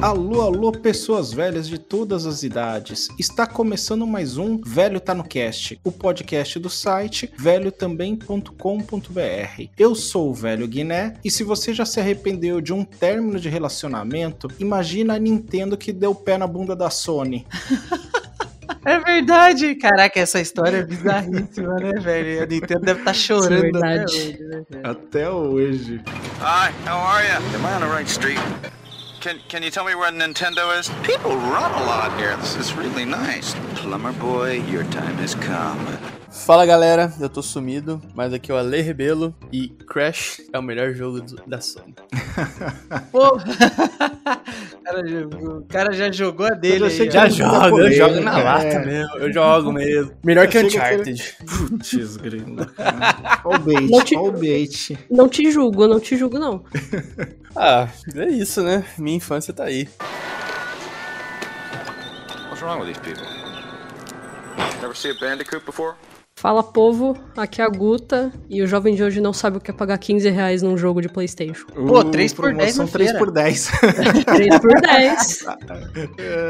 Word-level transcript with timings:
Alô, 0.00 0.42
alô, 0.42 0.70
pessoas 0.70 1.32
velhas 1.32 1.68
de 1.68 1.76
todas 1.76 2.24
as 2.24 2.44
idades. 2.44 3.08
Está 3.18 3.48
começando 3.48 4.06
mais 4.06 4.38
um 4.38 4.60
Velho 4.60 5.00
Tá 5.00 5.12
no 5.12 5.24
Cast, 5.24 5.80
o 5.82 5.90
podcast 5.90 6.56
do 6.60 6.70
site 6.70 7.28
velhotambém.com.br. 7.36 9.62
Eu 9.76 9.96
sou 9.96 10.30
o 10.30 10.34
Velho 10.34 10.68
Guiné 10.68 11.14
e 11.24 11.32
se 11.32 11.42
você 11.42 11.74
já 11.74 11.84
se 11.84 11.98
arrependeu 11.98 12.60
de 12.60 12.72
um 12.72 12.84
término 12.84 13.40
de 13.40 13.48
relacionamento, 13.48 14.48
imagina 14.60 15.14
a 15.14 15.18
Nintendo 15.18 15.76
que 15.76 15.92
deu 15.92 16.14
pé 16.14 16.38
na 16.38 16.46
bunda 16.46 16.76
da 16.76 16.90
Sony. 16.90 17.44
É 18.84 19.00
verdade! 19.00 19.74
Caraca, 19.74 20.20
essa 20.20 20.40
história 20.40 20.76
é 20.78 20.84
bizarríssima, 20.84 21.74
né, 21.74 21.90
velho? 22.00 22.44
A 22.44 22.46
Nintendo 22.46 22.80
deve 22.80 23.00
estar 23.00 23.10
tá 23.10 23.14
chorando 23.14 23.84
é 23.84 23.98
até 23.98 24.04
hoje, 24.04 24.38
né, 24.38 24.62
Até 24.84 25.30
hoje. 25.30 26.00
Hi, 26.40 26.72
how 26.88 26.98
are 26.98 27.26
you? 27.26 27.34
Am 27.56 27.66
I 27.66 27.74
on 27.76 27.80
the 27.80 27.88
right 27.94 28.08
street? 28.08 28.38
Can, 29.20 29.40
can 29.48 29.64
you 29.64 29.70
tell 29.70 29.84
me 29.84 29.96
where 29.96 30.12
Nintendo 30.12 30.78
is? 30.78 30.88
People 31.02 31.34
run 31.34 31.72
a 31.72 31.84
lot 31.86 32.16
here. 32.18 32.36
This 32.36 32.54
is 32.54 32.74
really 32.74 33.04
nice. 33.04 33.52
Plumber 33.74 34.12
boy, 34.12 34.60
your 34.60 34.84
time 34.84 35.16
has 35.16 35.34
come. 35.34 36.17
Fala 36.30 36.66
galera, 36.66 37.12
eu 37.20 37.28
tô 37.28 37.42
sumido, 37.42 38.00
mas 38.14 38.32
aqui 38.34 38.52
é 38.52 38.54
o 38.54 38.58
Ale 38.58 38.82
Rebelo 38.82 39.34
e 39.50 39.68
Crash 39.68 40.42
é 40.52 40.58
o 40.58 40.62
melhor 40.62 40.92
jogo 40.92 41.22
do, 41.22 41.36
da 41.46 41.58
Sony. 41.60 41.94
Pô, 43.10 43.36
o 45.56 45.64
cara 45.66 45.90
já 45.92 46.12
jogou 46.12 46.46
a 46.46 46.50
dele 46.50 46.84
aí. 46.84 47.10
Já 47.10 47.28
joga, 47.30 47.76
eu 47.76 47.92
jogo 47.92 48.20
na 48.20 48.36
lata 48.38 48.66
é. 48.66 48.84
mesmo, 48.84 49.16
eu 49.16 49.32
jogo 49.32 49.72
mesmo. 49.72 50.12
Melhor 50.22 50.46
que 50.48 50.58
Uncharted. 50.58 51.36
Putz, 51.46 52.16
grilo, 52.18 52.66
cara. 52.66 53.40
Olha 53.44 53.56
o 53.56 53.60
bait, 53.60 53.90
não 53.90 54.04
te, 54.04 54.16
o 54.16 54.32
bait. 54.32 54.98
Não 55.10 55.28
te 55.28 55.50
julgo, 55.50 55.88
não 55.88 55.98
te 55.98 56.16
julgo 56.16 56.38
não. 56.38 56.62
ah, 57.56 57.88
é 58.14 58.28
isso, 58.28 58.62
né? 58.62 58.84
Minha 58.98 59.16
infância 59.16 59.54
tá 59.54 59.64
aí. 59.64 59.88
What's 62.48 62.62
wrong 62.62 62.80
with 62.80 62.92
these 62.92 63.00
people? 63.00 63.24
Never 64.80 64.94
see 64.94 65.10
a 65.10 65.14
Bandicoot 65.14 65.64
before? 65.64 65.96
Fala 66.38 66.62
povo, 66.62 67.18
aqui 67.36 67.60
é 67.60 67.64
a 67.64 67.68
Guta 67.68 68.32
e 68.48 68.62
o 68.62 68.66
jovem 68.68 68.94
de 68.94 69.02
hoje 69.02 69.20
não 69.20 69.32
sabe 69.32 69.56
o 69.56 69.60
que 69.60 69.72
é 69.72 69.74
pagar 69.74 69.98
15 69.98 70.30
reais 70.30 70.62
num 70.62 70.78
jogo 70.78 71.02
de 71.02 71.08
Playstation. 71.08 71.66
Pô, 71.66 72.04
3 72.04 72.32
por 72.32 72.54
10 72.54 72.74
São 72.76 72.86
3 72.86 73.12
por 73.14 73.32
10. 73.32 73.70
3 74.24 74.58
por 74.62 74.80
10. 74.80 75.46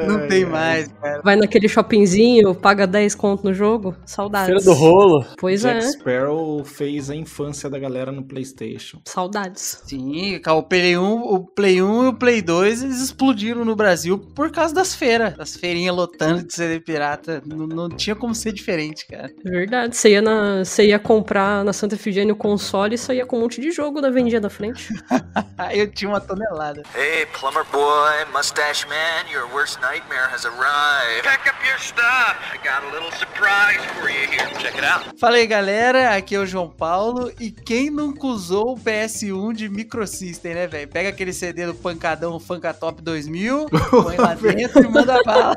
não 0.07 0.29
tem 0.29 0.45
mais, 0.45 0.89
cara. 0.89 1.23
Vai 1.25 1.37
naquele 1.37 1.67
shoppingzinho, 1.71 2.55
paga 2.55 2.87
10 2.87 3.15
conto 3.15 3.45
no 3.45 3.55
jogo, 3.55 3.97
saudades. 4.05 4.49
Feira 4.49 4.63
do 4.63 4.75
rolo. 4.75 5.25
Pois 5.39 5.63
Jack 5.63 5.79
é. 5.79 5.81
Sparrow 5.81 6.63
fez 6.67 7.09
a 7.09 7.17
infância 7.17 7.71
da 7.71 7.79
galera 7.79 8.13
no 8.13 8.23
Playstation. 8.23 9.01
Saudades. 9.07 9.81
Sim, 9.87 10.39
o 10.47 10.63
Play 10.65 10.99
1, 10.99 11.23
o 11.23 11.47
Play 11.47 11.81
1 11.81 12.05
e 12.05 12.09
o 12.09 12.13
Play 12.13 12.43
2 12.43 12.83
eles 12.83 13.01
explodiram 13.01 13.65
no 13.65 13.75
Brasil 13.75 14.19
por 14.19 14.51
causa 14.53 14.75
das 14.75 14.95
feiras. 14.95 15.35
Das 15.35 15.57
feirinhas 15.57 15.97
lotando 15.97 16.43
de 16.43 16.53
CD 16.53 16.79
pirata. 16.79 17.43
Não, 17.47 17.67
não 17.67 17.89
tinha 17.89 18.15
como 18.15 18.35
ser 18.35 18.53
diferente, 18.53 19.07
cara. 19.07 19.33
Verdade 19.43 19.78
verdade. 19.79 19.97
Você 19.97 20.11
ia, 20.11 20.23
na, 20.23 20.65
você 20.65 20.87
ia 20.87 20.99
comprar 20.99 21.65
na 21.65 21.73
Santa 21.73 21.95
Efigênia 21.95 22.33
o 22.33 22.37
console 22.37 22.95
e 22.95 22.99
saía 22.99 23.25
com 23.25 23.37
um 23.37 23.41
monte 23.41 23.61
de 23.61 23.71
jogo 23.71 24.01
da 24.01 24.11
vendinha 24.11 24.41
da 24.41 24.51
frente. 24.51 24.89
Eu 25.73 25.91
tinha 25.91 26.11
uma 26.11 26.21
tonelada. 26.21 26.83
Hey, 26.95 27.27
plumber 27.27 27.65
boy, 27.71 28.25
mustache 28.33 28.87
man, 28.89 29.31
your 29.33 29.47
worst 29.53 29.79
nightmare 29.81 30.29
has 30.33 30.45
arrived. 30.45 31.23
Pack 31.25 31.49
up 31.49 31.57
your 31.67 31.79
stuff. 31.79 32.37
I 32.53 32.59
got 32.59 32.83
a 32.85 32.93
little 32.93 33.11
surprise 33.13 33.81
for 34.01 34.09
you 34.09 34.29
here. 34.31 34.49
Check 34.59 34.77
it 34.77 34.85
out. 34.85 35.19
Fala 35.19 35.37
aí, 35.37 35.47
galera. 35.47 36.17
Aqui 36.17 36.35
é 36.35 36.39
o 36.39 36.47
João 36.47 36.69
Paulo. 36.69 37.33
E 37.39 37.51
quem 37.51 37.91
nunca 37.91 38.27
usou 38.27 38.73
o 38.73 38.79
PS1 38.79 39.53
de 39.53 39.69
Microsystem, 39.69 40.55
né, 40.55 40.67
velho? 40.67 40.89
Pega 40.89 41.09
aquele 41.11 41.33
CD 41.33 41.67
do 41.67 41.75
Pancadão 41.75 42.39
Funkatop 42.39 43.03
2000, 43.03 43.69
põe 43.91 44.17
lá 44.17 44.35
dentro 44.35 44.85
e 44.85 44.89
manda 44.89 45.23
bala. 45.25 45.57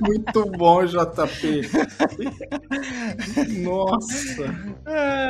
Muito 0.00 0.44
bom, 0.46 0.84
JP. 0.84 1.62
Nossa. 3.62 4.44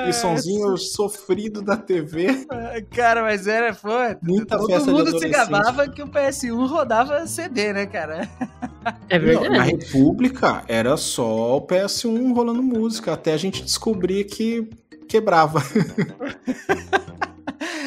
e 0.09 0.13
sonzinho 0.13 0.77
sofrido 0.77 1.63
da 1.63 1.77
TV. 1.77 2.47
Cara, 2.95 3.23
mas 3.23 3.47
era, 3.47 3.75
foi. 3.75 4.17
Muita 4.23 4.59
todo 4.59 4.69
festa 4.69 4.91
mundo 4.91 5.19
se 5.19 5.29
gabava 5.29 5.89
que 5.89 6.03
o 6.03 6.09
PS1 6.09 6.67
rodava 6.67 7.27
CD, 7.27 7.73
né, 7.73 7.87
cara? 7.87 8.29
É 9.09 9.19
verdade. 9.19 9.57
Na 9.57 9.63
República 9.63 10.63
era 10.67 10.97
só 10.97 11.57
o 11.57 11.67
PS1 11.67 12.35
rolando 12.35 12.63
música, 12.63 13.13
até 13.13 13.33
a 13.33 13.37
gente 13.37 13.63
descobrir 13.63 14.25
que 14.25 14.69
quebrava. 15.09 15.63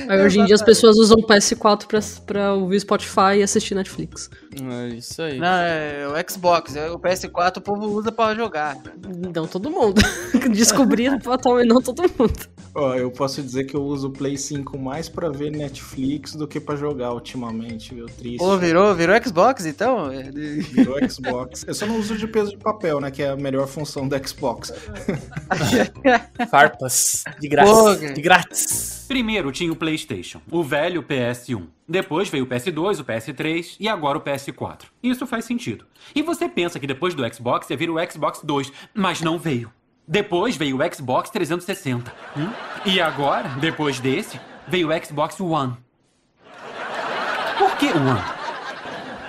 Aí 0.07 0.21
hoje 0.21 0.39
em 0.39 0.45
dia 0.45 0.55
as 0.55 0.61
pessoas 0.61 0.97
usam 0.97 1.17
o 1.17 1.25
PS4 1.25 1.85
pra, 1.87 1.99
pra 2.25 2.53
ouvir 2.53 2.79
Spotify 2.79 3.37
e 3.37 3.43
assistir 3.43 3.73
Netflix. 3.75 4.29
É 4.63 4.87
isso 4.89 5.21
aí. 5.21 5.37
Não, 5.37 5.47
é 5.47 6.07
o 6.07 6.29
Xbox. 6.29 6.75
É 6.75 6.89
o 6.89 6.97
PS4 6.99 7.57
o 7.57 7.61
povo 7.61 7.87
usa 7.87 8.11
pra 8.11 8.33
jogar. 8.33 8.77
Não 9.33 9.47
todo 9.47 9.69
mundo. 9.69 10.01
Descobriram 10.53 11.19
atualmente 11.25 11.67
não 11.67 11.81
todo 11.81 12.01
mundo. 12.01 12.55
Ó, 12.73 12.93
eu 12.95 13.09
posso 13.09 13.41
dizer 13.41 13.63
que 13.65 13.75
eu 13.75 13.81
uso 13.81 14.09
o 14.09 14.11
Play 14.11 14.37
5 14.37 14.77
mais 14.77 15.07
pra 15.07 15.29
ver 15.29 15.49
Netflix 15.49 16.35
do 16.35 16.45
que 16.47 16.59
pra 16.59 16.75
jogar 16.75 17.13
ultimamente, 17.13 17.93
viu? 17.95 18.05
Triste. 18.05 18.37
Pô, 18.37 18.57
virou, 18.57 18.93
virou 18.93 19.15
Xbox 19.23 19.65
então? 19.65 20.09
Virou 20.09 20.97
Xbox. 21.09 21.63
Eu 21.65 21.73
só 21.73 21.85
não 21.85 21.97
uso 21.97 22.17
de 22.17 22.27
peso 22.27 22.51
de 22.51 22.57
papel, 22.57 22.99
né? 22.99 23.11
Que 23.11 23.23
é 23.23 23.29
a 23.29 23.35
melhor 23.35 23.67
função 23.67 24.07
do 24.07 24.27
Xbox. 24.27 24.73
Farpas. 26.51 27.23
De 27.39 27.47
graça. 27.47 27.73
Pô, 27.73 27.95
de 27.95 28.21
grátis. 28.21 29.05
Primeiro 29.07 29.51
tinha 29.51 29.71
o 29.71 29.75
PlayStation, 29.75 30.41
o 30.51 30.63
velho 30.63 31.01
PS1. 31.03 31.63
Depois 31.87 32.29
veio 32.29 32.45
o 32.45 32.47
PS2, 32.47 32.99
o 32.99 33.05
PS3 33.05 33.75
e 33.79 33.87
agora 33.87 34.17
o 34.17 34.21
PS4. 34.21 34.85
Isso 35.03 35.27
faz 35.27 35.45
sentido. 35.45 35.85
E 36.15 36.21
você 36.23 36.49
pensa 36.49 36.79
que 36.79 36.87
depois 36.87 37.13
do 37.13 37.33
Xbox 37.33 37.69
ia 37.69 37.77
vir 37.77 37.89
o 37.89 38.11
Xbox 38.11 38.41
2, 38.43 38.71
mas 38.93 39.21
não 39.21 39.37
veio. 39.37 39.71
Depois 40.07 40.55
veio 40.55 40.77
o 40.77 40.93
Xbox 40.93 41.29
360. 41.29 42.11
Hum? 42.35 42.51
E 42.85 42.99
agora, 42.99 43.49
depois 43.59 43.99
desse, 43.99 44.39
veio 44.67 44.89
o 44.89 45.05
Xbox 45.05 45.39
One. 45.39 45.77
Por 47.57 47.77
que 47.77 47.87
One? 47.87 48.34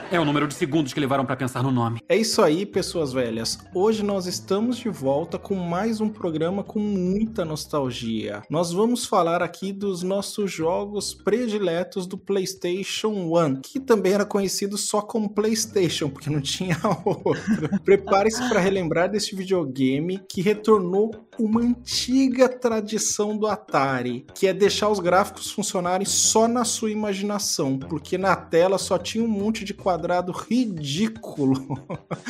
É 0.08 0.20
o 0.20 0.24
número 0.24 0.46
de 0.46 0.54
segundos 0.54 0.92
que 0.92 1.00
levaram 1.00 1.26
para 1.26 1.34
pensar 1.34 1.64
no 1.64 1.72
nome. 1.72 2.00
É 2.08 2.16
isso 2.16 2.40
aí, 2.40 2.64
pessoas 2.64 3.12
velhas. 3.12 3.58
Hoje 3.74 4.04
nós 4.04 4.26
estamos 4.26 4.76
de 4.76 4.88
volta 4.88 5.36
com 5.36 5.56
mais 5.56 6.00
um 6.00 6.08
programa 6.08 6.62
com 6.62 6.78
muita 6.78 7.44
nostalgia. 7.44 8.40
Nós 8.48 8.72
vamos 8.72 9.04
falar 9.04 9.42
aqui 9.42 9.72
dos 9.72 10.04
nossos 10.04 10.52
jogos 10.52 11.12
prediletos 11.12 12.06
do 12.06 12.16
PlayStation 12.16 13.08
1, 13.08 13.62
que 13.62 13.80
também 13.80 14.12
era 14.12 14.24
conhecido 14.24 14.78
só 14.78 15.02
como 15.02 15.34
PlayStation, 15.34 16.08
porque 16.08 16.30
não 16.30 16.40
tinha 16.40 16.78
outro. 17.04 17.68
Prepare-se 17.84 18.48
para 18.48 18.60
relembrar 18.60 19.10
deste 19.10 19.34
videogame 19.34 20.20
que 20.28 20.40
retornou 20.40 21.10
uma 21.36 21.60
antiga 21.60 22.48
tradição 22.48 23.36
do 23.36 23.48
Atari, 23.48 24.24
que 24.34 24.46
é 24.46 24.54
deixar 24.54 24.88
os 24.88 25.00
gráficos 25.00 25.50
funcionarem 25.50 26.06
só 26.06 26.46
na 26.46 26.64
sua 26.64 26.92
imaginação, 26.92 27.76
porque 27.76 28.16
na 28.16 28.36
tela 28.36 28.78
só 28.78 28.96
tinha 28.96 29.22
um 29.22 29.28
monte 29.28 29.64
de 29.64 29.74
quadros 29.74 29.95
quadrado 29.96 30.30
ridículo. 30.30 31.54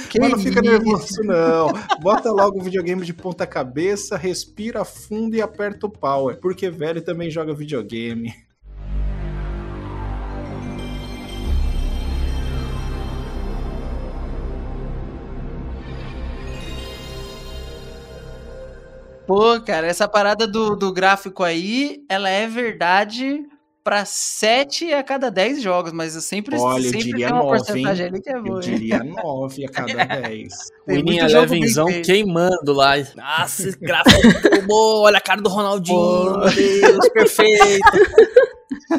Que 0.08 0.18
Mas 0.20 0.30
não 0.30 0.38
fica 0.38 0.62
nervoso, 0.62 1.22
não. 1.24 1.68
Bota 2.00 2.30
logo 2.30 2.60
o 2.60 2.62
videogame 2.62 3.04
de 3.04 3.12
ponta 3.12 3.46
cabeça, 3.46 4.16
respira 4.16 4.84
fundo 4.84 5.34
e 5.34 5.42
aperta 5.42 5.86
o 5.86 5.90
power. 5.90 6.38
Porque 6.40 6.70
velho 6.70 7.02
também 7.02 7.28
joga 7.28 7.52
videogame. 7.52 8.32
Pô, 19.26 19.60
cara, 19.60 19.88
essa 19.88 20.06
parada 20.06 20.46
do, 20.46 20.76
do 20.76 20.92
gráfico 20.92 21.42
aí, 21.42 22.04
ela 22.08 22.28
é 22.28 22.46
verdade 22.46 23.44
para 23.86 24.04
7 24.04 24.92
a 24.94 25.00
cada 25.04 25.30
10 25.30 25.62
jogos, 25.62 25.92
mas 25.92 26.16
eu 26.16 26.20
sempre, 26.20 26.58
Olha, 26.58 26.82
sempre 26.82 26.98
eu 26.98 27.04
diria 27.04 27.26
tem 27.28 27.36
uma 27.36 27.44
9, 27.44 27.56
porcentagem 27.56 28.06
ali 28.06 28.20
que 28.20 28.30
é 28.30 28.40
boa. 28.40 28.56
Eu 28.56 28.60
diria 28.60 29.04
9 29.04 29.64
a 29.64 29.68
cada 29.68 30.04
10. 30.04 30.52
o 30.88 30.92
Winning 30.92 31.18
Elevenzão 31.18 31.86
queimando 32.02 32.72
lá. 32.72 32.94
Nossa, 33.14 33.78
gráfico 33.80 34.48
é 34.52 34.60
bom, 34.62 35.02
olha 35.02 35.18
a 35.18 35.20
cara 35.20 35.40
do 35.40 35.48
Ronaldinho, 35.48 36.36
meu 36.36 36.52
Deus, 36.52 37.08
perfeito. 37.10 37.78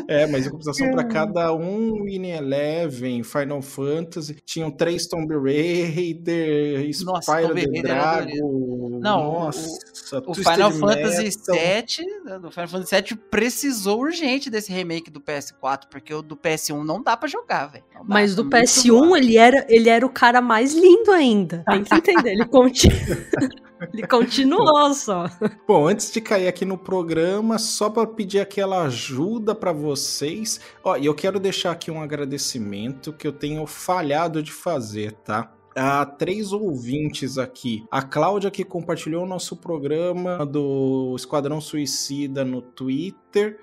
É, 0.08 0.28
mas 0.28 0.46
em 0.46 0.50
compensação 0.50 0.92
para 0.92 1.04
cada 1.06 1.54
um 1.54 2.04
Winning 2.04 2.32
Eleven, 2.32 3.24
Final 3.24 3.62
Fantasy, 3.62 4.38
tinham 4.46 4.70
três 4.70 5.08
Tomb 5.08 5.34
Raider, 5.36 6.90
Spyro 6.90 7.56
the 7.56 7.82
Dragon. 7.82 9.00
Não, 9.02 9.34
Nossa, 9.34 10.20
o, 10.26 10.32
o 10.32 10.36
Final 10.36 10.72
Fantasy 10.72 11.24
VII, 11.24 12.06
o 12.44 12.52
Final 12.52 12.68
Fantasy 12.68 12.96
VII 12.96 13.16
precisou 13.30 14.00
urgente 14.00 14.50
desse 14.50 14.72
remake 14.72 15.10
do 15.10 15.22
PS4, 15.22 15.84
porque 15.90 16.14
o 16.14 16.22
do 16.22 16.36
PS1 16.36 16.84
não 16.84 17.02
dá 17.02 17.16
para 17.16 17.28
jogar, 17.28 17.68
velho. 17.68 17.84
Mas 18.06 18.36
do 18.36 18.46
PS1 18.46 19.18
ele 19.18 19.38
era, 19.38 19.66
ele 19.70 19.90
era 19.90 20.06
o 20.06 20.10
cara 20.10 20.42
mais 20.42 20.74
lindo 20.74 21.12
ainda. 21.12 21.64
Tem 21.70 21.84
que 21.84 21.96
entender, 21.96 22.32
ele 22.32 22.46
continua. 22.46 22.98
Ele 23.94 24.08
continuou 24.08 24.94
só. 24.94 25.30
Bom, 25.68 25.88
antes 25.88 26.12
de 26.12 26.20
cair 26.20 26.48
aqui 26.48 26.66
no 26.66 26.78
programa, 26.78 27.60
só 27.60 27.90
para 27.90 28.08
pedir 28.08 28.40
aquela 28.40 28.84
ajuda 28.84 29.54
para 29.54 29.72
vocês. 29.78 30.60
Ó, 30.84 30.98
e 30.98 31.06
eu 31.06 31.16
quero 31.16 31.40
deixar 31.40 31.72
aqui 31.72 31.90
um 31.90 32.02
agradecimento 32.02 33.14
que 33.14 33.28
eu 33.28 33.32
tenho 33.32 33.66
falhado 33.66 34.44
de 34.44 34.52
fazer, 34.52 35.14
tá? 35.14 35.54
Há 35.76 36.06
três 36.06 36.52
ouvintes 36.52 37.38
aqui. 37.38 37.86
A 37.92 38.02
Cláudia, 38.02 38.50
que 38.50 38.66
compartilhou 38.66 39.24
o 39.24 39.28
nosso 39.28 39.56
programa 39.56 40.44
do 40.44 41.14
Esquadrão 41.16 41.62
Suicida 41.62 42.44
no 42.44 42.62
Twitter. 42.62 43.60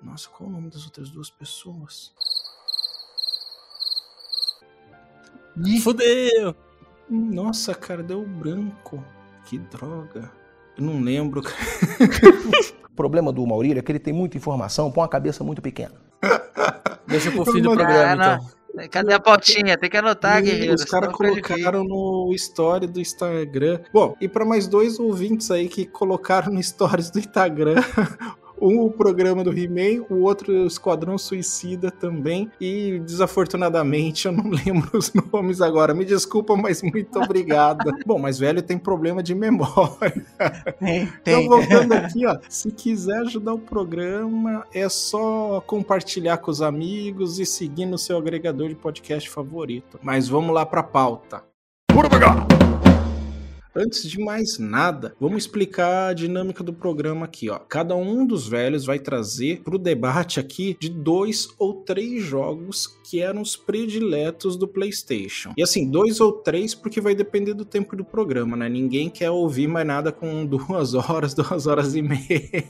Nossa, 0.00 0.28
qual 0.28 0.48
é 0.48 0.52
o 0.52 0.54
nome 0.54 0.70
das 0.70 0.84
outras 0.84 1.10
duas 1.10 1.28
pessoas? 1.28 2.14
Fudeu! 5.82 6.54
Nossa, 7.10 7.74
cara, 7.74 8.02
deu 8.02 8.24
branco. 8.24 9.02
Que 9.44 9.58
droga. 9.58 10.30
Eu 10.76 10.84
não 10.84 11.00
lembro. 11.00 11.42
O 12.96 13.02
problema 13.06 13.30
do 13.30 13.46
Maurílio 13.46 13.78
é 13.78 13.82
que 13.82 13.92
ele 13.92 13.98
tem 13.98 14.14
muita 14.14 14.38
informação 14.38 14.90
pra 14.90 15.02
uma 15.02 15.08
cabeça 15.08 15.44
muito 15.44 15.60
pequena. 15.60 15.92
Deixa 17.06 17.30
pro 17.30 17.44
fim 17.44 17.60
do 17.60 17.74
programa, 17.74 18.14
então. 18.14 18.48
não. 18.74 18.88
Cadê 18.88 19.12
a 19.12 19.20
pautinha? 19.20 19.76
Tem 19.76 19.90
que 19.90 19.98
anotar, 19.98 20.42
guerreiro. 20.42 20.74
Os 20.74 20.84
caras 20.84 21.12
colocaram 21.12 21.84
no 21.84 22.32
story 22.34 22.86
do 22.86 22.98
Instagram. 22.98 23.80
Bom, 23.92 24.16
e 24.18 24.26
para 24.26 24.46
mais 24.46 24.66
dois 24.66 24.98
ouvintes 24.98 25.50
aí 25.50 25.68
que 25.68 25.84
colocaram 25.84 26.50
no 26.50 26.62
stories 26.62 27.10
do 27.10 27.18
Instagram. 27.18 27.74
Um 28.60 28.80
o 28.80 28.90
programa 28.90 29.44
do 29.44 29.56
He-Man, 29.56 30.04
o 30.08 30.22
outro 30.22 30.52
o 30.52 30.66
Esquadrão 30.66 31.18
Suicida 31.18 31.90
também. 31.90 32.50
E 32.60 32.98
desafortunadamente 33.04 34.26
eu 34.26 34.32
não 34.32 34.48
lembro 34.50 34.96
os 34.96 35.12
nomes 35.12 35.60
agora. 35.60 35.94
Me 35.94 36.04
desculpa, 36.04 36.56
mas 36.56 36.82
muito 36.82 37.18
obrigada. 37.18 37.84
Bom, 38.06 38.18
mas 38.18 38.38
velho 38.38 38.62
tem 38.62 38.78
problema 38.78 39.22
de 39.22 39.34
memória. 39.34 40.24
Tem, 40.78 41.02
Então, 41.02 41.12
tem. 41.22 41.48
voltando 41.48 41.92
aqui, 41.92 42.26
ó. 42.26 42.36
Se 42.48 42.70
quiser 42.70 43.18
ajudar 43.18 43.54
o 43.54 43.58
programa, 43.58 44.64
é 44.72 44.88
só 44.88 45.62
compartilhar 45.66 46.38
com 46.38 46.50
os 46.50 46.62
amigos 46.62 47.38
e 47.38 47.46
seguir 47.46 47.86
no 47.86 47.98
seu 47.98 48.16
agregador 48.18 48.68
de 48.68 48.74
podcast 48.74 49.28
favorito. 49.28 49.98
Mas 50.02 50.28
vamos 50.28 50.54
lá 50.54 50.64
pra 50.64 50.82
pauta. 50.82 51.42
Antes 53.78 54.08
de 54.08 54.18
mais 54.18 54.58
nada, 54.58 55.14
vamos 55.20 55.44
explicar 55.44 56.08
a 56.08 56.12
dinâmica 56.14 56.64
do 56.64 56.72
programa 56.72 57.26
aqui, 57.26 57.50
ó. 57.50 57.58
Cada 57.58 57.94
um 57.94 58.26
dos 58.26 58.48
velhos 58.48 58.86
vai 58.86 58.98
trazer 58.98 59.60
pro 59.62 59.76
debate 59.78 60.40
aqui 60.40 60.74
de 60.80 60.88
dois 60.88 61.48
ou 61.58 61.74
três 61.82 62.22
jogos 62.22 62.86
que 63.04 63.20
eram 63.20 63.42
os 63.42 63.54
prediletos 63.54 64.56
do 64.56 64.66
PlayStation. 64.66 65.52
E 65.56 65.62
assim, 65.62 65.90
dois 65.90 66.20
ou 66.20 66.32
três 66.32 66.74
porque 66.74 67.02
vai 67.02 67.14
depender 67.14 67.52
do 67.52 67.66
tempo 67.66 67.94
do 67.94 68.04
programa, 68.04 68.56
né? 68.56 68.66
Ninguém 68.68 69.10
quer 69.10 69.30
ouvir 69.30 69.68
mais 69.68 69.86
nada 69.86 70.10
com 70.10 70.44
duas 70.46 70.94
horas, 70.94 71.34
duas 71.34 71.66
horas 71.66 71.94
e 71.94 72.00
meia. 72.00 72.64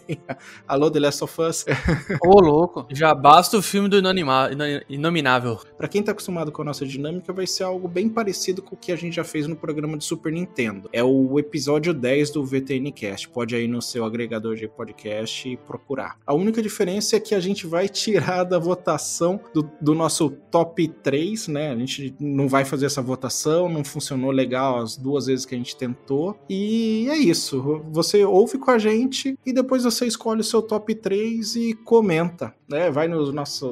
Alô, 0.67 0.91
The 0.91 0.99
Last 0.99 1.23
of 1.23 1.41
Us? 1.41 1.65
Ô, 2.21 2.41
louco. 2.41 2.85
Já 2.91 3.15
basta 3.15 3.57
o 3.57 3.63
filme 3.63 3.89
do 3.89 3.97
Inanima- 3.97 4.51
Inominável. 4.89 5.61
Pra 5.79 5.87
quem 5.87 6.03
tá 6.03 6.11
acostumado 6.11 6.51
com 6.51 6.63
a 6.63 6.65
nossa 6.65 6.85
dinâmica, 6.85 7.33
vai 7.33 7.47
ser 7.47 7.63
algo 7.63 7.87
bem 7.87 8.09
parecido 8.09 8.61
com 8.61 8.75
o 8.75 8.79
que 8.79 8.91
a 8.91 8.97
gente 8.97 9.15
já 9.15 9.25
fez 9.25 9.47
no 9.47 9.55
programa 9.55 9.97
de 9.97 10.05
Super 10.05 10.33
Nintendo. 10.33 10.91
É 10.97 11.05
o 11.05 11.39
episódio 11.39 11.93
10 11.93 12.31
do 12.31 12.43
VTN 12.43 12.91
Cast. 12.91 13.29
Pode 13.29 13.55
ir 13.55 13.69
no 13.69 13.83
seu 13.83 14.03
agregador 14.03 14.57
de 14.57 14.67
podcast 14.67 15.47
e 15.47 15.55
procurar. 15.55 16.17
A 16.27 16.33
única 16.33 16.63
diferença 16.63 17.17
é 17.17 17.21
que 17.21 17.35
a 17.35 17.39
gente 17.39 17.67
vai 17.67 17.87
tirar 17.87 18.45
da 18.45 18.59
votação 18.59 19.39
do, 19.53 19.71
do 19.79 19.95
nosso 19.95 20.31
top 20.31 20.89
3, 20.89 21.49
né? 21.49 21.71
A 21.71 21.77
gente 21.77 22.15
não 22.19 22.49
vai 22.49 22.65
fazer 22.65 22.87
essa 22.87 23.03
votação, 23.03 23.69
não 23.69 23.85
funcionou 23.85 24.31
legal 24.31 24.79
as 24.79 24.97
duas 24.97 25.27
vezes 25.27 25.45
que 25.45 25.55
a 25.55 25.59
gente 25.59 25.77
tentou. 25.77 26.35
E 26.49 27.07
é 27.11 27.19
isso. 27.19 27.83
Você 27.93 28.25
ouve 28.25 28.57
com 28.57 28.71
a 28.71 28.79
gente 28.79 29.39
e 29.45 29.53
depois 29.53 29.85
você 29.85 30.07
escolhe 30.07 30.41
o 30.41 30.45
seu 30.45 30.63
top 30.63 30.95
3 30.95 31.57
e 31.57 31.75
comenta, 31.75 32.55
né? 32.67 32.91
Vai 32.91 33.07
no 33.07 33.31
nosso, 33.33 33.71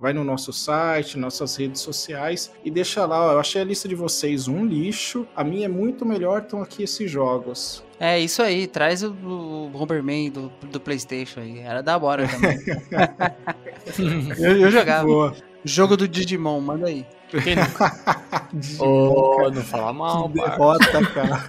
vai 0.00 0.12
no 0.12 0.22
nosso 0.22 0.52
site, 0.52 1.18
nossas 1.18 1.56
redes 1.56 1.80
sociais 1.80 2.52
e 2.64 2.70
deixa 2.70 3.04
lá. 3.06 3.26
ó, 3.26 3.32
Eu 3.32 3.40
achei 3.40 3.60
a 3.60 3.64
lista 3.64 3.88
de 3.88 3.96
vocês 3.96 4.46
um 4.46 4.64
lixo. 4.64 5.26
A 5.34 5.42
minha 5.42 5.64
é 5.64 5.68
muito 5.68 6.06
melhor, 6.06 6.42
estão 6.60 6.62
aqui 6.62 6.82
esses 6.82 7.10
jogos. 7.10 7.82
É 7.98 8.18
isso 8.18 8.42
aí, 8.42 8.66
traz 8.66 9.02
o, 9.02 9.10
o 9.10 9.70
Bomberman 9.70 10.30
do, 10.30 10.52
do 10.70 10.80
PlayStation 10.80 11.40
aí. 11.40 11.58
Era 11.58 11.82
da 11.82 11.98
hora 11.98 12.26
também. 12.28 12.58
eu, 14.38 14.60
eu 14.60 14.70
jogava. 14.70 15.06
Boa. 15.06 15.36
Jogo 15.64 15.96
do 15.96 16.08
Digimon, 16.08 16.60
manda 16.60 16.86
aí. 16.86 17.04
Quem 17.42 17.54
nunca? 17.54 17.92
Ô, 18.82 19.50
não 19.50 19.62
fala 19.62 19.92
mal, 19.92 20.28
derrota, 20.28 21.06
cara. 21.14 21.48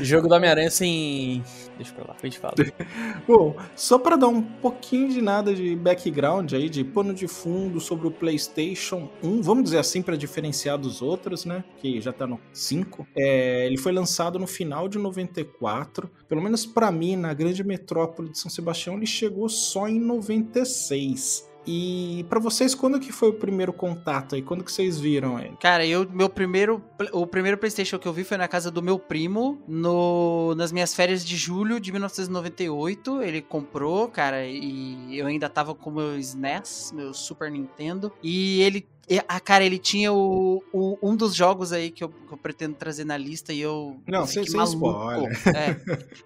Jogo 0.00 0.28
do 0.28 0.34
Homem-Aranha 0.34 0.70
sem. 0.70 1.42
Deixa 1.78 1.94
pra 1.94 2.04
lá, 2.08 2.16
a 2.20 2.26
gente 2.26 2.40
fala. 2.40 2.54
Bom, 3.26 3.56
só 3.76 3.98
para 3.98 4.16
dar 4.16 4.26
um 4.26 4.42
pouquinho 4.42 5.08
de 5.10 5.22
nada 5.22 5.54
de 5.54 5.76
background 5.76 6.52
aí, 6.52 6.68
de 6.68 6.82
pano 6.82 7.14
de 7.14 7.28
fundo 7.28 7.80
sobre 7.80 8.08
o 8.08 8.10
PlayStation 8.10 9.08
1, 9.22 9.40
vamos 9.42 9.64
dizer 9.64 9.78
assim, 9.78 10.02
para 10.02 10.16
diferenciar 10.16 10.76
dos 10.76 11.00
outros, 11.00 11.44
né? 11.44 11.62
Que 11.78 12.00
já 12.00 12.12
tá 12.12 12.26
no 12.26 12.40
5. 12.52 13.06
É, 13.16 13.64
ele 13.64 13.78
foi 13.78 13.92
lançado 13.92 14.40
no 14.40 14.46
final 14.46 14.88
de 14.88 14.98
94. 14.98 16.10
Pelo 16.28 16.42
menos 16.42 16.66
para 16.66 16.90
mim, 16.90 17.14
na 17.14 17.32
grande 17.32 17.62
metrópole 17.62 18.30
de 18.30 18.38
São 18.38 18.50
Sebastião, 18.50 18.96
ele 18.96 19.06
chegou 19.06 19.48
só 19.48 19.88
em 19.88 20.00
96. 20.00 21.47
E 21.70 22.24
para 22.30 22.40
vocês, 22.40 22.74
quando 22.74 22.98
que 22.98 23.12
foi 23.12 23.28
o 23.28 23.34
primeiro 23.34 23.74
contato 23.74 24.34
aí? 24.34 24.40
Quando 24.40 24.64
que 24.64 24.72
vocês 24.72 24.98
viram 24.98 25.38
ele? 25.38 25.54
Cara, 25.60 25.84
eu, 25.84 26.08
meu 26.10 26.26
primeiro, 26.26 26.82
o 27.12 27.26
primeiro 27.26 27.58
PlayStation 27.58 27.98
que 27.98 28.08
eu 28.08 28.12
vi 28.14 28.24
foi 28.24 28.38
na 28.38 28.48
casa 28.48 28.70
do 28.70 28.82
meu 28.82 28.98
primo, 28.98 29.62
no, 29.68 30.54
nas 30.54 30.72
minhas 30.72 30.94
férias 30.94 31.22
de 31.22 31.36
julho 31.36 31.78
de 31.78 31.92
1998. 31.92 33.20
Ele 33.20 33.42
comprou, 33.42 34.08
cara, 34.08 34.46
e 34.46 35.18
eu 35.18 35.26
ainda 35.26 35.46
tava 35.50 35.74
com 35.74 35.90
meu 35.90 36.18
SNES, 36.18 36.90
meu 36.94 37.12
Super 37.12 37.50
Nintendo. 37.50 38.10
E 38.22 38.62
ele, 38.62 38.88
e- 39.08 39.22
ah, 39.28 39.40
cara, 39.40 39.64
ele 39.64 39.78
tinha 39.78 40.12
o, 40.12 40.62
o- 40.72 40.98
um 41.02 41.16
dos 41.16 41.34
jogos 41.34 41.72
aí 41.72 41.90
que 41.90 42.02
eu, 42.04 42.08
que 42.08 42.32
eu 42.32 42.36
pretendo 42.36 42.74
trazer 42.74 43.04
na 43.04 43.16
lista 43.16 43.52
e 43.52 43.60
eu. 43.60 43.96
Não, 44.06 44.26
sem- 44.26 44.44
sem 44.46 44.62
spoiler. 44.62 45.32
É. 45.56 45.76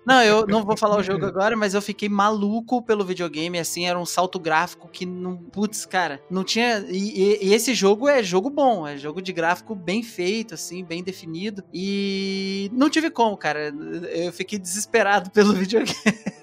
Não, 0.06 0.22
eu 0.22 0.46
não 0.46 0.64
vou 0.64 0.76
falar 0.76 0.96
o 0.98 1.02
jogo 1.02 1.24
agora, 1.24 1.56
mas 1.56 1.74
eu 1.74 1.82
fiquei 1.82 2.08
maluco 2.08 2.82
pelo 2.82 3.04
videogame, 3.04 3.58
assim, 3.58 3.86
era 3.86 3.98
um 3.98 4.06
salto 4.06 4.38
gráfico 4.38 4.88
que 4.88 5.06
não. 5.06 5.36
Putz, 5.36 5.86
cara, 5.86 6.20
não 6.30 6.42
tinha. 6.44 6.84
E, 6.88 7.22
e- 7.22 7.38
e 7.48 7.54
esse 7.54 7.74
jogo 7.74 8.08
é 8.08 8.22
jogo 8.22 8.50
bom, 8.50 8.86
é 8.86 8.96
jogo 8.96 9.20
de 9.22 9.32
gráfico 9.32 9.74
bem 9.74 10.02
feito, 10.02 10.54
assim, 10.54 10.84
bem 10.84 11.02
definido. 11.02 11.62
E 11.72 12.70
não 12.72 12.88
tive 12.90 13.10
como, 13.10 13.36
cara. 13.36 13.72
Eu 14.12 14.32
fiquei 14.32 14.58
desesperado 14.58 15.30
pelo 15.32 15.52
videogame. 15.52 15.92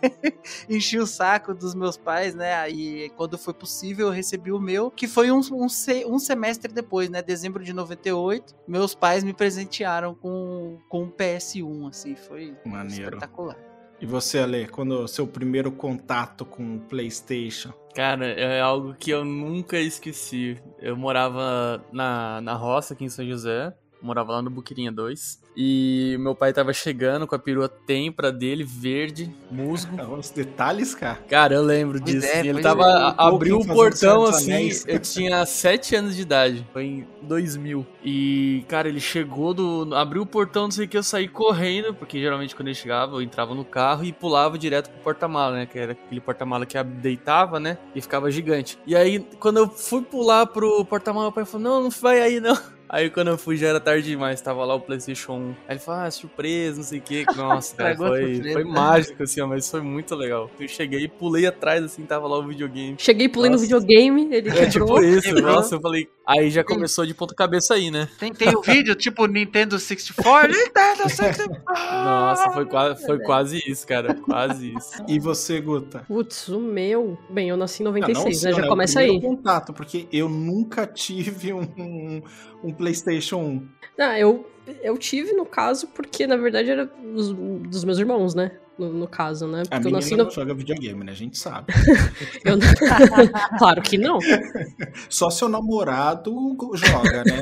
Enchi 0.70 0.98
o 0.98 1.06
saco 1.06 1.54
dos 1.54 1.76
meus 1.76 1.98
pais, 1.98 2.34
né? 2.34 2.70
E 2.70 3.10
quando 3.16 3.38
foi 3.38 3.54
possível, 3.54 4.08
eu 4.08 4.14
recebi 4.14 4.52
o 4.52 4.60
meu, 4.60 4.90
que 4.90 5.08
foi 5.08 5.32
um, 5.32 5.42
um, 5.52 5.68
um 6.08 6.20
semestre 6.30 6.72
depois, 6.72 7.10
né? 7.10 7.22
Dezembro 7.24 7.64
de 7.64 7.74
98. 7.74 8.56
Meus 8.68 8.94
pais 8.94 9.24
me 9.24 9.34
presentearam 9.34 10.14
com, 10.14 10.78
com 10.88 11.04
um 11.04 11.10
PS1, 11.10 11.90
assim, 11.90 12.16
foi 12.16 12.56
Maneiro. 12.64 13.16
espetacular. 13.16 13.58
E 14.00 14.06
você, 14.06 14.40
Ale, 14.40 14.68
quando 14.68 14.92
o 14.92 15.08
seu 15.08 15.28
primeiro 15.28 15.72
contato 15.72 16.46
com 16.46 16.76
o 16.76 16.80
PlayStation? 16.80 17.74
Cara, 17.94 18.28
é 18.28 18.62
algo 18.62 18.94
que 18.94 19.12
eu 19.12 19.26
nunca 19.26 19.78
esqueci. 19.78 20.58
Eu 20.80 20.96
morava 20.96 21.84
na, 21.92 22.40
na 22.40 22.54
roça 22.54 22.94
aqui 22.94 23.04
em 23.04 23.10
São 23.10 23.26
José. 23.26 23.74
Morava 24.02 24.34
lá 24.34 24.42
no 24.42 24.50
Buquirinha 24.50 24.92
2. 24.92 25.40
E 25.58 26.16
meu 26.20 26.34
pai 26.34 26.54
tava 26.54 26.72
chegando 26.72 27.28
com 27.28 27.36
a 27.36 27.40
perua 27.40 27.68
tempra 27.68 28.32
dele, 28.32 28.64
verde, 28.64 29.30
musgo. 29.52 29.96
Os 30.18 30.30
detalhes, 30.30 30.96
cara. 30.96 31.20
Cara, 31.28 31.54
eu 31.56 31.62
lembro 31.62 32.00
Pois 32.02 32.14
disso. 32.14 32.28
é, 32.28 32.40
ele 32.46 32.62
tava. 32.62 32.84
é. 32.84 33.14
abriu 33.18 33.58
o 33.58 33.68
portão 33.68 34.24
assim. 34.24 34.54
Anéis. 34.54 34.86
Eu 34.88 35.00
tinha 35.00 35.46
7 35.46 35.96
anos 35.98 36.16
de 36.16 36.22
idade. 36.22 36.66
Foi 36.72 36.84
em 36.86 37.08
2000. 37.24 37.86
E, 38.04 38.64
cara, 38.70 38.88
ele 38.88 39.02
chegou 39.02 39.54
do. 39.54 39.94
Abriu 39.94 40.22
o 40.22 40.26
portão, 40.26 40.64
não 40.64 40.72
sei 40.72 40.86
o 40.86 40.88
que, 40.88 40.98
eu 40.98 41.04
saí 41.04 41.28
correndo. 41.28 41.94
Porque 41.94 42.20
geralmente 42.20 42.56
quando 42.56 42.70
ele 42.70 42.76
chegava, 42.76 43.16
eu 43.18 43.22
entrava 43.22 43.54
no 43.54 43.66
carro 43.66 44.06
e 44.06 44.14
pulava 44.14 44.58
direto 44.58 44.90
pro 44.90 45.00
porta-mala, 45.02 45.58
né? 45.58 45.66
Que 45.66 45.78
era 45.78 45.92
aquele 45.92 46.22
porta-mala 46.22 46.66
que 46.66 46.82
deitava, 46.84 47.60
né? 47.60 47.78
E 47.94 48.02
ficava 48.02 48.32
gigante. 48.32 48.80
E 48.88 48.96
aí, 48.96 49.20
quando 49.40 49.58
eu 49.58 49.70
fui 49.70 50.02
pular 50.02 50.46
pro 50.46 50.86
porta-mala, 50.86 51.26
meu 51.26 51.34
pai 51.34 51.44
falou: 51.46 51.68
Não, 51.68 51.84
não 51.84 51.90
vai 51.90 52.22
aí 52.22 52.40
não. 52.40 52.58
Aí 52.90 53.10
quando 53.10 53.28
eu 53.28 53.38
fui 53.38 53.56
já 53.56 53.68
era 53.68 53.80
tarde 53.80 54.08
demais, 54.10 54.42
tava 54.42 54.66
lá 54.66 54.74
o 54.74 54.80
PlayStation 54.82 55.34
1. 55.34 55.50
Aí 55.50 55.56
ele 55.76 55.80
falou, 55.80 56.02
ah, 56.02 56.12
surpresa, 56.12 56.78
não 56.78 56.84
sei 56.84 56.98
o 57.00 57.02
que. 57.02 57.24
Nossa, 57.38 57.76
cara, 57.78 57.96
foi, 57.96 58.34
surpresa. 58.36 58.54
foi 58.54 58.64
mágico, 58.64 59.24
assim, 59.24 59.42
ó, 59.42 59.48
mas 59.48 59.70
foi 59.70 59.82
muito 59.82 60.16
legal. 60.16 60.50
Eu 60.60 60.68
cheguei 60.68 61.04
e 61.04 61.08
pulei 61.08 61.46
atrás, 61.46 61.84
assim, 61.84 62.04
tava 62.04 62.28
lá 62.28 62.40
o 62.40 62.48
videogame. 62.48 62.96
Cheguei, 62.98 63.30
pulei 63.30 63.50
no 63.52 63.58
Nossa. 63.58 63.64
videogame, 63.66 64.28
ele 64.34 64.50
É 64.50 64.66
quebrou. 64.66 64.96
tipo 65.00 65.04
isso, 65.04 65.22
quebrou. 65.22 65.52
nossa, 65.54 65.76
eu 65.76 65.82
falei. 65.82 66.10
Aí 66.30 66.52
já 66.52 66.64
começou 66.64 67.08
de 67.08 67.14
ponta 67.16 67.34
cabeça 67.34 67.74
aí, 67.74 67.90
né? 67.90 68.08
Tem, 68.20 68.32
tem 68.32 68.56
o 68.56 68.62
vídeo, 68.62 68.94
tipo 68.94 69.26
Nintendo 69.26 69.80
64. 69.80 70.52
Nintendo 70.52 71.10
64! 71.10 71.64
Nossa, 72.04 72.52
foi, 72.52 72.66
quase, 72.68 73.06
foi 73.06 73.20
quase 73.24 73.64
isso, 73.66 73.88
cara. 73.88 74.14
Quase 74.14 74.76
isso. 74.76 75.04
E 75.08 75.20
você, 75.20 75.60
Guta? 75.60 76.06
Putz, 76.08 76.48
o 76.50 76.60
meu. 76.60 77.18
Bem, 77.32 77.50
eu 77.50 77.58
nasci 77.58 77.82
em 77.82 77.88
Ah, 77.88 77.90
não 77.90 77.98
96, 78.00 78.38
o 78.38 78.40
seu, 78.42 78.52
né? 78.52 78.58
Já 78.58 78.66
o 78.66 78.70
começa 78.70 79.00
aí. 79.00 79.20
contato, 79.20 79.74
porque 79.74 80.08
eu 80.14 80.30
nunca 80.30 80.86
tive 80.86 81.52
um, 81.52 81.64
um, 81.64 82.22
um 82.64 82.74
PlayStation 82.74 83.38
1. 83.38 83.68
Ah, 83.98 84.20
eu, 84.20 84.48
eu 84.84 84.98
tive, 85.00 85.34
no 85.34 85.48
caso, 85.48 85.88
porque 85.88 86.28
na 86.28 86.38
verdade 86.38 86.70
era 86.70 86.86
dos, 86.86 87.34
dos 87.34 87.84
meus 87.84 87.98
irmãos, 87.98 88.36
né? 88.36 88.52
No, 88.80 88.94
no 88.94 89.08
caso, 89.08 89.48
né? 89.48 89.62
A 89.62 89.64
Porque 89.64 89.76
eu 89.76 89.80
menina 89.82 89.98
nasci 89.98 90.16
não 90.16 90.26
no... 90.26 90.32
joga 90.32 90.54
videogame, 90.54 91.04
né? 91.04 91.12
A 91.12 91.16
gente 91.16 91.38
sabe. 91.38 91.74
eu 92.46 92.58
não- 92.58 92.68
claro 93.60 93.82
que 93.82 93.98
não. 93.98 94.20
Só 95.10 95.30
seu 95.30 95.50
namorado 95.50 96.34
joga, 96.76 97.24
né? 97.24 97.42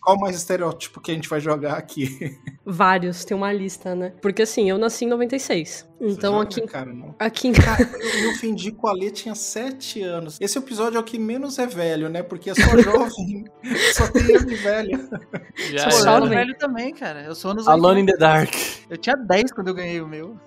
Qual 0.00 0.18
mais 0.18 0.36
estereótipo 0.36 1.00
que 1.00 1.10
a 1.10 1.14
gente 1.14 1.28
vai 1.28 1.40
jogar 1.40 1.74
aqui? 1.74 2.38
Vários, 2.64 3.24
tem 3.24 3.36
uma 3.36 3.52
lista, 3.52 3.94
né? 3.94 4.12
Porque 4.22 4.42
assim, 4.42 4.70
eu 4.70 4.78
nasci 4.78 5.04
em 5.04 5.08
96. 5.08 5.87
Então 6.00 6.34
Joga, 6.34 6.44
aqui, 6.44 6.60
Cara, 6.62 6.92
não. 6.92 7.14
aqui 7.18 7.48
em 7.48 7.52
Eu 7.52 8.20
me 8.20 8.26
ofendi 8.28 8.70
com 8.70 8.86
a 8.86 8.92
Lê, 8.92 9.10
tinha 9.10 9.34
7 9.34 10.02
anos. 10.02 10.36
Esse 10.40 10.56
episódio 10.58 10.96
é 10.96 11.00
o 11.00 11.04
que 11.04 11.18
menos 11.18 11.58
é 11.58 11.66
velho, 11.66 12.08
né? 12.08 12.22
Porque 12.22 12.50
é 12.50 12.54
só 12.54 12.60
jovem. 12.78 13.44
só 13.92 14.06
tem 14.12 14.22
ele 14.22 14.54
velho. 14.54 15.08
Já 15.72 15.90
Sou 15.90 16.08
eu 16.08 16.26
velho 16.28 16.56
também, 16.56 16.94
cara. 16.94 17.22
Eu 17.24 17.34
sou 17.34 17.50
anos 17.50 17.66
Alone 17.66 18.00
in 18.02 18.04
80. 18.04 18.12
the 18.12 18.18
Dark. 18.18 18.54
Eu 18.88 18.96
tinha 18.96 19.16
10 19.16 19.52
quando 19.52 19.68
eu 19.68 19.74
ganhei 19.74 20.00
o 20.00 20.06
meu. 20.06 20.38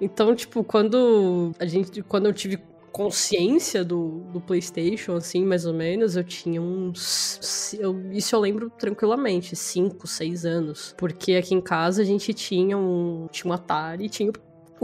Então, 0.00 0.34
tipo, 0.34 0.64
quando 0.64 1.52
a 1.58 1.66
gente. 1.66 2.02
Quando 2.02 2.26
eu 2.26 2.32
tive 2.32 2.58
consciência 2.92 3.82
do, 3.82 4.20
do 4.32 4.40
PlayStation, 4.40 5.16
assim, 5.16 5.44
mais 5.44 5.64
ou 5.64 5.72
menos, 5.72 6.16
eu 6.16 6.24
tinha 6.24 6.60
uns. 6.60 7.74
Eu, 7.78 8.10
isso 8.12 8.34
eu 8.34 8.40
lembro 8.40 8.70
tranquilamente, 8.70 9.56
5, 9.56 10.06
6 10.06 10.44
anos. 10.44 10.94
Porque 10.96 11.34
aqui 11.34 11.54
em 11.54 11.60
casa 11.60 12.02
a 12.02 12.04
gente 12.04 12.34
tinha 12.34 12.76
um. 12.76 13.26
Tinha 13.30 13.50
um 13.50 13.54
Atari 13.54 14.06
e 14.06 14.08
tinha 14.08 14.30
o 14.30 14.32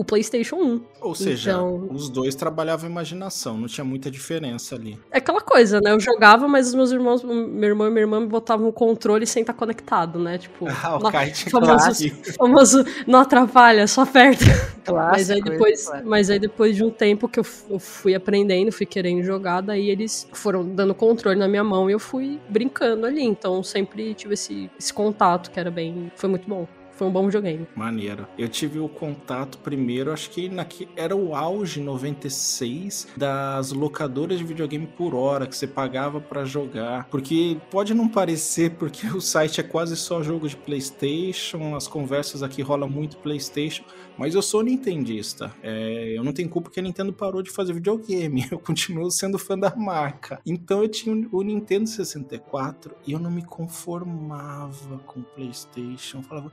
PlayStation 0.04 0.56
1. 0.56 0.80
Ou 1.00 1.14
seja, 1.14 1.50
Então- 1.52 1.88
os 1.92 2.08
dois 2.08 2.34
trabalhavam 2.34 2.88
a 2.88 2.90
imaginação, 2.90 3.56
não 3.56 3.66
tinha 3.66 3.84
muita 3.84 4.10
diferença 4.10 4.74
ali. 4.74 4.98
É 5.10 5.18
aquela 5.18 5.40
coisa, 5.40 5.80
né? 5.80 5.92
Eu 5.92 6.00
jogava, 6.00 6.46
mas 6.48 6.68
os 6.68 6.74
meus 6.74 6.90
irmãos, 6.90 7.22
meu 7.22 7.68
irmão 7.68 7.86
e 7.86 7.90
minha 7.90 8.02
irmã 8.02 8.20
me 8.20 8.26
botavam 8.26 8.68
o 8.68 8.72
controle 8.72 9.26
sem 9.26 9.40
estar 9.42 9.52
conectado, 9.54 10.18
né? 10.18 10.38
Tipo, 10.38 10.66
Ah, 10.82 10.96
o 10.96 10.98
não- 11.00 11.10
tinha 11.10 11.50
famoso- 11.50 12.10
famoso 12.38 12.84
não 13.06 13.18
atrapalha, 13.20 13.86
só 13.86 14.02
aperta. 14.02 14.44
Clássico, 14.88 15.10
Mas 15.12 15.30
aí, 15.30 15.42
depois, 15.42 15.88
é. 15.90 16.02
mas 16.02 16.30
aí 16.30 16.38
depois 16.38 16.74
de 16.74 16.82
um 16.82 16.90
tempo 16.90 17.28
que 17.28 17.38
eu, 17.38 17.44
eu 17.68 17.78
fui 17.78 18.14
aprendendo, 18.14 18.72
fui 18.72 18.86
querendo 18.86 19.22
jogar, 19.22 19.60
daí 19.60 19.90
eles 19.90 20.26
foram 20.32 20.64
dando 20.66 20.94
controle 20.94 21.38
na 21.38 21.46
minha 21.46 21.62
mão 21.62 21.90
e 21.90 21.92
eu 21.92 21.98
fui 21.98 22.40
brincando 22.48 23.04
ali. 23.04 23.22
Então 23.22 23.62
sempre 23.62 24.14
tive 24.14 24.32
esse, 24.34 24.70
esse 24.78 24.92
contato 24.92 25.50
que 25.50 25.60
era 25.60 25.70
bem. 25.70 26.10
Foi 26.16 26.28
muito 26.30 26.48
bom. 26.48 26.66
Foi 26.98 27.06
um 27.06 27.12
bom 27.12 27.26
videogame. 27.26 27.64
Maneiro. 27.76 28.26
Eu 28.36 28.48
tive 28.48 28.80
o 28.80 28.88
contato 28.88 29.58
primeiro, 29.58 30.12
acho 30.12 30.30
que 30.30 30.48
naqui, 30.48 30.88
era 30.96 31.14
o 31.14 31.32
auge 31.32 31.80
96 31.80 33.06
das 33.16 33.70
locadoras 33.70 34.38
de 34.38 34.44
videogame 34.44 34.84
por 34.84 35.14
hora 35.14 35.46
que 35.46 35.56
você 35.56 35.68
pagava 35.68 36.20
pra 36.20 36.44
jogar. 36.44 37.04
Porque 37.04 37.56
pode 37.70 37.94
não 37.94 38.08
parecer, 38.08 38.72
porque 38.72 39.06
o 39.06 39.20
site 39.20 39.60
é 39.60 39.62
quase 39.62 39.96
só 39.96 40.24
jogo 40.24 40.48
de 40.48 40.56
PlayStation, 40.56 41.76
as 41.76 41.86
conversas 41.86 42.42
aqui 42.42 42.62
rolam 42.62 42.88
muito 42.88 43.18
PlayStation, 43.18 43.84
mas 44.18 44.34
eu 44.34 44.42
sou 44.42 44.64
nintendista. 44.64 45.54
É, 45.62 46.14
eu 46.16 46.24
não 46.24 46.32
tenho 46.32 46.48
culpa 46.48 46.68
que 46.68 46.80
a 46.80 46.82
Nintendo 46.82 47.12
parou 47.12 47.42
de 47.42 47.50
fazer 47.52 47.74
videogame. 47.74 48.44
Eu 48.50 48.58
continuo 48.58 49.08
sendo 49.10 49.38
fã 49.38 49.56
da 49.56 49.76
marca. 49.76 50.40
Então 50.44 50.82
eu 50.82 50.88
tinha 50.88 51.28
o 51.30 51.42
Nintendo 51.42 51.86
64 51.86 52.96
e 53.06 53.12
eu 53.12 53.18
não 53.18 53.30
me 53.30 53.44
conformava 53.44 54.98
com 55.06 55.20
o 55.20 55.22
PlayStation. 55.22 56.18
Eu 56.18 56.22
falava, 56.22 56.52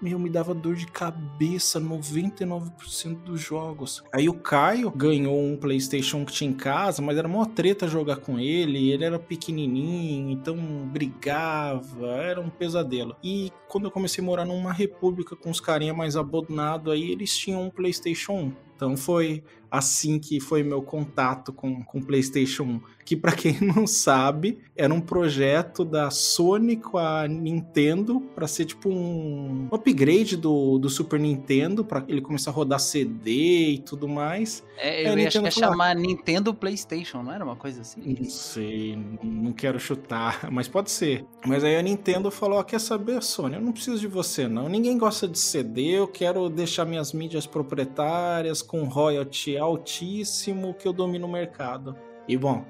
meu, 0.00 0.18
me 0.18 0.28
dava 0.28 0.54
dor 0.54 0.74
de 0.74 0.86
cabeça 0.86 1.80
99% 1.80 3.22
dos 3.24 3.40
jogos. 3.40 4.02
Aí 4.12 4.28
o 4.28 4.34
Caio 4.34 4.90
ganhou 4.90 5.42
um 5.42 5.56
PlayStation 5.56 6.24
que 6.24 6.32
tinha 6.32 6.50
em 6.50 6.54
casa, 6.54 7.00
mas 7.00 7.16
era 7.16 7.26
uma 7.26 7.46
treta 7.46 7.88
jogar 7.88 8.16
com 8.16 8.38
ele. 8.38 8.90
Ele 8.90 9.04
era 9.04 9.18
pequenininho, 9.18 10.30
então 10.30 10.56
brigava, 10.86 12.08
era 12.08 12.40
um 12.40 12.50
pesadelo. 12.50 13.16
E 13.22 13.52
quando 13.68 13.84
eu 13.84 13.90
comecei 13.90 14.22
a 14.22 14.26
morar 14.26 14.44
numa 14.44 14.72
república 14.72 15.34
com 15.34 15.50
os 15.50 15.60
carinha 15.60 15.94
mais 15.94 16.16
abonados 16.16 16.92
aí, 16.92 17.10
eles 17.10 17.36
tinham 17.36 17.62
um 17.62 17.70
PlayStation 17.70 18.32
1. 18.32 18.65
Então 18.76 18.96
foi 18.96 19.42
assim 19.70 20.18
que 20.18 20.40
foi 20.40 20.62
meu 20.62 20.82
contato 20.82 21.52
com 21.52 21.84
o 21.92 22.04
PlayStation 22.04 22.62
1, 22.62 22.80
que 23.04 23.16
para 23.16 23.32
quem 23.32 23.58
não 23.60 23.86
sabe, 23.86 24.58
era 24.74 24.92
um 24.92 25.00
projeto 25.00 25.84
da 25.84 26.10
Sony 26.10 26.76
com 26.76 26.98
a 26.98 27.26
Nintendo 27.28 28.20
para 28.34 28.46
ser 28.46 28.64
tipo 28.64 28.88
um 28.88 29.68
upgrade 29.70 30.36
do, 30.36 30.78
do 30.78 30.88
Super 30.88 31.18
Nintendo 31.20 31.84
para 31.84 32.04
ele 32.08 32.20
começar 32.20 32.50
a 32.50 32.54
rodar 32.54 32.80
CD 32.80 33.70
e 33.70 33.78
tudo 33.78 34.08
mais. 34.08 34.64
É, 34.78 35.02
eu 35.02 35.18
ia, 35.18 35.28
acho 35.28 35.38
que 35.38 35.38
Nintendo 35.38 35.46
ia 35.46 35.52
falar. 35.52 35.72
chamar 35.72 35.96
Nintendo 35.96 36.54
PlayStation, 36.54 37.22
não 37.22 37.32
era 37.32 37.44
uma 37.44 37.56
coisa 37.56 37.80
assim? 37.82 38.00
Não 38.18 38.30
sei, 38.30 38.98
não 39.22 39.52
quero 39.52 39.78
chutar, 39.78 40.48
mas 40.50 40.68
pode 40.68 40.90
ser. 40.90 41.24
Mas 41.44 41.64
aí 41.64 41.76
a 41.76 41.82
Nintendo 41.82 42.30
falou: 42.30 42.58
ó, 42.58 42.62
quer 42.62 42.80
saber, 42.80 43.22
Sony? 43.22 43.56
Eu 43.56 43.62
não 43.62 43.72
preciso 43.72 44.00
de 44.00 44.06
você, 44.06 44.48
não. 44.48 44.68
Ninguém 44.68 44.98
gosta 44.98 45.28
de 45.28 45.38
CD, 45.38 45.98
eu 45.98 46.08
quero 46.08 46.48
deixar 46.48 46.84
minhas 46.84 47.12
mídias 47.12 47.46
proprietárias 47.46 48.62
com 48.66 48.84
royalty 48.84 49.56
altíssimo 49.56 50.74
que 50.74 50.86
eu 50.86 50.92
domino 50.92 51.26
o 51.26 51.32
mercado. 51.32 51.96
E 52.28 52.36
bom, 52.36 52.64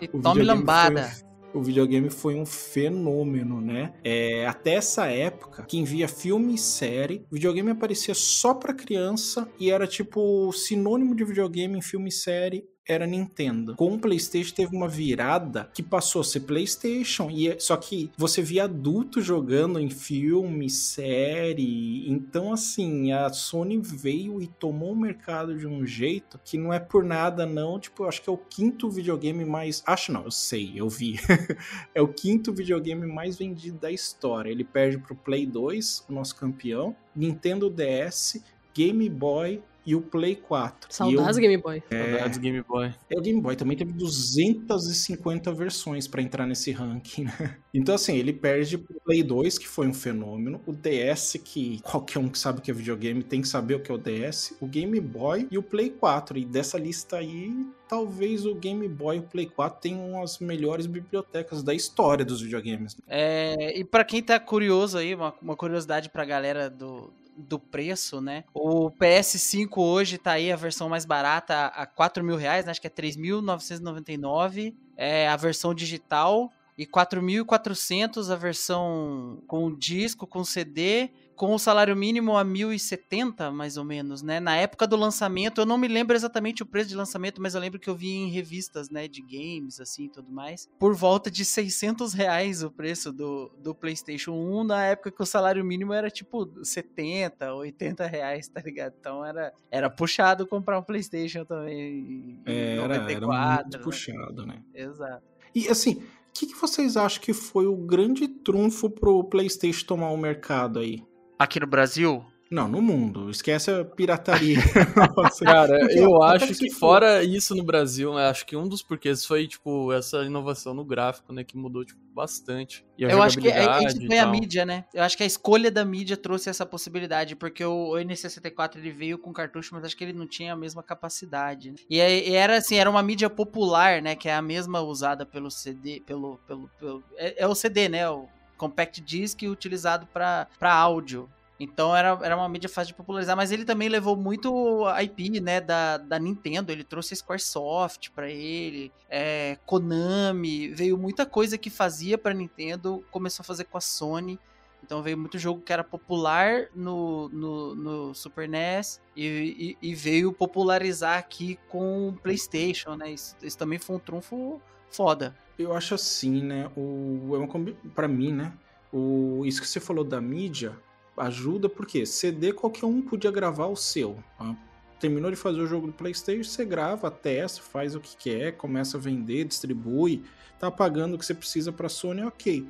E 0.00 0.08
tome 0.20 0.42
lambada. 0.42 1.04
foi- 1.08 1.24
o 1.54 1.62
videogame 1.62 2.10
foi 2.10 2.34
um 2.34 2.44
fenômeno, 2.44 3.60
né? 3.60 3.94
É, 4.02 4.44
até 4.44 4.74
essa 4.74 5.06
época, 5.06 5.62
quem 5.62 5.84
via 5.84 6.08
filme 6.08 6.54
e 6.54 6.58
série, 6.58 7.24
videogame 7.30 7.70
aparecia 7.70 8.12
só 8.12 8.52
pra 8.54 8.74
criança 8.74 9.48
e 9.60 9.70
era 9.70 9.86
tipo 9.86 10.52
sinônimo 10.52 11.14
de 11.14 11.24
videogame 11.24 11.78
em 11.78 11.82
filme 11.82 12.08
e 12.08 12.12
série. 12.12 12.64
Era 12.86 13.06
Nintendo. 13.06 13.74
Com 13.76 13.94
o 13.94 13.98
PlayStation 13.98 14.54
teve 14.54 14.76
uma 14.76 14.88
virada 14.88 15.70
que 15.72 15.82
passou 15.82 16.20
a 16.20 16.24
ser 16.24 16.40
PlayStation, 16.40 17.30
e 17.30 17.48
é- 17.48 17.58
só 17.58 17.78
que 17.78 18.10
você 18.14 18.42
via 18.42 18.64
adulto 18.64 19.22
jogando 19.22 19.80
em 19.80 19.88
filme, 19.88 20.68
série. 20.68 22.06
Então, 22.10 22.52
assim, 22.52 23.10
a 23.10 23.30
Sony 23.30 23.78
veio 23.78 24.40
e 24.42 24.46
tomou 24.46 24.92
o 24.92 24.96
mercado 24.96 25.56
de 25.56 25.66
um 25.66 25.86
jeito 25.86 26.38
que 26.44 26.58
não 26.58 26.74
é 26.74 26.78
por 26.78 27.02
nada, 27.04 27.46
não. 27.46 27.80
Tipo, 27.80 28.02
eu 28.04 28.08
acho 28.08 28.20
que 28.20 28.28
é 28.28 28.32
o 28.32 28.36
quinto 28.36 28.90
videogame 28.90 29.46
mais. 29.46 29.82
Acho 29.86 30.12
não, 30.12 30.24
eu 30.24 30.30
sei, 30.30 30.72
eu 30.76 30.86
vi. 30.86 31.14
é 31.94 32.02
o 32.02 32.08
quinto 32.08 32.52
videogame 32.52 33.06
mais 33.06 33.38
vendido 33.38 33.78
da 33.78 33.90
história. 33.90 34.50
Ele 34.50 34.64
perde 34.64 34.98
pro 34.98 35.16
Play 35.16 35.46
2, 35.46 36.04
o 36.06 36.12
nosso 36.12 36.36
campeão, 36.36 36.94
Nintendo 37.16 37.70
DS, 37.70 38.42
Game 38.74 39.08
Boy 39.08 39.62
e 39.86 39.94
o 39.94 40.00
Play 40.00 40.36
4. 40.36 40.92
Saudades 40.92 41.36
e 41.36 41.40
Game 41.40 41.56
Boy. 41.56 41.82
Saudades 41.90 42.38
Game 42.38 42.62
Boy. 42.62 42.94
eu, 43.10 43.18
é, 43.18 43.20
o 43.20 43.22
Game 43.22 43.40
Boy 43.40 43.56
também 43.56 43.76
teve 43.76 43.92
250 43.92 45.52
versões 45.52 46.06
pra 46.08 46.22
entrar 46.22 46.46
nesse 46.46 46.70
ranking, 46.72 47.24
né? 47.24 47.56
Então, 47.72 47.94
assim, 47.94 48.16
ele 48.16 48.32
perde 48.32 48.78
pro 48.78 49.00
Play 49.00 49.22
2, 49.22 49.58
que 49.58 49.66
foi 49.66 49.88
um 49.88 49.92
fenômeno, 49.92 50.60
o 50.64 50.72
DS, 50.72 51.40
que 51.44 51.80
qualquer 51.82 52.18
um 52.18 52.28
que 52.28 52.38
sabe 52.38 52.60
o 52.60 52.62
que 52.62 52.70
é 52.70 52.74
videogame 52.74 53.22
tem 53.22 53.40
que 53.40 53.48
saber 53.48 53.74
o 53.74 53.80
que 53.80 53.90
é 53.90 53.94
o 53.94 53.98
DS, 53.98 54.56
o 54.60 54.66
Game 54.66 54.98
Boy 55.00 55.48
e 55.50 55.58
o 55.58 55.62
Play 55.62 55.90
4. 55.90 56.38
E 56.38 56.44
dessa 56.44 56.78
lista 56.78 57.16
aí, 57.16 57.52
talvez 57.88 58.46
o 58.46 58.54
Game 58.54 58.86
Boy 58.88 59.16
e 59.16 59.20
o 59.20 59.22
Play 59.24 59.46
4 59.46 59.80
tenham 59.80 60.22
as 60.22 60.38
melhores 60.38 60.86
bibliotecas 60.86 61.62
da 61.62 61.74
história 61.74 62.24
dos 62.24 62.40
videogames. 62.40 62.96
É, 63.08 63.78
e 63.78 63.84
pra 63.84 64.04
quem 64.04 64.22
tá 64.22 64.38
curioso 64.38 64.98
aí, 64.98 65.14
uma, 65.14 65.34
uma 65.42 65.56
curiosidade 65.56 66.08
pra 66.08 66.24
galera 66.24 66.70
do, 66.70 67.12
do 67.36 67.58
preço, 67.58 68.20
né? 68.20 68.44
O 68.52 68.90
PS5 68.90 69.78
hoje 69.78 70.18
tá 70.18 70.32
aí 70.32 70.52
a 70.52 70.56
versão 70.56 70.88
mais 70.88 71.04
barata 71.04 71.66
a 71.66 71.86
4 71.86 72.24
mil 72.24 72.36
reais, 72.36 72.64
né? 72.64 72.70
Acho 72.70 72.80
que 72.80 72.86
é 72.86 72.90
3.999. 72.90 74.74
É 74.96 75.28
a 75.28 75.36
versão 75.36 75.74
digital. 75.74 76.50
E 76.76 76.84
4.400 76.84 78.32
a 78.32 78.36
versão 78.36 79.40
com 79.46 79.72
disco, 79.72 80.26
com 80.26 80.42
CD, 80.42 81.10
com 81.36 81.54
o 81.54 81.58
salário 81.58 81.96
mínimo 81.96 82.36
a 82.36 82.44
1.070, 82.44 83.50
mais 83.52 83.76
ou 83.76 83.84
menos, 83.84 84.22
né? 84.22 84.40
Na 84.40 84.56
época 84.56 84.86
do 84.86 84.96
lançamento, 84.96 85.60
eu 85.60 85.66
não 85.66 85.76
me 85.76 85.88
lembro 85.88 86.14
exatamente 86.14 86.62
o 86.62 86.66
preço 86.66 86.88
de 86.88 86.96
lançamento, 86.96 87.40
mas 87.40 87.54
eu 87.54 87.60
lembro 87.60 87.78
que 87.80 87.88
eu 87.90 87.94
vi 87.96 88.10
em 88.12 88.30
revistas, 88.30 88.90
né, 88.90 89.08
de 89.08 89.20
games, 89.22 89.80
assim, 89.80 90.04
e 90.04 90.08
tudo 90.08 90.30
mais, 90.30 90.68
por 90.78 90.94
volta 90.94 91.30
de 91.30 91.44
600 91.44 92.12
reais 92.12 92.62
o 92.62 92.70
preço 92.70 93.12
do, 93.12 93.50
do 93.58 93.74
PlayStation 93.74 94.32
1, 94.32 94.64
na 94.64 94.84
época 94.84 95.10
que 95.10 95.22
o 95.22 95.26
salário 95.26 95.64
mínimo 95.64 95.92
era, 95.92 96.10
tipo, 96.10 96.48
70, 96.62 97.54
80 97.54 98.06
reais, 98.06 98.48
tá 98.48 98.60
ligado? 98.60 98.94
Então 98.98 99.24
era, 99.24 99.52
era 99.70 99.90
puxado 99.90 100.46
comprar 100.46 100.78
um 100.78 100.82
PlayStation 100.82 101.44
também 101.44 102.40
É, 102.46 102.76
Era, 102.76 102.94
era 102.94 103.00
94, 103.00 103.62
muito 103.62 103.76
né? 103.78 103.82
puxado, 103.84 104.46
né? 104.46 104.62
Exato. 104.74 105.22
E 105.54 105.68
assim, 105.68 105.94
o 105.94 106.32
que, 106.32 106.46
que 106.46 106.54
vocês 106.54 106.96
acham 106.96 107.22
que 107.22 107.32
foi 107.32 107.66
o 107.66 107.76
grande 107.76 108.26
trunfo 108.26 108.90
pro 108.90 109.24
PlayStation 109.24 109.86
tomar 109.86 110.10
o 110.10 110.16
mercado 110.16 110.78
aí? 110.80 111.02
Aqui 111.38 111.58
no 111.60 111.66
Brasil, 111.66 112.24
Não, 112.50 112.68
no 112.68 112.80
mundo. 112.80 113.28
Esquece 113.30 113.70
a 113.70 113.84
pirataria. 113.84 114.56
Nossa, 115.16 115.44
Cara, 115.44 115.78
eu 115.92 116.10
ó, 116.12 116.22
acho 116.24 116.54
que 116.54 116.70
fora 116.70 117.24
isso 117.24 117.54
no 117.54 117.64
Brasil, 117.64 118.12
eu 118.12 118.18
acho 118.18 118.46
que 118.46 118.54
um 118.56 118.68
dos 118.68 118.82
porquês 118.82 119.24
foi, 119.26 119.48
tipo, 119.48 119.92
essa 119.92 120.22
inovação 120.24 120.72
no 120.74 120.84
gráfico, 120.84 121.32
né, 121.32 121.42
que 121.42 121.56
mudou, 121.56 121.84
tipo, 121.84 121.98
bastante. 122.14 122.86
E 122.96 123.04
a 123.04 123.08
Eu 123.08 123.20
acho 123.20 123.38
que 123.38 123.48
a, 123.48 123.50
a 123.50 123.54
jogabilidade 123.56 123.92
gente 123.94 124.04
e 124.04 124.06
foi 124.06 124.18
a 124.20 124.26
mídia, 124.26 124.64
né? 124.64 124.84
Eu 124.94 125.02
acho 125.02 125.16
que 125.16 125.24
a 125.24 125.26
escolha 125.26 125.68
da 125.70 125.84
mídia 125.84 126.16
trouxe 126.16 126.48
essa 126.48 126.64
possibilidade, 126.64 127.34
porque 127.34 127.64
o, 127.64 127.90
o 127.90 127.96
N64 127.96 128.76
ele 128.76 128.92
veio 128.92 129.18
com 129.18 129.32
cartucho, 129.32 129.74
mas 129.74 129.84
acho 129.84 129.96
que 129.96 130.04
ele 130.04 130.12
não 130.12 130.26
tinha 130.28 130.52
a 130.52 130.56
mesma 130.56 130.82
capacidade. 130.82 131.70
né? 131.72 131.76
E, 131.90 131.96
e 131.96 132.34
era 132.34 132.58
assim, 132.58 132.76
era 132.76 132.88
uma 132.88 133.02
mídia 133.02 133.28
popular, 133.28 134.00
né? 134.00 134.14
Que 134.14 134.28
é 134.28 134.34
a 134.34 134.42
mesma 134.42 134.80
usada 134.80 135.26
pelo 135.26 135.50
CD, 135.50 136.00
pelo. 136.06 136.38
pelo, 136.46 136.70
pelo- 136.78 137.02
é, 137.16 137.42
é 137.42 137.46
o 137.48 137.54
CD, 137.54 137.88
né? 137.88 138.08
O 138.08 138.28
Compact 138.64 139.00
Disc 139.02 139.42
utilizado 139.42 140.06
para 140.06 140.48
áudio. 140.62 141.28
Então 141.60 141.94
era, 141.94 142.18
era 142.22 142.36
uma 142.36 142.48
mídia 142.48 142.68
fácil 142.68 142.88
de 142.88 142.94
popularizar, 142.94 143.36
mas 143.36 143.52
ele 143.52 143.64
também 143.64 143.88
levou 143.88 144.16
muito 144.16 144.84
IP, 145.02 145.40
né, 145.40 145.60
da, 145.60 145.98
da 145.98 146.18
Nintendo. 146.18 146.72
Ele 146.72 146.82
trouxe 146.82 147.14
a 147.14 147.16
Squaresoft 147.16 148.10
pra 148.10 148.28
ele, 148.28 148.90
é, 149.08 149.56
Konami, 149.64 150.68
veio 150.68 150.98
muita 150.98 151.24
coisa 151.24 151.56
que 151.56 151.70
fazia 151.70 152.18
pra 152.18 152.34
Nintendo, 152.34 153.04
começou 153.10 153.42
a 153.42 153.46
fazer 153.46 153.64
com 153.64 153.78
a 153.78 153.80
Sony. 153.80 154.38
Então 154.82 155.02
veio 155.02 155.16
muito 155.16 155.38
jogo 155.38 155.62
que 155.62 155.72
era 155.72 155.84
popular 155.84 156.68
no, 156.74 157.28
no, 157.28 157.74
no 157.74 158.14
Super 158.14 158.48
NES 158.48 159.00
e, 159.16 159.76
e, 159.82 159.90
e 159.90 159.94
veio 159.94 160.32
popularizar 160.32 161.18
aqui 161.18 161.58
com 161.68 162.08
o 162.08 162.12
PlayStation, 162.12 162.94
né? 162.94 163.12
Isso, 163.12 163.36
isso 163.42 163.56
também 163.56 163.78
foi 163.78 163.96
um 163.96 164.00
trunfo 164.00 164.60
foda. 164.90 165.34
Eu 165.58 165.72
acho 165.74 165.94
assim, 165.94 166.42
né? 166.42 166.70
O, 166.76 167.30
é 167.34 167.38
uma, 167.38 167.72
pra 167.94 168.08
mim, 168.08 168.32
né? 168.32 168.52
O, 168.92 169.42
isso 169.44 169.60
que 169.60 169.68
você 169.68 169.80
falou 169.80 170.04
da 170.04 170.20
mídia 170.20 170.76
ajuda 171.16 171.68
porque 171.68 172.04
CD 172.04 172.52
qualquer 172.52 172.86
um 172.86 173.00
podia 173.00 173.30
gravar 173.30 173.66
o 173.66 173.76
seu. 173.76 174.16
tá? 174.38 174.56
Terminou 174.98 175.30
de 175.30 175.36
fazer 175.36 175.60
o 175.60 175.66
jogo 175.66 175.88
do 175.88 175.92
PlayStation, 175.92 176.48
você 176.48 176.64
grava, 176.64 177.10
testa, 177.10 177.62
faz 177.62 177.94
o 177.94 178.00
que 178.00 178.16
quer, 178.16 178.52
começa 178.56 178.96
a 178.96 179.00
vender, 179.00 179.44
distribui, 179.44 180.22
tá 180.58 180.70
pagando 180.70 181.14
o 181.14 181.18
que 181.18 181.26
você 181.26 181.34
precisa 181.34 181.72
pra 181.72 181.88
Sony, 181.88 182.24
ok. 182.24 182.66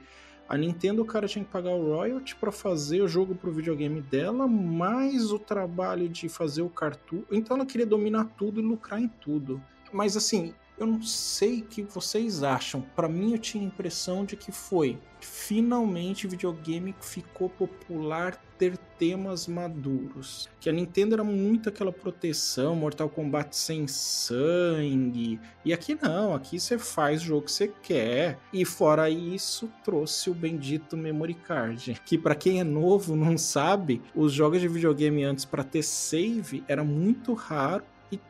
A 0.46 0.58
Nintendo, 0.58 1.00
o 1.00 1.06
cara 1.06 1.26
tinha 1.26 1.44
que 1.44 1.50
pagar 1.50 1.70
o 1.70 1.94
royalty 1.94 2.36
pra 2.36 2.52
fazer 2.52 3.00
o 3.00 3.08
jogo 3.08 3.34
pro 3.34 3.52
videogame 3.52 4.02
dela, 4.02 4.46
mais 4.46 5.32
o 5.32 5.38
trabalho 5.38 6.06
de 6.08 6.28
fazer 6.28 6.60
o 6.60 6.68
cartucho. 6.68 7.24
Então 7.30 7.56
ela 7.56 7.64
queria 7.64 7.86
dominar 7.86 8.26
tudo 8.36 8.60
e 8.60 8.62
lucrar 8.62 9.00
em 9.00 9.08
tudo. 9.08 9.62
Mas 9.90 10.16
assim, 10.16 10.54
eu 10.78 10.86
não 10.86 11.02
sei 11.02 11.60
o 11.60 11.64
que 11.64 11.82
vocês 11.82 12.42
acham. 12.42 12.80
Pra 12.94 13.08
mim, 13.08 13.32
eu 13.32 13.38
tinha 13.38 13.62
a 13.62 13.66
impressão 13.66 14.24
de 14.24 14.36
que 14.36 14.50
foi 14.50 14.98
finalmente 15.24 16.26
videogame 16.26 16.94
ficou 17.00 17.48
popular 17.48 18.38
ter 18.58 18.76
temas 18.98 19.48
maduros. 19.48 20.48
Que 20.60 20.68
a 20.68 20.72
Nintendo 20.72 21.14
era 21.14 21.24
muito 21.24 21.68
aquela 21.68 21.92
proteção, 21.92 22.76
Mortal 22.76 23.08
Kombat 23.08 23.56
sem 23.56 23.88
sangue. 23.88 25.40
E 25.64 25.72
aqui 25.72 25.98
não, 26.00 26.34
aqui 26.34 26.60
você 26.60 26.78
faz 26.78 27.22
o 27.22 27.24
jogo 27.24 27.46
que 27.46 27.52
você 27.52 27.72
quer. 27.82 28.38
E 28.52 28.64
fora 28.64 29.10
isso, 29.10 29.70
trouxe 29.82 30.30
o 30.30 30.34
bendito 30.34 30.96
memory 30.96 31.34
card, 31.34 32.00
que 32.06 32.16
pra 32.16 32.34
quem 32.34 32.60
é 32.60 32.64
novo 32.64 33.16
não 33.16 33.36
sabe, 33.36 34.00
os 34.14 34.32
jogos 34.32 34.60
de 34.60 34.68
videogame 34.68 35.24
antes 35.24 35.44
pra 35.44 35.64
ter 35.64 35.82
save 35.82 36.62
era 36.68 36.84
muito 36.84 37.32
raro 37.34 37.82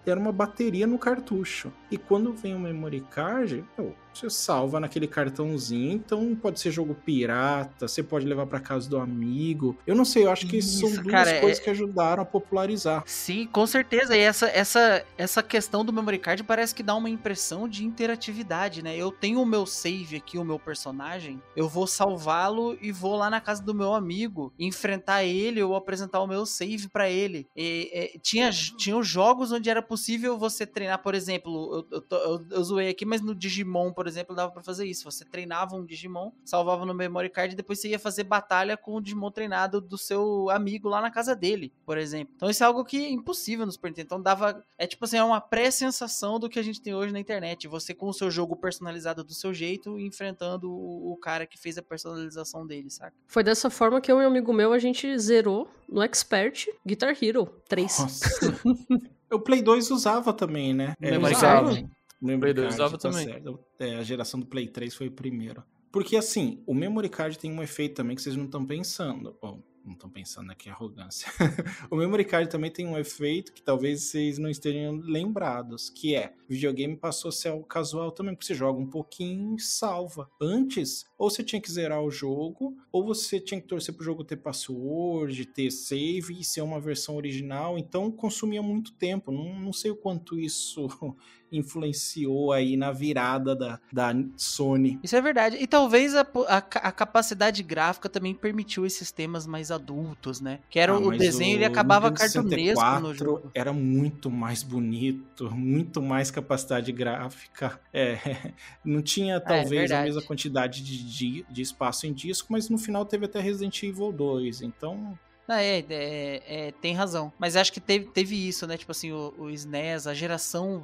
era 0.06 0.18
uma 0.18 0.32
bateria 0.32 0.86
no 0.86 0.98
cartucho. 0.98 1.72
E 1.90 1.96
quando 1.96 2.32
vem 2.32 2.54
o 2.54 2.58
memory 2.58 3.00
card, 3.10 3.64
meu, 3.76 3.94
você 4.18 4.30
salva 4.30 4.78
naquele 4.80 5.06
cartãozinho, 5.06 5.92
então 5.92 6.34
pode 6.34 6.60
ser 6.60 6.70
jogo 6.70 6.94
pirata, 6.94 7.88
você 7.88 8.02
pode 8.02 8.26
levar 8.26 8.46
pra 8.46 8.60
casa 8.60 8.88
do 8.88 8.98
amigo. 8.98 9.76
Eu 9.86 9.94
não 9.94 10.04
sei, 10.04 10.24
eu 10.24 10.30
acho 10.30 10.46
que 10.46 10.60
são 10.62 10.88
Isso, 10.88 11.02
duas 11.02 11.12
cara, 11.12 11.30
é- 11.30 11.40
coisas 11.40 11.58
que 11.62 11.70
ajudaram 11.70 12.22
a 12.22 12.26
popularizar. 12.26 13.02
Sim, 13.06 13.46
com 13.46 13.66
certeza. 13.66 14.16
E 14.16 14.20
essa, 14.20 14.46
essa, 14.48 15.04
essa 15.18 15.42
questão 15.42 15.84
do 15.84 15.92
memory 15.92 16.18
card 16.18 16.42
parece 16.44 16.74
que 16.74 16.82
dá 16.82 16.94
uma 16.94 17.10
impressão 17.10 17.68
de 17.68 17.84
interatividade, 17.84 18.82
né? 18.82 18.96
Eu 18.96 19.10
tenho 19.10 19.40
o 19.40 19.46
meu 19.46 19.66
save 19.66 20.16
aqui, 20.16 20.38
o 20.38 20.44
meu 20.44 20.58
personagem, 20.58 21.40
eu 21.56 21.68
vou 21.68 21.86
salvá-lo 21.86 22.76
e 22.80 22.92
vou 22.92 23.16
lá 23.16 23.28
na 23.28 23.40
casa 23.40 23.62
do 23.62 23.74
meu 23.74 23.92
amigo, 23.94 24.52
enfrentar 24.58 25.24
ele 25.24 25.62
ou 25.62 25.74
apresentar 25.74 26.20
o 26.20 26.26
meu 26.26 26.46
save 26.46 26.88
pra 26.88 27.10
ele. 27.10 27.46
E, 27.56 27.90
é, 27.92 28.18
tinha, 28.22 28.50
tinha 28.50 28.96
os 28.96 29.06
jogos 29.08 29.52
onde 29.52 29.68
era 29.68 29.82
possível 29.82 30.38
você 30.38 30.66
treinar, 30.66 31.02
por 31.02 31.14
exemplo, 31.14 31.86
eu, 31.90 32.02
eu, 32.10 32.18
eu- 32.18 32.46
eu 32.50 32.64
zoei 32.64 32.88
aqui, 32.88 33.04
mas 33.04 33.20
no 33.20 33.34
Digimon, 33.34 33.92
por 33.92 34.03
exemplo, 34.06 34.34
dava 34.34 34.52
pra 34.52 34.62
fazer 34.62 34.86
isso. 34.86 35.04
Você 35.10 35.24
treinava 35.24 35.76
um 35.76 35.84
Digimon, 35.84 36.30
salvava 36.44 36.84
no 36.84 36.94
memory 36.94 37.30
card 37.30 37.54
e 37.54 37.56
depois 37.56 37.80
você 37.80 37.88
ia 37.88 37.98
fazer 37.98 38.24
batalha 38.24 38.76
com 38.76 38.94
o 38.94 39.00
Digimon 39.00 39.30
treinado 39.30 39.80
do 39.80 39.98
seu 39.98 40.48
amigo 40.50 40.88
lá 40.88 41.00
na 41.00 41.10
casa 41.10 41.34
dele, 41.34 41.72
por 41.84 41.98
exemplo. 41.98 42.34
Então 42.36 42.50
isso 42.50 42.62
é 42.62 42.66
algo 42.66 42.84
que 42.84 43.04
é 43.04 43.10
impossível 43.10 43.66
no 43.66 43.72
Super 43.72 43.88
Nintendo. 43.88 44.06
Então 44.06 44.22
dava. 44.22 44.64
É 44.78 44.86
tipo 44.86 45.04
assim, 45.04 45.16
é 45.16 45.24
uma 45.24 45.40
pré-sensação 45.40 46.38
do 46.38 46.48
que 46.48 46.58
a 46.58 46.62
gente 46.62 46.80
tem 46.80 46.94
hoje 46.94 47.12
na 47.12 47.20
internet. 47.20 47.68
Você 47.68 47.94
com 47.94 48.08
o 48.08 48.12
seu 48.12 48.30
jogo 48.30 48.56
personalizado 48.56 49.24
do 49.24 49.34
seu 49.34 49.52
jeito, 49.54 49.98
enfrentando 49.98 50.70
o, 50.70 51.16
cara 51.16 51.46
que 51.46 51.58
fez 51.58 51.78
a 51.78 51.82
personalização 51.82 52.66
dele, 52.66 52.90
saca? 52.90 53.14
Foi 53.26 53.42
dessa 53.42 53.70
forma 53.70 54.00
que 54.00 54.10
eu 54.10 54.20
e 54.20 54.24
um 54.24 54.28
amigo 54.28 54.52
meu, 54.52 54.72
a 54.72 54.78
gente 54.78 55.18
zerou 55.18 55.68
no 55.88 56.02
Expert 56.02 56.66
Guitar 56.84 57.16
Hero 57.20 57.46
3. 57.68 57.98
Nossa. 57.98 58.60
o 59.32 59.40
Play 59.40 59.62
2 59.62 59.90
usava 59.90 60.32
também, 60.32 60.74
né? 60.74 60.94
Memory 61.00 61.34
usava. 61.34 61.90
Memory 62.24 62.54
Play 62.54 62.54
2 62.54 62.76
card, 62.76 62.92
tá 62.92 62.98
também. 62.98 63.24
certo. 63.26 63.60
É, 63.78 63.96
a 63.96 64.02
geração 64.02 64.40
do 64.40 64.46
Play 64.46 64.68
3 64.68 64.94
foi 64.94 65.08
o 65.08 65.12
primeiro. 65.12 65.62
Porque 65.92 66.16
assim, 66.16 66.62
o 66.66 66.74
Memory 66.74 67.08
Card 67.08 67.38
tem 67.38 67.52
um 67.52 67.62
efeito 67.62 67.94
também 67.94 68.16
que 68.16 68.22
vocês 68.22 68.36
não 68.36 68.46
estão 68.46 68.66
pensando. 68.66 69.36
Bom, 69.40 69.62
não 69.84 69.92
estão 69.92 70.08
pensando 70.08 70.50
aqui, 70.50 70.70
arrogância. 70.70 71.28
o 71.90 71.96
Memory 71.96 72.24
Card 72.24 72.50
também 72.50 72.70
tem 72.70 72.86
um 72.86 72.98
efeito 72.98 73.52
que 73.52 73.62
talvez 73.62 74.02
vocês 74.02 74.38
não 74.38 74.48
estejam 74.48 74.96
lembrados, 74.96 75.90
que 75.90 76.16
é, 76.16 76.34
o 76.48 76.52
videogame 76.52 76.96
passou 76.96 77.28
a 77.28 77.32
ser 77.32 77.48
algo 77.48 77.64
casual 77.64 78.10
também, 78.10 78.34
porque 78.34 78.46
você 78.46 78.54
joga 78.54 78.80
um 78.80 78.88
pouquinho 78.88 79.56
e 79.56 79.60
salva. 79.60 80.30
Antes, 80.40 81.04
ou 81.18 81.28
você 81.28 81.44
tinha 81.44 81.60
que 81.60 81.70
zerar 81.70 82.02
o 82.02 82.10
jogo, 82.10 82.76
ou 82.90 83.04
você 83.04 83.38
tinha 83.38 83.60
que 83.60 83.66
torcer 83.66 83.94
pro 83.94 84.04
jogo 84.04 84.24
ter 84.24 84.36
password, 84.36 85.44
ter 85.46 85.70
save 85.70 86.40
e 86.40 86.44
ser 86.44 86.62
uma 86.62 86.80
versão 86.80 87.16
original, 87.16 87.78
então 87.78 88.10
consumia 88.10 88.62
muito 88.62 88.92
tempo. 88.94 89.30
Não, 89.30 89.60
não 89.60 89.72
sei 89.72 89.90
o 89.90 89.96
quanto 89.96 90.38
isso 90.38 90.88
influenciou 91.56 92.52
aí 92.52 92.76
na 92.76 92.92
virada 92.92 93.54
da, 93.54 93.80
da 93.92 94.14
Sony. 94.36 94.98
Isso 95.02 95.16
é 95.16 95.20
verdade. 95.20 95.56
E 95.60 95.66
talvez 95.66 96.14
a, 96.14 96.20
a 96.48 96.56
a 96.84 96.92
capacidade 96.92 97.62
gráfica 97.62 98.08
também 98.08 98.34
permitiu 98.34 98.84
esses 98.86 99.10
temas 99.12 99.46
mais 99.46 99.70
adultos, 99.70 100.40
né? 100.40 100.60
Que 100.68 100.78
era 100.78 100.92
Ah, 100.92 100.98
o 100.98 101.10
desenho, 101.16 101.56
ele 101.56 101.64
o 101.64 101.68
acabava 101.68 102.10
Nintendo 102.10 102.32
cartunesco 102.32 102.90
no 102.98 103.14
64 103.14 103.14
jogo. 103.14 103.50
Era 103.54 103.72
muito 103.72 104.30
mais 104.30 104.62
bonito, 104.62 105.50
muito 105.54 106.02
mais 106.02 106.30
capacidade 106.30 106.90
gráfica. 106.92 107.80
É, 107.92 108.18
não 108.84 109.02
tinha 109.02 109.40
talvez 109.40 109.90
a 109.92 109.96
verdade. 109.96 110.04
mesma 110.04 110.22
quantidade 110.22 110.82
de, 110.82 111.04
de, 111.04 111.46
de 111.48 111.62
espaço 111.62 112.06
em 112.06 112.12
disco, 112.12 112.48
mas 112.52 112.68
no 112.68 112.78
final 112.78 113.04
teve 113.04 113.26
até 113.26 113.40
Resident 113.40 113.82
Evil 113.82 114.12
2. 114.12 114.62
Então, 114.62 115.18
Ah, 115.48 115.62
é, 115.62 115.84
é, 115.90 116.42
é, 116.68 116.72
tem 116.80 116.94
razão. 116.94 117.32
Mas 117.38 117.54
acho 117.56 117.72
que 117.72 117.80
teve, 117.80 118.06
teve 118.06 118.36
isso, 118.48 118.66
né? 118.66 118.76
Tipo 118.76 118.92
assim, 118.92 119.12
o, 119.12 119.34
o 119.38 119.50
SNES, 119.50 120.06
a 120.06 120.14
geração. 120.14 120.82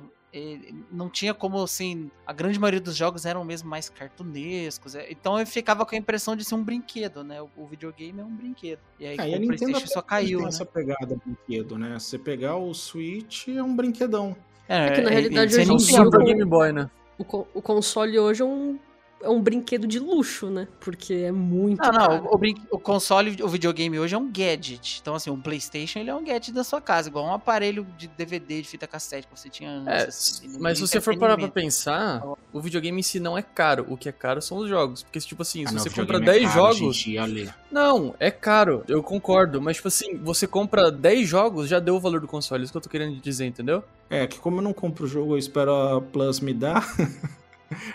Não 0.93 1.09
tinha 1.09 1.35
como, 1.35 1.61
assim. 1.63 2.11
A 2.27 2.33
grande 2.33 2.59
maioria 2.59 2.81
dos 2.81 2.95
jogos 2.97 3.27
eram 3.27 3.45
mesmo 3.45 3.69
mais 3.69 3.89
cartunescos. 3.89 4.95
é, 4.95 5.11
Então 5.11 5.39
eu 5.39 5.47
ficava 5.47 5.85
com 5.85 5.95
a 5.95 5.99
impressão 5.99 6.37
de 6.37 6.45
ser 6.45 6.55
um 6.55 6.63
brinquedo, 6.63 7.25
né? 7.25 7.41
O, 7.43 7.49
o 7.57 7.67
videogame 7.67 8.21
é 8.21 8.25
um 8.25 8.35
brinquedo. 8.35 8.79
E 8.99 9.07
aí 9.07 9.17
Ah, 9.19 9.27
e 9.27 9.31
com 9.31 9.35
a 9.35 9.39
o 9.39 9.41
Nintendo 9.41 9.59
PlayStation 9.73 9.87
só 9.95 10.03
caiu, 10.03 10.39
tem 10.39 10.43
né? 10.47 10.49
essa 10.49 10.65
pegada 10.67 11.17
brinquedo, 11.25 11.77
né? 11.79 11.99
Você 11.99 12.19
pegar 12.19 12.57
o 12.57 12.73
Switch 12.73 13.49
é 13.49 13.63
um 13.63 13.75
brinquedão. 13.75 14.37
É 14.69 14.91
que, 14.93 15.01
na 15.01 15.11
realidade, 15.11 15.53
você 15.53 15.61
hoje 15.63 15.69
não 15.69 15.75
em 15.75 15.79
dia 15.79 15.87
tinha 15.89 16.03
o- 16.03 16.05
Super 16.05 16.25
Game 16.25 16.45
Boy, 16.45 16.73
né? 16.73 16.89
O 17.19 17.61
console 17.61 18.19
hoje 18.19 18.41
é 18.41 18.45
um, 18.45 18.79
é 19.23 19.29
um 19.29 19.41
brinquedo 19.41 19.87
de 19.87 19.99
luxo, 19.99 20.49
né? 20.49 20.67
Porque 20.81 21.13
é 21.15 21.33
muito 21.33 21.81
Não, 21.83 21.93
não, 21.93 21.99
caro. 22.09 22.25
o, 22.27 22.35
o 22.35 22.39
brin- 22.39 22.63
o 22.71 22.79
console, 22.79 23.43
o 23.43 23.49
videogame 23.49 23.99
hoje 23.99 24.15
é 24.15 24.19
um 24.19 24.31
gadget. 24.31 24.99
Então, 25.03 25.15
assim, 25.15 25.31
um 25.31 25.41
PlayStation 25.41 25.99
ele 25.99 26.11
é 26.11 26.15
um 26.15 26.25
gadget 26.25 26.53
da 26.53 26.65
sua 26.65 26.81
casa, 26.81 27.09
igual 27.09 27.27
um 27.27 27.33
aparelho 27.35 27.87
de 27.99 28.09
DVD, 28.09 28.63
de 28.63 28.69
fita 28.69 28.87
cassete 28.87 29.27
que 29.27 29.39
você 29.39 29.49
tinha 29.49 29.71
antes. 29.71 29.87
É, 29.89 30.07
assim, 30.09 30.59
mas 30.59 30.79
se 30.79 30.87
você 30.87 31.01
for 31.01 31.17
parar 31.19 31.37
pra 31.37 31.49
pensar, 31.49 32.23
o 32.53 32.61
videogame 32.61 32.99
em 32.99 33.03
si 33.03 33.21
não 33.21 33.37
é 33.37 33.43
caro. 33.43 33.85
O 33.89 33.97
que 33.97 34.09
é 34.09 34.13
caro 34.13 34.41
são 34.41 34.59
os 34.59 34.69
jogos. 34.69 35.03
Porque, 35.03 35.21
tipo 35.21 35.43
assim, 35.43 35.65
Ah, 35.65 35.69
se 35.69 35.75
não, 35.75 35.83
você 35.83 35.91
compra 35.91 36.17
é 36.17 36.21
10 36.21 36.49
caro 36.49 36.65
hoje 36.65 36.85
em 37.11 37.15
jogos. 37.15 37.19
Ale. 37.31 37.51
Não, 37.71 38.15
é 38.19 38.31
caro, 38.31 38.85
eu 38.89 39.03
concordo. 39.03 39.61
Mas, 39.61 39.77
tipo 39.77 39.89
assim, 39.89 40.17
você 40.17 40.47
compra 40.47 40.91
10 40.91 41.29
jogos, 41.29 41.69
já 41.69 41.79
deu 41.79 41.95
o 41.97 42.01
valor 42.01 42.21
do 42.21 42.27
console. 42.27 42.65
Isso 42.65 42.73
que 42.73 42.77
eu 42.79 42.83
tô 42.83 42.89
querendo 42.89 43.21
dizer, 43.21 43.47
entendeu? 43.47 43.85
É, 44.09 44.27
que 44.27 44.39
como 44.39 44.59
eu 44.59 44.63
não 44.63 44.73
compro 44.73 45.05
o 45.05 45.09
jogo, 45.09 45.35
eu 45.35 45.39
espero 45.39 45.73
a 45.73 46.01
Plus 46.01 46.41
me 46.41 46.53
dar. 46.55 46.85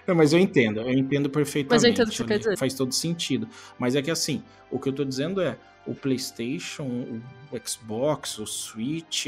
não, 0.08 0.16
mas 0.16 0.34
eu 0.34 0.40
entendo, 0.40 0.80
eu 0.82 0.92
entendo 0.92 1.30
perfeitamente. 1.30 1.72
Mas 1.72 1.84
eu 1.84 1.90
entendo 1.90 2.08
o 2.08 2.12
que 2.12 2.18
você 2.18 2.24
quer 2.24 2.38
dizer. 2.40 2.58
Faz 2.58 2.74
todo 2.74 2.94
sentido. 2.94 3.48
Mas 3.78 3.96
é 3.96 4.02
que 4.02 4.12
assim, 4.12 4.44
o 4.72 4.80
que 4.80 4.90
eu 4.90 4.94
tô 4.94 5.04
dizendo 5.04 5.42
é, 5.42 5.58
o 5.86 5.94
PlayStation, 5.94 6.84
o 7.52 7.68
Xbox, 7.68 8.40
o 8.40 8.46
Switch, 8.46 9.28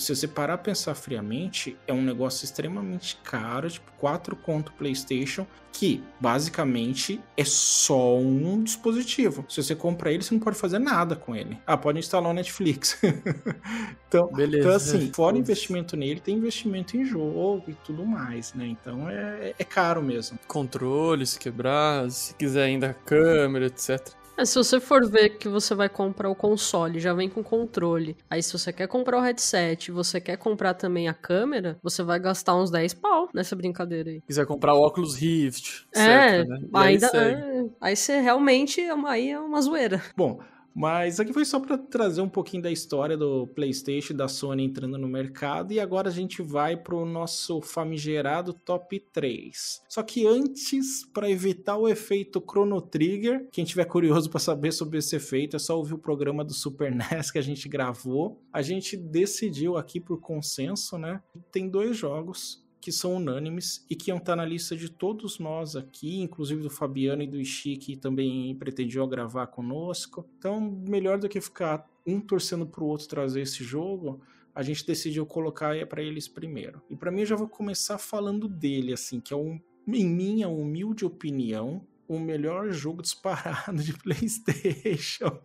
se 0.00 0.14
você 0.14 0.26
parar 0.26 0.54
a 0.54 0.58
pensar 0.58 0.94
friamente, 0.94 1.76
é 1.86 1.92
um 1.92 2.02
negócio 2.02 2.44
extremamente 2.44 3.18
caro, 3.22 3.70
tipo 3.70 3.92
4 3.98 4.34
conto 4.36 4.72
PlayStation, 4.72 5.46
que 5.72 6.02
basicamente 6.20 7.20
é 7.36 7.44
só 7.44 8.16
um 8.16 8.62
dispositivo. 8.62 9.44
Se 9.48 9.62
você 9.62 9.74
compra 9.74 10.12
ele, 10.12 10.22
você 10.22 10.32
não 10.32 10.40
pode 10.40 10.56
fazer 10.56 10.78
nada 10.78 11.16
com 11.16 11.34
ele. 11.34 11.58
Ah, 11.66 11.76
pode 11.76 11.98
instalar 11.98 12.30
o 12.30 12.34
Netflix. 12.34 13.00
então, 14.08 14.28
Beleza. 14.32 14.58
então, 14.58 14.76
assim, 14.76 15.12
fora 15.12 15.36
investimento 15.36 15.96
nele, 15.96 16.20
tem 16.20 16.36
investimento 16.36 16.96
em 16.96 17.04
jogo 17.04 17.64
e 17.68 17.74
tudo 17.84 18.06
mais, 18.06 18.54
né? 18.54 18.66
Então 18.66 19.08
é, 19.10 19.54
é 19.58 19.64
caro 19.64 20.02
mesmo. 20.02 20.38
Controle, 20.46 21.26
se 21.26 21.38
quebrar, 21.38 22.08
se 22.10 22.34
quiser 22.34 22.64
ainda 22.64 22.90
a 22.90 22.94
câmera, 22.94 23.66
etc. 23.66 24.23
É, 24.36 24.44
se 24.44 24.56
você 24.56 24.80
for 24.80 25.08
ver 25.08 25.30
que 25.30 25.48
você 25.48 25.74
vai 25.74 25.88
comprar 25.88 26.28
o 26.28 26.34
console, 26.34 26.98
já 26.98 27.14
vem 27.14 27.28
com 27.28 27.42
controle. 27.42 28.16
Aí 28.28 28.42
se 28.42 28.52
você 28.52 28.72
quer 28.72 28.88
comprar 28.88 29.18
o 29.18 29.20
headset, 29.20 29.92
você 29.92 30.20
quer 30.20 30.36
comprar 30.36 30.74
também 30.74 31.08
a 31.08 31.14
câmera, 31.14 31.78
você 31.82 32.02
vai 32.02 32.18
gastar 32.18 32.56
uns 32.56 32.70
10 32.70 32.94
pau 32.94 33.28
nessa 33.32 33.54
brincadeira 33.54 34.10
aí. 34.10 34.20
quiser 34.22 34.46
comprar 34.46 34.74
o 34.74 34.84
Oculus 34.84 35.14
Rift. 35.14 35.86
É, 35.94 36.44
né? 36.44 36.58
E 36.62 36.68
aí 36.74 36.94
ainda. 36.94 37.08
segue. 37.08 37.42
é, 37.42 37.64
aí 37.80 37.96
você 37.96 38.20
realmente 38.20 38.80
é 38.80 38.92
uma, 38.92 39.10
aí 39.10 39.30
é 39.30 39.38
uma 39.38 39.60
zoeira. 39.60 40.02
Bom, 40.16 40.40
Mas 40.74 41.20
aqui 41.20 41.32
foi 41.32 41.44
só 41.44 41.60
para 41.60 41.78
trazer 41.78 42.20
um 42.20 42.28
pouquinho 42.28 42.64
da 42.64 42.70
história 42.70 43.16
do 43.16 43.46
PlayStation 43.46 44.12
da 44.12 44.26
Sony 44.26 44.64
entrando 44.64 44.98
no 44.98 45.06
mercado 45.06 45.72
e 45.72 45.78
agora 45.78 46.08
a 46.08 46.12
gente 46.12 46.42
vai 46.42 46.76
pro 46.76 47.06
nosso 47.06 47.60
famigerado 47.60 48.52
top 48.52 48.98
3. 49.12 49.82
Só 49.88 50.02
que 50.02 50.26
antes, 50.26 51.06
para 51.12 51.30
evitar 51.30 51.76
o 51.76 51.88
efeito 51.88 52.42
Chrono 52.42 52.80
Trigger, 52.80 53.48
quem 53.52 53.64
tiver 53.64 53.84
curioso 53.84 54.28
para 54.28 54.40
saber 54.40 54.72
sobre 54.72 54.98
esse 54.98 55.14
efeito, 55.14 55.54
é 55.54 55.60
só 55.60 55.78
ouvir 55.78 55.94
o 55.94 55.98
programa 55.98 56.44
do 56.44 56.52
Super 56.52 56.90
NES 56.94 57.30
que 57.30 57.38
a 57.38 57.42
gente 57.42 57.68
gravou. 57.68 58.42
A 58.52 58.60
gente 58.60 58.96
decidiu 58.96 59.76
aqui 59.76 60.00
por 60.00 60.20
consenso, 60.20 60.98
né? 60.98 61.22
Tem 61.52 61.68
dois 61.68 61.96
jogos 61.96 62.63
que 62.84 62.92
são 62.92 63.16
unânimes 63.16 63.82
e 63.88 63.96
que 63.96 64.10
iam 64.10 64.18
estar 64.18 64.36
na 64.36 64.44
lista 64.44 64.76
de 64.76 64.90
todos 64.90 65.38
nós 65.38 65.74
aqui, 65.74 66.20
inclusive 66.20 66.60
do 66.60 66.68
Fabiano 66.68 67.22
e 67.22 67.26
do 67.26 67.40
Ishii, 67.40 67.78
que 67.78 67.96
também 67.96 68.54
pretendiam 68.56 69.08
gravar 69.08 69.46
conosco. 69.46 70.28
Então, 70.36 70.60
melhor 70.86 71.18
do 71.18 71.26
que 71.26 71.40
ficar 71.40 71.88
um 72.06 72.20
torcendo 72.20 72.66
para 72.66 72.84
o 72.84 72.86
outro 72.86 73.08
trazer 73.08 73.40
esse 73.40 73.64
jogo, 73.64 74.20
a 74.54 74.62
gente 74.62 74.86
decidiu 74.86 75.24
colocar 75.24 75.74
para 75.86 76.02
eles 76.02 76.28
primeiro. 76.28 76.82
E 76.90 76.94
para 76.94 77.10
mim, 77.10 77.20
eu 77.20 77.26
já 77.26 77.36
vou 77.36 77.48
começar 77.48 77.96
falando 77.96 78.46
dele, 78.46 78.92
assim, 78.92 79.18
que 79.18 79.32
é 79.32 79.36
um, 79.36 79.58
em 79.88 80.04
minha 80.06 80.50
humilde 80.50 81.06
opinião, 81.06 81.86
o 82.06 82.18
melhor 82.18 82.70
jogo 82.70 83.00
disparado 83.00 83.82
de 83.82 83.94
PlayStation 83.96 85.40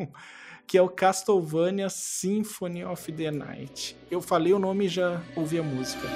que 0.67 0.78
é 0.78 0.82
o 0.84 0.88
Castlevania 0.88 1.89
Symphony 1.89 2.86
of 2.86 3.12
the 3.12 3.32
Night. 3.32 3.97
Eu 4.12 4.21
falei 4.21 4.54
o 4.54 4.60
nome 4.60 4.86
e 4.86 4.89
já 4.89 5.19
ouvi 5.36 5.58
a 5.58 5.63
música. 5.63 6.08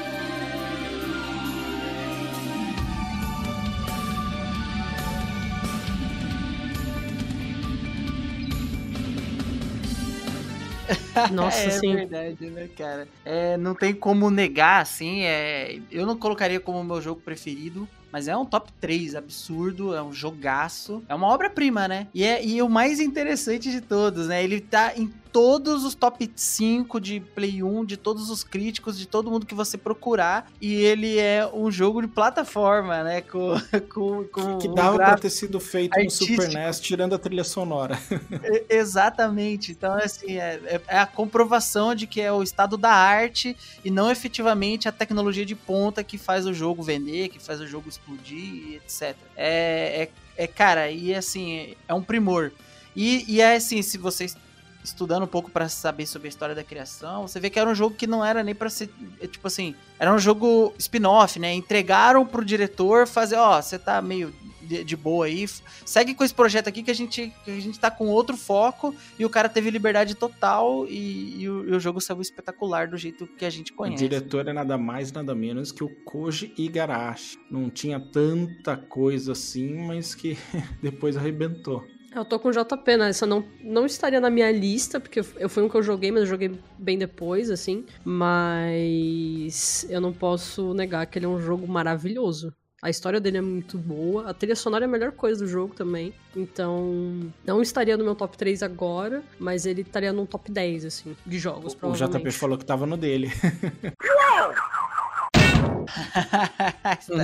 Nossa, 11.32 11.58
é 11.58 11.80
verdade, 11.80 12.50
né, 12.50 12.68
cara? 12.76 13.08
É, 13.24 13.58
não 13.58 13.76
tem 13.76 13.94
como 13.94 14.30
negar, 14.30 14.82
assim. 14.82 15.24
É, 15.24 15.80
eu 15.92 16.06
não 16.06 16.18
colocaria 16.18 16.60
como 16.60 16.84
meu 16.84 17.02
jogo 17.02 17.22
preferido. 17.22 17.88
Mas 18.14 18.28
é 18.28 18.38
um 18.38 18.46
top 18.46 18.72
3 18.80 19.16
absurdo, 19.16 19.96
é 19.96 20.04
um 20.04 20.14
jogaço. 20.14 21.02
É 21.10 21.16
uma 21.16 21.26
obra-prima, 21.28 21.88
né? 21.88 22.08
E, 22.14 22.24
é, 22.24 22.46
e 22.46 22.62
o 22.62 22.70
mais 22.70 23.00
interessante 23.00 23.72
de 23.72 23.82
todos, 23.82 24.28
né? 24.28 24.44
Ele 24.44 24.62
tá 24.62 24.94
em 24.96 25.12
todos 25.34 25.84
os 25.84 25.96
top 25.96 26.32
5 26.36 27.02
de 27.02 27.20
Play 27.20 27.64
1, 27.64 27.84
de 27.86 27.98
todos 27.98 28.30
os 28.30 28.44
críticos, 28.44 29.00
de 29.00 29.08
todo 29.08 29.32
mundo 29.32 29.48
que 29.48 29.56
você 29.56 29.80
procurar. 29.80 30.48
E 30.62 30.76
ele 30.76 31.18
é 31.18 31.50
um 31.52 31.72
jogo 31.72 32.04
de 32.04 32.08
plataforma, 32.08 33.02
né? 33.04 33.22
Com, 33.22 33.56
com, 33.92 34.24
com 34.26 34.58
que 34.60 34.68
um 34.68 34.76
dava 34.76 34.96
pra 34.96 35.06
gráfico 35.06 35.22
ter 35.22 35.30
sido 35.32 35.60
feito 35.60 36.00
no 36.00 36.12
Super. 36.12 36.50
NES, 36.54 36.80
tirando 36.80 37.16
a 37.16 37.18
trilha 37.18 37.44
sonora. 37.44 37.98
E- 38.44 38.66
Exatamente. 38.70 39.72
Então, 39.72 39.94
assim, 39.96 40.38
é, 40.38 40.60
é- 40.66 40.82
é 40.88 41.00
a 41.00 41.08
comprovação 41.08 41.96
de 41.96 42.06
que 42.06 42.22
é 42.22 42.32
o 42.32 42.44
estado 42.44 42.78
da 42.78 42.92
arte 42.92 43.58
e 43.84 43.90
não 43.90 44.12
efetivamente 44.12 44.88
a 44.88 44.92
tecnologia 44.92 45.46
de 45.46 45.56
ponta 45.56 46.04
que 46.04 46.18
faz 46.20 46.46
o 46.46 46.54
jogo 46.54 46.84
vender, 46.84 47.30
que 47.30 47.40
faz 47.40 47.60
o 47.60 47.66
jogo 47.66 47.90
explodir, 48.04 48.38
e 48.38 48.76
etc. 48.76 49.16
É, 49.36 50.10
é, 50.38 50.44
é, 50.44 50.48
cara, 50.48 50.92
e 50.92 51.16
assim, 51.16 51.76
é 51.88 51.94
um 51.94 52.04
primor. 52.04 52.52
E, 52.96 53.26
e 53.28 53.42
é 53.42 53.56
assim, 53.56 53.82
se 53.82 53.98
vocês 53.98 54.36
estudando 54.84 55.24
um 55.24 55.28
pouco 55.28 55.50
pra 55.50 55.70
saber 55.70 56.06
sobre 56.06 56.28
a 56.28 56.30
história 56.30 56.54
da 56.56 56.64
criação, 56.64 57.28
você 57.28 57.40
vê 57.40 57.50
que 57.50 57.60
era 57.60 57.70
um 57.70 57.76
jogo 57.76 57.96
que 57.96 58.06
não 58.08 58.24
era 58.24 58.44
nem 58.44 58.54
pra 58.56 58.70
ser, 58.70 58.90
é, 59.22 59.28
tipo 59.28 59.48
assim, 59.48 59.74
era 60.00 60.14
um 60.14 60.20
jogo 60.20 60.74
spin-off, 60.78 61.40
né? 61.40 61.54
Entregaram 61.54 62.26
pro 62.26 62.44
diretor 62.44 63.08
fazer, 63.08 63.36
ó, 63.38 63.62
você 63.62 63.80
tá 63.80 64.02
meio 64.02 64.34
de, 64.62 64.84
de 64.84 64.96
boa 64.96 65.26
aí, 65.26 65.46
segue 65.86 66.14
com 66.14 66.24
esse 66.24 66.34
projeto 66.34 66.68
aqui 66.70 66.82
que 66.84 66.92
a 66.92 66.96
gente 66.96 67.34
que 67.44 67.52
a 67.52 67.60
gente 67.60 67.78
tá 67.78 67.92
com 67.92 68.08
outro 68.08 68.38
foco 68.38 68.96
e 69.20 69.26
o 69.26 69.30
cara 69.30 69.50
teve 69.50 69.70
liberdade 69.70 70.16
total 70.16 70.86
e, 70.88 71.42
e 71.42 71.50
o, 71.50 71.70
e 71.70 71.76
o 71.76 71.80
jogo 71.80 72.00
saiu 72.00 72.22
espetacular 72.22 72.88
do 72.88 72.98
jeito 72.98 73.28
que 73.28 73.44
a 73.46 73.50
gente 73.50 73.74
O 73.74 73.76
conhece. 73.76 74.08
diretor 74.08 74.48
é 74.48 74.54
nada 74.54 74.78
mais, 74.78 75.12
nada 75.12 75.36
menos 75.36 75.72
que 75.72 75.84
o 75.84 75.90
Koji 75.90 76.54
Igarashi. 76.58 77.38
Não 77.52 77.70
tinha 77.70 78.00
tanta 78.00 78.78
coisa 78.78 79.34
assim, 79.34 79.86
mas 79.86 80.16
que 80.16 80.38
depois 80.82 81.18
arrebentou. 81.18 81.84
Eu 82.16 82.24
tô 82.24 82.40
com 82.40 82.50
o 82.50 82.52
JP, 82.52 82.98
né? 82.98 83.10
Essa 83.10 83.26
não, 83.26 83.44
não 83.62 83.86
estaria 83.86 84.20
na 84.22 84.30
minha 84.30 84.52
lista, 84.52 85.00
porque 85.00 85.20
eu- 85.20 85.26
eu 85.38 85.50
fui 85.50 85.64
um 85.64 85.70
que 85.70 85.76
eu 85.76 85.82
joguei, 85.84 86.12
mas 86.12 86.22
eu 86.22 86.28
joguei 86.28 86.52
bem 86.78 86.98
depois, 86.98 87.50
assim. 87.50 87.86
Mas 88.04 89.86
eu 89.90 90.00
não 90.00 90.14
posso 90.14 90.74
negar 90.74 91.06
que 91.08 91.18
ele 91.18 91.26
é 91.26 91.30
um 91.30 91.40
jogo 91.42 91.68
maravilhoso. 91.68 92.54
A 92.82 92.90
história 92.90 93.20
dele 93.20 93.38
é 93.38 93.42
muito 93.42 93.78
boa, 93.78 94.30
a 94.30 94.34
trilha 94.34 94.58
sonora 94.58 94.84
é 94.84 94.88
a 94.88 94.92
melhor 94.92 95.14
coisa 95.14 95.44
do 95.46 95.50
jogo 95.50 95.74
também. 95.74 96.14
Então, 96.36 97.32
não 97.46 97.62
estaria 97.62 97.96
no 97.96 98.04
meu 98.04 98.14
top 98.14 98.38
3 98.38 98.62
agora, 98.62 99.24
mas 99.40 99.66
ele 99.66 99.82
estaria 99.82 100.12
no 100.12 100.28
top 100.28 100.52
10, 100.52 100.84
assim, 100.84 101.16
de 101.26 101.40
jogos, 101.40 101.74
O 101.74 101.78
provavelmente. 101.78 102.24
JP 102.24 102.32
falou 102.32 102.58
que 102.58 102.66
tava 102.66 102.86
no 102.86 102.98
dele. 102.98 103.32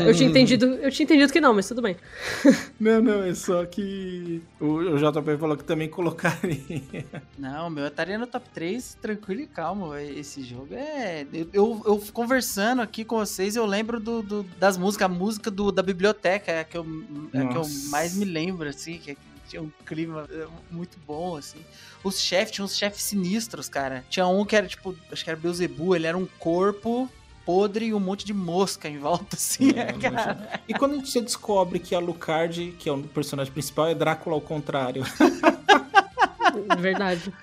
Eu 0.05 0.13
tinha 0.13 0.29
entendido, 0.29 0.65
eu 0.75 0.91
tinha 0.91 1.03
entendido 1.05 1.31
que 1.31 1.41
não, 1.41 1.53
mas 1.53 1.67
tudo 1.67 1.81
bem. 1.81 1.95
Não, 2.79 3.01
não, 3.01 3.23
é 3.23 3.33
só 3.35 3.65
que 3.65 4.41
o, 4.59 4.65
o 4.65 4.97
JP 4.97 5.37
falou 5.37 5.57
que 5.57 5.63
também 5.63 5.89
colocaria. 5.89 7.05
Não, 7.37 7.69
meu 7.69 7.87
estaria 7.87 8.17
no 8.17 8.25
top 8.25 8.47
3, 8.53 8.97
tranquilo 9.01 9.41
e 9.41 9.47
calmo. 9.47 9.95
Esse 9.95 10.41
jogo 10.43 10.73
é. 10.73 11.25
Eu, 11.33 11.49
eu, 11.53 11.81
eu 11.85 12.03
conversando 12.13 12.81
aqui 12.81 13.03
com 13.03 13.17
vocês, 13.17 13.55
eu 13.55 13.65
lembro 13.65 13.99
do, 13.99 14.21
do- 14.21 14.43
das 14.57 14.77
músicas, 14.77 15.05
a 15.05 15.09
música 15.09 15.51
do, 15.51 15.71
da 15.71 15.83
biblioteca, 15.83 16.51
é 16.51 16.59
a 16.61 16.63
que 16.63 16.77
eu, 16.77 16.85
é 17.33 17.39
a 17.41 17.47
que 17.47 17.57
eu 17.57 17.63
mais 17.89 18.13
me 18.15 18.23
lembro, 18.25 18.69
assim, 18.69 18.97
que 18.97 19.17
tinha 19.49 19.61
um 19.61 19.71
clima 19.85 20.25
é, 20.31 20.45
muito 20.71 20.97
bom, 21.05 21.35
assim. 21.35 21.59
Os 22.03 22.19
chefes, 22.19 22.51
tinha 22.53 22.63
uns 22.63 22.77
chefes 22.77 23.03
sinistros, 23.03 23.67
cara. 23.67 24.05
Tinha 24.09 24.25
um 24.27 24.45
que 24.45 24.55
era 24.55 24.67
tipo, 24.67 24.95
acho 25.11 25.23
que 25.23 25.29
era 25.29 25.37
Beelzebub, 25.39 25.95
ele 25.95 26.07
era 26.07 26.17
um 26.17 26.27
corpo 26.39 27.09
podre 27.49 27.85
e 27.87 27.93
um 27.95 27.99
monte 27.99 28.23
de 28.27 28.31
mosca 28.31 28.87
em 28.87 28.99
volta, 28.99 29.33
assim, 29.35 29.71
É, 29.71 29.91
cara. 29.93 30.61
E 30.67 30.73
quando 30.75 31.03
você 31.03 31.19
descobre 31.19 31.79
que 31.79 31.95
a 31.95 31.99
Lucard, 31.99 32.75
que 32.77 32.87
é 32.87 32.91
o 32.91 33.01
personagem 33.01 33.51
principal, 33.51 33.87
é 33.87 33.95
Drácula 33.95 34.35
ao 34.35 34.41
contrário. 34.41 35.01
Verdade. 36.77 37.33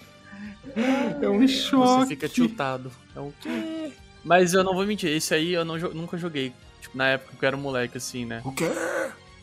É 1.20 1.28
um 1.28 1.40
Você 1.40 1.48
choque. 1.48 2.06
fica 2.06 2.28
tiltado. 2.28 2.92
É 3.16 3.18
o 3.18 3.32
quê? 3.40 3.90
Mas 4.22 4.54
eu 4.54 4.62
não 4.62 4.74
vou 4.74 4.86
mentir, 4.86 5.10
esse 5.10 5.34
aí 5.34 5.52
eu 5.52 5.64
não 5.64 5.76
nunca 5.76 6.16
joguei. 6.16 6.52
Tipo, 6.80 6.96
na 6.96 7.08
época 7.08 7.36
que 7.36 7.44
eu 7.44 7.48
era 7.48 7.56
moleque, 7.56 7.98
assim, 7.98 8.24
né? 8.24 8.42
O 8.44 8.52
quê? 8.52 8.70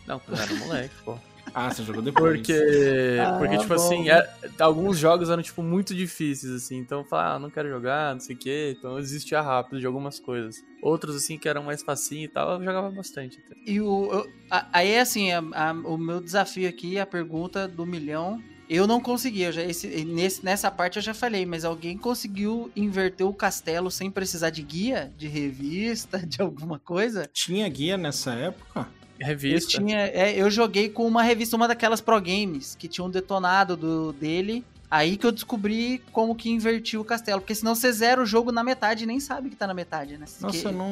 Não, 0.08 0.22
eu 0.30 0.36
era 0.38 0.54
moleque, 0.56 0.96
pô. 1.04 1.18
Ah, 1.54 1.70
você 1.70 1.84
jogou 1.84 2.02
depois. 2.02 2.38
Porque, 2.38 3.18
Ah, 3.22 3.38
porque 3.38 3.58
tipo 3.58 3.70
bom. 3.70 3.76
assim, 3.76 4.10
é- 4.10 4.28
alguns 4.60 4.98
jogos 4.98 5.30
eram, 5.30 5.44
tipo, 5.44 5.62
muito 5.62 5.94
difíceis, 5.94 6.52
assim. 6.52 6.78
Então 6.78 7.00
eu 7.02 7.06
falava, 7.06 7.36
ah, 7.36 7.40
não 7.40 7.50
quero 7.50 7.70
jogar, 7.70 8.14
não 8.14 8.20
sei 8.20 8.36
o 8.36 8.40
quê. 8.40 8.76
Então 8.78 8.94
eu 8.94 9.00
desistia 9.02 9.40
rápido 9.42 9.80
de 9.80 9.86
algumas 9.86 10.20
coisas. 10.20 10.56
Outros, 10.82 11.16
assim, 11.16 11.38
que 11.38 11.48
eram 11.48 11.64
mais 11.64 11.84
facinho 11.84 12.26
e 12.26 12.28
tal, 12.28 12.54
eu 12.54 12.64
jogava 12.64 12.90
bastante. 12.90 13.40
até. 13.46 13.56
E 13.66 13.80
o, 13.80 14.12
eu- 14.12 14.30
aí, 14.72 14.98
assim, 14.98 15.32
a- 15.32 15.44
a- 15.54 15.72
o 15.74 15.98
meu 15.98 16.20
desafio 16.20 16.68
aqui, 16.68 16.98
a 16.98 17.06
pergunta 17.06 17.68
do 17.68 17.86
milhão, 17.86 18.42
eu 18.70 18.88
não 18.88 19.00
consegui. 19.00 19.44
Eu 19.44 19.52
já, 19.52 19.62
esse- 19.62 20.04
nesse, 20.06 20.44
nessa 20.44 20.72
parte 20.72 20.96
eu 20.98 21.04
já 21.04 21.14
falei, 21.14 21.46
mas 21.46 21.64
alguém 21.64 21.98
conseguiu 21.98 22.72
inverter 22.76 23.28
o 23.28 23.34
castelo 23.34 23.92
sem 23.92 24.10
precisar 24.10 24.50
de 24.50 24.64
guia, 24.64 25.14
de 25.18 25.28
revista, 25.28 26.18
de 26.26 26.42
alguma 26.42 26.80
coisa? 26.80 27.30
Tinha 27.32 27.68
guia 27.70 27.96
nessa 27.98 28.34
época? 28.34 28.88
Eu, 29.20 29.28
Revista. 29.28 29.78
tinha, 29.80 30.00
é, 30.08 30.34
eu 30.40 30.50
joguei 30.50 30.90
com 30.90 31.06
uma 31.08 31.22
revista, 31.24 31.56
uma 31.56 31.68
daquelas 31.68 32.02
Pro 32.02 32.20
Games, 32.22 32.76
que 32.76 32.88
tinha 32.88 33.06
um 33.06 33.10
detonado 33.10 33.76
do, 33.78 34.14
dele. 34.14 34.64
Aí 34.90 35.18
que 35.18 35.26
eu 35.26 35.32
descobri 35.32 36.04
como 36.12 36.36
que 36.36 36.52
invertiu 36.52 37.02
o 37.02 37.04
castelo. 37.06 37.42
Porque 37.42 37.56
senão 37.56 37.74
você 37.74 37.92
zera 37.92 38.22
o 38.22 38.28
jogo 38.28 38.52
na 38.52 38.64
metade 38.64 39.04
e 39.06 39.08
nem 39.08 39.20
sabe 39.20 39.50
que 39.50 39.56
tá 39.56 39.66
na 39.66 39.74
metade, 39.74 40.14
né? 40.20 40.20
Nossa, 40.20 40.40
Porque- 40.40 40.68
eu 40.68 40.72
não 40.72 40.88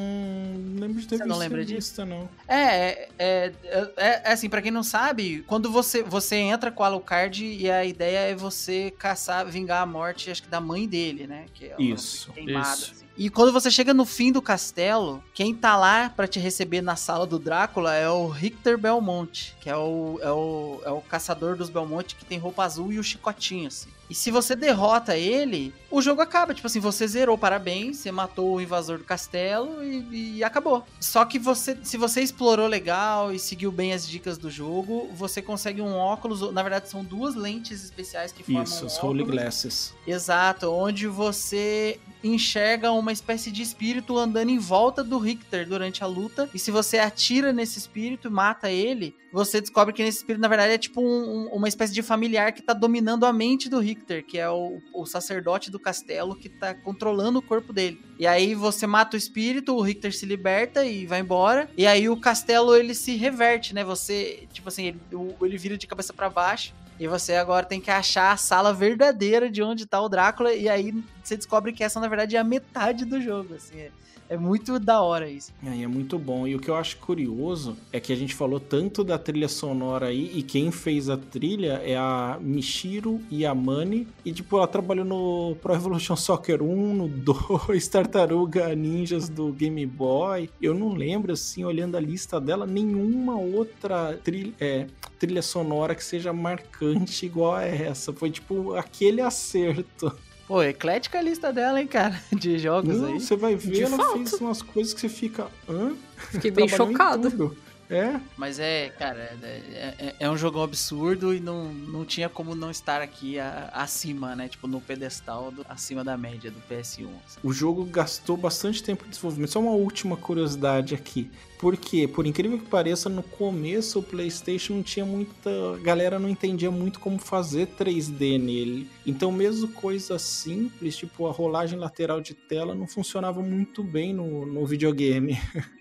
lembro 0.79 0.99
de 0.99 1.07
ter 1.07 1.17
Você 1.17 1.23
visto 1.23 1.27
não 1.27 1.37
lembra 1.37 1.59
revista, 1.59 2.03
não. 2.03 2.27
É, 2.47 2.63
é, 2.65 3.09
é, 3.19 3.53
é, 3.97 4.21
é 4.25 4.31
assim, 4.31 4.49
pra 4.49 4.59
quem 4.59 4.71
não 4.71 4.81
sabe, 4.81 5.43
quando 5.45 5.71
você, 5.71 6.01
você 6.01 6.35
entra 6.37 6.71
com 6.71 6.81
o 6.81 6.85
Alucard 6.85 7.45
e 7.45 7.69
a 7.69 7.85
ideia 7.85 8.19
é 8.31 8.33
você 8.35 8.91
caçar, 8.97 9.45
vingar 9.45 9.83
a 9.83 9.85
morte, 9.85 10.31
acho 10.31 10.41
que 10.41 10.49
da 10.49 10.59
mãe 10.59 10.87
dele, 10.87 11.27
né? 11.27 11.45
Que 11.53 11.65
é 11.65 11.75
Isso, 11.77 12.31
queimada, 12.31 12.73
isso. 12.73 12.91
assim. 12.95 13.05
E 13.17 13.29
quando 13.29 13.51
você 13.51 13.69
chega 13.69 13.93
no 13.93 14.05
fim 14.05 14.31
do 14.31 14.41
castelo, 14.41 15.23
quem 15.33 15.53
tá 15.53 15.75
lá 15.75 16.09
pra 16.09 16.27
te 16.27 16.39
receber 16.39 16.81
na 16.81 16.95
sala 16.95 17.27
do 17.27 17.37
Drácula 17.37 17.93
é 17.93 18.09
o 18.09 18.27
Richter 18.27 18.77
Belmonte, 18.77 19.55
que 19.59 19.69
é 19.69 19.75
o, 19.75 20.17
é 20.21 20.31
o, 20.31 20.81
é 20.85 20.89
o 20.91 21.01
caçador 21.01 21.55
dos 21.55 21.69
Belmonte 21.69 22.15
que 22.15 22.25
tem 22.25 22.37
roupa 22.37 22.63
azul 22.63 22.91
e 22.91 22.99
o 22.99 23.03
chicotinho, 23.03 23.67
assim. 23.67 23.89
E 24.11 24.13
se 24.13 24.29
você 24.29 24.57
derrota 24.57 25.15
ele, 25.17 25.73
o 25.89 26.01
jogo 26.01 26.21
acaba. 26.21 26.53
Tipo 26.53 26.67
assim, 26.67 26.81
você 26.81 27.07
zerou, 27.07 27.37
parabéns, 27.37 27.95
você 27.97 28.11
matou 28.11 28.55
o 28.55 28.61
invasor 28.61 28.97
do 28.97 29.05
castelo 29.05 29.81
e, 29.81 30.37
e 30.39 30.43
acabou. 30.43 30.83
Só 30.99 31.23
que 31.23 31.39
você, 31.39 31.77
se 31.81 31.95
você 31.95 32.21
explorou 32.21 32.67
legal 32.67 33.31
e 33.33 33.39
seguiu 33.39 33.71
bem 33.71 33.93
as 33.93 34.05
dicas 34.05 34.37
do 34.37 34.51
jogo, 34.51 35.09
você 35.13 35.41
consegue 35.41 35.81
um 35.81 35.93
óculos. 35.95 36.41
Na 36.51 36.61
verdade, 36.61 36.89
são 36.89 37.05
duas 37.05 37.35
lentes 37.35 37.83
especiais 37.85 38.33
que 38.33 38.43
formam 38.43 38.63
Isso, 38.63 38.83
um 38.83 38.87
os 38.87 39.01
Holy. 39.01 39.23
Glasses. 39.23 39.93
Exato, 40.05 40.69
onde 40.69 41.07
você 41.07 41.97
enxerga 42.23 42.91
uma 42.91 43.11
espécie 43.11 43.49
de 43.49 43.61
espírito 43.61 44.17
andando 44.17 44.49
em 44.49 44.59
volta 44.59 45.03
do 45.03 45.17
Richter 45.17 45.67
durante 45.67 46.03
a 46.03 46.07
luta. 46.07 46.49
E 46.53 46.59
se 46.59 46.69
você 46.69 46.99
atira 46.99 47.51
nesse 47.53 47.79
espírito 47.79 48.27
e 48.27 48.31
mata 48.31 48.69
ele, 48.69 49.15
você 49.33 49.59
descobre 49.61 49.93
que 49.93 50.03
nesse 50.03 50.17
espírito, 50.19 50.41
na 50.41 50.47
verdade, 50.47 50.73
é 50.73 50.77
tipo 50.77 51.01
um- 51.01 51.05
um- 51.05 51.47
uma 51.55 51.67
espécie 51.67 51.93
de 51.93 52.01
familiar 52.03 52.51
que 52.51 52.61
tá 52.61 52.73
dominando 52.73 53.25
a 53.25 53.31
mente 53.33 53.69
do 53.69 53.79
Richter. 53.79 54.00
Que 54.27 54.37
é 54.37 54.49
o, 54.49 54.79
o 54.93 55.05
sacerdote 55.05 55.69
do 55.71 55.79
castelo 55.79 56.35
que 56.35 56.49
tá 56.49 56.73
controlando 56.73 57.39
o 57.39 57.41
corpo 57.41 57.71
dele. 57.71 58.03
E 58.19 58.27
aí 58.27 58.53
você 58.55 58.85
mata 58.85 59.15
o 59.15 59.17
espírito, 59.17 59.75
o 59.75 59.81
Richter 59.81 60.13
se 60.13 60.25
liberta 60.25 60.83
e 60.85 61.05
vai 61.05 61.19
embora. 61.19 61.69
E 61.77 61.87
aí 61.87 62.09
o 62.09 62.17
castelo 62.17 62.75
ele 62.75 62.93
se 62.93 63.15
reverte, 63.15 63.73
né? 63.73 63.83
Você, 63.83 64.47
tipo 64.51 64.67
assim, 64.69 64.87
ele, 64.87 65.01
ele 65.41 65.57
vira 65.57 65.77
de 65.77 65.87
cabeça 65.87 66.13
pra 66.13 66.29
baixo. 66.29 66.73
E 66.99 67.07
você 67.07 67.33
agora 67.33 67.65
tem 67.65 67.81
que 67.81 67.89
achar 67.89 68.31
a 68.31 68.37
sala 68.37 68.71
verdadeira 68.71 69.49
de 69.49 69.63
onde 69.63 69.87
tá 69.87 69.99
o 69.99 70.07
Drácula. 70.07 70.53
E 70.53 70.69
aí 70.69 70.93
você 71.23 71.35
descobre 71.35 71.73
que 71.73 71.83
essa, 71.83 71.99
na 71.99 72.07
verdade, 72.07 72.35
é 72.35 72.39
a 72.39 72.43
metade 72.43 73.05
do 73.05 73.19
jogo. 73.19 73.55
Assim, 73.55 73.87
é, 74.31 74.35
é 74.35 74.37
muito 74.37 74.79
da 74.79 75.01
hora 75.01 75.29
isso. 75.29 75.51
Aí 75.61 75.83
é 75.83 75.87
muito 75.87 76.17
bom. 76.17 76.47
E 76.47 76.55
o 76.55 76.59
que 76.59 76.69
eu 76.69 76.75
acho 76.75 76.97
curioso 76.97 77.77
é 77.91 77.99
que 77.99 78.13
a 78.13 78.15
gente 78.15 78.33
falou 78.33 78.59
tanto 78.59 79.03
da 79.03 79.17
trilha 79.17 79.49
sonora 79.49 80.07
aí, 80.07 80.31
e 80.33 80.41
quem 80.41 80.71
fez 80.71 81.09
a 81.09 81.17
trilha 81.17 81.81
é 81.83 81.97
a 81.97 82.37
Michiro 82.39 83.21
Yamane. 83.31 84.07
E, 84.23 84.31
tipo, 84.31 84.57
ela 84.57 84.67
trabalhou 84.67 85.05
no 85.05 85.55
Pro 85.61 85.73
Evolution 85.73 86.15
Soccer 86.15 86.63
1, 86.63 86.95
no 86.95 87.07
2, 87.07 87.87
Tartaruga 87.89 88.73
Ninjas 88.75 89.27
do 89.27 89.51
Game 89.51 89.85
Boy. 89.85 90.49
Eu 90.61 90.73
não 90.73 90.93
lembro, 90.93 91.33
assim, 91.33 91.63
olhando 91.63 91.97
a 91.97 91.99
lista 91.99 92.39
dela, 92.39 92.65
nenhuma 92.65 93.35
outra 93.35 94.17
trilha, 94.23 94.53
é, 94.59 94.87
trilha 95.19 95.41
sonora 95.41 95.93
que 95.93 96.03
seja 96.03 96.31
marcante 96.31 97.25
igual 97.25 97.55
a 97.55 97.65
essa. 97.65 98.13
Foi, 98.13 98.31
tipo, 98.31 98.75
aquele 98.75 99.21
acerto. 99.21 100.11
Pô, 100.51 100.61
eclética 100.61 101.17
a 101.17 101.21
lista 101.21 101.53
dela, 101.53 101.79
hein, 101.79 101.87
cara? 101.87 102.13
De 102.37 102.59
jogos 102.59 102.97
Não, 102.97 103.07
aí. 103.13 103.21
você 103.21 103.37
vai 103.37 103.55
ver, 103.55 103.71
De 103.71 103.83
ela 103.83 103.95
fato. 103.95 104.11
fez 104.17 104.33
umas 104.33 104.61
coisas 104.61 104.93
que 104.93 104.99
você 104.99 105.07
fica. 105.07 105.47
Hã? 105.69 105.93
Fiquei 106.29 106.51
bem 106.51 106.67
chocado. 106.67 107.31
tudo. 107.31 107.57
É, 107.91 108.19
Mas 108.37 108.57
é, 108.57 108.87
cara, 108.97 109.37
é, 109.43 109.93
é- 109.99 110.15
é 110.21 110.29
um 110.29 110.37
jogão 110.37 110.63
absurdo 110.63 111.33
e 111.33 111.41
não, 111.41 111.73
não 111.73 112.05
tinha 112.05 112.29
como 112.29 112.55
não 112.55 112.71
estar 112.71 113.01
aqui 113.01 113.37
a- 113.37 113.69
acima, 113.73 114.33
né? 114.33 114.47
Tipo, 114.47 114.65
no 114.65 114.79
pedestal, 114.79 115.51
do- 115.51 115.65
acima 115.67 116.01
da 116.01 116.15
média 116.17 116.49
do 116.49 116.59
PS1. 116.61 117.09
assim. 117.27 117.39
o 117.43 117.51
jogo 117.51 117.83
gastou 117.83 118.37
bastante 118.37 118.81
tempo 118.81 119.03
de 119.03 119.09
desenvolvimento. 119.09 119.51
Só 119.51 119.59
uma 119.59 119.71
última 119.73 120.15
curiosidade 120.15 120.95
aqui. 120.95 121.29
Porque, 121.59 122.07
por 122.07 122.25
incrível 122.25 122.57
que 122.57 122.65
pareça, 122.65 123.09
no 123.09 123.21
começo 123.21 123.99
o 123.99 124.03
PlayStation 124.03 124.75
não 124.75 124.83
tinha 124.83 125.05
muita. 125.05 125.49
A 125.75 125.77
galera 125.83 126.17
não 126.17 126.29
entendia 126.29 126.71
muito 126.71 126.99
como 126.99 127.19
fazer 127.19 127.67
3D 127.67 128.37
nele. 128.39 128.89
Então, 129.05 129.31
mesmo 129.33 129.67
coisas 129.67 130.21
simples, 130.21 130.95
tipo 130.95 131.27
a 131.27 131.31
rolagem 131.31 131.77
lateral 131.77 132.21
de 132.21 132.33
tela, 132.33 132.73
não 132.73 132.87
funcionava 132.87 133.41
muito 133.43 133.83
bem 133.83 134.13
no, 134.13 134.45
no 134.45 134.65
videogame. 134.65 135.37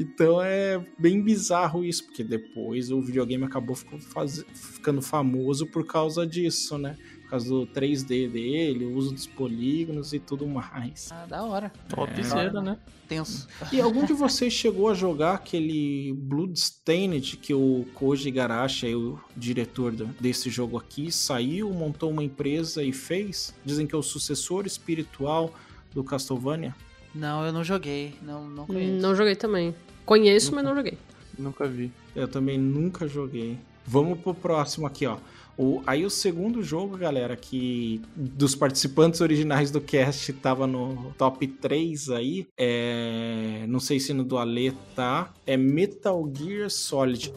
Então 0.00 0.40
é 0.40 0.82
bem 0.98 1.20
bizarro 1.20 1.84
isso, 1.84 2.06
porque 2.06 2.24
depois 2.24 2.90
o 2.90 3.02
videogame 3.02 3.44
acabou 3.44 3.76
ficando 3.76 5.02
famoso 5.02 5.66
por 5.66 5.84
causa 5.84 6.26
disso, 6.26 6.78
né? 6.78 6.96
Por 7.20 7.30
causa 7.32 7.48
do 7.50 7.66
3D 7.66 8.26
dele, 8.30 8.86
o 8.86 8.94
uso 8.94 9.12
dos 9.12 9.26
polígonos 9.26 10.14
e 10.14 10.18
tudo 10.18 10.46
mais. 10.46 11.10
Ah, 11.12 11.26
da 11.26 11.42
hora. 11.42 11.70
Topzera, 11.86 12.62
né? 12.62 12.78
Tenso. 13.06 13.46
E 13.70 13.78
algum 13.78 14.06
de 14.06 14.14
vocês 14.14 14.54
chegou 14.54 14.88
a 14.88 14.94
jogar 14.94 15.34
aquele 15.34 16.14
Bloodstained 16.14 17.36
que 17.36 17.52
o 17.52 17.84
Koji 17.92 18.30
Igarashi, 18.30 18.86
aí, 18.86 18.94
o 18.94 19.20
diretor 19.36 19.92
desse 20.18 20.48
jogo 20.48 20.78
aqui, 20.78 21.12
saiu, 21.12 21.70
montou 21.74 22.10
uma 22.10 22.24
empresa 22.24 22.82
e 22.82 22.90
fez? 22.90 23.54
Dizem 23.66 23.86
que 23.86 23.94
é 23.94 23.98
o 23.98 24.02
sucessor 24.02 24.64
espiritual 24.64 25.52
do 25.92 26.02
Castlevania. 26.02 26.74
Não, 27.14 27.44
eu 27.44 27.52
não 27.52 27.62
joguei. 27.62 28.14
Não, 28.22 28.48
não 28.48 28.66
conheço. 28.66 29.02
Não 29.02 29.14
joguei 29.14 29.36
também. 29.36 29.74
Conheço, 30.10 30.52
mas 30.52 30.64
não 30.64 30.74
joguei. 30.74 30.98
Nunca 31.38 31.68
vi. 31.68 31.92
Eu 32.16 32.26
também 32.26 32.58
nunca 32.58 33.06
joguei. 33.06 33.56
Vamos 33.86 34.18
pro 34.18 34.34
próximo 34.34 34.84
aqui, 34.84 35.06
ó. 35.06 35.18
O, 35.56 35.84
aí 35.86 36.04
o 36.04 36.10
segundo 36.10 36.64
jogo, 36.64 36.96
galera, 36.96 37.36
que 37.36 38.02
dos 38.16 38.56
participantes 38.56 39.20
originais 39.20 39.70
do 39.70 39.80
cast 39.80 40.32
tava 40.32 40.66
no 40.66 41.14
top 41.16 41.46
3 41.46 42.10
aí, 42.10 42.48
é, 42.58 43.64
não 43.68 43.78
sei 43.78 44.00
se 44.00 44.12
no 44.12 44.24
do 44.24 44.36
Ale 44.36 44.72
tá, 44.96 45.32
é 45.46 45.56
Metal 45.56 46.28
Gear 46.36 46.68
Solid. 46.68 47.32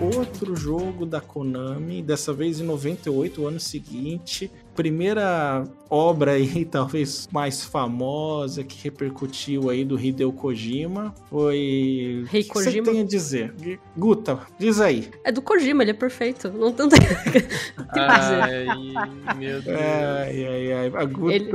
Outro 0.00 0.56
jogo 0.56 1.06
da 1.06 1.20
Konami, 1.20 2.02
dessa 2.02 2.32
vez 2.32 2.58
em 2.58 2.64
98, 2.64 3.42
o 3.42 3.46
ano 3.46 3.60
seguinte. 3.60 4.50
Primeira 4.74 5.64
obra 5.88 6.32
aí, 6.32 6.64
talvez 6.70 7.28
mais 7.32 7.64
famosa, 7.64 8.62
que 8.64 8.82
repercutiu 8.84 9.68
aí 9.70 9.84
do 9.84 9.98
Hideo 10.00 10.32
Kojima, 10.32 11.14
foi... 11.28 12.24
Rei 12.28 12.42
o 12.42 12.44
que 12.44 12.48
você 12.54 12.64
Kojima? 12.64 12.86
tem 12.86 13.00
a 13.00 13.04
dizer? 13.04 13.52
Guta, 13.96 14.38
diz 14.58 14.80
aí. 14.80 15.10
É 15.24 15.32
do 15.32 15.42
Kojima, 15.42 15.82
ele 15.82 15.90
é 15.90 15.94
perfeito. 15.94 16.48
Não 16.52 16.72
tem. 16.72 16.86
Ai, 17.90 18.66
meu 19.36 19.60
Deus. 19.60 19.76
Ai, 19.78 20.46
ai, 20.46 20.72
ai. 20.72 20.86
A 20.94 21.04
Guta... 21.04 21.34
Ele- 21.34 21.50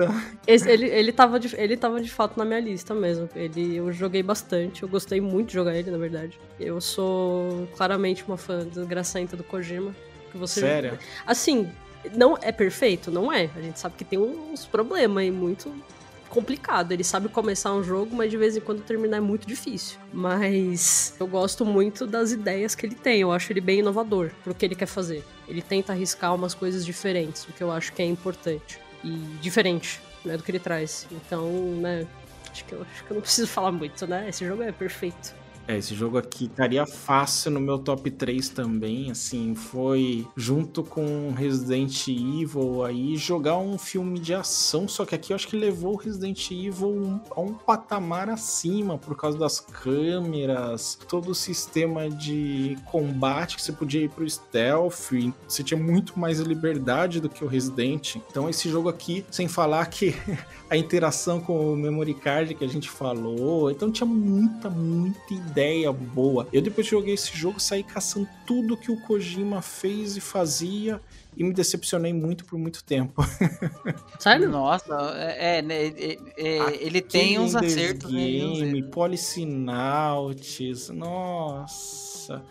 Esse- 0.48 0.70
ele, 0.70 0.86
ele, 0.88 1.12
tava 1.12 1.40
de, 1.40 1.56
ele 1.56 1.78
tava 1.78 2.02
de 2.02 2.10
fato 2.12 2.38
na 2.38 2.46
minha 2.46 2.60
lista 2.60 2.94
mesmo. 2.94 3.30
Ele, 3.36 3.76
eu 3.78 3.92
joguei 3.92 4.22
bastante, 4.22 4.84
eu 4.84 4.90
gostei 4.90 5.20
muito 5.22 5.48
de 5.48 5.54
jogar 5.54 5.76
ele, 5.76 5.90
na 5.92 5.98
verdade. 5.98 6.40
Eu 6.60 6.80
sou 6.82 7.68
claramente 7.76 8.24
uma 8.28 8.38
fã 8.38 8.66
desgraçenta 8.66 9.36
do 9.36 9.44
Kojima. 9.44 9.96
Que 10.32 10.38
você, 10.38 10.60
Sério? 10.60 11.00
Assim, 11.26 11.70
não 12.16 12.38
é 12.42 12.52
perfeito? 12.52 13.10
Não 13.12 13.32
é. 13.32 13.50
A 13.56 13.62
gente 13.62 13.80
sabe 13.80 13.96
que 13.98 14.04
tem 14.04 14.20
uns 14.20 14.66
problemas 14.66 15.18
aí 15.18 15.32
muito 15.32 15.74
complicado. 16.30 16.92
Ele 16.92 17.04
sabe 17.04 17.30
começar 17.30 17.74
um 17.74 17.84
jogo, 17.84 18.14
mas 18.16 18.30
de 18.30 18.38
vez 18.38 18.58
em 18.58 18.60
quando 18.60 18.82
terminar 18.82 19.18
é 19.18 19.22
muito 19.22 19.48
difícil. 19.48 19.98
Mas 20.12 21.16
eu 21.20 21.26
gosto 21.26 21.66
muito 21.66 22.06
das 22.06 22.32
ideias 22.32 22.76
que 22.76 22.86
ele 22.86 22.96
tem. 22.96 23.22
Eu 23.22 23.32
acho 23.32 23.52
ele 23.52 23.62
bem 23.62 23.80
inovador 23.80 24.32
pro 24.44 24.54
que 24.54 24.66
ele 24.66 24.76
quer 24.76 24.86
fazer. 24.86 25.24
Ele 25.48 25.62
tenta 25.62 25.94
arriscar 25.94 26.36
umas 26.36 26.54
coisas 26.54 26.86
diferentes, 26.86 27.46
o 27.46 27.54
que 27.54 27.64
eu 27.64 27.72
acho 27.72 27.94
que 27.94 28.02
é 28.02 28.06
importante. 28.06 28.80
E 29.04 29.10
diferente, 29.42 30.02
né, 30.26 30.36
do 30.36 30.44
que 30.44 30.52
ele 30.52 30.60
traz. 30.60 31.08
Então, 31.12 31.50
né, 31.78 32.06
acho 32.52 32.66
que 32.66 32.74
eu, 32.74 32.82
acho 32.82 33.04
que 33.04 33.12
eu 33.12 33.16
não 33.16 33.22
preciso 33.24 33.48
falar 33.48 33.72
muito, 33.72 34.06
né? 34.06 34.28
Esse 34.28 34.46
jogo 34.46 34.62
é 34.64 34.72
perfeito. 34.72 35.34
É, 35.68 35.78
esse 35.78 35.96
jogo 35.96 36.18
aqui 36.18 36.46
estaria 36.46 36.86
fácil 36.86 37.52
no 37.52 37.60
meu 37.60 37.80
top 37.80 38.12
3 38.12 38.50
também, 38.50 39.10
assim, 39.10 39.56
foi 39.56 40.28
junto 40.36 40.84
com 40.84 41.32
Resident 41.32 42.08
Evil 42.08 42.84
aí 42.84 43.18
jogar 43.18 43.58
um 43.58 43.78
filme 43.78 44.20
de 44.20 44.34
ação, 44.34 44.88
só 44.88 45.06
que 45.06 45.16
aqui 45.16 45.34
eu 45.34 45.36
acho 45.36 45.48
que 45.48 45.58
levou 45.58 45.94
o 45.94 45.98
Resident 45.98 46.52
Evil 46.52 47.20
a 47.36 47.42
um 47.42 47.54
patamar 47.54 48.30
acima 48.30 48.98
por 48.98 49.18
causa 49.18 49.40
das 49.40 49.60
câmeras, 49.60 51.00
todo 51.08 51.30
o 51.30 51.36
sistema 51.36 52.10
de 52.10 52.78
combate 52.86 53.56
que 53.56 53.62
você 53.64 53.72
podia 53.72 54.04
ir 54.04 54.10
pro 54.10 54.30
stealth, 54.30 55.12
você 55.48 55.64
tinha 55.64 55.82
muito 55.82 56.20
mais 56.20 56.40
liberdade 56.40 57.20
do 57.20 57.30
que 57.30 57.44
o 57.44 57.48
Resident. 57.48 58.18
Então 58.18 58.48
esse 58.48 58.70
jogo 58.70 58.88
aqui, 58.88 59.26
sem 59.32 59.48
falar 59.48 59.88
que 59.88 60.16
a 60.70 60.78
interação 60.78 61.40
com 61.40 61.74
o 61.74 61.76
memory 61.76 62.14
card 62.14 62.54
que 62.54 62.64
a 62.64 62.68
gente 62.68 62.90
falou. 62.90 63.72
Então 63.72 63.92
tinha 63.92 64.08
muita, 64.08 64.70
muita 64.70 65.34
ideia 65.56 65.92
boa. 65.92 66.48
Eu 66.52 66.62
depois 66.62 66.86
joguei 66.86 67.14
esse 67.14 67.36
jogo, 67.36 67.62
saí 67.62 67.82
caçando 67.82 68.28
tudo 68.46 68.76
que 68.76 68.92
o 68.92 69.00
Kojima 69.00 69.62
fez 69.62 70.18
e 70.18 70.22
fazia 70.22 71.00
e 71.38 71.44
me 71.44 71.54
decepcionei 71.54 72.14
muito 72.14 72.44
por 72.44 72.60
muito 72.60 72.84
tempo. 72.84 73.24
Sério? 74.20 74.50
Nossa, 74.50 74.94
é, 75.16 75.60
é, 75.60 75.62
né, 75.62 75.88
é, 75.88 76.18
é, 76.38 76.86
ele 76.86 77.02
tem 77.02 77.40
uns 77.40 77.56
acertos, 77.56 78.12
né? 78.12 78.20
Game, 78.20 78.80
erros. 78.80 78.90
Policinauts, 78.92 80.90
nossa. 80.90 82.44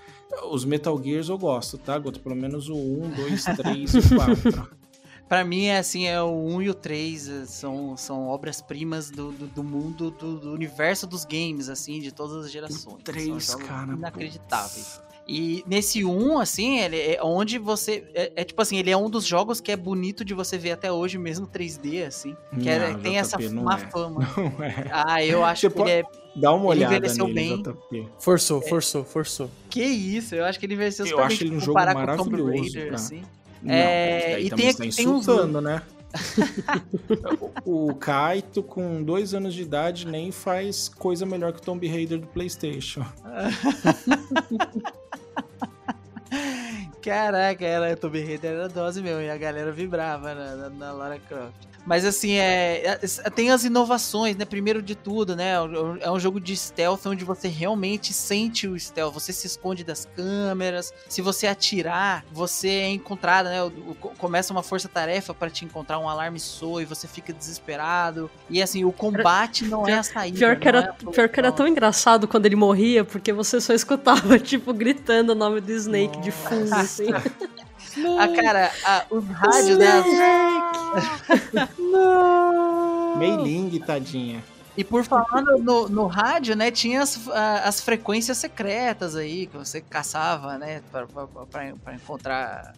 Os 0.50 0.64
Metal 0.64 1.00
Gears 1.02 1.28
eu 1.28 1.36
gosto, 1.38 1.76
tá, 1.78 1.98
Goto? 1.98 2.20
Pelo 2.20 2.34
menos 2.34 2.68
o 2.68 2.74
1, 2.74 3.10
2, 3.10 3.44
3 3.44 3.94
e 3.94 4.14
4. 4.16 4.83
Pra 5.28 5.42
mim, 5.44 5.64
é 5.66 5.78
assim, 5.78 6.06
é 6.06 6.20
o 6.22 6.30
1 6.32 6.62
e 6.62 6.70
o 6.70 6.74
3 6.74 7.28
é, 7.28 7.46
são, 7.46 7.96
são 7.96 8.28
obras-primas 8.28 9.10
do, 9.10 9.32
do, 9.32 9.46
do 9.46 9.64
mundo, 9.64 10.10
do, 10.10 10.38
do 10.38 10.52
universo 10.52 11.06
dos 11.06 11.24
games, 11.24 11.68
assim, 11.68 11.98
de 12.00 12.12
todas 12.12 12.44
as 12.44 12.52
gerações. 12.52 12.84
O 12.94 12.98
3, 12.98 13.42
São 13.42 13.58
jogos 13.58 13.66
cara. 13.68 13.92
Inacreditáveis. 13.94 15.02
E 15.26 15.64
nesse 15.66 16.04
1, 16.04 16.38
assim, 16.38 16.78
ele 16.80 17.00
é 17.00 17.18
onde 17.22 17.56
você. 17.56 18.04
É, 18.14 18.32
é 18.36 18.44
tipo 18.44 18.60
assim, 18.60 18.76
ele 18.76 18.90
é 18.90 18.96
um 18.96 19.08
dos 19.08 19.24
jogos 19.24 19.58
que 19.58 19.72
é 19.72 19.76
bonito 19.76 20.22
de 20.22 20.34
você 20.34 20.58
ver 20.58 20.72
até 20.72 20.92
hoje, 20.92 21.16
mesmo 21.16 21.46
3D, 21.46 22.06
assim. 22.06 22.36
Que 22.60 22.68
é- 22.68 22.90
Não, 22.92 23.00
tem 23.00 23.16
essa 23.18 23.38
JP, 23.38 23.54
má 23.54 23.76
é. 23.76 23.90
fama. 23.90 24.20
Não 24.36 24.62
é. 24.62 24.86
Ah, 24.92 25.24
eu 25.24 25.42
acho 25.42 25.62
Você 25.62 25.70
que 25.70 25.74
pode- 25.76 25.90
ele 25.90 26.00
é. 26.02 26.04
Dá 26.36 26.52
uma 26.52 26.64
Ele 26.74 26.80
olhada 26.84 26.96
envelheceu 26.96 27.26
nele, 27.28 27.34
bem. 27.34 27.62
JP. 27.62 28.08
Forçou, 28.18 28.60
forçou, 28.60 29.02
forçou. 29.04 29.50
Que 29.70 29.82
isso, 29.82 30.34
eu 30.34 30.44
acho 30.44 30.58
que 30.58 30.66
ele 30.66 30.74
envelheceu 30.74 31.06
Eu 31.06 31.10
super 31.12 31.22
acho 31.24 31.38
bem, 31.38 31.46
ele 31.46 31.56
um 31.56 31.58
tipo, 31.60 31.66
jogo 31.66 31.78
comparar 31.78 31.94
com 31.94 32.00
o 32.12 32.16
Tomb 32.24 32.30
maravilhoso, 32.32 32.62
Raider, 32.64 32.84
cara. 32.84 32.94
assim. 32.96 33.22
Não, 33.64 33.74
É, 33.74 34.40
e 34.40 34.50
também 34.50 34.66
tem- 34.66 34.72
tá 34.74 34.78
tem 34.78 34.88
uns- 34.88 34.98
insultando, 34.98 35.60
né? 35.60 35.82
o 37.66 37.92
Kaito, 37.94 38.62
com 38.62 39.02
dois 39.02 39.34
anos 39.34 39.52
de 39.52 39.62
idade, 39.62 40.06
nem 40.06 40.30
faz 40.30 40.88
coisa 40.88 41.26
melhor 41.26 41.52
que 41.52 41.58
o 41.58 41.62
Tomb 41.62 41.88
Raider 41.88 42.20
do 42.20 42.26
PlayStation. 42.28 43.04
Caraca, 47.02 47.64
ela, 47.64 47.92
o 47.92 47.96
Tomb 47.96 48.24
Raider 48.24 48.52
era 48.52 48.68
dose 48.68 49.02
mesmo, 49.02 49.20
e 49.20 49.30
a 49.30 49.36
galera 49.36 49.70
vibrava 49.72 50.34
na, 50.34 50.56
na, 50.56 50.70
na 50.70 50.92
Lara 50.92 51.18
Croft. 51.18 51.54
Mas 51.86 52.04
assim, 52.04 52.32
é, 52.32 52.98
é- 53.02 53.30
tem 53.30 53.50
as 53.50 53.64
inovações, 53.64 54.36
né? 54.36 54.44
Primeiro 54.44 54.80
de 54.80 54.94
tudo, 54.94 55.36
né? 55.36 55.52
É 56.00 56.10
um 56.10 56.18
jogo 56.18 56.40
de 56.40 56.56
stealth 56.56 57.06
onde 57.06 57.24
você 57.24 57.48
realmente 57.48 58.12
sente 58.12 58.66
o 58.66 58.78
stealth. 58.78 59.12
Você 59.14 59.32
se 59.32 59.46
esconde 59.46 59.84
das 59.84 60.08
câmeras. 60.16 60.92
Se 61.08 61.20
você 61.20 61.46
atirar, 61.46 62.24
você 62.32 62.68
é 62.68 62.88
encontrado, 62.90 63.46
né? 63.46 63.58
Começa 64.18 64.52
uma 64.52 64.62
força-tarefa 64.62 65.34
para 65.34 65.50
te 65.50 65.64
encontrar, 65.64 65.98
um 65.98 66.08
alarme 66.08 66.40
soa 66.40 66.82
e 66.82 66.84
você 66.84 67.06
fica 67.06 67.32
desesperado. 67.32 68.30
E 68.48 68.62
assim, 68.62 68.84
o 68.84 68.92
combate 68.92 69.64
não 69.64 69.86
é 69.86 69.94
a 69.94 70.02
saída. 70.02 70.38
Pior 70.38 70.56
que, 70.56 70.68
era, 70.68 70.78
é 70.78 71.10
pior 71.10 71.28
que 71.28 71.40
era 71.40 71.52
tão 71.52 71.68
engraçado 71.68 72.26
quando 72.26 72.46
ele 72.46 72.56
morria, 72.56 73.04
porque 73.04 73.32
você 73.32 73.60
só 73.60 73.72
escutava, 73.74 74.38
tipo, 74.40 74.72
gritando 74.72 75.32
o 75.32 75.34
nome 75.34 75.60
do 75.60 75.72
Snake 75.72 76.18
de 76.20 76.30
fundo, 76.30 76.74
assim. 76.74 77.06
Ah, 78.18 78.28
cara, 78.28 78.70
a- 78.84 79.04
os 79.10 79.24
rádios, 79.28 79.78
né? 79.78 80.02
Mei 83.18 83.36
Ling, 83.36 83.78
tadinha. 83.80 84.42
E 84.76 84.82
por 84.82 85.04
falar 85.04 85.40
no, 85.42 85.88
no, 85.88 86.06
rádio, 86.06 86.56
né, 86.56 86.70
tinha 86.70 87.00
as, 87.02 87.28
a- 87.28 87.60
as 87.68 87.80
frequências 87.80 88.38
secretas 88.38 89.14
aí, 89.14 89.46
que 89.46 89.56
você 89.56 89.80
caçava, 89.80 90.58
né, 90.58 90.82
pra, 90.90 91.06
pra, 91.06 91.26
pra- 91.28 91.72
pra 91.84 91.94
encontrar... 91.94 92.74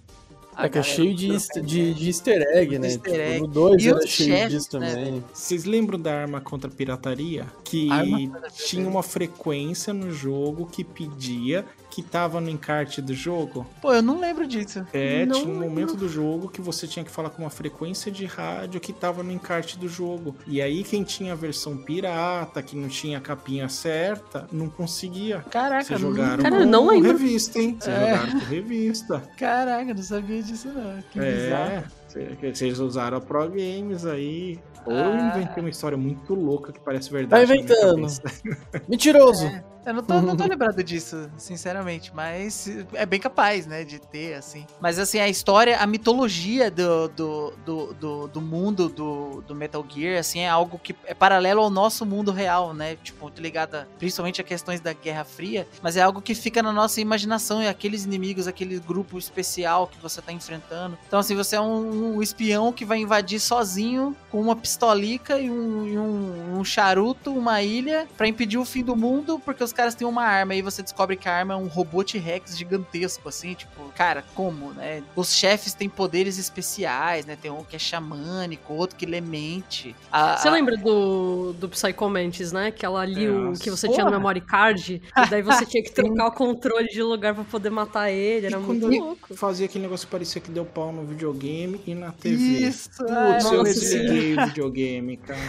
a 0.55 0.67
É 0.67 0.69
que 0.69 0.79
é 0.79 0.83
cheio 0.83 1.15
de, 1.15 1.33
easter- 1.33 1.63
de, 1.65 1.95
de 1.95 2.07
easter 2.09 2.43
egg, 2.55 2.79
né? 2.79 2.89
Easter 2.89 3.13
Tipo, 3.13 3.17
egg. 3.25 3.41
no 3.41 3.47
2 3.47 3.83
E 3.83 3.89
era 3.89 4.07
cheio 4.07 4.31
chefes, 4.37 4.53
disso 4.53 4.79
né, 4.79 4.91
também. 4.95 5.25
Vocês 5.33 5.65
lembram 5.65 5.99
da 5.99 6.13
arma 6.21 6.39
contra 6.39 6.71
a 6.71 6.73
pirataria? 6.75 7.47
Que 7.65 7.91
Arma 7.91 8.41
a 8.45 8.51
tinha 8.51 8.87
uma 8.87 9.03
frequência 9.03 9.95
no 9.95 10.11
jogo 10.13 10.67
que 10.67 10.85
pedia 10.85 11.65
que 11.97 12.03
tava 12.03 12.43
no 12.43 12.51
encarte 12.51 13.01
do 13.01 13.15
jogo. 13.15 13.67
Pô, 13.81 13.91
eu 13.91 14.03
não 14.03 14.21
lembro 14.21 14.47
disso. 14.47 14.87
É, 14.93 15.25
Não 15.25 15.35
tinha 15.41 15.49
um 15.49 15.53
lembro. 15.61 15.71
momento 15.71 15.97
do 15.97 16.07
jogo 16.07 16.47
que 16.47 16.61
você 16.61 16.87
tinha 16.87 17.03
que 17.03 17.11
falar 17.11 17.31
com 17.31 17.43
uma 17.43 17.49
frequência 17.49 18.13
de 18.13 18.27
rádio 18.27 18.79
que 18.79 18.93
tava 18.93 19.23
no 19.23 19.33
encarte 19.33 19.79
do 19.79 19.89
jogo. 19.89 20.37
E 20.47 20.61
aí 20.61 20.85
quem 20.85 21.03
tinha 21.03 21.33
a 21.33 21.35
versão 21.35 21.75
pirata, 21.79 22.63
que 22.63 22.77
não 22.77 22.87
tinha 22.89 23.17
a 23.17 23.21
capinha 23.23 23.67
certa, 23.71 24.47
não 24.53 24.69
conseguia. 24.69 25.41
Caraca, 25.51 25.85
Vocês 25.85 25.99
jogaram 25.99 26.43
Cara, 26.43 26.55
eu 26.57 26.65
com 26.65 26.71
não 26.71 26.89
lembro. 26.89 27.09
revista, 27.13 27.59
hein? 27.59 27.79
Vocês 27.81 27.97
É. 27.97 28.11
jogaram 28.15 28.41
com 28.41 28.47
revista. 28.47 29.23
Caraca, 29.39 29.95
não 29.95 30.03
sabia 30.03 30.43
disso 30.43 30.69
não. 30.69 31.03
Que 31.11 31.19
bizarro. 31.19 31.71
É, 31.73 31.85
cê- 32.09 32.53
vocês 32.53 32.79
usaram 32.79 33.17
a 33.17 33.21
Pro 33.23 33.49
Games 33.49 34.05
aí. 34.05 34.59
Ou 34.85 34.93
eu 34.93 35.13
Ah. 35.15 35.33
inventei 35.35 35.63
uma 35.63 35.71
história 35.71 35.97
muito 35.97 36.35
louca 36.35 36.73
que 36.75 36.81
parece 36.81 37.11
verdade. 37.11 37.47
Tá 37.47 37.55
inventando. 37.55 38.07
Mentiroso! 38.87 39.51
Eu 39.87 39.95
não 39.95 40.03
tô, 40.03 40.21
não 40.21 40.37
tô 40.37 40.45
lembrado 40.51 40.83
disso, 40.83 41.31
sinceramente, 41.39 42.13
mas 42.13 42.69
é 42.93 43.07
bem 43.07 43.21
capaz, 43.21 43.67
né, 43.67 43.85
de 43.85 44.01
ter, 44.01 44.35
assim. 44.35 44.67
Mas, 44.81 44.99
assim, 44.99 45.21
a 45.21 45.29
história, 45.29 45.79
a 45.79 45.87
mitologia 45.87 46.69
do, 46.69 47.09
do, 47.09 47.53
do, 47.65 47.95
do, 47.95 48.29
do 48.29 48.41
mundo 48.41 48.89
do, 48.89 49.43
do 49.43 49.55
Metal 49.55 49.87
Gear, 49.89 50.19
assim, 50.19 50.41
é 50.41 50.49
algo 50.49 50.77
que 50.77 50.95
é 51.05 51.15
paralelo 51.15 51.61
ao 51.61 51.71
nosso 51.71 52.05
mundo 52.05 52.33
real, 52.33 52.75
né? 52.75 52.97
Tipo, 52.97 53.27
muito 53.27 53.41
ligada 53.41 53.87
principalmente 53.97 54.41
a 54.41 54.45
questões 54.45 54.81
da 54.81 54.93
Guerra 54.93 55.25
Fria, 55.25 55.69
mas 55.81 55.97
é 55.97 56.03
algo 56.03 56.21
que 56.21 56.35
fica 56.35 56.61
na 56.63 56.73
nossa 56.73 57.01
imaginação, 57.01 57.61
é 57.61 57.69
aqueles 57.69 58.05
inimigos, 58.05 58.49
aquele 58.49 58.81
grupo 58.81 59.17
especial 59.19 59.87
que 59.87 59.99
você 60.03 60.21
tá 60.21 60.33
enfrentando. 60.33 60.99
Então, 61.07 61.21
assim, 61.21 61.37
você 61.37 61.55
é 61.55 61.61
um, 61.61 62.17
um 62.17 62.23
espião 62.23 62.73
que 62.73 62.85
vai 62.85 62.99
invadir 62.99 63.39
sozinho 63.39 64.17
com 64.31 64.41
uma 64.41 64.57
pistolica 64.57 65.39
e 65.39 65.49
um, 65.49 65.87
e 65.87 65.97
um, 65.97 66.59
um 66.59 66.65
charuto, 66.65 67.33
uma 67.33 67.63
ilha, 67.63 68.09
pra 68.17 68.27
impedir 68.27 68.59
o 68.59 68.65
fim 68.65 68.83
do 68.83 68.97
mundo, 68.97 69.39
porque 69.39 69.63
os 69.63 69.76
caras 69.77 69.95
têm 69.95 70.07
uma 70.07 70.25
arma. 70.25 70.55
E 70.55 70.63
você 70.63 70.83
descobre 70.83 71.17
que 71.17 71.29
a 71.29 71.33
arma 71.35 71.55
é 71.55 71.57
um 71.57 71.67
robô 71.67 72.03
T-Rex 72.03 72.57
gigantesco, 72.57 73.29
assim, 73.29 73.55
tipo, 73.55 73.85
cara, 73.95 74.25
como, 74.35 74.73
né? 74.73 75.03
Os 75.15 75.33
chefes 75.33 75.75
têm 75.75 75.89
poderes 75.89 76.39
especiais, 76.39 77.27
né? 77.27 77.37
Tem 77.41 77.51
um 77.51 77.63
que 77.63 77.77
é 77.77 77.79
xamânico, 77.79 78.73
outro 78.73 78.97
que 78.97 79.07
lê 79.07 79.21
mente. 79.21 79.95
A- 80.11 80.37
Você 80.39 80.49
a- 80.49 80.53
lembra 80.53 80.77
do, 80.77 81.53
do 81.53 81.69
Psycho 81.69 82.09
Mantis, 82.09 82.51
né? 82.53 82.69
Aquela 82.69 83.01
ali 83.03 83.29
o 83.29 83.53
que 83.53 83.71
você 83.71 83.87
tinha 83.89 83.99
no 84.05 84.11
Porra. 84.11 84.19
memory 84.19 84.41
card, 84.41 85.03
e 85.17 85.31
daí 85.31 85.43
você 85.43 85.65
tinha 85.67 85.83
que 85.83 85.93
trocar 85.93 86.27
o 86.29 86.33
controle 86.33 86.89
de 86.89 87.03
lugar 87.03 87.35
pra 87.35 87.45
poder 87.45 87.71
matar 87.71 88.11
ele, 88.11 88.47
era 88.47 88.57
E 88.57 88.61
muito 88.61 88.87
louco. 88.89 89.35
Fazia 89.37 89.67
aquele 89.67 89.85
negócio 89.85 90.07
que 90.07 90.11
parecia 90.11 90.41
que 90.41 90.51
deu 90.51 90.65
pau 90.65 90.93
no 90.93 91.05
videogame 91.05 91.81
e 91.87 91.95
na 91.95 92.13
TV. 92.13 92.37
Isso, 92.69 92.89
Putz, 92.97 93.45
eu 93.45 93.59
nossa 93.59 93.65
desliguei 93.65 94.35
o 94.37 94.47
videogame, 94.47 95.17
cara. 95.19 95.41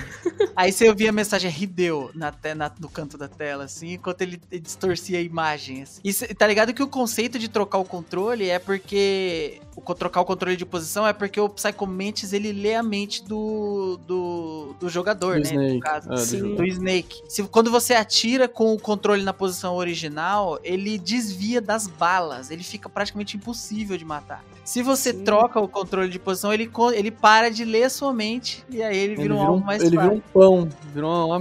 Aí 0.55 0.71
você 0.71 0.89
ouvia 0.89 1.09
a 1.09 1.13
mensagem 1.13 1.51
Hideo 1.51 2.09
na 2.13 2.31
te- 2.31 2.53
na- 2.53 2.71
no 2.79 2.89
canto 2.89 3.17
da 3.17 3.27
tela, 3.27 3.63
assim, 3.65 3.93
enquanto 3.93 4.16
ele 4.23 4.41
ele 4.51 4.61
distorcia 4.61 5.19
a 5.19 5.21
imagem. 5.21 5.81
Assim. 5.83 6.01
E 6.03 6.11
cê- 6.13 6.27
tá 6.33 6.45
ligado 6.47 6.73
que 6.73 6.81
o 6.83 6.87
conceito 6.87 7.37
de 7.39 7.47
trocar 7.47 7.77
o 7.77 7.85
controle 7.85 8.49
é 8.49 8.59
porque. 8.59 9.59
O, 9.75 9.93
trocar 9.93 10.21
o 10.21 10.25
controle 10.25 10.57
de 10.57 10.65
posição 10.65 11.05
é 11.05 11.13
porque 11.13 11.39
o 11.39 11.47
Psycho 11.47 11.85
Mantis 11.85 12.33
ele 12.33 12.51
lê 12.51 12.73
a 12.73 12.81
mente 12.81 13.23
do, 13.23 13.99
do, 14.07 14.75
do 14.79 14.89
jogador, 14.89 15.35
Do 15.35 15.43
né? 15.43 15.49
Snake. 15.51 15.73
No 15.75 15.79
caso. 15.79 16.07
É, 16.11 16.15
do 16.15 16.19
Sim. 16.19 16.55
do 16.55 16.65
Snake. 16.65 17.21
Se, 17.29 17.43
quando 17.43 17.69
você 17.69 17.93
atira 17.93 18.47
com 18.47 18.73
o 18.73 18.79
controle 18.79 19.23
na 19.23 19.33
posição 19.33 19.75
original, 19.75 20.59
ele 20.63 20.97
desvia 20.97 21.61
das 21.61 21.85
balas. 21.85 22.49
Ele 22.49 22.63
fica 22.63 22.89
praticamente 22.89 23.37
impossível 23.37 23.97
de 23.97 24.03
matar. 24.05 24.43
Se 24.63 24.81
você 24.81 25.13
Sim. 25.13 25.23
troca 25.23 25.59
o 25.59 25.67
controle 25.67 26.09
de 26.09 26.17
posição, 26.19 26.51
ele, 26.51 26.69
ele 26.93 27.11
para 27.11 27.49
de 27.49 27.63
ler 27.63 27.83
a 27.83 27.89
sua 27.89 28.11
mente. 28.11 28.65
E 28.69 28.81
aí 28.81 28.97
ele 28.97 29.13
Ele 29.13 29.21
vira 29.21 29.33
um 29.33 29.37
virou 29.37 29.47
alvo 29.51 29.63
um, 29.63 29.65
mais 29.65 29.81
ele 29.81 29.91
virou 29.91 30.05
fácil. 30.05 30.23
um 30.25 30.31
pão, 30.33 30.69
virou 30.93 31.09
uma, 31.11 31.25
uma 31.25 31.39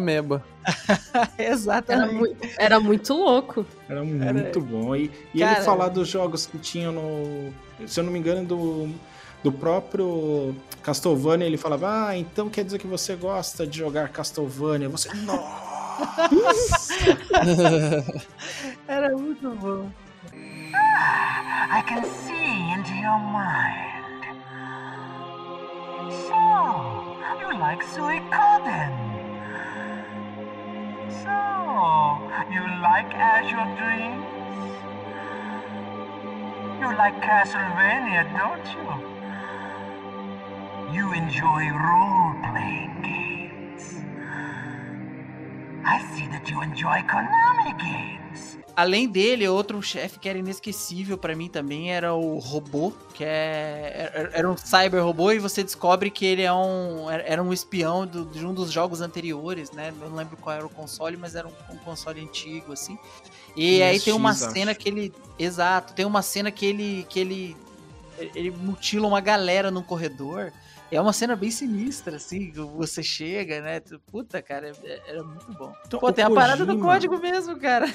ameba. 0.67 1.31
Era, 1.39 1.53
Exatamente. 1.53 2.15
mui- 2.15 2.37
era 2.59 2.81
muito 2.81 3.15
louco. 3.15 3.65
Era 3.89 4.03
muito 4.05 4.61
bom. 4.61 4.95
E, 4.97 5.11
e 5.35 5.39
Cara- 5.41 5.57
ele 5.57 5.65
falar 5.65 5.89
dos 5.89 6.09
jogos 6.09 6.47
que 6.47 6.59
tinham 6.59 6.93
no. 6.93 7.53
Se 7.87 8.01
eu 8.01 8.05
não 8.05 8.13
me 8.13 8.19
engano, 8.19 8.45
do, 8.45 8.89
do 9.45 9.53
próprio 9.53 10.55
Castlevania, 10.83 11.47
ele 11.47 11.57
falava: 11.57 12.09
Ah, 12.09 12.17
então 12.19 12.49
quer 12.49 12.65
dizer 12.65 12.79
que 12.79 12.87
você 12.87 13.15
gosta 13.17 13.67
de 13.67 13.79
jogar 13.79 14.09
Castlevania? 14.09 14.89
Você. 14.89 15.13
Nossa! 15.15 15.77
Era 18.89 19.17
muito 19.17 19.51
bom. 19.51 19.91
I 20.33 21.83
can 21.89 22.03
see 22.05 22.73
into 22.73 22.93
your 22.95 23.19
mind. 23.19 23.95
So, 26.29 26.37
you 27.41 27.49
like 27.59 27.83
Suikoden? 27.85 29.16
So, 31.09 32.19
you 32.51 32.63
like 32.83 33.15
Azure 33.15 33.71
Dreams? 33.79 34.27
You 36.81 36.89
like 36.97 37.21
Castlevania, 37.23 38.25
don't 38.37 38.67
you? 38.75 38.89
You 40.95 41.13
enjoy 41.13 41.71
role-playing 41.71 43.03
games. 43.03 43.16
I 45.89 46.01
see 46.15 46.29
that 46.29 46.51
you 46.51 46.63
enjoy 46.63 47.03
Konami 47.05 47.73
games. 47.79 48.59
Além 48.75 49.09
dele, 49.09 49.49
outro 49.49 49.81
chefe 49.83 50.19
que 50.19 50.29
era 50.29 50.37
inesquecível 50.39 51.17
pra 51.17 51.35
mim 51.35 51.49
também 51.49 51.95
era 51.95 52.13
o 52.13 52.39
robô, 52.39 52.93
que 53.15 53.25
é 53.25 54.11
era- 54.15 54.31
era 54.35 54.51
um 54.51 54.57
cyber 54.57 55.03
robô 55.03 55.33
e 55.33 55.39
você 55.39 55.63
descobre 55.65 56.11
que 56.11 56.27
ele 56.27 56.43
é 56.43 56.53
um 56.53 57.09
era- 57.11 57.43
um 57.43 57.53
espião 57.55 58.07
do- 58.07 58.27
de 58.27 58.45
um 58.45 58.53
dos 58.53 58.71
jogos 58.71 59.01
anteriores, 59.01 59.71
né? 59.73 59.95
Eu 60.03 60.11
não 60.11 60.17
lembro 60.17 60.37
qual 60.37 60.55
era 60.55 60.67
o 60.67 60.69
console, 60.69 61.17
mas 61.17 61.35
era 61.35 61.49
um, 61.49 61.53
um 61.75 61.79
console 61.79 62.21
antigo 62.21 62.73
assim. 62.75 62.99
E 63.57 63.83
aí 63.83 63.99
tem 63.99 64.13
uma 64.13 64.35
cena 64.35 64.73
acho. 64.73 64.81
que 64.81 64.89
ele, 64.91 65.15
exato, 65.39 65.95
tem 65.95 66.05
uma 66.05 66.21
cena 66.21 66.51
que 66.51 66.67
ele 66.67 67.07
que 67.09 67.19
ele 67.19 67.57
ele 68.35 68.51
mutila 68.51 69.07
uma 69.07 69.21
galera 69.21 69.71
no 69.71 69.83
corredor. 69.83 70.53
É 70.91 71.01
uma 71.01 71.13
cena 71.13 71.35
bem 71.35 71.51
sinistra, 71.51 72.17
assim, 72.17 72.51
que 72.53 72.61
você 72.61 73.03
chega, 73.03 73.61
né? 73.61 73.81
Puta, 74.11 74.41
cara, 74.41 74.71
é- 74.85 75.03
era 75.09 75.23
muito 75.23 75.53
bom. 75.55 75.73
Então, 75.85 75.99
Pô, 75.99 76.13
tem 76.13 76.25
a 76.25 76.31
parada 76.31 76.65
do 76.65 76.73
Kojima- 76.75 76.87
código 76.93 77.19
mesmo, 77.19 77.59
cara. 77.59 77.87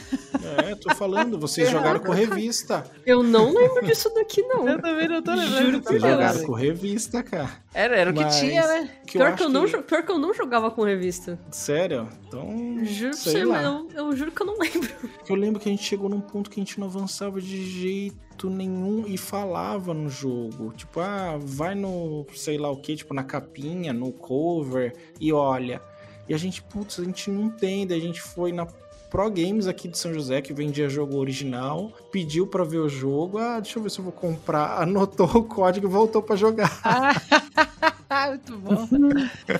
É, 0.68 0.76
tô 0.76 0.94
falando, 0.96 1.40
vocês 1.40 1.70
jogaram 1.72 2.00
com 2.02 2.12
revista. 2.12 2.84
Eu 3.06 3.24
não 3.24 3.54
lembro 3.54 3.86
disso 3.86 4.14
daqui, 4.14 4.42
não. 4.42 4.68
Eu 4.68 4.82
também 4.82 5.08
não 5.08 5.22
tô 5.22 5.32
lembrando. 5.32 5.66
Juro 5.66 5.80
que 5.82 5.88
Vocês 5.88 6.02
jogaram 6.02 6.44
com 6.44 6.52
revista, 6.54 7.24
cara. 7.24 7.50
Era, 7.74 7.96
era 7.96 8.12
o 8.12 8.14
que 8.14 8.24
Mas- 8.24 8.40
tinha, 8.40 8.68
né? 8.68 8.90
Que 9.08 9.14
Pior 9.18 9.30
eu 9.32 9.36
que, 9.38 9.44
eu 9.44 9.50
não, 9.50 9.66
que- 9.66 9.78
pior 9.84 10.04
que 10.04 10.12
eu 10.12 10.18
não 10.20 10.34
jogava 10.34 10.70
com 10.70 10.84
revista. 10.84 11.40
Sério? 11.50 12.10
Então. 12.28 12.84
Juro 12.86 13.12
pra 13.12 13.18
sei 13.20 13.34
você, 13.34 13.46
lá. 13.46 13.56
mas 13.56 13.66
eu, 13.66 14.06
eu 14.10 14.16
juro 14.18 14.32
que 14.32 14.42
eu 14.42 14.46
não 14.48 14.58
lembro. 14.60 14.90
Que 15.26 15.32
eu 15.32 15.36
lembro 15.38 15.60
que 15.62 15.70
a 15.70 15.72
gente 15.72 15.84
chegou 15.84 16.10
num 16.10 16.20
ponto 16.22 16.50
que 16.50 16.60
a 16.60 16.64
gente 16.64 16.78
não 16.80 16.88
avançava 16.88 17.40
de 17.40 17.66
jeito 17.66 18.18
nenhum 18.50 19.06
e 19.08 19.18
falava 19.18 19.94
no 19.94 20.10
jogo. 20.10 20.74
Tipo, 20.76 21.00
ah, 21.00 21.38
vai 21.40 21.76
no 21.76 22.26
sei 22.36 22.58
lá 22.58 22.70
o 22.70 22.78
que, 22.78 22.96
tipo, 22.96 23.14
na 23.14 23.24
capinha, 23.24 23.94
no 23.94 24.12
cover 24.12 24.94
e 25.20 25.32
olha. 25.32 25.82
E 26.28 26.34
a 26.34 26.38
gente, 26.38 26.62
putz, 26.62 27.00
a 27.00 27.04
gente 27.04 27.30
não 27.30 27.44
entende. 27.44 27.94
A 27.94 28.00
gente 28.00 28.22
foi 28.22 28.52
na 28.52 28.66
Pro 29.12 29.30
Games 29.30 29.68
aqui 29.68 29.90
de 29.90 29.98
São 29.98 30.14
José, 30.14 30.42
que 30.42 30.54
vendia 30.54 30.88
jogo 30.88 31.18
original, 31.18 31.92
pediu 32.12 32.48
pra 32.48 32.64
ver 32.64 32.78
o 32.78 32.88
jogo. 32.88 33.38
Ah, 33.38 33.60
deixa 33.60 33.78
eu 33.78 33.84
ver 33.84 33.92
se 33.92 34.00
eu 34.00 34.06
vou 34.06 34.14
comprar. 34.14 34.80
Anotou 34.82 35.28
o 35.28 35.44
código 35.44 35.86
e 35.86 35.90
voltou 35.90 36.22
pra 36.22 36.38
jogar. 36.38 36.72
Muito 38.30 38.58
bom. 38.58 38.88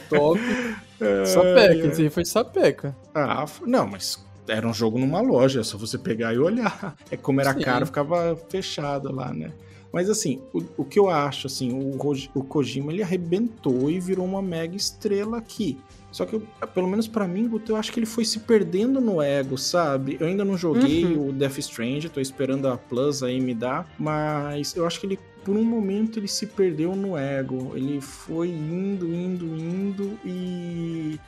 Top. 0.10 0.40
É, 1.02 1.26
Sapeca, 1.26 1.88
esse 1.88 2.04
aí 2.04 2.10
foi 2.12 2.24
sapeca. 2.24 2.96
Ah, 3.16 3.46
não, 3.66 3.88
mas 3.88 4.24
era 4.48 4.68
um 4.68 4.74
jogo 4.74 4.98
numa 5.00 5.22
loja, 5.22 5.60
é 5.62 5.64
só 5.64 5.78
você 5.78 5.98
pegar 5.98 6.34
e 6.34 6.38
olhar. 6.40 6.96
É 7.10 7.18
como 7.18 7.40
era 7.42 7.54
Sim. 7.54 7.62
caro, 7.62 7.86
ficava 7.86 8.36
fechado 8.50 9.14
lá, 9.14 9.34
né? 9.34 9.52
Mas 9.94 10.10
assim, 10.10 10.42
o, 10.54 10.64
o 10.78 10.86
que 10.86 10.98
eu 10.98 11.10
acho, 11.10 11.48
assim, 11.48 11.72
o, 11.74 11.98
o 12.34 12.44
Kojima 12.44 12.94
ele 12.94 13.04
arrebentou 13.04 13.92
e 13.92 14.00
virou 14.00 14.26
uma 14.26 14.42
mega 14.42 14.76
estrela 14.76 15.38
aqui. 15.38 15.78
Só 16.12 16.26
que, 16.26 16.34
eu- 16.36 16.44
pelo 16.74 16.88
menos 16.88 17.08
pra 17.08 17.28
mim, 17.28 17.48
Guto, 17.48 17.72
eu 17.72 17.76
acho 17.76 17.92
que 17.92 18.00
ele 18.00 18.06
foi 18.06 18.24
se 18.26 18.40
perdendo 18.40 19.00
no 19.02 19.22
ego, 19.22 19.58
sabe? 19.58 20.18
Eu 20.20 20.28
ainda 20.28 20.44
não 20.46 20.58
joguei 20.58 21.06
o 21.18 21.32
Death 21.32 21.58
Stranding, 21.60 22.08
tô 22.10 22.20
esperando 22.20 22.68
a 22.68 22.78
Plus 22.78 23.22
aí 23.24 23.40
me 23.40 23.54
dar, 23.54 23.90
mas 24.00 24.76
eu 24.76 24.86
acho 24.86 25.00
que 25.00 25.06
ele, 25.08 25.20
por 25.44 25.56
um 25.56 25.64
momento, 25.64 26.20
ele 26.20 26.28
se 26.28 26.48
perdeu 26.48 26.96
no 26.96 27.18
ego. 27.18 27.72
Ele 27.76 28.00
foi 28.02 28.50
indo, 28.50 29.14
indo, 29.14 29.46
indo 29.58 30.18
e 30.26 31.20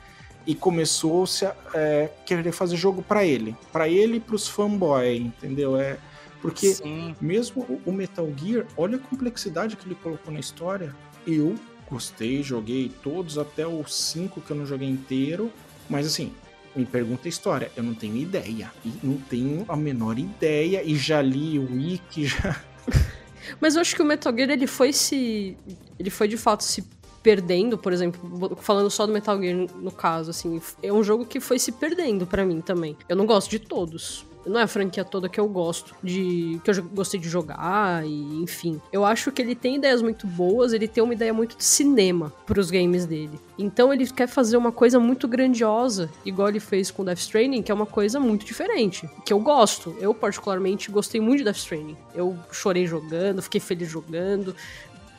e 0.46 0.54
começou 0.54 1.26
-se 1.26 1.44
a 1.46 1.54
é, 1.74 2.10
querer 2.26 2.52
fazer 2.52 2.76
jogo 2.76 3.02
pra 3.02 3.24
ele, 3.24 3.56
Pra 3.72 3.88
ele 3.88 4.16
e 4.16 4.20
pros 4.20 4.46
fanboy, 4.48 5.16
entendeu? 5.16 5.76
É 5.76 5.96
porque 6.40 6.74
Sim. 6.74 7.14
mesmo 7.20 7.80
o- 7.86 7.90
Metal 7.92 8.28
Gear, 8.36 8.66
olha 8.76 8.96
a 8.96 8.98
complexidade 8.98 9.76
que 9.76 9.86
ele 9.86 9.94
colocou 9.94 10.30
na 10.32 10.38
história. 10.38 10.94
Eu 11.26 11.54
gostei, 11.90 12.42
joguei 12.42 12.92
todos 13.02 13.38
até 13.38 13.66
o 13.66 13.82
5 13.86 14.42
que 14.42 14.50
eu 14.50 14.56
não 14.56 14.66
joguei 14.66 14.86
inteiro, 14.88 15.50
mas 15.88 16.06
assim, 16.06 16.34
me 16.76 16.84
pergunta 16.84 17.26
a 17.26 17.30
história, 17.30 17.70
eu 17.74 17.82
não 17.82 17.94
tenho 17.94 18.16
ideia. 18.18 18.70
E 18.84 18.92
não 19.02 19.16
tenho 19.16 19.64
a 19.68 19.74
menor 19.76 20.18
ideia 20.18 20.82
e 20.84 20.94
já 20.96 21.22
li 21.22 21.58
o 21.58 21.64
wiki, 21.76 22.26
já 22.26 22.60
Mas 23.60 23.74
eu 23.74 23.80
acho 23.80 23.94
que 23.96 24.02
o 24.02 24.04
Metal 24.04 24.34
Gear 24.34 24.50
ele 24.50 24.66
foi 24.66 24.92
se. 24.92 25.56
Ele 25.98 26.10
foi 26.10 26.28
de 26.28 26.36
fato 26.36 26.62
se 26.64 26.84
perdendo, 27.24 27.78
por 27.78 27.90
exemplo, 27.90 28.54
falando 28.60 28.90
só 28.90 29.06
do 29.06 29.12
Metal 29.12 29.40
Gear 29.40 29.66
no 29.80 29.90
caso, 29.90 30.30
assim, 30.30 30.60
é 30.82 30.92
um 30.92 31.02
jogo 31.02 31.24
que 31.24 31.40
foi 31.40 31.58
se 31.58 31.72
perdendo 31.72 32.26
pra 32.26 32.44
mim 32.44 32.60
também. 32.60 32.94
Eu 33.08 33.16
não 33.16 33.24
gosto 33.24 33.50
de 33.50 33.58
todos. 33.58 34.26
Não 34.46 34.60
é 34.60 34.64
a 34.64 34.66
franquia 34.66 35.02
toda 35.02 35.26
que 35.26 35.40
eu 35.40 35.48
gosto 35.48 35.94
de. 36.02 36.60
que 36.62 36.70
eu 36.70 36.84
gostei 36.92 37.18
de 37.18 37.26
jogar, 37.26 38.06
e 38.06 38.42
enfim. 38.42 38.78
Eu 38.92 39.02
acho 39.02 39.32
que 39.32 39.40
ele 39.40 39.54
tem 39.54 39.76
ideias 39.76 40.02
muito 40.02 40.26
boas, 40.26 40.74
ele 40.74 40.86
tem 40.86 41.02
uma 41.02 41.14
ideia 41.14 41.32
muito 41.32 41.56
de 41.56 41.64
cinema 41.64 42.30
pros 42.44 42.70
games 42.70 43.06
dele. 43.06 43.40
Então 43.58 43.90
ele 43.90 44.06
quer 44.06 44.28
fazer 44.28 44.58
uma 44.58 44.70
coisa 44.70 45.00
muito 45.00 45.26
grandiosa, 45.26 46.10
igual 46.26 46.50
ele 46.50 46.60
fez 46.60 46.90
com 46.90 47.02
Death 47.06 47.20
Stranding, 47.20 47.62
que 47.62 47.72
é 47.72 47.74
uma 47.74 47.86
coisa 47.86 48.20
muito 48.20 48.44
diferente. 48.44 49.08
Que 49.24 49.32
eu 49.32 49.40
gosto. 49.40 49.96
Eu, 49.98 50.12
particularmente, 50.12 50.90
gostei 50.90 51.22
muito 51.22 51.38
de 51.38 51.44
Death 51.44 51.56
Stranding. 51.56 51.96
Eu 52.14 52.36
chorei 52.52 52.86
jogando, 52.86 53.40
fiquei 53.40 53.62
feliz 53.62 53.88
jogando. 53.88 54.54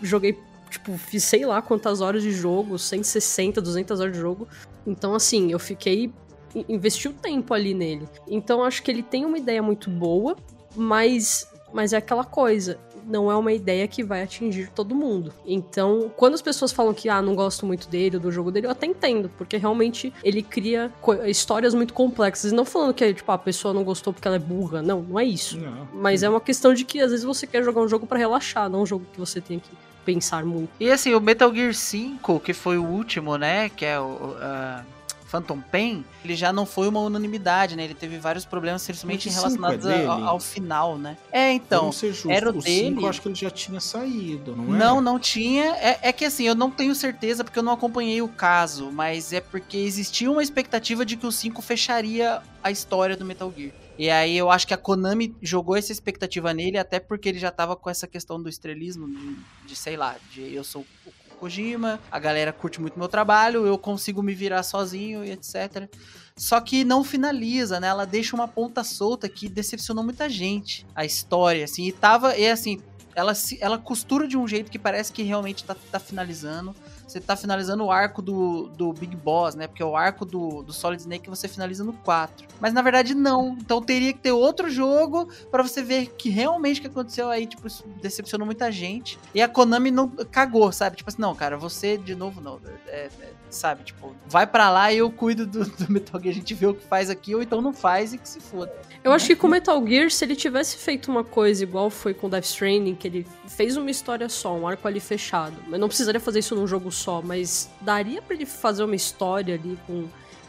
Joguei, 0.04 0.38
tipo, 0.76 0.98
fiz 0.98 1.24
sei 1.24 1.46
lá 1.46 1.62
quantas 1.62 2.02
horas 2.02 2.22
de 2.24 2.32
jogo, 2.32 2.78
160, 2.78 3.62
200 3.62 4.00
horas 4.00 4.14
de 4.14 4.20
jogo. 4.20 4.48
Então, 4.86 5.16
assim, 5.16 5.52
eu 5.52 5.60
fiquei. 5.60 6.12
in- 6.54 6.66
Investi 6.70 7.08
o 7.08 7.14
tempo 7.14 7.54
ali 7.54 7.74
nele. 7.74 8.08
Então, 8.28 8.64
acho 8.64 8.82
que 8.84 8.92
ele 8.92 9.04
tem 9.04 9.26
uma 9.26 9.38
ideia 9.38 9.62
muito 9.62 9.90
boa, 9.90 10.36
mas, 10.76 11.50
mas 11.74 11.94
é 11.94 11.98
aquela 11.98 12.24
coisa. 12.24 12.78
Não 13.08 13.30
é 13.30 13.36
uma 13.36 13.54
ideia 13.54 13.88
que 13.88 14.04
vai 14.04 14.24
atingir 14.24 14.72
todo 14.72 14.96
mundo. 14.96 15.32
Então, 15.46 16.12
quando 16.18 16.34
as 16.34 16.42
pessoas 16.42 16.72
falam 16.72 16.92
que, 16.92 17.08
ah, 17.08 17.22
não 17.22 17.36
gosto 17.36 17.64
muito 17.64 17.88
dele, 17.88 18.18
do 18.18 18.32
jogo 18.32 18.50
dele, 18.52 18.66
eu 18.66 18.72
até 18.72 18.88
entendo, 18.88 19.30
porque 19.38 19.58
realmente 19.58 20.12
ele 20.24 20.42
cria 20.42 20.92
histórias 21.28 21.76
muito 21.76 21.94
complexas. 21.94 22.52
E 22.52 22.56
não 22.56 22.66
falando 22.66 22.96
que, 22.96 23.14
tipo, 23.14 23.32
a 23.32 23.38
pessoa 23.38 23.76
não 23.76 23.84
gostou 23.84 24.12
porque 24.12 24.28
ela 24.28 24.38
é 24.38 24.40
burra. 24.40 24.82
Não, 24.82 25.04
não 25.04 25.20
é 25.20 25.24
isso. 25.26 25.56
não. 25.60 25.88
Mas 25.94 26.24
é 26.24 26.30
uma 26.30 26.42
questão 26.42 26.74
de 26.74 26.84
que 26.84 27.00
às 27.00 27.12
vezes 27.12 27.24
você 27.24 27.46
quer 27.46 27.64
jogar 27.64 27.82
um 27.82 27.88
jogo 27.88 28.08
pra 28.08 28.18
relaxar, 28.18 28.68
não 28.70 28.82
um 28.82 28.86
jogo 28.88 29.06
que 29.14 29.20
você 29.20 29.40
tem 29.40 29.60
que 29.60 29.70
pensar 30.06 30.46
muito. 30.46 30.70
E 30.80 30.90
assim, 30.92 31.14
o 31.14 31.20
Metal 31.20 31.54
Gear 31.54 31.74
5, 31.74 32.40
que 32.40 32.54
foi 32.54 32.78
o 32.78 32.84
último, 32.86 33.38
né? 33.38 33.70
Que 33.70 33.86
é 33.86 34.00
o. 34.00 34.04
o, 34.04 34.38
ah, 34.40 34.84
Phantom 35.28 35.60
Pain, 35.60 36.06
ele 36.24 36.36
já 36.36 36.54
não 36.54 36.66
foi 36.66 36.88
uma 36.88 37.00
unanimidade, 37.02 37.76
né? 37.76 37.84
Ele 37.84 37.96
teve 37.96 38.18
vários 38.20 38.46
problemas, 38.46 38.86
principalmente 38.86 39.28
relacionados 39.28 39.86
é 39.86 40.06
a- 40.06 40.12
ao, 40.12 40.40
final, 40.40 40.98
né? 40.98 41.18
É, 41.32 41.52
então. 41.52 41.92
Justos, 41.92 42.26
era 42.30 42.50
o 42.50 42.58
o 42.58 42.62
5 42.62 42.64
dele. 42.64 43.04
eu 43.04 43.10
acho 43.10 43.22
que 43.22 43.28
ele 43.28 43.36
já 43.36 43.50
tinha 43.50 43.80
saído, 43.82 44.56
não 44.56 44.76
é? 44.76 44.78
Não, 44.78 45.02
não 45.02 45.20
tinha. 45.20 45.66
É, 45.78 46.00
é 46.04 46.14
que 46.14 46.24
assim, 46.24 46.46
eu 46.46 46.56
não 46.56 46.70
tenho 46.72 46.94
certeza 46.96 47.44
porque 47.44 47.58
eu 47.60 47.64
não 47.64 47.74
acompanhei 47.74 48.22
o 48.22 48.30
caso, 48.30 48.92
mas 48.94 49.34
é 49.34 49.42
porque 49.42 49.78
existia 49.78 50.32
uma 50.32 50.44
expectativa 50.44 51.04
de 51.06 51.18
que 51.18 51.26
o 51.28 51.32
5 51.32 51.62
fecharia 51.62 52.42
a 52.64 52.72
história 52.72 53.18
do 53.18 53.26
Metal 53.26 53.52
Gear. 53.58 53.74
E 53.98 54.10
aí 54.10 54.38
eu 54.38 54.52
acho 54.52 54.68
que 54.68 54.74
a 54.74 54.78
Konami 54.78 55.36
jogou 55.42 55.76
essa 55.76 55.92
expectativa 55.92 56.54
nele, 56.54 56.78
até 56.78 57.00
porque 57.00 57.30
ele 57.30 57.40
já 57.40 57.52
tava 57.52 57.76
com 57.76 57.90
essa 57.90 58.08
questão 58.08 58.42
do 58.42 58.50
estrelismo, 58.50 59.08
de, 59.08 59.38
de, 59.68 59.76
sei 59.76 59.96
lá, 59.96 60.16
de 60.32 60.54
eu 60.54 60.64
sou 60.64 60.86
o 61.06 61.12
Kojima, 61.36 62.00
a 62.12 62.20
galera 62.20 62.52
curte 62.52 62.82
muito 62.82 62.98
meu 62.98 63.08
trabalho, 63.08 63.66
eu 63.66 63.78
consigo 63.78 64.22
me 64.22 64.34
virar 64.34 64.64
sozinho 64.64 65.24
e 65.24 65.32
etc. 65.32 65.90
Só 66.36 66.60
que 66.60 66.84
não 66.84 67.04
finaliza, 67.04 67.80
né? 67.80 67.88
Ela 67.88 68.06
deixa 68.06 68.36
uma 68.36 68.48
ponta 68.48 68.84
solta 68.84 69.30
que 69.30 69.48
decepcionou 69.48 70.04
muita 70.04 70.30
gente. 70.30 70.86
A 70.94 71.06
história, 71.06 71.64
assim, 71.64 71.86
e 71.86 71.92
tava, 71.92 72.38
e 72.38 72.50
assim, 72.50 72.82
ela, 73.16 73.32
ela 73.62 73.78
costura 73.78 74.28
de 74.28 74.38
um 74.38 74.46
jeito 74.46 74.70
que 74.70 74.78
parece 74.78 75.14
que 75.14 75.24
realmente 75.24 75.64
tá, 75.64 75.76
tá 75.90 76.00
finalizando. 76.00 76.76
Você 77.16 77.22
tá 77.22 77.38
finalizando 77.38 77.86
o 77.86 77.92
arco 77.92 78.22
do, 78.22 78.68
do 78.76 78.92
Big 78.92 79.16
Boss, 79.16 79.56
né? 79.56 79.68
Porque 79.68 79.82
o 79.82 79.96
arco 79.96 80.26
do, 80.26 80.62
do 80.64 80.74
Solid 80.74 81.02
Snake 81.02 81.30
você 81.30 81.48
finaliza 81.48 81.82
no 81.82 81.94
4. 81.94 82.46
Mas 82.60 82.74
na 82.74 82.82
verdade 82.82 83.16
não. 83.16 83.56
Então 83.58 83.82
teria 83.82 84.12
que 84.12 84.20
ter 84.20 84.34
outro 84.34 84.70
jogo 84.70 85.30
pra 85.50 85.64
você 85.64 85.82
ver 85.82 86.08
que 86.18 86.30
realmente 86.30 86.80
o 86.80 86.82
que 86.82 86.88
aconteceu 86.90 87.30
aí, 87.30 87.48
tipo, 87.48 87.70
decepcionou 88.02 88.46
muita 88.46 88.70
gente. 88.70 89.18
E 89.34 89.42
a 89.42 89.48
Konami 89.48 89.92
não 89.92 90.10
cagou, 90.10 90.70
sabe? 90.74 90.98
Tipo 90.98 91.10
assim, 91.10 91.22
não, 91.22 91.34
cara, 91.34 91.56
você 91.56 91.98
de 91.98 92.16
novo 92.16 92.42
não. 92.42 92.60
É, 92.88 93.08
é, 93.22 93.32
sabe? 93.56 93.84
Tipo, 93.84 94.16
vai 94.28 94.46
pra 94.46 94.70
lá 94.70 94.92
e 94.92 94.98
eu 94.98 95.10
cuido 95.10 95.46
do, 95.46 95.66
do 95.66 95.92
Metal 95.92 96.22
Gear. 96.22 96.32
A 96.32 96.36
gente 96.36 96.54
vê 96.54 96.68
o 96.68 96.74
que 96.74 96.86
faz 96.86 97.10
aqui, 97.10 97.34
ou 97.34 97.42
então 97.42 97.62
não 97.62 97.74
faz 97.74 98.14
e 98.14 98.18
que 98.18 98.28
se 98.28 98.40
foda. 98.40 98.74
Eu 99.04 99.12
acho 99.12 99.28
que 99.28 99.36
com 99.36 99.48
Metal 99.48 99.86
Gear, 99.88 100.10
se 100.12 100.26
ele 100.26 100.36
tivesse 100.36 100.78
feito 100.78 101.10
uma 101.10 101.24
coisa 101.24 101.64
igual 101.64 101.90
foi 101.90 102.14
com 102.14 102.30
Death 102.30 102.46
Stranding, 102.46 102.96
que 102.96 103.08
ele 103.08 103.28
fez 103.48 103.78
uma 103.78 103.90
história 103.90 104.28
só, 104.30 104.56
um 104.56 104.68
arco 104.68 104.88
ali 104.88 105.00
fechado, 105.00 105.56
mas 105.68 105.80
não 105.80 105.88
precisaria 105.88 106.20
fazer 106.20 106.40
isso 106.40 106.56
num 106.56 106.68
jogo 106.68 106.92
só, 106.92 107.22
mas 107.22 107.70
daria 107.82 108.22
pra 108.22 108.36
ele 108.36 108.46
fazer 108.46 108.84
uma 108.84 108.96
história 108.96 109.56
ali 109.56 109.78
com 109.86 110.08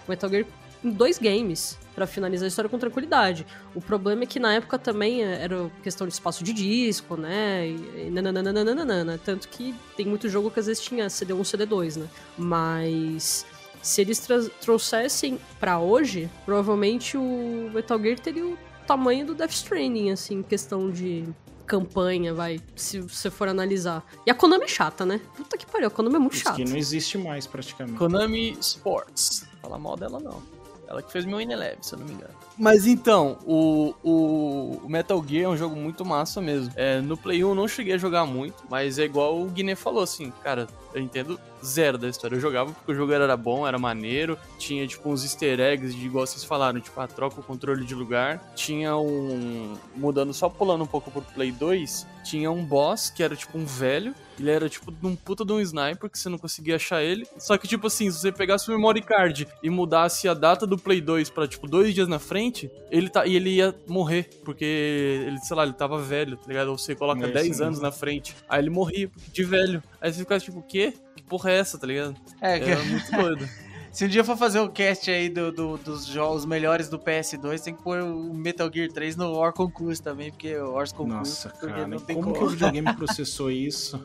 Metal 0.09 0.29
Gear 0.29 0.45
em 0.83 0.91
dois 0.91 1.19
games 1.19 1.79
pra 1.97 2.07
finalizar 2.07 2.45
a 2.45 2.49
história 2.49 2.69
com 2.69 2.79
tranquilidade. 2.79 3.47
O 3.75 3.81
problema 3.81 4.23
é 4.25 4.27
que 4.27 4.39
na 4.39 4.53
época 4.53 4.79
também 4.79 5.25
eh, 5.25 5.43
era 5.43 5.71
questão 5.83 6.07
de 6.07 6.13
espaço 6.13 6.45
de 6.45 6.53
disco, 6.53 7.17
né? 7.17 7.67
E, 7.67 8.11
nananana, 8.11 9.19
tanto 9.25 9.49
que 9.49 9.75
tem 9.97 10.05
muito 10.05 10.29
jogo 10.29 10.51
que 10.51 10.61
às 10.61 10.67
vezes 10.67 10.83
tinha 10.83 11.07
CD1, 11.07 11.41
CD2, 11.41 11.97
né? 11.97 12.07
Mas 12.37 13.47
se 13.83 14.03
eles 14.03 14.25
trouxessem 14.61 15.41
pra 15.59 15.79
hoje, 15.79 16.29
provavelmente 16.45 17.17
o 17.17 17.71
Metal 17.73 17.99
Gear 17.99 18.21
teria 18.21 18.45
o 18.45 18.59
tamanho 18.87 19.25
do 19.25 19.35
Death 19.35 19.53
Stranding, 19.53 20.11
assim, 20.11 20.43
questão 20.43 20.91
de 20.91 21.25
campanha, 21.67 22.35
vai, 22.35 22.61
se 22.77 23.01
você 23.01 23.31
for 23.31 23.49
analisar. 23.49 24.05
E 24.27 24.31
a 24.31 24.35
Konami 24.35 24.65
é 24.65 24.69
chata, 24.69 25.07
né? 25.07 25.21
Puta 25.35 25.57
que 25.57 25.67
pariu, 25.67 25.89
a 25.89 25.91
Konami 25.91 26.17
é 26.17 26.19
muito 26.19 26.35
Isso 26.35 26.45
chata. 26.45 26.57
que 26.57 26.65
não 26.65 26.77
existe 26.77 27.17
mais 27.17 27.47
praticamente. 27.47 27.99
Konami 27.99 28.57
Sports. 28.61 29.47
Fala 29.63 29.79
mal 29.79 29.97
dela 29.97 30.21
não. 30.21 30.56
Ela 30.89 31.03
que 31.03 31.11
fez 31.11 31.25
meu 31.25 31.41
Ineleve, 31.41 31.79
se 31.83 31.95
eu 31.95 31.99
não 31.99 32.07
me 32.07 32.13
engano. 32.13 32.35
Mas 32.59 32.87
então, 32.87 33.39
o, 33.45 33.95
o, 34.03 34.89
Metal 34.89 35.23
Gear 35.27 35.45
é 35.45 35.49
um 35.49 35.57
jogo 35.57 35.77
muito 35.77 36.05
massa 36.05 36.41
mesmo. 36.41 36.73
É, 36.75 37.01
no 37.01 37.17
Play 37.17 37.45
1 37.45 37.49
eu 37.49 37.55
não 37.55 37.69
cheguei 37.69 37.95
a 37.95 37.99
jogar 37.99 38.25
muito, 38.25 38.65
mas 38.71 38.99
é 38.99 39.05
igual 39.05 39.41
o 39.41 39.47
Guiné 39.47 39.75
falou, 39.75 40.03
assim, 40.03 40.33
cara, 40.43 40.67
eu 40.95 41.03
entendo 41.03 41.39
zero 41.63 41.99
da 41.99 42.09
história. 42.09 42.37
Eu 42.37 42.41
jogava 42.41 42.73
porque 42.73 42.93
o 42.93 42.95
jogo 42.95 43.13
era 43.13 43.37
bom, 43.37 43.67
era 43.67 43.79
maneiro, 43.79 44.39
tinha 44.59 44.87
tipo 44.87 45.11
uns 45.11 45.23
easter 45.23 45.61
eggs, 45.61 45.95
de, 45.95 46.07
igual 46.07 46.27
vocês 46.27 46.45
falaram, 46.45 46.81
tipo, 46.81 46.99
a 47.01 47.07
troca 47.07 47.41
o 47.41 47.43
controle 47.43 47.85
de 47.85 47.95
lugar. 47.95 48.41
Tinha 48.55 48.97
um. 48.97 49.77
Mudando, 49.95 50.33
só 50.33 50.49
pulando 50.49 50.85
um 50.85 50.87
pouco 50.87 51.11
pro 51.11 51.21
Play 51.21 51.53
2, 51.53 52.07
tinha 52.25 52.51
um 52.51 52.65
boss 52.65 53.11
que 53.11 53.23
era 53.23 53.37
tipo 53.37 53.59
um 53.59 53.65
velho. 53.65 54.15
Ele 54.39 54.51
era 54.51 54.69
tipo 54.69 54.93
um 55.03 55.17
puta 55.17 55.47
de 55.47 55.53
um 55.53 55.61
sniper 55.61 56.11
que 56.11 56.19
você 56.19 56.29
não 56.29 56.37
conseguia 56.37 56.77
achar 56.77 57.03
ele. 57.03 57.27
Só 57.39 57.57
que, 57.57 57.67
tipo 57.67 57.87
assim, 57.87 58.11
se 58.11 58.19
você 58.19 58.31
pegasse 58.31 58.69
o 58.69 58.73
memory 58.73 59.01
card 59.01 59.49
e 59.63 59.71
mudasse 59.71 60.29
a 60.29 60.35
data 60.35 60.67
do 60.67 60.77
Play 60.77 61.01
2 61.01 61.31
pra, 61.31 61.49
tipo, 61.49 61.67
dois 61.67 61.95
dias 61.95 62.07
na 62.07 62.19
frente, 62.19 62.46
ele 62.91 63.09
tá, 63.09 63.27
e 63.27 63.37
ele 63.37 63.51
ia 63.51 63.75
morrer. 63.87 64.29
Porque 64.45 64.65
ele, 64.65 65.39
sei 65.39 65.57
lá, 65.57 65.65
ele 65.65 65.73
tava 65.73 66.01
velho, 66.01 66.37
tá 66.37 66.45
ligado? 66.49 66.69
Ou 66.69 66.79
você 66.79 66.95
coloca 66.95 67.21
É 67.23 67.25
isso 67.25 67.35
10 67.35 67.49
mesmo. 67.49 67.65
anos 67.65 67.81
na 67.81 67.93
frente. 67.93 68.35
Aí 68.49 68.61
ele 68.61 68.71
morria 68.71 69.11
de 69.33 69.45
velho. 69.45 69.83
Aí 70.01 70.13
você 70.13 70.21
ficava 70.21 70.41
tipo, 70.41 70.59
o 70.59 70.63
quê? 70.63 70.93
Que 71.17 71.23
porra 71.23 71.51
é 71.51 71.59
essa, 71.59 71.79
tá 71.79 71.87
ligado? 71.87 72.15
É, 72.41 72.59
Era 72.59 72.83
muito 72.85 73.11
doido. 73.11 73.49
Se 73.97 74.05
um 74.05 74.09
dia 74.09 74.23
for 74.23 74.37
fazer 74.37 74.61
o 74.61 74.69
cast 74.69 75.11
aí 75.11 75.31
do, 75.31 75.51
do- 75.51 75.79
dos 75.79 76.05
jogos 76.05 76.45
melhores 76.45 76.87
do 76.87 76.99
PS2, 76.99 77.63
tem 77.63 77.75
que 77.75 77.83
pôr 77.83 78.03
o 78.03 78.35
Metal 78.35 78.71
Gear 78.71 78.91
3 78.93 79.17
no 79.17 79.33
War 79.39 79.55
Concurso 79.55 80.03
também, 80.03 80.31
porque 80.31 80.55
o 80.55 80.73
War 80.73 80.87
Concurso 80.93 81.15
Nossa, 81.17 81.49
cara, 81.49 81.87
não 81.89 81.99
tem 81.99 82.15
como, 82.15 82.27
como. 82.35 82.39
que 82.39 82.45
o 82.45 82.49
videogame 82.51 82.93
processou 82.95 83.51
isso? 83.51 83.97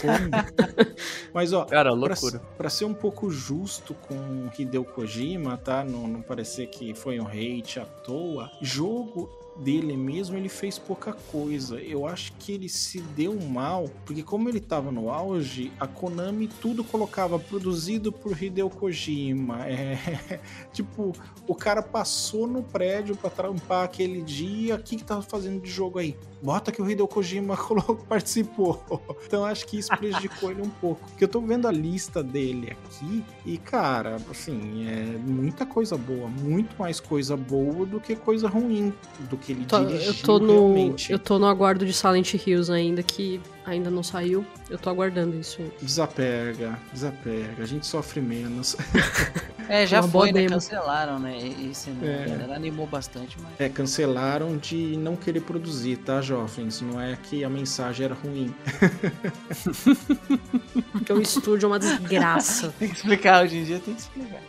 Como? 0.00 0.96
Mas, 1.32 1.52
ó, 1.52 1.64
Cara, 1.64 1.90
pra, 1.90 1.92
loucura. 1.92 2.42
pra 2.56 2.68
ser 2.68 2.86
um 2.86 2.94
pouco 2.94 3.30
justo 3.30 3.94
com 3.94 4.48
Hideo 4.58 4.84
Kojima, 4.84 5.56
tá? 5.56 5.84
Não, 5.84 6.08
não 6.08 6.22
parecer 6.22 6.66
que 6.66 6.92
foi 6.92 7.20
um 7.20 7.28
hate 7.28 7.78
à 7.78 7.84
toa, 7.84 8.50
jogo 8.60 9.30
dele 9.58 9.96
mesmo, 9.96 10.36
ele 10.36 10.48
fez 10.48 10.78
pouca 10.78 11.12
coisa. 11.12 11.80
Eu 11.80 12.06
acho 12.06 12.32
que 12.38 12.52
ele 12.52 12.68
se 12.68 13.00
deu 13.00 13.38
mal, 13.40 13.88
porque 14.04 14.22
como 14.22 14.48
ele 14.48 14.60
tava 14.60 14.90
no 14.90 15.10
auge, 15.10 15.72
a 15.78 15.86
Konami 15.86 16.48
tudo 16.48 16.84
colocava 16.84 17.38
produzido 17.38 18.12
por 18.12 18.40
Hideo 18.40 18.70
Kojima. 18.70 19.66
É, 19.76 20.40
tipo, 20.72 21.12
o 21.46 21.54
cara 21.54 21.82
passou 21.82 22.46
no 22.46 22.62
prédio 22.62 23.16
pra 23.16 23.28
trampar 23.28 23.84
aquele 23.84 24.22
dia, 24.22 24.76
o 24.76 24.82
que 24.82 24.96
que 24.96 25.04
tava 25.04 25.20
fazendo 25.22 25.60
de 25.60 25.70
jogo 25.70 25.98
aí? 25.98 26.16
Bota 26.42 26.70
que 26.70 26.80
o 26.80 26.90
Hideo 26.90 27.08
Kojima 27.08 27.56
participou. 28.08 28.82
Então 29.26 29.44
acho 29.44 29.66
que 29.66 29.78
isso 29.78 29.88
prejudicou 29.96 30.50
ele 30.50 30.62
um 30.62 30.70
pouco. 30.70 31.00
Porque 31.08 31.24
eu 31.24 31.28
tô 31.28 31.40
vendo 31.40 31.66
a 31.66 31.72
lista 31.72 32.22
dele 32.22 32.70
aqui 32.70 33.24
e, 33.44 33.58
cara, 33.58 34.16
assim, 34.30 34.86
é 34.86 35.18
muita 35.18 35.66
coisa 35.66 35.96
boa, 35.96 36.28
muito 36.28 36.76
mais 36.78 37.00
coisa 37.00 37.36
boa 37.36 37.84
do 37.84 38.00
que 38.00 38.14
coisa 38.14 38.48
ruim 38.48 38.92
do 39.28 39.36
que 39.36 39.45
ele 39.52 39.64
Tô- 39.64 39.84
dirigiu 39.84 40.08
eu 40.08 40.14
tô 40.14 40.38
no 40.38 40.74
realmente. 40.74 41.12
eu 41.12 41.18
tô 41.18 41.38
no 41.38 41.46
aguardo 41.46 41.86
de 41.86 41.92
Silent 41.92 42.34
Hills 42.34 42.70
ainda 42.72 43.02
que 43.02 43.40
ainda 43.64 43.90
não 43.90 44.02
saiu. 44.02 44.44
Eu 44.70 44.78
tô 44.78 44.88
aguardando 44.90 45.36
isso. 45.38 45.60
Desapega, 45.82 46.78
desapega, 46.92 47.62
a 47.62 47.66
gente 47.66 47.86
sofre 47.86 48.20
menos. 48.20 48.76
É, 49.68 49.84
já 49.84 50.00
Uma 50.00 50.08
foi, 50.08 50.28
né? 50.30 50.42
demo. 50.42 50.50
Cancelaram, 50.50 51.18
né? 51.18 51.38
Esse, 51.68 51.90
né? 51.90 52.20
É. 52.20 52.22
A 52.22 52.28
galera 52.36 52.54
animou 52.54 52.86
bastante, 52.86 53.36
mas. 53.42 53.50
É, 53.58 53.68
cancelaram 53.68 54.56
de 54.58 54.96
não 54.96 55.16
querer 55.16 55.40
produzir, 55.40 55.96
tá, 55.96 56.20
jovens? 56.20 56.80
Não 56.80 57.00
é 57.00 57.16
que 57.20 57.42
a 57.42 57.50
mensagem 57.50 58.04
era 58.04 58.14
ruim. 58.14 58.54
Porque 60.92 61.12
o 61.12 61.20
estúdio 61.20 61.66
é 61.66 61.68
uma 61.68 61.80
desgraça. 61.80 62.72
Tem 62.78 62.88
que 62.88 62.94
explicar, 62.94 63.42
hoje 63.42 63.56
em 63.58 63.64
dia 63.64 63.80
tem 63.80 63.92
que 63.94 64.02
explicar. 64.02 64.40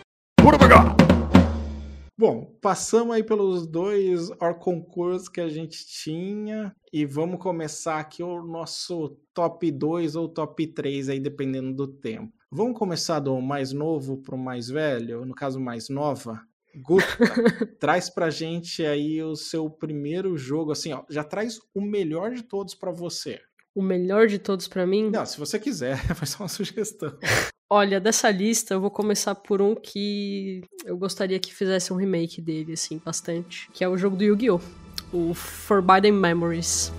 Bom, 2.19 2.57
passamos 2.59 3.13
aí 3.13 3.23
pelos 3.23 3.67
dois 3.67 4.29
concursos 4.59 5.29
que 5.29 5.39
a 5.39 5.47
gente 5.47 5.85
tinha 5.85 6.75
e 6.91 7.05
vamos 7.05 7.39
começar 7.39 7.99
aqui 7.99 8.23
o 8.23 8.41
nosso 8.41 9.15
top 9.35 9.69
2 9.69 10.15
ou 10.15 10.27
top 10.27 10.65
3 10.65 11.09
aí, 11.09 11.19
dependendo 11.19 11.75
do 11.75 11.87
tempo. 11.87 12.33
Vamos 12.51 12.75
começar 12.75 13.19
do 13.19 13.39
mais 13.39 13.71
novo 13.71 14.17
pro 14.17 14.35
mais 14.35 14.67
velho, 14.67 15.25
no 15.25 15.35
caso 15.35 15.59
mais 15.59 15.89
nova. 15.89 16.41
Guta, 16.81 17.05
traz 17.79 18.09
pra 18.09 18.31
gente 18.31 18.83
aí 18.83 19.21
o 19.21 19.35
seu 19.35 19.69
primeiro 19.69 20.35
jogo, 20.35 20.71
assim, 20.71 20.93
ó, 20.93 21.03
já 21.07 21.23
traz 21.23 21.59
o 21.71 21.81
melhor 21.81 22.31
de 22.31 22.41
todos 22.41 22.73
pra 22.73 22.91
você. 22.91 23.39
O 23.75 23.81
melhor 23.81 24.25
de 24.25 24.39
todos 24.39 24.67
pra 24.67 24.87
mim. 24.87 25.11
Não, 25.11 25.23
se 25.23 25.37
você 25.37 25.59
quiser, 25.59 25.97
faz 26.15 26.31
só 26.31 26.41
uma 26.41 26.49
sugestão. 26.49 27.15
Olha, 27.69 27.99
dessa 27.99 28.31
lista 28.31 28.73
eu 28.73 28.79
vou 28.79 28.89
começar 28.89 29.35
por 29.35 29.61
um 29.61 29.75
que 29.75 30.63
eu 30.85 30.97
gostaria 30.97 31.37
que 31.37 31.53
fizesse 31.53 31.91
um 31.91 31.97
remake 31.97 32.39
dele, 32.39 32.71
assim, 32.71 32.97
bastante. 33.03 33.69
Que 33.73 33.83
é 33.83 33.89
o 33.89 33.97
jogo 33.97 34.15
do 34.15 34.23
Yu-Gi-Oh! 34.23 34.61
O 35.11 35.33
Forbidden 35.33 36.13
Memories. 36.13 36.93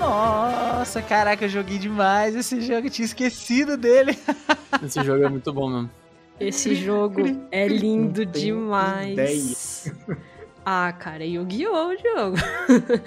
Nossa, 0.00 1.02
caraca, 1.02 1.44
eu 1.44 1.48
joguei 1.50 1.76
demais 1.76 2.34
esse 2.34 2.62
jogo, 2.62 2.86
eu 2.86 2.90
tinha 2.90 3.04
esquecido 3.04 3.76
dele. 3.76 4.18
Esse 4.82 5.04
jogo 5.04 5.22
é 5.22 5.28
muito 5.28 5.52
bom 5.52 5.68
mesmo. 5.68 6.07
Esse 6.40 6.74
jogo 6.74 7.20
é 7.50 7.66
lindo 7.66 8.24
demais. 8.24 9.92
Ah, 10.64 10.92
cara, 10.92 11.24
Yu-Gi-Oh! 11.24 11.88
o 11.88 11.96
jogo. 11.96 12.36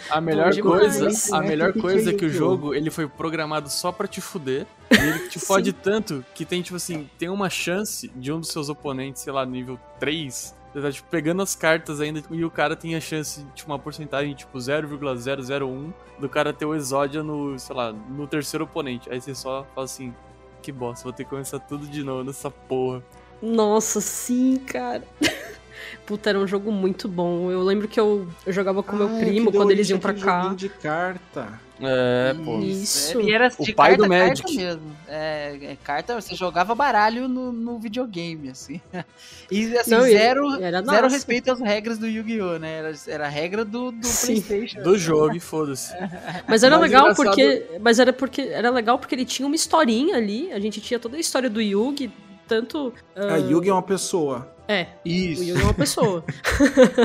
A 0.10 0.20
melhor 0.20 0.52
demais. 0.52 1.00
coisa, 1.00 1.38
a 1.38 1.42
melhor 1.42 1.70
é 1.70 1.80
coisa 1.80 2.10
é 2.10 2.14
que 2.14 2.26
o 2.26 2.30
jogo, 2.30 2.74
ele 2.74 2.90
foi 2.90 3.08
programado 3.08 3.70
só 3.70 3.92
pra 3.92 4.08
te 4.08 4.20
fuder. 4.20 4.66
E 4.90 4.96
ele 4.96 5.30
te 5.30 5.38
fode 5.46 5.72
tanto 5.72 6.26
que 6.34 6.44
tem, 6.44 6.62
tipo 6.62 6.78
assim, 6.78 7.08
tem 7.20 7.30
uma 7.30 7.50
chance 7.50 8.08
de 8.16 8.32
um 8.32 8.40
dos 8.40 8.50
seus 8.50 8.68
oponentes, 8.68 9.22
sei 9.22 9.32
lá, 9.32 9.46
nível 9.46 9.80
3, 10.00 10.56
você 10.74 10.82
tá, 10.82 10.92
tipo, 10.92 11.10
pegando 11.10 11.42
as 11.42 11.54
cartas 11.54 12.00
ainda 12.00 12.24
e 12.32 12.46
o 12.46 12.50
cara 12.50 12.76
tem 12.78 12.96
a 12.96 13.02
chance, 13.02 13.46
tipo, 13.54 13.70
uma 13.70 13.78
porcentagem, 13.78 14.34
tipo, 14.34 14.58
0,001 14.58 15.94
do 16.18 16.30
cara 16.30 16.54
ter 16.54 16.66
o 16.66 16.74
exódia 16.74 17.22
no, 17.22 17.60
sei 17.60 17.76
lá, 17.76 17.92
no 17.92 18.26
terceiro 18.26 18.64
oponente. 18.64 19.10
Aí 19.12 19.20
você 19.20 19.36
só 19.36 19.68
fala 19.76 19.86
assim, 19.86 20.14
que 20.62 20.72
bosta, 20.72 21.04
vou 21.04 21.12
ter 21.12 21.26
que 21.26 21.30
começar 21.30 21.60
tudo 21.60 21.86
de 21.86 22.04
novo 22.04 22.24
nessa 22.24 22.50
porra. 22.50 23.04
Nossa, 23.42 24.00
sim, 24.02 24.58
cara. 24.58 25.04
Puta, 26.06 26.30
era 26.30 26.40
um 26.40 26.48
jogo 26.48 26.72
muito 26.72 27.08
bom. 27.08 27.50
Eu 27.52 27.62
lembro 27.64 27.88
que 27.88 28.00
eu, 28.00 28.28
eu 28.46 28.52
jogava 28.52 28.84
com 28.84 28.96
meu 28.96 29.08
Ah, 29.08 29.20
primo 29.20 29.46
que 29.48 29.52
deu 29.54 29.62
quando 29.62 29.72
eles 29.72 29.90
iam 29.90 30.00
pra 30.00 30.14
cá. 30.14 30.54
de 30.54 30.68
carta. 30.68 31.60
É, 31.80 32.34
pô. 32.44 32.60
Isso. 32.60 33.20
E 33.22 33.32
era 33.32 33.52
O 33.58 33.64
de 33.64 33.74
pai 33.74 33.92
carta, 33.92 34.04
do 34.04 34.10
carta 34.10 34.28
Magic. 34.28 34.56
mesmo. 34.58 34.96
É, 35.08 35.58
é, 35.62 35.78
carta, 35.84 36.20
você 36.20 36.36
jogava 36.36 36.76
baralho 36.76 37.28
no, 37.28 37.52
no 37.52 37.80
videogame, 37.80 38.50
assim. 38.50 38.82
E 39.50 39.78
assim, 39.78 39.92
Não, 39.92 40.02
zero, 40.02 40.62
era 40.64 40.82
zero 40.82 41.10
respeito 41.10 41.52
às 41.52 41.60
regras 41.60 41.98
do 41.98 42.08
Yu-Gi-Oh! 42.08 42.58
né? 42.58 42.72
Era, 42.80 42.94
era 43.08 43.26
a 43.26 43.30
regra 43.30 43.66
do, 43.66 43.92
do 43.92 44.06
Sim. 44.08 44.40
Playstation. 44.42 44.82
Do 44.84 44.98
jogo, 44.98 45.36
e 45.36 45.40
foda-se. 45.40 45.94
Mas 46.48 46.64
era 46.64 46.76
Mas 46.78 46.90
legal 46.90 47.02
engraçado- 47.12 47.26
porque. 47.26 47.66
Mas 47.82 48.00
era 48.00 48.14
porque. 48.14 48.42
Era 48.44 48.70
legal 48.70 48.98
porque 48.98 49.14
ele 49.16 49.26
tinha 49.26 49.46
uma 49.46 49.56
historinha 49.56 50.16
ali. 50.18 50.52
A 50.54 50.60
gente 50.60 50.80
tinha 50.82 51.00
toda 51.00 51.18
a 51.18 51.20
história 51.20 51.50
do 51.50 51.62
Yugi, 51.62 52.12
tanto. 52.52 52.94
A 53.16 53.38
Yugi 53.38 53.70
é 53.70 53.74
uma 53.74 53.82
pessoa. 53.82 54.54
É, 54.68 54.88
o 55.06 55.08
Isso. 55.08 55.42
Yugi 55.42 55.62
é 55.62 55.64
uma 55.64 55.74
pessoa. 55.74 56.22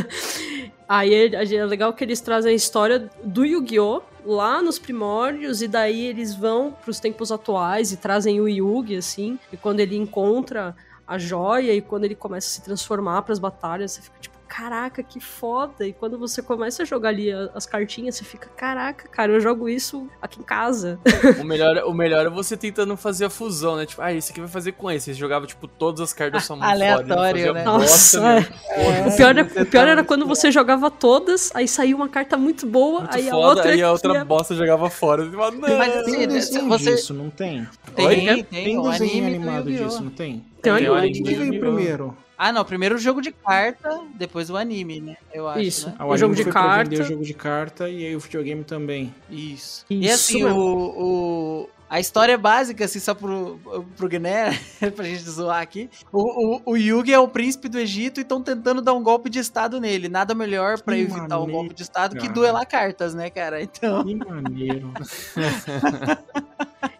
Aí 0.88 1.14
é, 1.14 1.54
é 1.54 1.64
legal 1.64 1.92
que 1.92 2.02
eles 2.02 2.20
trazem 2.20 2.52
a 2.52 2.54
história 2.54 3.08
do 3.22 3.44
Yu-Gi-Oh! 3.44 4.02
lá 4.24 4.60
nos 4.60 4.76
primórdios, 4.76 5.62
e 5.62 5.68
daí 5.68 6.04
eles 6.06 6.34
vão 6.34 6.72
pros 6.72 6.98
tempos 6.98 7.30
atuais 7.30 7.92
e 7.92 7.96
trazem 7.96 8.40
o 8.40 8.48
Yugi, 8.48 8.96
assim, 8.96 9.38
e 9.52 9.56
quando 9.56 9.78
ele 9.78 9.96
encontra 9.96 10.74
a 11.06 11.16
joia 11.16 11.72
e 11.72 11.80
quando 11.80 12.06
ele 12.06 12.16
começa 12.16 12.48
a 12.48 12.50
se 12.50 12.60
transformar 12.60 13.22
pras 13.22 13.38
batalhas, 13.38 13.92
você 13.92 14.02
fica 14.02 14.18
tipo, 14.18 14.35
caraca, 14.48 15.02
que 15.02 15.20
foda! 15.20 15.86
E 15.86 15.92
quando 15.92 16.18
você 16.18 16.42
começa 16.42 16.82
a 16.82 16.86
jogar 16.86 17.10
ali 17.10 17.32
a- 17.32 17.50
as 17.54 17.66
cartinhas, 17.66 18.14
você 18.14 18.24
fica, 18.24 18.48
caraca, 18.56 19.08
cara, 19.08 19.32
eu 19.32 19.40
jogo 19.40 19.68
isso 19.68 20.08
aqui 20.22 20.40
em 20.40 20.42
casa. 20.44 20.98
O 21.40 21.44
melhor, 21.44 21.76
o 21.84 21.92
melhor 21.92 22.26
é 22.26 22.30
você 22.30 22.56
tentando 22.56 22.96
fazer 22.96 23.26
a 23.26 23.30
fusão, 23.30 23.76
né? 23.76 23.86
Tipo, 23.86 24.02
ah, 24.02 24.12
esse 24.12 24.30
aqui 24.32 24.40
vai 24.40 24.48
fazer 24.48 24.72
com 24.72 24.90
esse. 24.90 25.06
Você 25.06 25.14
jogava, 25.14 25.46
tipo, 25.46 25.66
todas 25.66 26.00
as 26.00 26.12
cartas 26.12 26.42
da 26.42 26.46
sua 26.46 26.56
mão 26.56 26.68
Aleatório, 26.68 27.46
fora. 27.46 27.52
né? 27.54 27.64
bosta 27.64 28.20
Nossa, 28.20 28.46
é. 28.70 29.08
O 29.08 29.16
pior, 29.16 29.38
é- 29.38 29.62
o 29.62 29.66
pior 29.66 29.88
era 29.88 30.04
quando 30.04 30.26
você 30.26 30.50
jogava 30.50 30.90
todas, 30.90 31.50
aí 31.54 31.66
saía 31.68 31.94
uma 31.96 32.08
carta 32.08 32.36
muito 32.36 32.66
boa, 32.66 33.00
Muito 33.00 33.16
aí 33.16 33.28
a 33.28 33.30
foda, 33.30 33.46
outra. 33.60 33.70
aí 33.72 33.82
a 33.82 33.90
outra 33.92 34.24
bosta 34.24 34.54
jogava 34.54 34.88
fora. 34.90 35.28
Fala, 35.30 35.50
não. 35.50 35.76
Mas 35.78 36.04
Tem 36.04 36.26
desenho 36.28 36.68
você- 36.68 36.90
disso, 36.94 37.12
não 37.14 37.30
tem? 37.30 37.66
Tem, 37.94 38.06
Oi? 38.06 38.16
tem, 38.16 38.44
Tem 38.44 38.78
o 38.78 38.90
desenho 38.90 39.26
animado 39.26 39.70
disso, 39.72 40.02
não 40.02 40.10
tem? 40.10 40.44
Tem 40.62 40.72
um 40.72 40.76
Tem 40.76 40.88
o 40.90 40.94
anime. 40.94 41.20
O 41.20 41.24
que 41.24 41.34
veio 41.34 41.60
primeiro? 41.60 42.16
Ah, 42.38 42.52
não. 42.52 42.64
Primeiro 42.64 42.96
o 42.96 42.98
jogo 42.98 43.20
de 43.22 43.32
carta, 43.32 44.00
depois 44.14 44.50
o 44.50 44.56
anime, 44.56 45.00
né? 45.00 45.16
Eu 45.32 45.48
acho. 45.48 45.60
Isso. 45.60 45.86
Né? 45.88 45.94
O 45.98 46.02
anime 46.02 46.18
jogo 46.18 46.34
de 46.34 46.44
carta. 46.44 46.90
vender 46.90 47.02
o 47.02 47.06
jogo 47.06 47.24
de 47.24 47.34
carta 47.34 47.88
e 47.88 48.06
aí 48.06 48.14
o 48.16 48.20
videogame 48.20 48.62
também. 48.64 49.14
Isso. 49.30 49.84
Isso 49.88 50.02
e 50.04 50.10
assim, 50.10 50.44
o, 50.44 50.56
o- 50.58 51.70
a 51.88 52.00
história 52.00 52.36
básica, 52.36 52.84
assim, 52.84 52.98
só 52.98 53.14
pro, 53.14 53.58
pro 53.96 54.08
Guiné, 54.08 54.58
pra 54.94 55.04
gente 55.04 55.22
zoar 55.22 55.60
aqui. 55.62 55.88
O, 56.12 56.56
o, 56.56 56.62
o 56.72 56.76
Yugi 56.76 57.12
é 57.12 57.18
o 57.18 57.28
príncipe 57.28 57.68
do 57.68 57.78
Egito 57.78 58.18
e 58.18 58.22
estão 58.22 58.42
tentando 58.42 58.82
dar 58.82 58.92
um 58.94 59.02
golpe 59.02 59.30
de 59.30 59.38
estado 59.38 59.80
nele. 59.80 60.08
Nada 60.08 60.34
melhor 60.34 60.80
pra 60.80 60.94
Que 60.94 61.02
evitar 61.02 61.36
um 61.38 61.40
maneiro, 61.42 61.52
golpe 61.52 61.74
de 61.74 61.82
estado 61.82 62.14
que 62.16 62.22
cara. 62.22 62.32
duelar 62.32 62.66
cartas, 62.66 63.14
né, 63.14 63.30
cara? 63.30 63.62
Então. 63.62 64.04
Que 64.04 64.14
maneiro. 64.16 64.92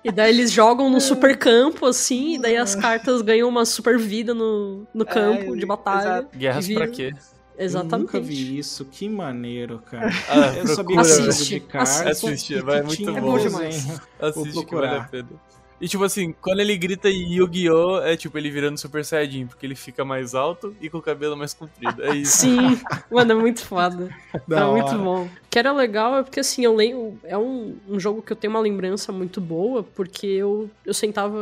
E 0.05 0.12
daí 0.12 0.30
eles 0.30 0.53
jogam 0.53 0.89
no 0.89 1.01
super 1.01 1.37
campo, 1.37 1.87
assim, 1.87 2.34
e 2.34 2.39
daí 2.39 2.57
as 2.57 2.74
cartas 2.74 3.22
ganham 3.22 3.49
uma 3.49 3.64
super 3.64 3.99
vida 3.99 4.32
no, 4.34 4.87
no 4.95 5.05
campo 5.05 5.55
É, 5.55 5.59
de 5.59 5.66
batalha. 5.66 6.01
exato. 6.18 6.28
Guerras 6.39 6.68
pra 6.68 6.89
quê? 6.89 7.12
Exatamente. 7.59 7.92
Eu 7.94 7.98
nunca 8.00 8.20
vi 8.20 8.59
isso. 8.59 8.84
Que 8.84 9.09
maneiro, 9.09 9.78
cara. 9.90 10.11
Ah, 10.28 10.57
Eu 10.57 10.66
sabia 10.66 10.96
procura, 10.96 11.04
que 11.16 11.22
era 11.22 11.32
de 11.32 11.61
carta. 11.61 12.11
assiste, 12.11 12.61
vai, 12.61 12.74
que 12.76 12.80
é 12.80 12.82
muito 12.82 12.96
tinha 12.96 13.12
bom. 13.12 13.18
É 13.18 13.20
bom 13.20 13.38
demais. 13.38 13.74
desenho. 13.76 14.00
Assiste 14.20 14.66
vale 14.74 14.86
a 14.96 15.04
pena. 15.04 15.28
E 15.81 15.89
tipo 15.89 16.05
assim, 16.05 16.35
quando 16.41 16.61
ele 16.61 16.77
grita 16.77 17.09
Yu-Gi-Oh! 17.09 18.01
é 18.01 18.16
tipo 18.16 18.37
ele 18.39 18.51
virando 18.51 18.79
Super 18.79 19.05
Saiyajin, 19.05 19.47
porque 19.47 19.66
ele 19.66 19.74
fica 19.74 20.05
mais 20.05 20.35
alto 20.35 20.74
e 20.81 20.89
com 20.89 20.99
o 20.99 21.03
cabelo 21.03 21.37
mais 21.37 21.53
comprido. 21.53 22.03
É 22.03 22.14
isso. 22.14 22.39
Sim, 22.39 22.81
mano, 23.11 23.33
é 23.33 23.35
muito 23.35 23.64
foda. 23.64 24.09
Da 24.47 24.61
é 24.61 24.64
hora. 24.64 24.83
muito 24.83 25.03
bom. 25.03 25.24
O 25.24 25.31
que 25.51 25.59
era 25.59 25.72
legal 25.72 26.16
é 26.16 26.22
porque, 26.22 26.41
assim, 26.41 26.64
eu 26.64 26.74
lembro. 26.74 27.18
É 27.24 27.37
um, 27.37 27.77
um 27.89 27.99
jogo 27.99 28.20
que 28.20 28.31
eu 28.31 28.37
tenho 28.37 28.53
uma 28.53 28.61
lembrança 28.61 29.11
muito 29.11 29.41
boa, 29.41 29.83
porque 29.83 30.27
eu, 30.27 30.70
eu 30.85 30.93
sentava, 30.93 31.37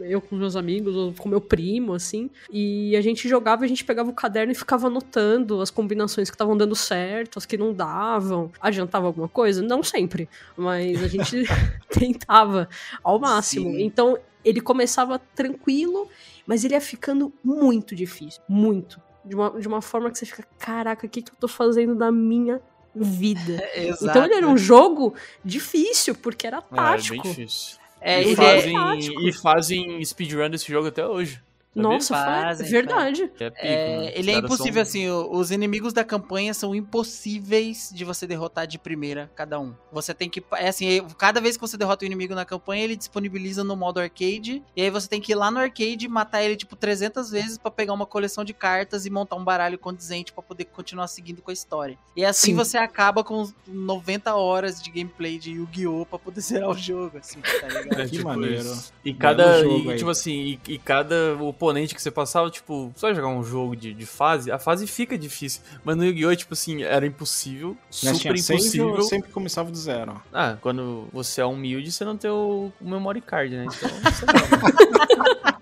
eu 0.00 0.20
com 0.20 0.36
meus 0.36 0.54
amigos, 0.54 0.94
ou 0.94 1.14
com 1.14 1.28
meu 1.28 1.40
primo, 1.40 1.94
assim, 1.94 2.30
e 2.52 2.94
a 2.94 3.00
gente 3.00 3.28
jogava, 3.28 3.64
a 3.64 3.66
gente 3.66 3.84
pegava 3.84 4.10
o 4.10 4.12
caderno 4.12 4.52
e 4.52 4.54
ficava 4.54 4.86
anotando 4.88 5.60
as 5.62 5.70
combinações 5.70 6.28
que 6.28 6.34
estavam 6.34 6.56
dando 6.56 6.76
certo, 6.76 7.38
as 7.38 7.46
que 7.46 7.56
não 7.56 7.72
davam. 7.72 8.52
Adiantava 8.60 9.06
alguma 9.06 9.28
coisa? 9.28 9.62
Não 9.62 9.82
sempre, 9.82 10.28
mas 10.56 11.02
a 11.02 11.08
gente 11.08 11.44
tentava 11.90 12.68
ao 13.02 13.18
máximo. 13.18 13.72
Sim. 13.72 13.73
Então, 13.80 14.18
ele 14.44 14.60
começava 14.60 15.18
tranquilo, 15.18 16.08
mas 16.46 16.64
ele 16.64 16.74
ia 16.74 16.80
ficando 16.80 17.32
muito 17.42 17.94
difícil. 17.94 18.42
Muito. 18.48 19.00
De 19.24 19.34
uma, 19.34 19.50
de 19.58 19.66
uma 19.66 19.80
forma 19.80 20.10
que 20.10 20.18
você 20.18 20.26
fica, 20.26 20.44
caraca, 20.58 21.06
o 21.06 21.08
que, 21.08 21.22
que 21.22 21.30
eu 21.32 21.36
tô 21.36 21.48
fazendo 21.48 21.94
da 21.94 22.12
minha 22.12 22.60
vida. 22.94 23.66
Exato. 23.74 24.04
Então 24.04 24.24
ele 24.24 24.34
era 24.34 24.46
um 24.48 24.56
jogo 24.56 25.14
difícil, 25.44 26.14
porque 26.14 26.46
era 26.46 26.58
É, 26.58 26.60
bem 26.60 26.76
tático. 26.76 27.28
difícil. 27.28 27.78
É, 28.00 28.22
e, 28.22 28.36
fazem, 28.36 28.74
tático. 28.74 29.20
e 29.22 29.32
fazem 29.32 30.04
speedrun 30.04 30.50
desse 30.50 30.70
jogo 30.70 30.88
até 30.88 31.06
hoje. 31.06 31.42
Nossa, 31.74 32.14
Fazem, 32.14 32.66
foi 32.66 32.72
verdade. 32.72 33.22
É 33.40 33.50
pico, 33.50 33.56
É, 33.66 33.98
né? 33.98 34.12
Ele 34.14 34.30
é 34.30 34.38
impossível, 34.38 34.74
são- 34.74 34.82
assim, 34.82 35.08
os 35.10 35.50
inimigos 35.50 35.92
da 35.92 36.04
campanha 36.04 36.54
são 36.54 36.74
impossíveis 36.74 37.90
de 37.94 38.04
você 38.04 38.26
derrotar 38.26 38.66
de 38.66 38.78
primeira, 38.78 39.30
cada 39.34 39.58
um. 39.60 39.74
Você 39.92 40.12
tem 40.14 40.28
que, 40.28 40.42
é 40.54 40.68
assim, 40.68 41.04
cada 41.18 41.40
vez 41.40 41.56
que 41.56 41.60
você 41.60 41.76
derrota 41.76 42.04
o 42.04 42.06
inimigo 42.06 42.34
na 42.34 42.44
campanha, 42.44 42.84
ele 42.84 42.96
disponibiliza 42.96 43.62
no 43.64 43.76
modo 43.76 43.98
arcade, 44.00 44.62
e 44.76 44.82
aí 44.82 44.90
você 44.90 45.08
tem 45.08 45.20
que 45.20 45.32
ir 45.32 45.34
lá 45.34 45.50
no 45.50 45.58
arcade 45.58 46.06
e 46.06 46.08
matar 46.08 46.42
ele, 46.42 46.56
tipo, 46.56 46.76
300 46.76 47.30
vezes 47.30 47.58
pra 47.58 47.70
pegar 47.70 47.92
uma 47.92 48.06
coleção 48.06 48.44
de 48.44 48.52
cartas 48.52 49.06
e 49.06 49.10
montar 49.10 49.36
um 49.36 49.44
baralho 49.44 49.78
condizente 49.78 50.32
pra 50.32 50.42
poder 50.42 50.64
continuar 50.66 51.06
seguindo 51.08 51.42
com 51.42 51.50
a 51.50 51.54
história. 51.54 51.98
E 52.16 52.24
assim 52.24 52.48
Sim. 52.52 52.54
você 52.54 52.76
acaba 52.78 53.22
com 53.24 53.48
90 53.66 54.34
horas 54.34 54.82
de 54.82 54.90
gameplay 54.90 55.38
de 55.38 55.52
Yu-Gi-Oh! 55.52 56.06
pra 56.06 56.18
poder 56.18 56.40
zerar 56.42 56.70
o 56.70 56.74
jogo, 56.78 57.18
assim, 57.18 57.40
tá 57.40 57.68
ligado? 57.68 58.00
É, 58.00 58.04
Que 58.04 58.10
tipo 58.12 58.24
maneiro. 58.28 58.60
isso. 58.60 58.92
E 59.04 59.12
cada. 59.14 59.62
jogo 59.62 59.92
e, 59.92 59.96
tipo 59.96 60.10
assim, 60.10 60.32
e, 60.32 60.60
e 60.74 60.78
cada 60.78 61.34
oponente 61.64 61.94
que 61.94 62.02
você 62.02 62.10
passava, 62.10 62.50
tipo, 62.50 62.92
só 62.94 63.12
jogar 63.14 63.28
um 63.28 63.42
jogo 63.42 63.74
de, 63.74 63.92
de 63.94 64.06
fase, 64.06 64.50
a 64.50 64.58
fase 64.58 64.86
fica 64.86 65.16
difícil. 65.18 65.62
Mas 65.84 65.96
no 65.96 66.04
Yu-Gi-Oh! 66.04 66.36
tipo 66.36 66.52
assim, 66.54 66.82
era 66.82 67.06
impossível, 67.06 67.76
Mas 68.02 68.16
super 68.18 68.36
impossível. 68.36 68.88
ou 68.94 69.02
sempre 69.02 69.30
começava 69.30 69.70
do 69.70 69.76
zero? 69.76 70.20
Ah, 70.32 70.56
quando 70.60 71.08
você 71.12 71.40
é 71.40 71.44
humilde, 71.44 71.90
você 71.90 72.04
não 72.04 72.16
tem 72.16 72.30
o, 72.30 72.70
o 72.80 72.88
memory 72.90 73.20
card, 73.20 73.56
né? 73.56 73.64
Então, 73.66 73.88
você 74.12 74.26
não. 74.26 75.54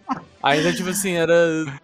Ainda, 0.42 0.72
tipo 0.72 0.88
assim, 0.88 1.12
era. 1.12 1.34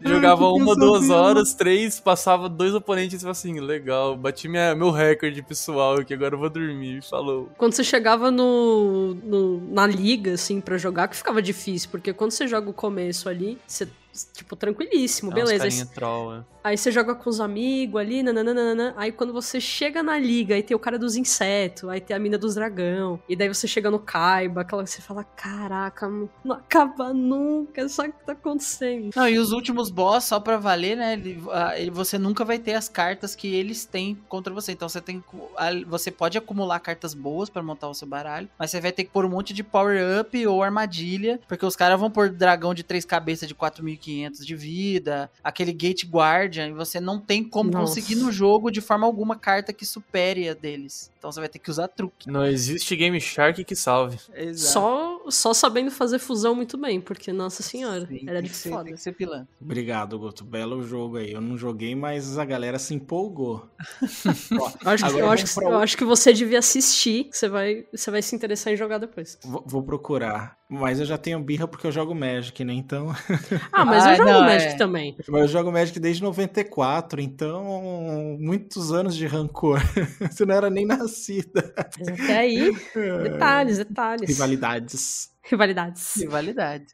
Jogava 0.04 0.48
uma, 0.48 0.74
duas 0.74 1.08
horas, 1.10 1.54
três, 1.54 2.00
passava 2.00 2.48
dois 2.48 2.74
oponentes 2.74 3.18
e 3.18 3.20
falava 3.20 3.30
assim, 3.38 3.60
legal, 3.60 4.16
bati 4.16 4.48
minha, 4.48 4.74
meu 4.74 4.90
recorde 4.90 5.40
pessoal 5.42 5.94
aqui, 6.00 6.12
agora 6.12 6.34
eu 6.34 6.38
vou 6.40 6.50
dormir. 6.50 7.00
Falou. 7.08 7.48
Quando 7.56 7.74
você 7.74 7.84
chegava 7.84 8.32
no, 8.32 9.14
no- 9.22 9.60
na 9.72 9.86
liga, 9.86 10.32
assim, 10.34 10.60
pra 10.60 10.76
jogar, 10.76 11.06
que 11.06 11.14
ficava 11.14 11.40
difícil, 11.40 11.88
porque 11.88 12.12
quando 12.12 12.32
você 12.32 12.48
joga 12.48 12.68
o 12.68 12.72
começo 12.72 13.28
ali, 13.28 13.58
você, 13.64 13.86
tipo, 14.24 14.56
tranquilíssimo, 14.56 15.30
É 15.32 15.42
uns 15.42 15.50
beleza. 15.50 15.64
Aí, 15.82 15.86
troll, 15.94 16.34
é. 16.36 16.44
aí 16.64 16.76
você 16.76 16.90
joga 16.90 17.14
com 17.14 17.28
os 17.28 17.40
amigos 17.40 18.00
ali, 18.00 18.22
nananana. 18.22 18.94
Aí 18.96 19.12
quando 19.12 19.32
você 19.32 19.60
chega 19.60 20.02
na 20.02 20.18
liga, 20.18 20.54
aí 20.54 20.62
tem 20.62 20.76
o 20.76 20.80
cara 20.80 20.98
dos 20.98 21.16
insetos, 21.16 21.88
aí 21.88 22.00
tem 22.00 22.16
a 22.16 22.18
mina 22.18 22.38
dos 22.38 22.54
dragão, 22.54 23.20
e 23.28 23.36
daí 23.36 23.48
você 23.48 23.66
chega 23.66 23.90
no 23.90 23.98
Kaiba, 23.98 24.60
aquela 24.62 24.84
que 24.84 24.90
você 24.90 25.00
fala, 25.02 25.24
caraca, 25.24 26.08
não 26.44 26.56
acaba 26.56 27.12
nunca, 27.12 27.88
só 27.88 28.04
que 28.04 28.12
tá 28.24 28.32
acontecendo. 28.32 29.10
Não, 29.14 29.28
e 29.28 29.38
os 29.38 29.52
últimos 29.52 29.90
boss, 29.90 30.24
só 30.24 30.40
pra 30.40 30.56
valer, 30.56 30.96
né? 30.96 31.12
Ele, 31.14 31.40
ele- 31.76 31.90
você 31.90 32.18
nunca 32.18 32.44
vai 32.44 32.58
ter 32.58 32.74
as 32.74 32.88
cartas 32.88 33.34
que 33.34 33.48
eles 33.54 33.84
têm 33.84 34.16
contra 34.28 34.52
você. 34.52 34.72
Então 34.72 34.88
você 34.88 35.00
tem. 35.00 35.20
que- 35.20 35.84
Você 35.86 36.10
pode 36.10 36.36
acumular 36.38 36.78
cartas 36.80 37.14
boas 37.14 37.48
pra 37.50 37.62
montar 37.62 37.88
o 37.88 37.94
seu 37.94 38.06
baralho, 38.06 38.48
mas 38.58 38.70
você 38.70 38.80
vai 38.80 38.92
ter 38.92 39.04
que 39.04 39.10
pôr 39.10 39.24
um 39.24 39.28
monte 39.28 39.52
de 39.52 39.62
power-up 39.62 40.46
ou 40.46 40.62
armadilha, 40.62 41.40
porque 41.48 41.64
os 41.64 41.74
caras 41.76 41.98
vão 41.98 42.10
pôr 42.10 42.30
dragão 42.30 42.72
de 42.74 42.82
três 42.82 43.04
cabeças 43.04 43.48
de 43.48 43.54
4.500 43.54 44.07
de 44.12 44.56
vida, 44.56 45.30
aquele 45.42 45.72
Gate 45.72 46.04
Guardian, 46.04 46.68
e 46.68 46.72
você 46.72 47.00
não 47.00 47.20
tem 47.20 47.44
como 47.44 47.70
Nossa. 47.70 47.94
conseguir 47.94 48.14
no 48.16 48.32
jogo 48.32 48.70
de 48.70 48.80
forma 48.80 49.06
alguma 49.06 49.36
carta 49.36 49.72
que 49.72 49.84
supere 49.84 50.48
a 50.48 50.54
deles. 50.54 51.10
Então 51.18 51.32
você 51.32 51.40
vai 51.40 51.48
ter 51.48 51.58
que 51.58 51.70
usar 51.70 51.88
truque. 51.88 52.30
Não 52.30 52.46
existe 52.46 52.94
Game 52.94 53.20
Shark 53.20 53.64
que 53.64 53.74
salve. 53.74 54.18
Só, 54.54 55.20
só 55.30 55.52
sabendo 55.52 55.90
fazer 55.90 56.18
fusão 56.18 56.54
muito 56.54 56.78
bem, 56.78 57.00
porque, 57.00 57.32
nossa 57.32 57.62
senhora, 57.62 58.06
Sim, 58.06 58.20
era 58.26 58.40
de 58.40 58.48
ser- 58.50 58.70
foda. 58.70 58.84
Tem 58.84 58.94
que 58.94 59.00
ser 59.00 59.12
pilantra. 59.12 59.48
Obrigado, 59.60 60.18
Guto. 60.18 60.44
Belo 60.44 60.82
jogo 60.82 61.16
aí. 61.16 61.32
Eu 61.32 61.40
não 61.40 61.56
joguei, 61.58 61.94
mas 61.94 62.38
a 62.38 62.44
galera 62.44 62.78
se 62.78 62.94
empolgou. 62.94 63.68
Ó, 64.60 64.70
Eu 64.84 64.90
acho, 64.90 65.04
que, 65.04 65.18
eu, 65.20 65.30
acho 65.30 65.44
que, 65.54 65.64
eu 65.64 65.78
acho 65.78 65.96
que 65.96 66.04
você 66.04 66.32
devia 66.32 66.58
assistir, 66.60 67.24
que 67.24 67.36
você 67.36 67.48
vai, 67.48 67.84
você 67.92 68.10
vai 68.10 68.22
se 68.22 68.34
interessar 68.36 68.72
em 68.72 68.76
jogar 68.76 68.98
depois. 68.98 69.38
Vou, 69.44 69.62
vou 69.66 69.82
procurar. 69.82 70.57
Mas 70.70 71.00
eu 71.00 71.06
já 71.06 71.16
tenho 71.16 71.40
birra 71.40 71.66
porque 71.66 71.86
eu 71.86 71.90
jogo 71.92 72.14
Magic, 72.14 72.62
né? 72.62 72.74
Então. 72.74 73.08
Ah, 73.72 73.84
mas 73.86 74.04
Ah, 74.04 74.12
eu 74.12 74.16
jogo 74.18 74.30
não, 74.30 74.40
Magic 74.42 74.74
é. 74.74 74.76
também. 74.76 75.16
Mas 75.28 75.42
eu 75.42 75.48
jogo 75.48 75.72
Magic 75.72 75.98
desde 75.98 76.22
94, 76.22 77.20
então. 77.22 78.36
Muitos 78.38 78.92
anos 78.92 79.16
de 79.16 79.26
rancor. 79.26 79.80
Você 80.30 80.44
não 80.44 80.54
era 80.54 80.68
nem 80.68 80.84
nascida. 80.84 81.72
Mas 81.98 82.08
até 82.08 82.38
aí, 82.38 82.72
detalhes, 83.22 83.78
detalhes. 83.78 84.28
Rivalidades. 84.28 85.30
Rivalidades. 85.42 86.16
Rivalidade. 86.16 86.86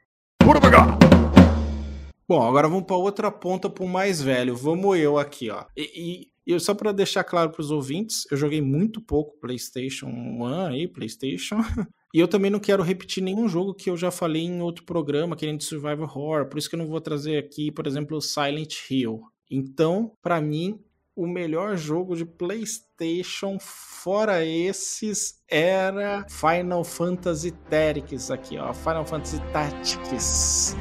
Bom, 2.28 2.42
agora 2.46 2.68
vamos 2.68 2.84
para 2.84 2.96
outra 2.96 3.30
ponta 3.30 3.68
para 3.68 3.84
o 3.84 3.88
mais 3.88 4.20
velho. 4.22 4.54
Vamos 4.56 4.96
eu 4.98 5.18
aqui, 5.18 5.50
ó. 5.50 5.64
E, 5.76 5.82
e- 6.22 6.33
e 6.46 6.58
só 6.60 6.74
para 6.74 6.92
deixar 6.92 7.24
claro 7.24 7.50
para 7.50 7.60
os 7.60 7.70
ouvintes, 7.70 8.26
eu 8.30 8.36
joguei 8.36 8.60
muito 8.60 9.00
pouco 9.00 9.38
PlayStation 9.40 10.06
1 10.06 10.46
aí, 10.46 10.88
PlayStation. 10.88 11.56
E 12.14 12.20
eu 12.20 12.28
também 12.28 12.48
não 12.48 12.60
quero 12.60 12.80
repetir 12.80 13.20
nenhum 13.24 13.48
jogo 13.48 13.74
que 13.74 13.90
eu 13.90 13.96
já 13.96 14.08
falei 14.08 14.42
em 14.42 14.62
outro 14.62 14.84
programa, 14.84 15.34
querendo 15.34 15.58
de 15.58 15.64
survival 15.64 16.04
horror. 16.04 16.46
Por 16.46 16.58
isso 16.58 16.70
que 16.70 16.76
eu 16.76 16.78
não 16.78 16.86
vou 16.86 17.00
trazer 17.00 17.36
aqui, 17.38 17.72
por 17.72 17.88
exemplo, 17.88 18.20
Silent 18.20 18.88
Hill. 18.88 19.20
Então, 19.50 20.12
para 20.22 20.40
mim, 20.40 20.78
o 21.16 21.26
melhor 21.26 21.76
jogo 21.76 22.16
de 22.16 22.24
PlayStation 22.24 23.58
fora 23.60 24.44
esses 24.44 25.42
era 25.48 26.24
Final 26.28 26.84
Fantasy 26.84 27.50
Tactics 27.68 28.30
aqui, 28.30 28.58
ó. 28.58 28.72
Final 28.72 29.04
Fantasy 29.04 29.40
Tactics. 29.52 30.76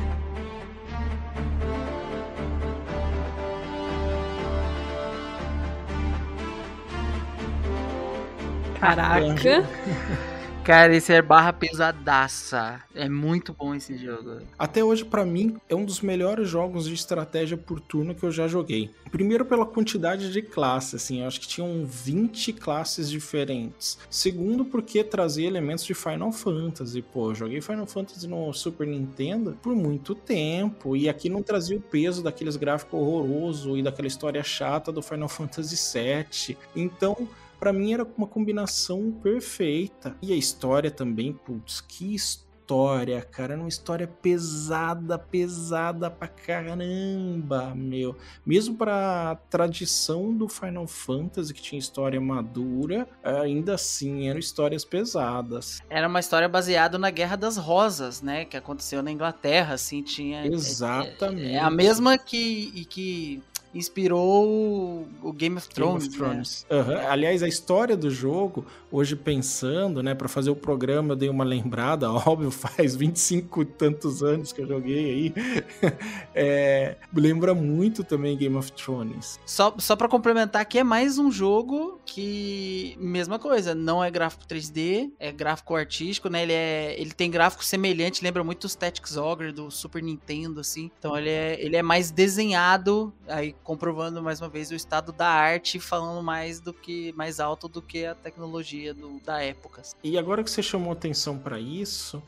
Caraca. 8.83 9.63
Cara, 10.63 10.95
esse 10.95 11.11
é 11.11 11.21
barra 11.21 11.51
pesadaça. 11.51 12.81
É 12.95 13.09
muito 13.09 13.51
bom 13.51 13.75
esse 13.75 13.97
jogo. 13.97 14.39
Até 14.57 14.81
hoje, 14.81 15.03
pra 15.03 15.25
mim, 15.25 15.57
é 15.67 15.75
um 15.75 15.83
dos 15.83 15.99
melhores 15.99 16.47
jogos 16.47 16.85
de 16.85 16.93
estratégia 16.93 17.57
por 17.57 17.81
turno 17.81 18.15
que 18.15 18.23
eu 18.23 18.31
já 18.31 18.47
joguei. 18.47 18.89
Primeiro, 19.11 19.43
pela 19.43 19.65
quantidade 19.65 20.31
de 20.31 20.41
classes, 20.41 20.95
assim, 20.95 21.19
eu 21.19 21.27
acho 21.27 21.41
que 21.41 21.49
tinham 21.49 21.85
20 21.85 22.53
classes 22.53 23.09
diferentes. 23.09 23.99
Segundo, 24.09 24.63
porque 24.63 25.03
trazia 25.03 25.47
elementos 25.47 25.83
de 25.83 25.93
Final 25.93 26.31
Fantasy. 26.31 27.01
Pô, 27.01 27.31
eu 27.31 27.35
joguei 27.35 27.59
Final 27.59 27.85
Fantasy 27.85 28.25
no 28.25 28.53
Super 28.53 28.87
Nintendo 28.87 29.57
por 29.61 29.75
muito 29.75 30.15
tempo, 30.15 30.95
e 30.95 31.09
aqui 31.09 31.27
não 31.27 31.43
trazia 31.43 31.77
o 31.77 31.81
peso 31.81 32.23
daqueles 32.23 32.55
gráficos 32.55 32.97
horrorosos 32.97 33.77
e 33.77 33.83
daquela 33.83 34.07
história 34.07 34.41
chata 34.43 34.93
do 34.93 35.01
Final 35.01 35.27
Fantasy 35.29 35.75
VII. 35.75 36.57
Então, 36.73 37.27
Pra 37.63 37.71
mim 37.71 37.93
era 37.93 38.05
uma 38.17 38.27
combinação 38.27 39.09
perfeita. 39.23 40.17
E 40.21 40.33
a 40.33 40.35
história 40.35 40.91
também, 40.91 41.31
putz, 41.31 41.79
que 41.79 42.13
história, 42.13 43.21
cara. 43.21 43.53
Era 43.53 43.61
uma 43.61 43.69
história 43.69 44.05
pesada, 44.05 45.17
pesada 45.17 46.11
pra 46.11 46.27
caramba, 46.27 47.73
meu. 47.73 48.17
Mesmo 48.45 48.75
pra 48.75 49.37
tradição 49.49 50.35
do 50.35 50.49
Final 50.49 50.85
Fantasy, 50.87 51.53
que 51.53 51.61
tinha 51.61 51.79
história 51.79 52.19
madura, 52.19 53.07
ainda 53.23 53.75
assim 53.75 54.27
eram 54.27 54.41
histórias 54.41 54.83
pesadas. 54.83 55.79
Era 55.89 56.09
uma 56.09 56.19
história 56.19 56.49
baseada 56.49 56.97
na 56.97 57.11
Guerra 57.11 57.37
das 57.37 57.55
Rosas, 57.55 58.21
né? 58.21 58.43
Que 58.43 58.57
aconteceu 58.57 59.01
na 59.01 59.09
Inglaterra, 59.09 59.75
assim, 59.75 60.01
tinha... 60.03 60.45
Exatamente. 60.47 61.53
É 61.53 61.59
a 61.59 61.69
mesma 61.69 62.17
que, 62.17 62.73
e 62.75 62.83
que 62.83 63.41
inspirou 63.73 65.07
o- 65.23 65.33
Game 65.33 65.57
of 65.57 65.67
Game 65.67 65.73
Thrones. 65.75 66.07
of 66.07 66.17
Thrones. 66.17 66.65
Aham. 66.69 66.97
Aliás, 67.09 67.41
a 67.43 67.47
história 67.47 67.97
do 67.97 68.09
jogo, 68.11 68.65
hoje 68.91 69.15
pensando, 69.15 70.01
né, 70.03 70.13
para 70.13 70.27
fazer 70.27 70.49
o 70.49 70.55
programa, 70.55 71.13
eu 71.13 71.15
dei 71.15 71.29
uma 71.29 71.43
lembrada, 71.43 72.09
óbvio, 72.27 72.51
faz 72.51 72.95
25 72.95 73.61
e 73.61 73.65
tantos 73.65 74.21
anos 74.23 74.51
que 74.51 74.61
eu 74.61 74.67
joguei 74.67 75.05
aí. 75.09 75.33
É, 76.35 76.95
lembra 77.13 77.53
muito 77.53 78.03
também 78.03 78.35
Game 78.37 78.55
of 78.55 78.71
Thrones. 78.71 79.39
Só, 79.45 79.73
só 79.77 79.95
pra 79.95 80.07
complementar 80.07 80.61
aqui, 80.63 80.79
é 80.79 80.83
mais 80.83 81.17
um 81.19 81.31
jogo 81.31 81.99
que, 82.05 82.95
mesma 82.99 83.37
coisa, 83.37 83.75
não 83.75 84.03
é 84.03 84.09
gráfico 84.09 84.43
3D, 84.47 85.11
é 85.19 85.31
gráfico 85.31 85.75
artístico, 85.75 86.29
né? 86.29 86.41
Ele, 86.43 86.53
é, 86.53 86.95
ele 86.99 87.11
tem 87.11 87.29
gráfico 87.29 87.63
semelhante, 87.63 88.23
lembra 88.23 88.43
muito 88.43 88.63
os 88.63 88.73
Tactics 88.75 89.15
Ogre 89.15 89.51
do 89.51 89.69
Super 89.69 90.01
Nintendo, 90.01 90.59
assim. 90.59 90.89
Então 90.97 91.15
ele 91.17 91.29
é, 91.29 91.57
ele 91.63 91.75
é 91.75 91.83
mais 91.83 92.09
desenhado, 92.09 93.13
aí 93.27 93.53
comprovando 93.63 94.21
mais 94.21 94.41
uma 94.41 94.49
vez 94.49 94.71
o 94.71 94.75
estado 94.75 95.11
da 95.11 95.27
arte, 95.27 95.79
falando 95.79 96.21
mais 96.21 96.59
do 96.59 96.73
que, 96.73 97.13
mais 97.13 97.39
alto 97.39 97.67
do 97.67 97.81
que 97.81 98.05
a 98.05 98.13
tecnologia 98.13 98.93
do, 98.93 99.19
da 99.21 99.41
época. 99.41 99.81
E 100.03 100.17
agora 100.17 100.43
que 100.43 100.51
você 100.51 100.61
chamou 100.61 100.91
atenção 100.91 101.37
para 101.37 101.59
isso, 101.59 102.21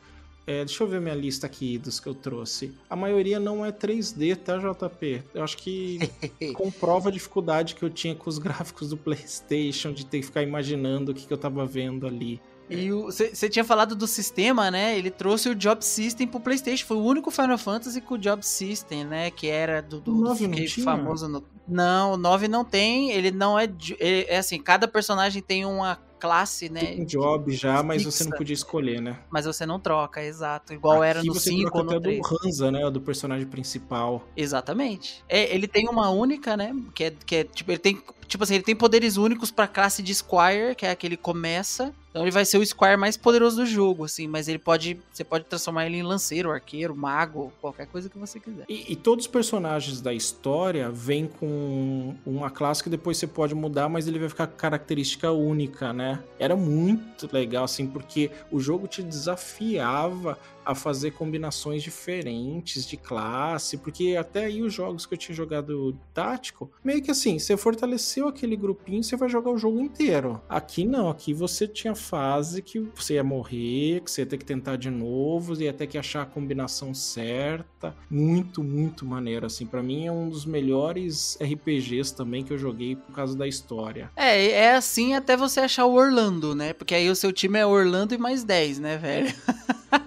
é, 0.46 0.64
deixa 0.64 0.84
eu 0.84 0.86
ver 0.86 1.00
minha 1.00 1.14
lista 1.14 1.46
aqui 1.46 1.76
dos 1.76 1.98
que 1.98 2.08
eu 2.08 2.14
trouxe. 2.14 2.72
A 2.88 2.94
maioria 2.94 3.40
não 3.40 3.66
é 3.66 3.72
3D, 3.72 4.36
tá, 4.36 4.56
JP? 4.56 5.24
Eu 5.34 5.42
acho 5.42 5.56
que 5.56 5.98
comprova 6.54 7.08
a 7.08 7.12
dificuldade 7.12 7.74
que 7.74 7.82
eu 7.82 7.90
tinha 7.90 8.14
com 8.14 8.30
os 8.30 8.38
gráficos 8.38 8.90
do 8.90 8.96
PlayStation, 8.96 9.92
de 9.92 10.06
ter 10.06 10.20
que 10.20 10.26
ficar 10.26 10.42
imaginando 10.42 11.10
o 11.10 11.14
que, 11.14 11.26
que 11.26 11.32
eu 11.32 11.38
tava 11.38 11.66
vendo 11.66 12.06
ali. 12.06 12.40
E 12.68 12.90
você 12.90 13.48
tinha 13.48 13.64
falado 13.64 13.94
do 13.94 14.06
sistema, 14.06 14.70
né? 14.70 14.98
Ele 14.98 15.10
trouxe 15.10 15.48
o 15.48 15.54
Job 15.54 15.84
System 15.84 16.26
pro 16.26 16.40
PlayStation. 16.40 16.84
Foi 16.86 16.96
o 16.96 17.02
único 17.04 17.30
Final 17.30 17.58
Fantasy 17.58 18.00
com 18.00 18.14
o 18.14 18.18
Job 18.18 18.44
System, 18.44 19.04
né? 19.04 19.30
Que 19.30 19.46
era 19.48 19.80
do, 19.80 20.00
do 20.00 20.12
O 20.12 20.20
9 20.20 20.46
não 20.48 20.54
que 20.56 20.64
tinha? 20.66 20.84
famoso 20.84 21.28
no. 21.28 21.44
Não, 21.68 22.12
o 22.12 22.16
9 22.16 22.48
não 22.48 22.64
tem. 22.64 23.10
Ele 23.12 23.30
não 23.30 23.58
é. 23.58 23.66
de- 23.66 23.96
É, 24.00 24.36
assim, 24.38 24.60
cada 24.60 24.88
personagem 24.88 25.40
tem 25.42 25.64
uma 25.64 25.98
classe, 26.18 26.68
né? 26.70 26.80
Tem 26.80 27.02
um 27.02 27.04
job 27.04 27.52
já, 27.52 27.82
mas 27.82 28.02
você 28.02 28.24
não 28.24 28.30
Fixa. 28.30 28.38
podia 28.38 28.54
escolher, 28.54 29.00
né? 29.02 29.18
Mas 29.30 29.44
você 29.44 29.66
não 29.66 29.78
troca, 29.78 30.22
exato. 30.24 30.72
Igual 30.72 31.04
era 31.04 31.18
Aqui 31.20 31.28
no 31.28 31.34
você 31.34 31.50
5 31.50 31.62
troca 31.62 31.78
ou 31.78 31.84
no 31.84 31.90
até 31.90 32.00
3. 32.00 32.20
do 32.20 32.36
Hansa, 32.48 32.70
né? 32.72 32.90
Do 32.90 33.00
personagem 33.00 33.46
principal. 33.46 34.26
Exatamente. 34.36 35.22
É, 35.28 35.54
ele 35.54 35.68
tem 35.68 35.88
uma 35.88 36.10
única, 36.10 36.56
né? 36.56 36.74
Que 36.94 37.04
é, 37.04 37.10
que 37.24 37.36
é 37.36 37.44
tipo, 37.44 37.70
ele 37.70 37.78
tem. 37.78 38.00
Tipo 38.36 38.44
assim, 38.44 38.56
ele 38.56 38.64
tem 38.64 38.76
poderes 38.76 39.16
únicos 39.16 39.50
pra 39.50 39.66
classe 39.66 40.02
de 40.02 40.14
Squire, 40.14 40.74
que 40.76 40.84
é 40.84 40.90
a 40.90 40.94
que 40.94 41.06
ele 41.06 41.16
começa. 41.16 41.90
Então 42.10 42.22
ele 42.22 42.30
vai 42.30 42.44
ser 42.44 42.58
o 42.58 42.66
Squire 42.66 42.98
mais 42.98 43.16
poderoso 43.16 43.56
do 43.56 43.64
jogo, 43.64 44.04
assim, 44.04 44.28
mas 44.28 44.46
ele 44.46 44.58
pode. 44.58 45.00
Você 45.10 45.24
pode 45.24 45.44
transformar 45.44 45.86
ele 45.86 45.96
em 45.96 46.02
lanceiro, 46.02 46.50
arqueiro, 46.50 46.94
mago, 46.94 47.50
qualquer 47.62 47.86
coisa 47.86 48.10
que 48.10 48.18
você 48.18 48.38
quiser. 48.38 48.66
E, 48.68 48.92
e 48.92 48.96
todos 48.96 49.24
os 49.24 49.30
personagens 49.30 50.02
da 50.02 50.12
história 50.12 50.90
vêm 50.90 51.26
com 51.26 52.14
uma 52.26 52.50
classe 52.50 52.82
que 52.82 52.90
depois 52.90 53.16
você 53.16 53.26
pode 53.26 53.54
mudar, 53.54 53.88
mas 53.88 54.06
ele 54.06 54.18
vai 54.18 54.28
ficar 54.28 54.46
com 54.46 54.56
característica 54.56 55.32
única, 55.32 55.94
né? 55.94 56.22
Era 56.38 56.54
muito 56.54 57.26
legal, 57.32 57.64
assim, 57.64 57.86
porque 57.86 58.30
o 58.50 58.60
jogo 58.60 58.86
te 58.86 59.02
desafiava 59.02 60.38
a 60.66 60.74
fazer 60.74 61.12
combinações 61.12 61.82
diferentes 61.82 62.84
de 62.86 62.96
classe, 62.96 63.78
porque 63.78 64.16
até 64.18 64.46
aí 64.46 64.62
os 64.62 64.74
jogos 64.74 65.06
que 65.06 65.14
eu 65.14 65.18
tinha 65.18 65.34
jogado 65.34 65.96
tático, 66.12 66.70
meio 66.84 67.00
que 67.00 67.10
assim, 67.10 67.38
você 67.38 67.56
fortaleceu 67.56 68.26
aquele 68.26 68.56
grupinho, 68.56 69.02
você 69.02 69.16
vai 69.16 69.28
jogar 69.28 69.52
o 69.52 69.58
jogo 69.58 69.80
inteiro. 69.80 70.42
Aqui 70.48 70.84
não, 70.84 71.08
aqui 71.08 71.32
você 71.32 71.68
tinha 71.68 71.94
fase 71.94 72.60
que 72.60 72.80
você 72.94 73.14
ia 73.14 73.24
morrer, 73.24 74.00
que 74.00 74.10
você 74.10 74.22
ia 74.22 74.26
ter 74.26 74.38
que 74.38 74.44
tentar 74.44 74.76
de 74.76 74.90
novo, 74.90 75.54
ia 75.62 75.72
ter 75.72 75.86
que 75.86 75.96
achar 75.96 76.22
a 76.22 76.26
combinação 76.26 76.92
certa. 76.92 77.94
Muito, 78.10 78.62
muito 78.62 79.06
maneiro, 79.06 79.46
assim. 79.46 79.66
Pra 79.66 79.82
mim 79.82 80.06
é 80.06 80.12
um 80.12 80.28
dos 80.28 80.44
melhores 80.44 81.38
RPGs 81.40 82.14
também 82.14 82.42
que 82.42 82.52
eu 82.52 82.58
joguei 82.58 82.96
por 82.96 83.12
causa 83.12 83.36
da 83.36 83.46
história. 83.46 84.10
É, 84.16 84.50
é 84.50 84.74
assim 84.74 85.14
até 85.14 85.36
você 85.36 85.60
achar 85.60 85.86
o 85.86 85.94
Orlando, 85.94 86.54
né? 86.54 86.72
Porque 86.72 86.94
aí 86.94 87.08
o 87.08 87.16
seu 87.16 87.32
time 87.32 87.58
é 87.58 87.66
Orlando 87.66 88.14
e 88.14 88.18
mais 88.18 88.42
10, 88.42 88.80
né, 88.80 88.96
velho? 88.96 89.32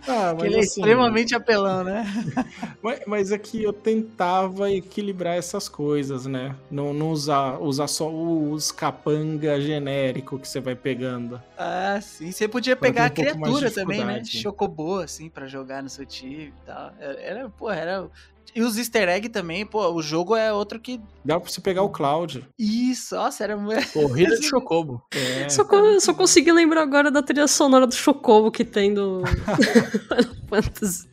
Ah, 0.07 0.35
Que 0.48 0.48
ele 0.49 0.57
é 0.57 0.63
extremamente 0.63 1.35
apelão, 1.35 1.83
né? 1.83 2.05
Mas, 2.81 3.01
mas 3.05 3.31
é 3.31 3.37
que 3.37 3.61
eu 3.61 3.73
tentava 3.73 4.71
equilibrar 4.71 5.35
essas 5.35 5.67
coisas, 5.67 6.25
né? 6.25 6.55
Não, 6.71 6.93
não 6.93 7.11
usar, 7.11 7.59
usar 7.61 7.87
só 7.87 8.09
os 8.09 8.71
capanga 8.71 9.59
genérico 9.59 10.39
que 10.39 10.47
você 10.47 10.61
vai 10.61 10.75
pegando. 10.75 11.41
Ah, 11.57 11.99
sim. 12.01 12.31
Você 12.31 12.47
podia 12.47 12.75
Pra 12.75 12.87
pegar 12.87 13.03
um 13.03 13.05
a 13.07 13.09
criatura 13.09 13.69
também, 13.69 14.05
né? 14.05 14.23
Chocobo, 14.23 14.99
assim, 14.99 15.29
pra 15.29 15.45
jogar 15.45 15.83
no 15.83 15.89
seu 15.89 16.05
time 16.05 16.53
e 16.57 16.65
tal. 16.65 16.93
Era, 16.99 17.21
era, 17.21 17.49
pô, 17.49 17.69
era. 17.69 18.09
E 18.55 18.61
os 18.61 18.77
easter 18.77 19.07
egg 19.09 19.29
também, 19.29 19.65
pô, 19.65 19.87
o 19.91 20.01
jogo 20.01 20.35
é 20.35 20.51
outro 20.51 20.79
que. 20.79 20.99
Dá 21.23 21.39
pra 21.39 21.49
você 21.49 21.61
pegar 21.61 21.83
o 21.83 21.89
Cloud. 21.89 22.45
Isso, 22.57 23.15
nossa, 23.15 23.43
era. 23.43 23.57
Corrida 23.93 24.35
de 24.39 24.45
Chocobo. 24.47 25.01
É. 25.11 25.47
Só, 25.49 25.63
co- 25.63 25.99
só 25.99 26.13
consegui 26.13 26.51
lembrar 26.51 26.81
agora 26.81 27.11
da 27.11 27.21
trilha 27.21 27.47
sonora 27.47 27.85
do 27.85 27.93
Chocobo 27.93 28.51
que 28.51 28.63
tem 28.65 28.93
do 28.93 29.21
Final 30.07 30.35
Fantasy. 30.49 31.07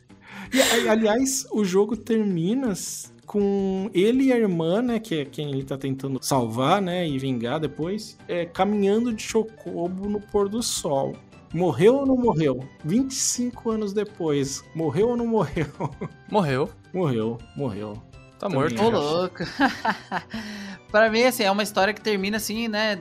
E, 0.53 0.87
aliás, 0.89 1.45
o 1.51 1.63
jogo 1.65 1.95
termina 1.97 2.73
com 3.25 3.89
ele 3.93 4.25
e 4.25 4.33
a 4.33 4.37
irmã, 4.37 4.81
né, 4.81 4.99
que 4.99 5.15
é 5.19 5.25
quem 5.25 5.49
ele 5.51 5.63
tá 5.65 5.77
tentando 5.77 6.17
salvar, 6.21 6.81
né, 6.81 7.05
e 7.05 7.19
vingar 7.19 7.59
depois, 7.59 8.17
é, 8.27 8.45
caminhando 8.45 9.11
de 9.13 9.21
chocobo 9.21 10.07
no 10.09 10.21
pôr 10.21 10.47
do 10.47 10.63
sol. 10.63 11.13
Morreu 11.53 11.95
ou 11.97 12.05
não 12.05 12.15
morreu? 12.17 12.63
25 12.85 13.71
anos 13.71 13.91
depois, 13.93 14.63
morreu 14.73 15.09
ou 15.09 15.17
não 15.17 15.27
morreu? 15.27 15.67
Morreu. 16.31 16.69
Morreu, 16.97 17.37
morreu. 17.55 18.01
Tá 18.39 18.49
morto. 18.49 18.75
Ô, 18.81 18.87
acho. 18.87 18.91
louco. 18.97 19.43
pra 20.91 21.09
mim, 21.11 21.23
assim, 21.23 21.43
é 21.43 21.51
uma 21.51 21.61
história 21.63 21.93
que 21.93 22.01
termina 22.01 22.37
assim, 22.37 22.67
né? 22.67 22.97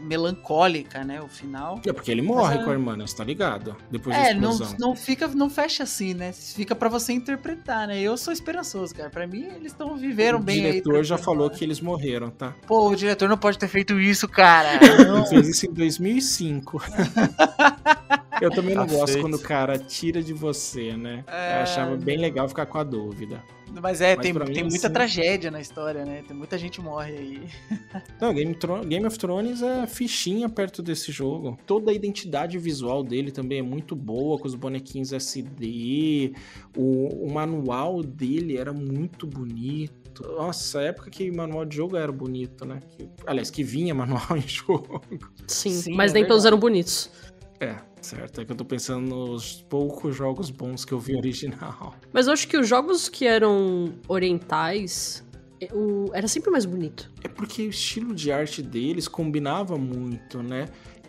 melancólica, 0.00 1.02
né? 1.02 1.22
O 1.22 1.28
final. 1.28 1.80
É 1.86 1.90
porque 1.90 2.10
ele 2.10 2.20
morre 2.20 2.56
Mas 2.56 2.60
é- 2.60 2.64
com 2.64 2.70
a 2.70 2.72
irmã, 2.74 2.94
né, 2.94 3.06
você 3.06 3.16
tá 3.16 3.24
ligado? 3.24 3.74
Depois 3.90 4.14
da 4.14 4.22
É, 4.28 4.34
não, 4.34 4.50
explosão. 4.50 4.76
não 4.78 4.94
fica, 4.94 5.26
não 5.28 5.48
fecha 5.48 5.82
assim, 5.84 6.12
né? 6.12 6.30
Fica 6.32 6.74
pra 6.74 6.90
você 6.90 7.14
interpretar, 7.14 7.88
né? 7.88 7.98
Eu 7.98 8.14
sou 8.18 8.30
esperançoso, 8.30 8.94
cara. 8.94 9.08
Pra 9.08 9.26
mim, 9.26 9.44
eles 9.44 9.72
estão 9.72 9.96
viveram 9.96 10.38
o 10.40 10.42
bem 10.42 10.56
aí. 10.66 10.72
diretor 10.72 11.02
já 11.02 11.16
tranquilo. 11.16 11.38
falou 11.38 11.50
que 11.50 11.64
eles 11.64 11.80
morreram, 11.80 12.28
tá? 12.28 12.52
Pô, 12.66 12.90
o 12.90 12.94
diretor 12.94 13.30
não 13.30 13.38
pode 13.38 13.58
ter 13.58 13.68
feito 13.68 13.98
isso, 13.98 14.28
cara. 14.28 14.68
Ele 14.84 15.26
fez 15.26 15.48
isso 15.48 15.66
em 15.66 15.72
2005. 15.72 16.82
Eu 18.40 18.50
também 18.50 18.74
não 18.74 18.86
Tá 18.86 18.92
gosto 18.92 19.12
feito. 19.12 19.20
quando 19.22 19.34
o 19.34 19.38
cara 19.38 19.78
tira 19.78 20.22
de 20.22 20.32
você, 20.32 20.96
né? 20.96 21.24
É. 21.26 21.58
Eu 21.58 21.62
achava 21.62 21.96
bem 21.96 22.18
legal 22.18 22.48
ficar 22.48 22.66
com 22.66 22.78
a 22.78 22.84
dúvida. 22.84 23.42
Mas 23.82 24.00
é, 24.00 24.14
Mas 24.14 24.22
tem, 24.24 24.34
tem 24.52 24.62
muita 24.62 24.86
assim- 24.86 24.92
tragédia 24.92 25.50
na 25.50 25.60
história, 25.60 26.04
né? 26.04 26.22
Tem 26.26 26.36
muita 26.36 26.56
gente 26.56 26.80
morre 26.80 27.12
aí. 27.12 27.42
Não, 28.20 28.32
Game, 28.32 28.56
Game 28.86 29.04
of 29.06 29.18
Thrones 29.18 29.62
é 29.62 29.86
fichinha 29.86 30.48
perto 30.48 30.80
desse 30.82 31.10
jogo. 31.10 31.58
Toda 31.66 31.90
a 31.90 31.94
identidade 31.94 32.56
visual 32.58 33.02
dele 33.02 33.32
também 33.32 33.58
é 33.58 33.62
muito 33.62 33.96
boa, 33.96 34.38
com 34.38 34.46
os 34.46 34.54
bonequinhos 34.54 35.12
SD. 35.12 36.34
O, 36.76 37.26
o 37.26 37.32
manual 37.32 38.02
dele 38.02 38.56
era 38.56 38.72
muito 38.72 39.26
bonito. 39.26 40.22
Nossa, 40.36 40.78
a 40.78 40.82
época 40.84 41.10
que 41.10 41.28
manual 41.32 41.64
de 41.64 41.76
jogo 41.76 41.96
era 41.96 42.12
bonito, 42.12 42.64
né? 42.64 42.80
Que- 42.96 43.08
aliás, 43.26 43.50
que 43.50 43.64
vinha 43.64 43.92
manual 43.94 44.36
em 44.36 44.46
jogo. 44.46 45.00
Sim, 45.48 45.70
Sim, 45.72 45.94
mas 45.94 46.12
é 46.12 46.14
nem 46.14 46.22
todos 46.24 46.44
verdade. 46.44 46.46
eram 46.48 46.58
bonitos. 46.60 47.10
É, 47.58 47.76
certo. 48.04 48.40
É 48.40 48.44
que 48.44 48.52
eu 48.52 48.56
tô 48.56 48.64
pensando 48.64 49.08
nos 49.08 49.62
poucos 49.62 50.14
jogos 50.14 50.50
bons 50.50 50.84
que 50.84 50.92
eu 50.92 50.98
vi 50.98 51.16
original. 51.18 51.94
Mas 52.12 52.26
eu 52.26 52.32
acho 52.32 52.46
que 52.48 52.56
os 52.56 52.68
jogos 52.68 53.08
que 53.08 53.26
eram 53.26 53.94
orientais, 54.08 55.24
é, 55.60 55.68
o- 55.72 56.10
era 56.12 56.28
sempre 56.28 56.50
mais 56.50 56.64
bonito. 56.64 57.10
É 57.22 57.28
porque 57.28 57.62
o 57.66 57.70
estilo 57.70 58.14
de 58.14 58.30
arte 58.30 58.62
deles 58.62 59.08
combinava 59.08 59.76
muito, 59.76 60.42
né? 60.42 60.66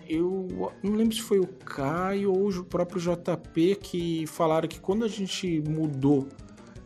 Eu 0.07 0.47
não 0.83 0.93
lembro 0.93 1.15
se 1.15 1.21
foi 1.21 1.39
o 1.39 1.47
Caio 1.47 2.31
ou 2.31 2.49
o 2.49 2.63
próprio 2.63 3.01
JP 3.01 3.75
que 3.81 4.27
falaram 4.27 4.67
que 4.67 4.79
quando 4.79 5.03
a 5.03 5.07
gente 5.07 5.61
mudou 5.67 6.27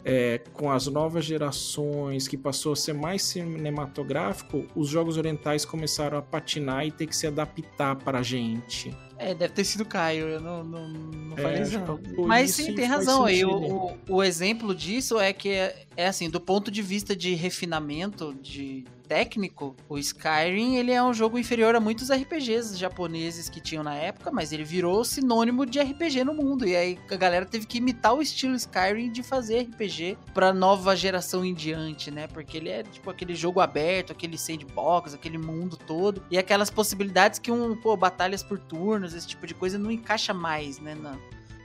é, 0.05 0.37
com 0.53 0.71
as 0.71 0.87
novas 0.87 1.25
gerações, 1.25 2.29
que 2.29 2.37
passou 2.37 2.71
a 2.71 2.75
ser 2.77 2.93
mais 2.93 3.21
cinematográfico, 3.23 4.65
os 4.73 4.87
jogos 4.87 5.17
orientais 5.17 5.65
começaram 5.65 6.17
a 6.17 6.21
patinar 6.21 6.85
e 6.87 6.91
ter 6.91 7.07
que 7.07 7.15
se 7.15 7.27
adaptar 7.27 7.97
para 7.97 8.19
a 8.19 8.23
gente. 8.23 8.95
É, 9.19 9.33
deve 9.35 9.53
ter 9.53 9.65
sido 9.65 9.83
Caio, 9.83 10.27
eu 10.29 10.39
não, 10.39 10.63
não, 10.63 10.87
não 10.87 11.37
É, 11.37 11.41
falei 11.41 11.61
acho 11.61 11.71
isso. 11.71 11.79
não. 11.79 11.97
foi 12.15 12.25
Mas 12.25 12.51
sim, 12.51 12.73
tem 12.73 12.85
razão 12.85 13.25
aí. 13.25 13.43
O, 13.43 13.51
o, 13.51 13.97
o 14.07 14.23
exemplo 14.23 14.73
disso 14.73 15.19
é 15.19 15.33
que 15.33 15.49
é, 15.95 16.07
assim, 16.07 16.29
do 16.29 16.39
ponto 16.39 16.71
de 16.71 16.81
vista 16.81 17.15
de 17.15 17.33
refinamento 17.33 18.33
de 18.41 18.85
técnico, 19.07 19.75
o 19.89 19.97
Skyrim 19.97 20.75
ele 20.75 20.91
é 20.91 21.01
um 21.01 21.13
jogo 21.13 21.39
inferior 21.39 21.75
a 21.75 21.79
muitos 21.79 22.11
RPGs 22.11 22.77
japoneses 22.77 23.49
que 23.49 23.59
tinham 23.59 23.83
na 23.83 23.95
época, 23.95 24.29
mas 24.31 24.53
ele 24.53 24.63
virou 24.63 25.03
sinônimo 25.03 25.65
de 25.65 25.79
RPG 25.79 26.23
no 26.23 26.33
mundo. 26.33 26.67
E 26.67 26.75
aí 26.75 26.99
a 27.09 27.15
galera 27.15 27.45
teve 27.45 27.65
que 27.65 27.79
imitar 27.79 28.13
o 28.13 28.21
estilo 28.21 28.55
Skyrim 28.55 29.11
de 29.11 29.23
fazer 29.23 29.61
RPG 29.61 30.17
pra 30.31 30.53
nova 30.53 30.95
geração 30.95 31.43
em 31.43 31.55
diante, 31.55 32.11
né? 32.11 32.27
Porque 32.27 32.57
ele 32.57 32.69
é 32.69 32.83
tipo 32.83 33.09
aquele 33.09 33.33
jogo 33.33 33.59
aberto, 33.59 34.11
aquele 34.11 34.37
sandbox, 34.37 35.15
aquele 35.15 35.39
mundo 35.39 35.75
todo. 35.75 36.23
E 36.29 36.37
aquelas 36.37 36.69
possibilidades 36.69 37.39
que 37.39 37.51
um, 37.51 37.75
pô, 37.75 37.97
batalhas 37.97 38.43
por 38.43 38.59
turnos, 38.59 39.15
esse 39.15 39.27
tipo 39.27 39.47
de 39.47 39.55
coisa 39.55 39.79
não 39.79 39.89
encaixa 39.89 40.33
mais, 40.33 40.79
né? 40.79 40.95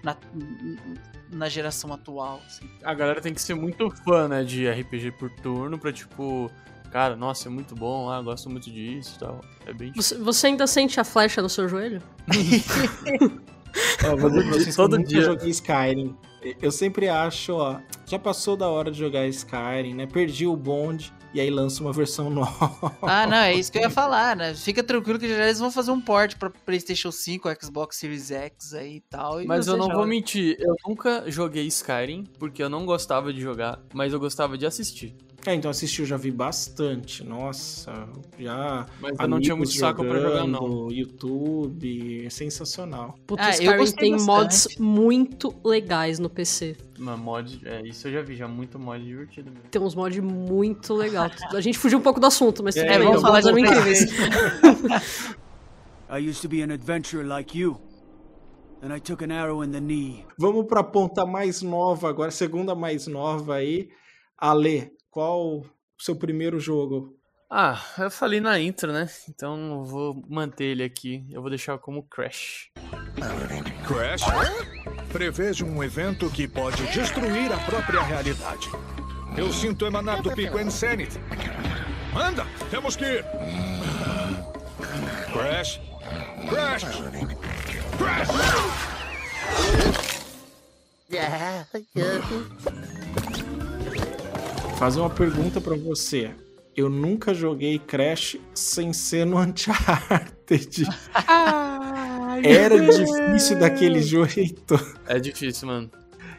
Na, 0.04 0.16
na 1.32 1.48
geração 1.48 1.92
atual, 1.92 2.40
assim. 2.46 2.68
A 2.84 2.94
galera 2.94 3.20
tem 3.20 3.34
que 3.34 3.40
ser 3.42 3.54
muito 3.54 3.90
fã, 3.90 4.28
né, 4.28 4.44
de 4.44 4.68
RPG 4.70 5.12
por 5.12 5.30
turno 5.30 5.78
pra, 5.78 5.90
tipo, 5.92 6.50
cara, 6.92 7.16
nossa, 7.16 7.48
é 7.48 7.50
muito 7.50 7.74
bom, 7.74 8.08
ah, 8.10 8.20
gosto 8.22 8.48
muito 8.50 8.70
disso 8.70 9.14
e 9.16 9.18
tal. 9.18 9.40
É 9.66 9.72
bem 9.72 9.92
Você, 9.96 10.16
você 10.18 10.46
ainda 10.48 10.66
sente 10.66 11.00
a 11.00 11.04
flecha 11.04 11.40
no 11.42 11.48
seu 11.48 11.66
joelho? 11.68 12.02
Ó, 14.06 14.16
vou 14.16 14.30
dizer 14.30 14.42
pra 14.44 14.52
vocês 14.52 14.74
que 14.76 14.80
eu 14.80 14.88
Todo 14.88 15.02
dia. 15.04 15.22
joguei 15.22 15.50
Skyrim. 15.50 16.16
Eu 16.60 16.70
sempre 16.70 17.08
acho, 17.08 17.54
ó, 17.54 17.80
já 18.06 18.18
passou 18.18 18.56
da 18.56 18.68
hora 18.68 18.90
de 18.90 18.98
jogar 18.98 19.26
Skyrim, 19.26 19.94
né? 19.94 20.06
Perdi 20.06 20.46
o 20.46 20.54
bonde 20.54 21.12
e 21.34 21.40
aí 21.40 21.50
lança 21.50 21.82
uma 21.82 21.92
versão 21.92 22.30
nova. 22.30 22.96
Ah, 23.02 23.26
não, 23.26 23.36
é 23.38 23.54
isso 23.54 23.70
que 23.70 23.78
eu 23.78 23.82
ia 23.82 23.90
falar, 23.90 24.36
né? 24.36 24.54
Fica 24.54 24.82
tranquilo 24.82 25.18
que 25.18 25.28
já 25.28 25.44
eles 25.44 25.58
vão 25.58 25.70
fazer 25.70 25.90
um 25.90 26.00
port 26.00 26.36
pra 26.36 26.48
PlayStation 26.48 27.10
5, 27.10 27.48
Xbox 27.62 27.96
Series 27.96 28.30
X 28.30 28.72
aí 28.74 28.96
e 28.96 29.00
tal. 29.00 29.42
e 29.42 29.46
Mas 29.46 29.66
eu 29.66 29.76
não 29.76 29.86
joga. 29.86 29.96
vou 29.96 30.06
mentir, 30.06 30.56
eu 30.60 30.74
nunca 30.86 31.24
joguei 31.30 31.66
Skyrim, 31.66 32.24
porque 32.38 32.62
eu 32.62 32.70
não 32.70 32.86
gostava 32.86 33.32
de 33.32 33.40
jogar, 33.40 33.80
mas 33.92 34.12
eu 34.12 34.20
gostava 34.20 34.56
de 34.56 34.64
assistir. 34.64 35.14
É, 35.46 35.54
então 35.54 35.70
assisti, 35.70 36.00
eu 36.00 36.06
já 36.06 36.16
vi 36.16 36.30
bastante. 36.30 37.22
Nossa, 37.22 38.08
já. 38.38 38.86
Mas 39.00 39.18
eu 39.18 39.28
não 39.28 39.40
tinha 39.40 39.54
muito 39.54 39.72
saco 39.72 40.02
pra 40.04 40.18
jogar, 40.18 40.46
não. 40.46 40.60
jogando, 40.60 40.92
YouTube, 40.92 42.26
é 42.26 42.30
sensacional. 42.30 43.14
Puta, 43.26 43.42
Ah, 43.42 43.56
eu 43.62 43.76
gostei 43.76 44.10
tem 44.10 44.24
mods 44.24 44.68
muito 44.78 45.54
legais 45.62 46.18
no 46.18 46.30
PC. 46.30 46.76
Mas 46.98 47.18
mod, 47.18 47.60
é, 47.64 47.82
isso 47.86 48.08
eu 48.08 48.12
já 48.12 48.22
vi, 48.22 48.36
já 48.36 48.48
muito 48.48 48.78
mod 48.78 49.04
divertido 49.04 49.50
mesmo. 49.50 49.68
Tem 49.68 49.82
uns 49.82 49.94
mods 49.94 50.18
muito 50.20 50.94
legais. 50.94 51.32
A 51.52 51.60
gente 51.60 51.78
fugiu 51.78 51.98
um 51.98 52.02
pouco 52.02 52.18
do 52.18 52.26
assunto, 52.26 52.62
mas 52.62 52.76
É, 52.76 52.86
bem, 52.86 52.98
vamos 53.00 53.16
os 53.16 53.22
falar 53.22 53.42
mods 53.42 53.54
de 53.54 53.60
incríveis. 53.60 54.04
I 56.08 56.18
used 56.30 56.40
to 56.42 56.48
be 56.48 56.62
an 56.62 56.70
adventurer 56.72 57.26
like 57.26 57.56
you. 57.58 57.80
and 58.82 58.92
I 58.92 58.98
took 58.98 59.22
an 59.22 59.30
arrow 59.30 59.62
in 59.62 59.70
the 59.72 59.80
knee. 59.80 60.26
Vamos 60.38 60.66
pra 60.66 60.84
ponta 60.84 61.24
mais 61.24 61.62
nova 61.62 62.08
agora, 62.08 62.30
segunda 62.30 62.74
mais 62.74 63.06
nova 63.06 63.54
aí. 63.56 63.88
Ale, 64.36 64.92
qual 65.14 65.58
o 65.58 65.64
seu 65.96 66.16
primeiro 66.16 66.58
jogo? 66.58 67.16
Ah, 67.48 67.80
eu 67.98 68.10
falei 68.10 68.40
na 68.40 68.58
intro, 68.58 68.92
né? 68.92 69.08
Então 69.28 69.56
eu 69.70 69.84
vou 69.84 70.24
manter 70.28 70.64
ele 70.64 70.82
aqui. 70.82 71.24
Eu 71.30 71.40
vou 71.40 71.48
deixar 71.48 71.78
como 71.78 72.02
Crash. 72.02 72.72
Crash 73.86 74.24
prevejo 75.12 75.64
um 75.64 75.84
evento 75.84 76.28
que 76.28 76.48
pode 76.48 76.82
destruir 76.88 77.52
a 77.52 77.58
própria 77.58 78.02
realidade. 78.02 78.68
Eu 79.36 79.52
sinto 79.52 79.86
emanar 79.86 80.20
do 80.20 80.32
pico 80.32 80.58
Insanity. 80.58 81.20
Anda, 82.16 82.44
temos 82.68 82.96
que 82.96 83.04
ir. 83.04 83.24
Crash. 85.32 85.80
Crash. 86.48 86.84
Crash. 87.96 88.28
Fazer 94.78 95.00
uma 95.00 95.10
pergunta 95.10 95.60
pra 95.60 95.74
você. 95.76 96.30
Eu 96.76 96.90
nunca 96.90 97.32
joguei 97.32 97.78
Crash 97.78 98.36
sem 98.54 98.92
ser 98.92 99.24
no 99.24 99.38
Uncharted. 99.40 100.86
Era 102.42 102.78
difícil 102.80 103.58
daquele 103.58 104.02
jeito. 104.02 104.74
É 105.06 105.18
difícil, 105.18 105.68
mano. 105.68 105.90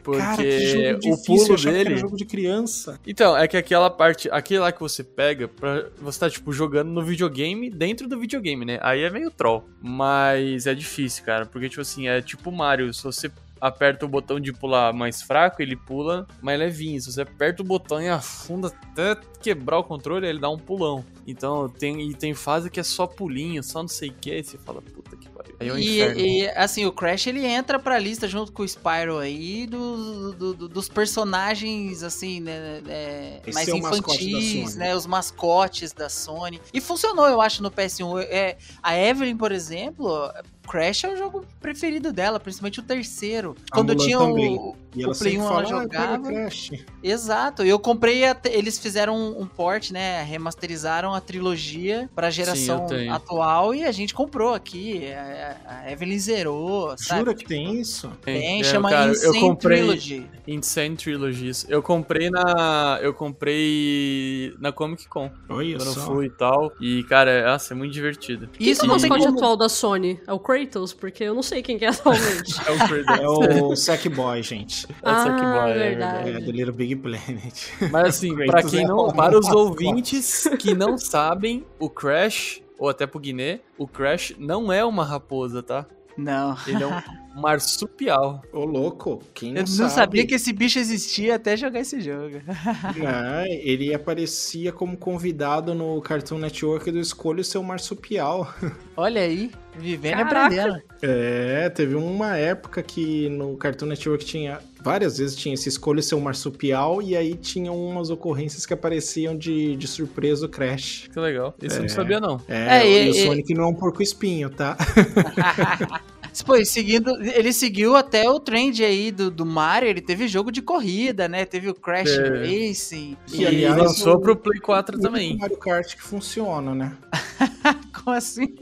Porque 0.04 0.20
Cara, 0.22 0.44
que 0.44 0.70
jogo 0.70 0.98
o 0.98 1.00
difícil, 1.00 1.34
eu 1.34 1.46
pulo 1.48 1.58
que 1.58 1.68
era 1.68 1.84
dele. 1.84 1.98
jogo 1.98 2.16
de 2.16 2.26
criança. 2.26 3.00
Então, 3.08 3.36
é 3.36 3.48
que 3.48 3.58
aquela 3.58 3.90
parte, 3.90 4.30
aquele 4.30 4.60
lá 4.60 4.72
que 4.72 4.80
você 4.80 5.04
pega, 5.04 5.48
pra, 5.48 5.88
você 6.00 6.20
tá, 6.20 6.30
tipo, 6.30 6.54
jogando 6.54 6.90
no 6.92 7.02
videogame, 7.02 7.72
dentro 7.72 8.08
do 8.08 8.20
videogame, 8.20 8.66
né? 8.66 8.78
Aí 8.84 9.02
é 9.02 9.10
meio 9.10 9.32
troll. 9.32 9.68
Mas 9.82 10.68
é 10.68 10.76
difícil, 10.76 11.24
cara, 11.24 11.48
porque, 11.48 11.70
tipo 11.70 11.82
assim, 11.82 12.08
é 12.08 12.22
tipo 12.22 12.52
Mario, 12.52 12.94
se 12.94 13.04
você 13.04 13.32
aperta 13.60 14.06
o 14.06 14.10
botão 14.10 14.40
de 14.40 14.52
pular 14.54 14.94
mais 14.94 15.22
fraco, 15.22 15.62
ele 15.62 15.76
pula 15.76 16.28
mais 16.42 16.60
levinho. 16.60 17.00
Se 17.02 17.12
você 17.12 17.22
aperta 17.22 17.62
o 17.62 17.66
botão 17.66 18.02
e 18.02 18.10
afunda 18.10 18.68
até 18.68 19.16
quebrar 19.42 19.80
o 19.80 19.84
controle, 19.84 20.28
ele 20.28 20.40
dá 20.40 20.50
um 20.50 20.58
pulão. 20.58 21.06
Então, 21.28 21.68
tem, 21.70 22.10
e 22.10 22.14
tem 22.14 22.34
fase 22.34 22.70
que 22.70 22.80
é 22.80 22.84
só 22.84 23.08
pulinho, 23.08 23.64
só 23.64 23.82
não 23.82 23.88
sei 23.88 24.10
o 24.10 24.14
que, 24.14 24.32
aí 24.32 24.44
você 24.44 24.58
fala, 24.58 24.82
puta 24.82 25.16
que 25.18 25.28
pariu. 25.30 25.56
Aí 25.60 25.68
é 25.70 25.74
um 25.74 25.78
inferno. 25.78 26.20
E, 26.20 26.42
e, 26.44 26.50
assim, 26.50 26.86
o 26.86 26.92
Crash 26.92 27.28
ele 27.28 27.46
entra 27.46 27.80
pra 27.80 27.98
lista 27.98 28.28
junto 28.28 28.52
com 28.52 28.62
o 28.64 28.68
Spyro 28.68 29.18
aí 29.18 29.66
do, 29.66 30.34
do- 30.34 30.54
do- 30.54 30.68
dos 30.70 30.88
personagens, 30.90 32.04
assim, 32.04 32.40
né? 32.42 32.82
é, 32.88 33.42
mais 33.54 33.68
é 33.68 33.72
infantis, 33.76 34.76
né? 34.76 34.96
Os 34.96 35.06
mascotes 35.06 35.92
da 35.94 36.10
Sony. 36.10 36.62
E 36.74 36.80
funcionou, 36.82 37.26
eu 37.28 37.42
acho, 37.42 37.64
no 37.64 37.72
PS1. 37.72 38.22
É, 38.30 38.58
a 38.84 38.98
Evelyn, 38.98 39.36
por 39.38 39.52
exemplo, 39.52 40.32
Crash 40.66 41.04
é 41.06 41.14
o 41.14 41.18
jogo 41.18 41.46
preferido 41.62 42.12
dela, 42.12 42.40
principalmente 42.40 42.80
o 42.80 42.84
terceiro. 42.84 43.56
A 43.72 43.76
Quando 43.76 43.94
Mulan 43.94 44.06
tinha 44.06 44.18
também. 44.18 44.58
o, 44.58 44.76
E 44.96 45.00
o 45.04 45.06
ela 45.08 45.16
Play 45.16 45.32
sempre 45.34 45.38
1 45.46 45.48
fala, 45.48 45.62
ela 45.70 45.84
ah, 45.84 45.88
pega 45.88 46.04
jogava. 46.04 46.28
Crash. 46.30 46.72
Exato, 47.04 47.64
eu 47.64 47.80
comprei, 47.80 48.26
até- 48.26 48.54
eles 48.56 48.80
fizeram 48.80 49.16
um, 49.16 49.42
um 49.42 49.46
port, 49.48 49.92
né? 49.92 50.24
Remasterizaram 50.24 51.14
a 51.14 51.22
trilogia 51.22 52.10
pra 52.16 52.30
geração 52.30 52.82
eu 52.84 52.88
tenho. 52.88 53.14
atual 53.14 53.74
e 53.76 53.84
a 53.84 53.92
gente 53.92 54.14
comprou 54.14 54.54
aqui. 54.54 55.08
A, 55.14 55.84
a 55.86 55.92
Evelyn 55.92 56.18
zerou, 56.20 56.96
sabe? 56.98 57.20
Jura 57.22 57.36
que 57.36 57.46
tem 57.46 57.80
isso? 57.80 58.10
Tem, 58.24 58.62
É, 58.62 58.64
chama 58.64 58.90
cara, 58.90 59.08
eu 59.08 59.12
Insane 59.14 59.40
comprei- 59.40 59.78
Trilogy. 59.80 60.26
Insane 60.48 60.96
Trilogies. 60.96 61.66
Eu 61.70 61.82
comprei 61.82 62.30
na. 62.30 63.00
Eu 63.02 63.14
comprei 63.14 64.54
na 64.60 64.72
Comic 64.72 65.08
Con. 65.08 65.30
Olha 65.50 65.78
Quando 65.78 65.88
eu 65.88 65.94
fui 65.96 66.26
e 66.28 66.30
tal. 66.30 66.72
E, 66.80 67.04
cara, 67.04 67.46
nossa, 67.52 67.74
é 67.74 67.78
muito 67.78 67.94
divertido. 67.94 68.50
Isso 68.60 68.84
o 68.86 68.88
não 68.88 68.98
tem 68.98 69.10
como... 69.10 69.28
atual 69.28 69.56
da 69.58 69.70
Sony 69.70 70.20
é 70.28 70.34
o 70.34 70.40
Kratos, 70.56 70.94
porque 70.94 71.24
eu 71.24 71.34
não 71.34 71.44
sei 71.44 71.62
quem 71.62 71.78
que 71.78 71.86
é 71.86 71.90
atualmente. 71.90 72.56
É 72.68 72.72
o 72.72 72.78
Kratos. 72.78 73.20
É 73.20 73.62
o 73.62 73.76
Sackboy, 73.76 74.42
gente. 74.44 74.88
É 75.02 75.12
o 75.12 75.16
Sackboy, 75.16 75.60
ah, 75.60 75.70
é 75.70 75.78
verdade. 75.78 76.30
É 76.30 76.40
do 76.40 76.52
Little 76.52 76.74
Big 76.74 76.96
Planet. 76.96 77.70
Mas 77.92 78.08
assim, 78.08 78.36
pra 78.36 78.48
Kratos 78.48 78.72
quem 78.72 78.84
é 78.84 78.88
não. 78.88 79.12
Para 79.12 79.38
os 79.38 79.48
ouvintes 79.50 80.48
que 80.60 80.74
não 80.74 80.98
sabem, 80.98 81.66
o 81.80 81.90
Crash, 81.90 82.62
ou 82.78 82.90
até 82.90 83.06
pro 83.06 83.20
Guiné, 83.20 83.60
o 83.78 83.88
Crash 83.88 84.36
não 84.38 84.72
é 84.72 84.84
uma 84.84 85.04
raposa, 85.04 85.62
tá? 85.62 85.86
Não. 86.18 86.56
Ele 86.68 86.84
é 86.84 86.88
um 86.88 87.02
marsupial. 87.36 88.42
Ô, 88.54 88.64
louco, 88.66 89.22
quem 89.34 89.50
não 89.52 89.62
Eu 89.62 89.68
não 89.68 89.74
sabe? 89.74 89.92
sabia 89.92 90.26
que 90.26 90.36
esse 90.36 90.52
bicho 90.54 90.80
existia 90.80 91.36
até 91.36 91.56
jogar 91.58 91.80
esse 91.82 92.00
jogo. 92.02 92.42
Ah, 93.08 93.44
ele 93.48 93.94
aparecia 93.94 94.72
como 94.72 94.98
convidado 94.98 95.74
no 95.76 96.02
Cartoon 96.02 96.38
Network 96.40 96.90
do 96.92 97.00
Escolha 97.00 97.42
o 97.42 97.44
Seu 97.44 97.62
Marsupial. 97.62 98.52
Olha 98.98 99.22
aí, 99.22 99.52
vivendo 99.78 100.14
e 100.22 100.24
Caraca. 100.24 100.46
aprendendo. 100.46 100.82
É, 101.02 101.70
teve 101.70 101.96
uma 101.96 102.36
época 102.38 102.82
que 102.82 103.30
no 103.30 103.56
Cartoon 103.58 103.88
Network 103.88 104.24
tinha. 104.26 104.60
Várias 104.82 105.18
vezes 105.18 105.36
tinha 105.36 105.54
esse 105.56 105.68
Escolha 105.68 106.00
o 106.00 106.04
Seu 106.04 106.20
Marsupial 106.20 107.02
e 107.02 107.16
aí 107.18 107.34
tinham 107.36 107.76
umas 107.76 108.10
ocorrências 108.12 108.66
que 108.68 108.74
apareciam 108.74 109.36
de, 109.36 109.76
de 109.76 109.88
surpresa 109.88 110.46
o 110.46 110.50
Crash. 110.50 111.10
Que 111.12 111.20
legal. 111.20 111.56
Isso 111.62 111.76
eu 111.78 111.80
não 111.80 111.86
É. 111.86 111.90
sabia, 111.90 112.20
não. 112.20 112.40
É, 112.48 112.80
É, 112.80 112.88
e, 112.88 113.08
e- 113.08 113.10
o 113.12 113.16
e- 113.16 113.26
Sonic 113.26 113.54
não 113.56 113.64
é 113.64 113.68
um 113.68 113.74
porco 113.74 114.02
espinho, 114.04 114.50
tá? 114.50 114.78
Pô, 116.44 116.56
e 116.56 116.66
seguindo, 116.66 117.10
ele 117.22 117.54
seguiu 117.54 117.96
até 117.96 118.30
o 118.30 118.40
trend 118.40 118.84
aí 118.84 119.12
do, 119.12 119.30
do 119.32 119.46
Mario, 119.46 119.90
ele 119.90 120.02
teve 120.02 120.28
jogo 120.28 120.52
de 120.52 120.62
corrida, 120.62 121.28
né? 121.28 121.46
Teve 121.46 121.70
o 121.70 121.74
Crash 121.76 122.10
Teve. 122.16 122.68
Racing. 122.70 123.18
E, 123.32 123.42
E, 123.42 123.46
aliás, 123.48 123.78
lançou 123.78 124.16
o- 124.16 124.20
pro 124.22 124.36
Play 124.36 124.60
4 124.60 124.98
O 124.98 125.02
também. 125.02 125.38
Mario 125.38 125.58
Kart 125.58 125.96
que 125.96 126.02
funciona, 126.02 126.74
né? 126.76 126.98
Como 128.04 128.16
assim? 128.16 128.54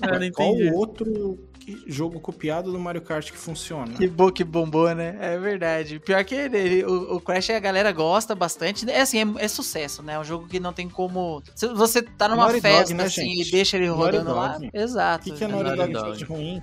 Não 0.00 0.30
Qual 0.32 0.54
outro 0.74 1.04
que- 1.04 1.47
jogo 1.86 2.20
copiado 2.20 2.70
do 2.72 2.78
Mario 2.78 3.02
Kart 3.02 3.30
que 3.30 3.36
funciona? 3.36 3.92
Que 3.94 4.06
bom 4.06 4.30
que 4.30 4.44
bombou, 4.44 4.94
né? 4.94 5.16
É 5.20 5.38
verdade. 5.38 5.98
Pior 6.00 6.24
que 6.24 6.34
ele, 6.34 6.84
o, 6.84 7.16
o 7.16 7.20
Crash 7.20 7.50
a 7.50 7.58
galera 7.58 7.92
gosta 7.92 8.34
bastante. 8.34 8.88
É 8.90 9.00
assim, 9.00 9.18
é, 9.18 9.44
é 9.44 9.48
sucesso, 9.48 10.02
né? 10.02 10.14
É 10.14 10.18
um 10.18 10.24
jogo 10.24 10.46
que 10.46 10.60
não 10.60 10.72
tem 10.72 10.88
como. 10.88 11.42
Se 11.54 11.66
você 11.68 12.02
tá 12.02 12.28
numa 12.28 12.44
Naughty 12.44 12.60
Dog, 12.60 12.74
festa 12.74 12.94
né, 12.94 13.04
assim 13.04 13.34
gente? 13.36 13.48
e 13.48 13.50
deixa 13.50 13.76
ele 13.76 13.88
Naughty 13.88 14.02
rodando 14.02 14.34
lá. 14.34 14.58
Dog. 14.58 14.70
Exato. 14.72 15.28
O 15.28 15.32
que, 15.32 15.38
que 15.38 15.44
a 15.44 15.48
É 15.48 15.50
Naughty 15.50 15.76
Dog 15.76 15.92
Dog. 15.92 16.16
de 16.18 16.24
ruim? 16.24 16.62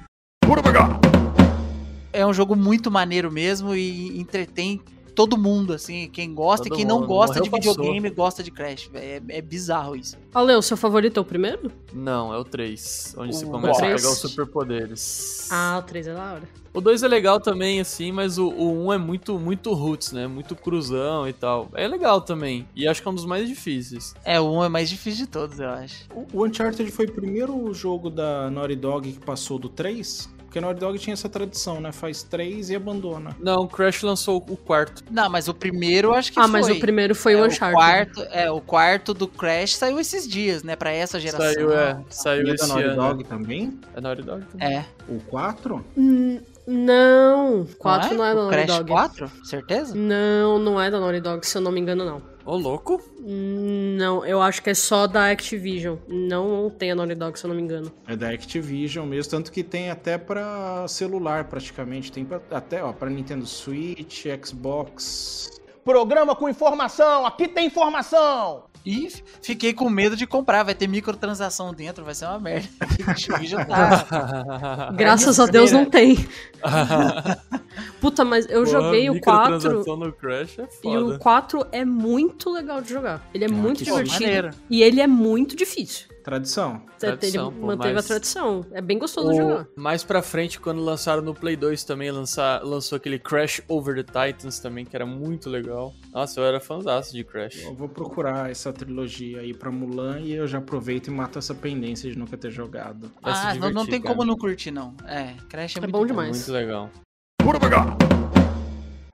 É 2.14 2.26
um 2.26 2.34
jogo 2.34 2.56
muito 2.56 2.89
maneiro 2.89 3.32
mesmo 3.32 3.76
e 3.76 4.20
entretém 4.20 4.82
todo 5.16 5.38
mundo, 5.38 5.74
assim. 5.74 6.09
Quem 6.11 6.34
gosta 6.36 6.66
Todo 6.66 6.74
e 6.74 6.78
quem 6.78 6.86
não 6.86 6.99
mundo. 6.99 7.07
gosta 7.07 7.36
de 7.41 7.49
Morreu, 7.49 7.51
passou. 7.70 7.74
videogame 7.84 8.09
gosta 8.09 8.43
de 8.43 8.51
Crash. 8.51 8.89
É, 8.93 9.22
é 9.30 9.41
bizarro 9.41 9.95
isso. 9.95 10.18
Ale, 10.34 10.53
o 10.53 10.61
seu 10.61 10.76
favorito 10.78 11.18
é 11.18 11.22
o 11.22 11.26
primeiro? 11.26 11.72
Não, 11.93 12.34
é 12.34 12.38
o 12.38 12.43
3. 12.43 13.16
Onde 13.18 13.36
você 13.36 13.45
O 13.45 13.49
começa 13.49 13.80
a 13.80 13.84
três? 13.86 14.01
pegar 14.01 14.13
os 14.13 14.20
superpoderes. 14.20 15.47
Ah, 15.51 15.78
o 15.80 15.84
3 15.84 16.07
é 16.07 16.13
da 16.13 16.34
hora. 16.34 16.43
O 16.74 16.82
2 16.82 17.03
é 17.03 17.07
legal 17.07 17.39
também, 17.39 17.80
assim, 17.80 18.11
mas 18.11 18.38
o, 18.38 18.49
o 18.49 18.88
1 18.88 18.93
é 18.93 18.97
muito, 18.97 19.39
muito 19.39 19.74
roots, 19.74 20.11
né? 20.11 20.28
Muito 20.28 20.57
cruzão 20.57 21.26
e 21.26 21.32
tal. 21.32 21.70
É 21.74 21.88
legal 21.88 22.20
também. 22.20 22.68
E 22.76 22.86
acho 22.86 23.01
que 23.01 23.07
é 23.07 23.11
um 23.11 23.16
dos 23.16 23.26
mais 23.26 23.47
difíceis. 23.47 24.13
É, 24.26 24.41
o 24.41 24.51
1 24.59 24.66
é 24.66 24.70
mais 24.70 24.89
difícil 24.89 25.26
de 25.26 25.32
todos, 25.32 25.57
eu 25.57 25.70
acho. 25.70 26.05
O- 26.13 26.26
O 26.41 26.45
Uncharted 26.45 26.91
foi 26.91 27.05
o 27.05 27.11
primeiro 27.13 27.74
jogo 27.74 28.09
da 28.09 28.49
Naughty 28.51 28.76
Dog 28.76 29.09
que 29.09 29.20
passou 29.26 29.57
do 29.57 29.70
3? 29.70 30.30
Porque 30.56 30.62
Naughty 30.62 30.80
Dog 30.80 30.97
tinha 30.99 31.14
essa 31.14 31.28
tradição, 31.28 31.82
né? 31.82 31.91
Faz 31.91 32.24
3 32.24 32.70
e 32.70 32.76
abandona. 32.78 33.36
Não, 33.41 33.64
o 33.64 33.68
Crash 33.68 34.01
lançou 34.03 34.38
o 34.38 34.56
quarto. 34.56 35.03
Não, 35.12 35.30
mas 35.30 35.49
o 35.49 35.53
primeiro 35.53 36.08
eu 36.10 36.14
acho 36.14 36.32
que 36.32 36.39
Ah, 36.39 36.43
foi. 36.43 36.51
mas 36.51 36.70
o 36.70 36.80
primeiro 36.80 37.14
foi 37.14 37.34
É, 37.34 37.36
o 37.36 37.41
o 37.41 37.45
Uncharted. 37.47 37.74
quarto, 37.76 38.22
é, 38.32 38.49
o 38.49 38.62
quarto 38.62 39.14
do 39.14 39.28
Crash 39.28 39.76
saiu 39.76 39.99
esses 39.99 40.26
dias, 40.26 40.64
né? 40.64 40.78
Pra 40.78 40.91
essa 40.91 41.20
geração. 41.20 41.45
Saiu, 41.53 41.74
é. 41.74 41.99
Saiu 42.10 42.38
E 42.38 42.41
é 42.43 42.47
da 42.47 42.53
esse 42.56 42.68
Naughty 42.70 42.84
ano. 42.86 42.95
Dog 42.95 43.24
também? 43.26 43.80
É 43.93 43.99
Naughty 43.99 44.22
Dog 44.22 44.45
também. 44.45 44.78
É. 44.78 44.86
O 45.10 45.20
4? 45.20 45.86
Hum, 45.97 46.39
não, 46.66 47.68
4 47.78 48.16
não 48.16 48.24
é, 48.26 48.34
da 48.34 48.39
O 48.39 48.43
Naughty 48.43 48.56
Crash 48.66 48.78
Dog. 48.78 48.89
4? 48.91 49.32
Certeza? 49.43 49.93
Não, 49.93 50.58
não 50.58 50.80
é 50.82 50.89
da 50.89 51.01
Naughty 51.01 51.20
Dog, 51.20 51.45
se 51.45 51.58
eu 51.58 51.62
não 51.62 51.72
me 51.74 51.82
engano, 51.82 52.06
não. 52.06 52.22
Ô, 52.46 52.56
louco. 52.56 53.02
Não, 53.20 54.24
eu 54.24 54.39
acho 54.39 54.62
que 54.62 54.70
é 54.70 54.74
só 54.76 55.08
da 55.08 55.32
Activision. 55.32 55.98
Não 56.08 56.70
tem 56.70 56.91
a 56.91 56.96
Naughty 56.96 57.16
Dog, 57.16 57.39
se 57.39 57.46
eu 57.46 57.50
não 57.50 57.56
me 57.56 57.62
engano. 57.62 57.91
É 58.08 58.16
da 58.16 58.30
Activision 58.30 59.08
mesmo, 59.08 59.32
tanto 59.32 59.52
que 59.52 59.64
tem 59.64 59.89
até 59.89 60.18
pra 60.18 60.88
celular 60.88 61.46
praticamente, 61.46 62.12
tem 62.12 62.24
pra, 62.24 62.39
até 62.52 62.84
ó, 62.84 62.93
pra 62.93 63.10
Nintendo 63.10 63.48
Switch, 63.48 64.26
Xbox. 64.43 65.60
Programa 65.84 66.36
com 66.36 66.48
informação, 66.48 67.26
aqui 67.26 67.48
tem 67.48 67.66
informação! 67.68 68.64
E 68.86 69.12
fiquei 69.42 69.74
com 69.74 69.90
medo 69.90 70.16
de 70.16 70.28
comprar. 70.28 70.64
Vai 70.64 70.76
ter 70.76 70.88
microtransação 70.88 71.74
dentro, 71.74 72.06
vai 72.06 72.14
ser 72.14 72.26
uma 72.26 72.40
merda. 72.40 72.70
tá. 73.68 74.92
Graças 74.96 75.40
a 75.40 75.46
Deus 75.48 75.72
não 75.72 75.86
tem. 75.86 76.16
Puta, 78.00 78.24
mas 78.24 78.46
eu 78.48 78.64
Pô, 78.64 78.70
joguei 78.70 79.10
o 79.10 79.20
4 79.20 79.54
microtransação 79.54 79.98
no 79.98 80.14
Crash 80.14 80.60
é 80.60 80.64
e 80.84 80.98
o 80.98 81.08
foda. 81.08 81.20
4 81.20 81.68
é 81.72 81.84
muito 81.84 82.52
legal 82.52 82.82
de 82.82 82.90
jogar. 82.90 83.28
Ele 83.34 83.46
é 83.46 83.48
muito 83.48 83.80
que 83.80 83.86
divertido. 83.86 84.22
maneiro. 84.22 84.52
E 84.70 84.84
ele 84.84 85.02
é 85.02 85.08
muito 85.08 85.56
difícil. 85.56 86.14
Tradição. 86.26 86.82
Tradição, 86.98 87.54
pô, 87.54 87.68
manteve 87.68 87.94
mas- 87.94 88.06
a 88.06 88.08
tradição. 88.08 88.66
É 88.72 88.82
bem 88.82 88.98
gostoso 88.98 89.30
de 89.30 89.38
jogar. 89.38 89.68
O- 89.78 89.80
mais 89.80 90.04
pra 90.04 90.24
frente, 90.24 90.60
quando 90.60 90.82
lançaram 90.84 91.22
no 91.22 91.36
Play 91.36 91.56
2 91.56 91.84
também, 91.84 92.10
lançar, 92.10 92.64
lançou 92.64 92.96
aquele 92.96 93.20
Crash 93.20 93.62
Over 93.68 94.04
the 94.04 94.28
Titans 94.28 94.58
também, 94.58 94.84
que 94.86 94.96
era 94.96 95.06
muito 95.06 95.52
legal. 95.52 95.94
Nossa, 96.12 96.40
eu 96.40 96.44
era 96.46 96.60
fãzaço 96.60 97.14
de 97.14 97.24
Crash. 97.24 97.64
Eu 97.64 97.76
vou 97.76 97.88
procurar 97.88 98.50
essa 98.50 98.74
trilogia 98.74 99.42
aí 99.42 99.54
pra 99.54 99.70
Mulan 99.72 100.20
e 100.22 100.34
eu 100.34 100.48
já 100.48 100.58
aproveito 100.58 101.08
e 101.10 101.12
mato 101.12 101.38
essa 101.38 101.54
pendência 101.54 102.10
de 102.12 102.18
nunca 102.18 102.36
ter 102.36 102.50
jogado. 102.50 103.12
Vai 103.22 103.32
Ah, 103.32 103.54
não, 103.54 103.60
não 103.62 103.68
divertir, 103.70 103.92
tem 103.92 104.02
cara. 104.02 104.16
como 104.16 104.28
não 104.28 104.36
curtir, 104.36 104.72
não. 104.72 104.96
É, 105.06 105.36
Crash 105.48 105.76
é, 105.76 105.78
É 105.78 105.82
muito 105.82 105.92
bom 105.92 106.06
demais. 106.08 106.36
Muito 106.36 106.52
legal. 106.52 106.90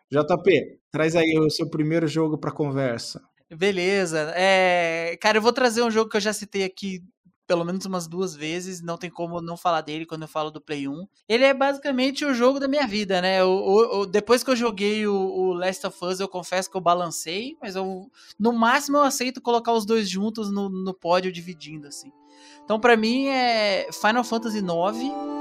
JP, 0.09 0.79
traz 0.91 1.15
aí 1.15 1.37
o 1.39 1.49
seu 1.49 1.69
primeiro 1.69 2.07
jogo 2.07 2.37
pra 2.37 2.51
conversa. 2.51 3.21
Beleza. 3.55 4.31
É, 4.35 5.17
cara, 5.21 5.37
eu 5.37 5.41
vou 5.41 5.51
trazer 5.51 5.81
um 5.83 5.91
jogo 5.91 6.09
que 6.09 6.17
eu 6.17 6.21
já 6.21 6.33
citei 6.33 6.63
aqui 6.63 7.03
pelo 7.51 7.65
menos 7.65 7.85
umas 7.85 8.07
duas 8.07 8.33
vezes, 8.33 8.81
não 8.81 8.97
tem 8.97 9.09
como 9.09 9.41
não 9.41 9.57
falar 9.57 9.81
dele 9.81 10.05
quando 10.05 10.21
eu 10.21 10.27
falo 10.29 10.49
do 10.49 10.61
Play 10.61 10.87
1. 10.87 11.05
Ele 11.27 11.43
é 11.43 11.53
basicamente 11.53 12.23
o 12.23 12.33
jogo 12.33 12.61
da 12.61 12.67
minha 12.67 12.87
vida, 12.87 13.21
né? 13.21 13.43
O, 13.43 14.05
depois 14.05 14.41
que 14.41 14.51
eu 14.51 14.55
joguei 14.55 15.05
o, 15.05 15.13
o 15.13 15.51
Last 15.51 15.85
of 15.85 15.97
Us, 16.01 16.21
eu 16.21 16.29
confesso 16.29 16.71
que 16.71 16.77
eu 16.77 16.81
balancei, 16.81 17.57
mas 17.61 17.75
eu, 17.75 18.09
no 18.39 18.53
máximo 18.53 18.99
eu 18.99 19.01
aceito 19.01 19.41
colocar 19.41 19.73
os 19.73 19.85
dois 19.85 20.09
juntos 20.09 20.49
no, 20.49 20.69
no 20.69 20.93
pódio 20.93 21.29
dividindo, 21.29 21.89
assim. 21.89 22.13
Então, 22.63 22.79
pra 22.79 22.95
mim, 22.95 23.27
é 23.27 23.89
Final 23.91 24.23
Fantasy 24.23 24.59
IX. 24.59 25.40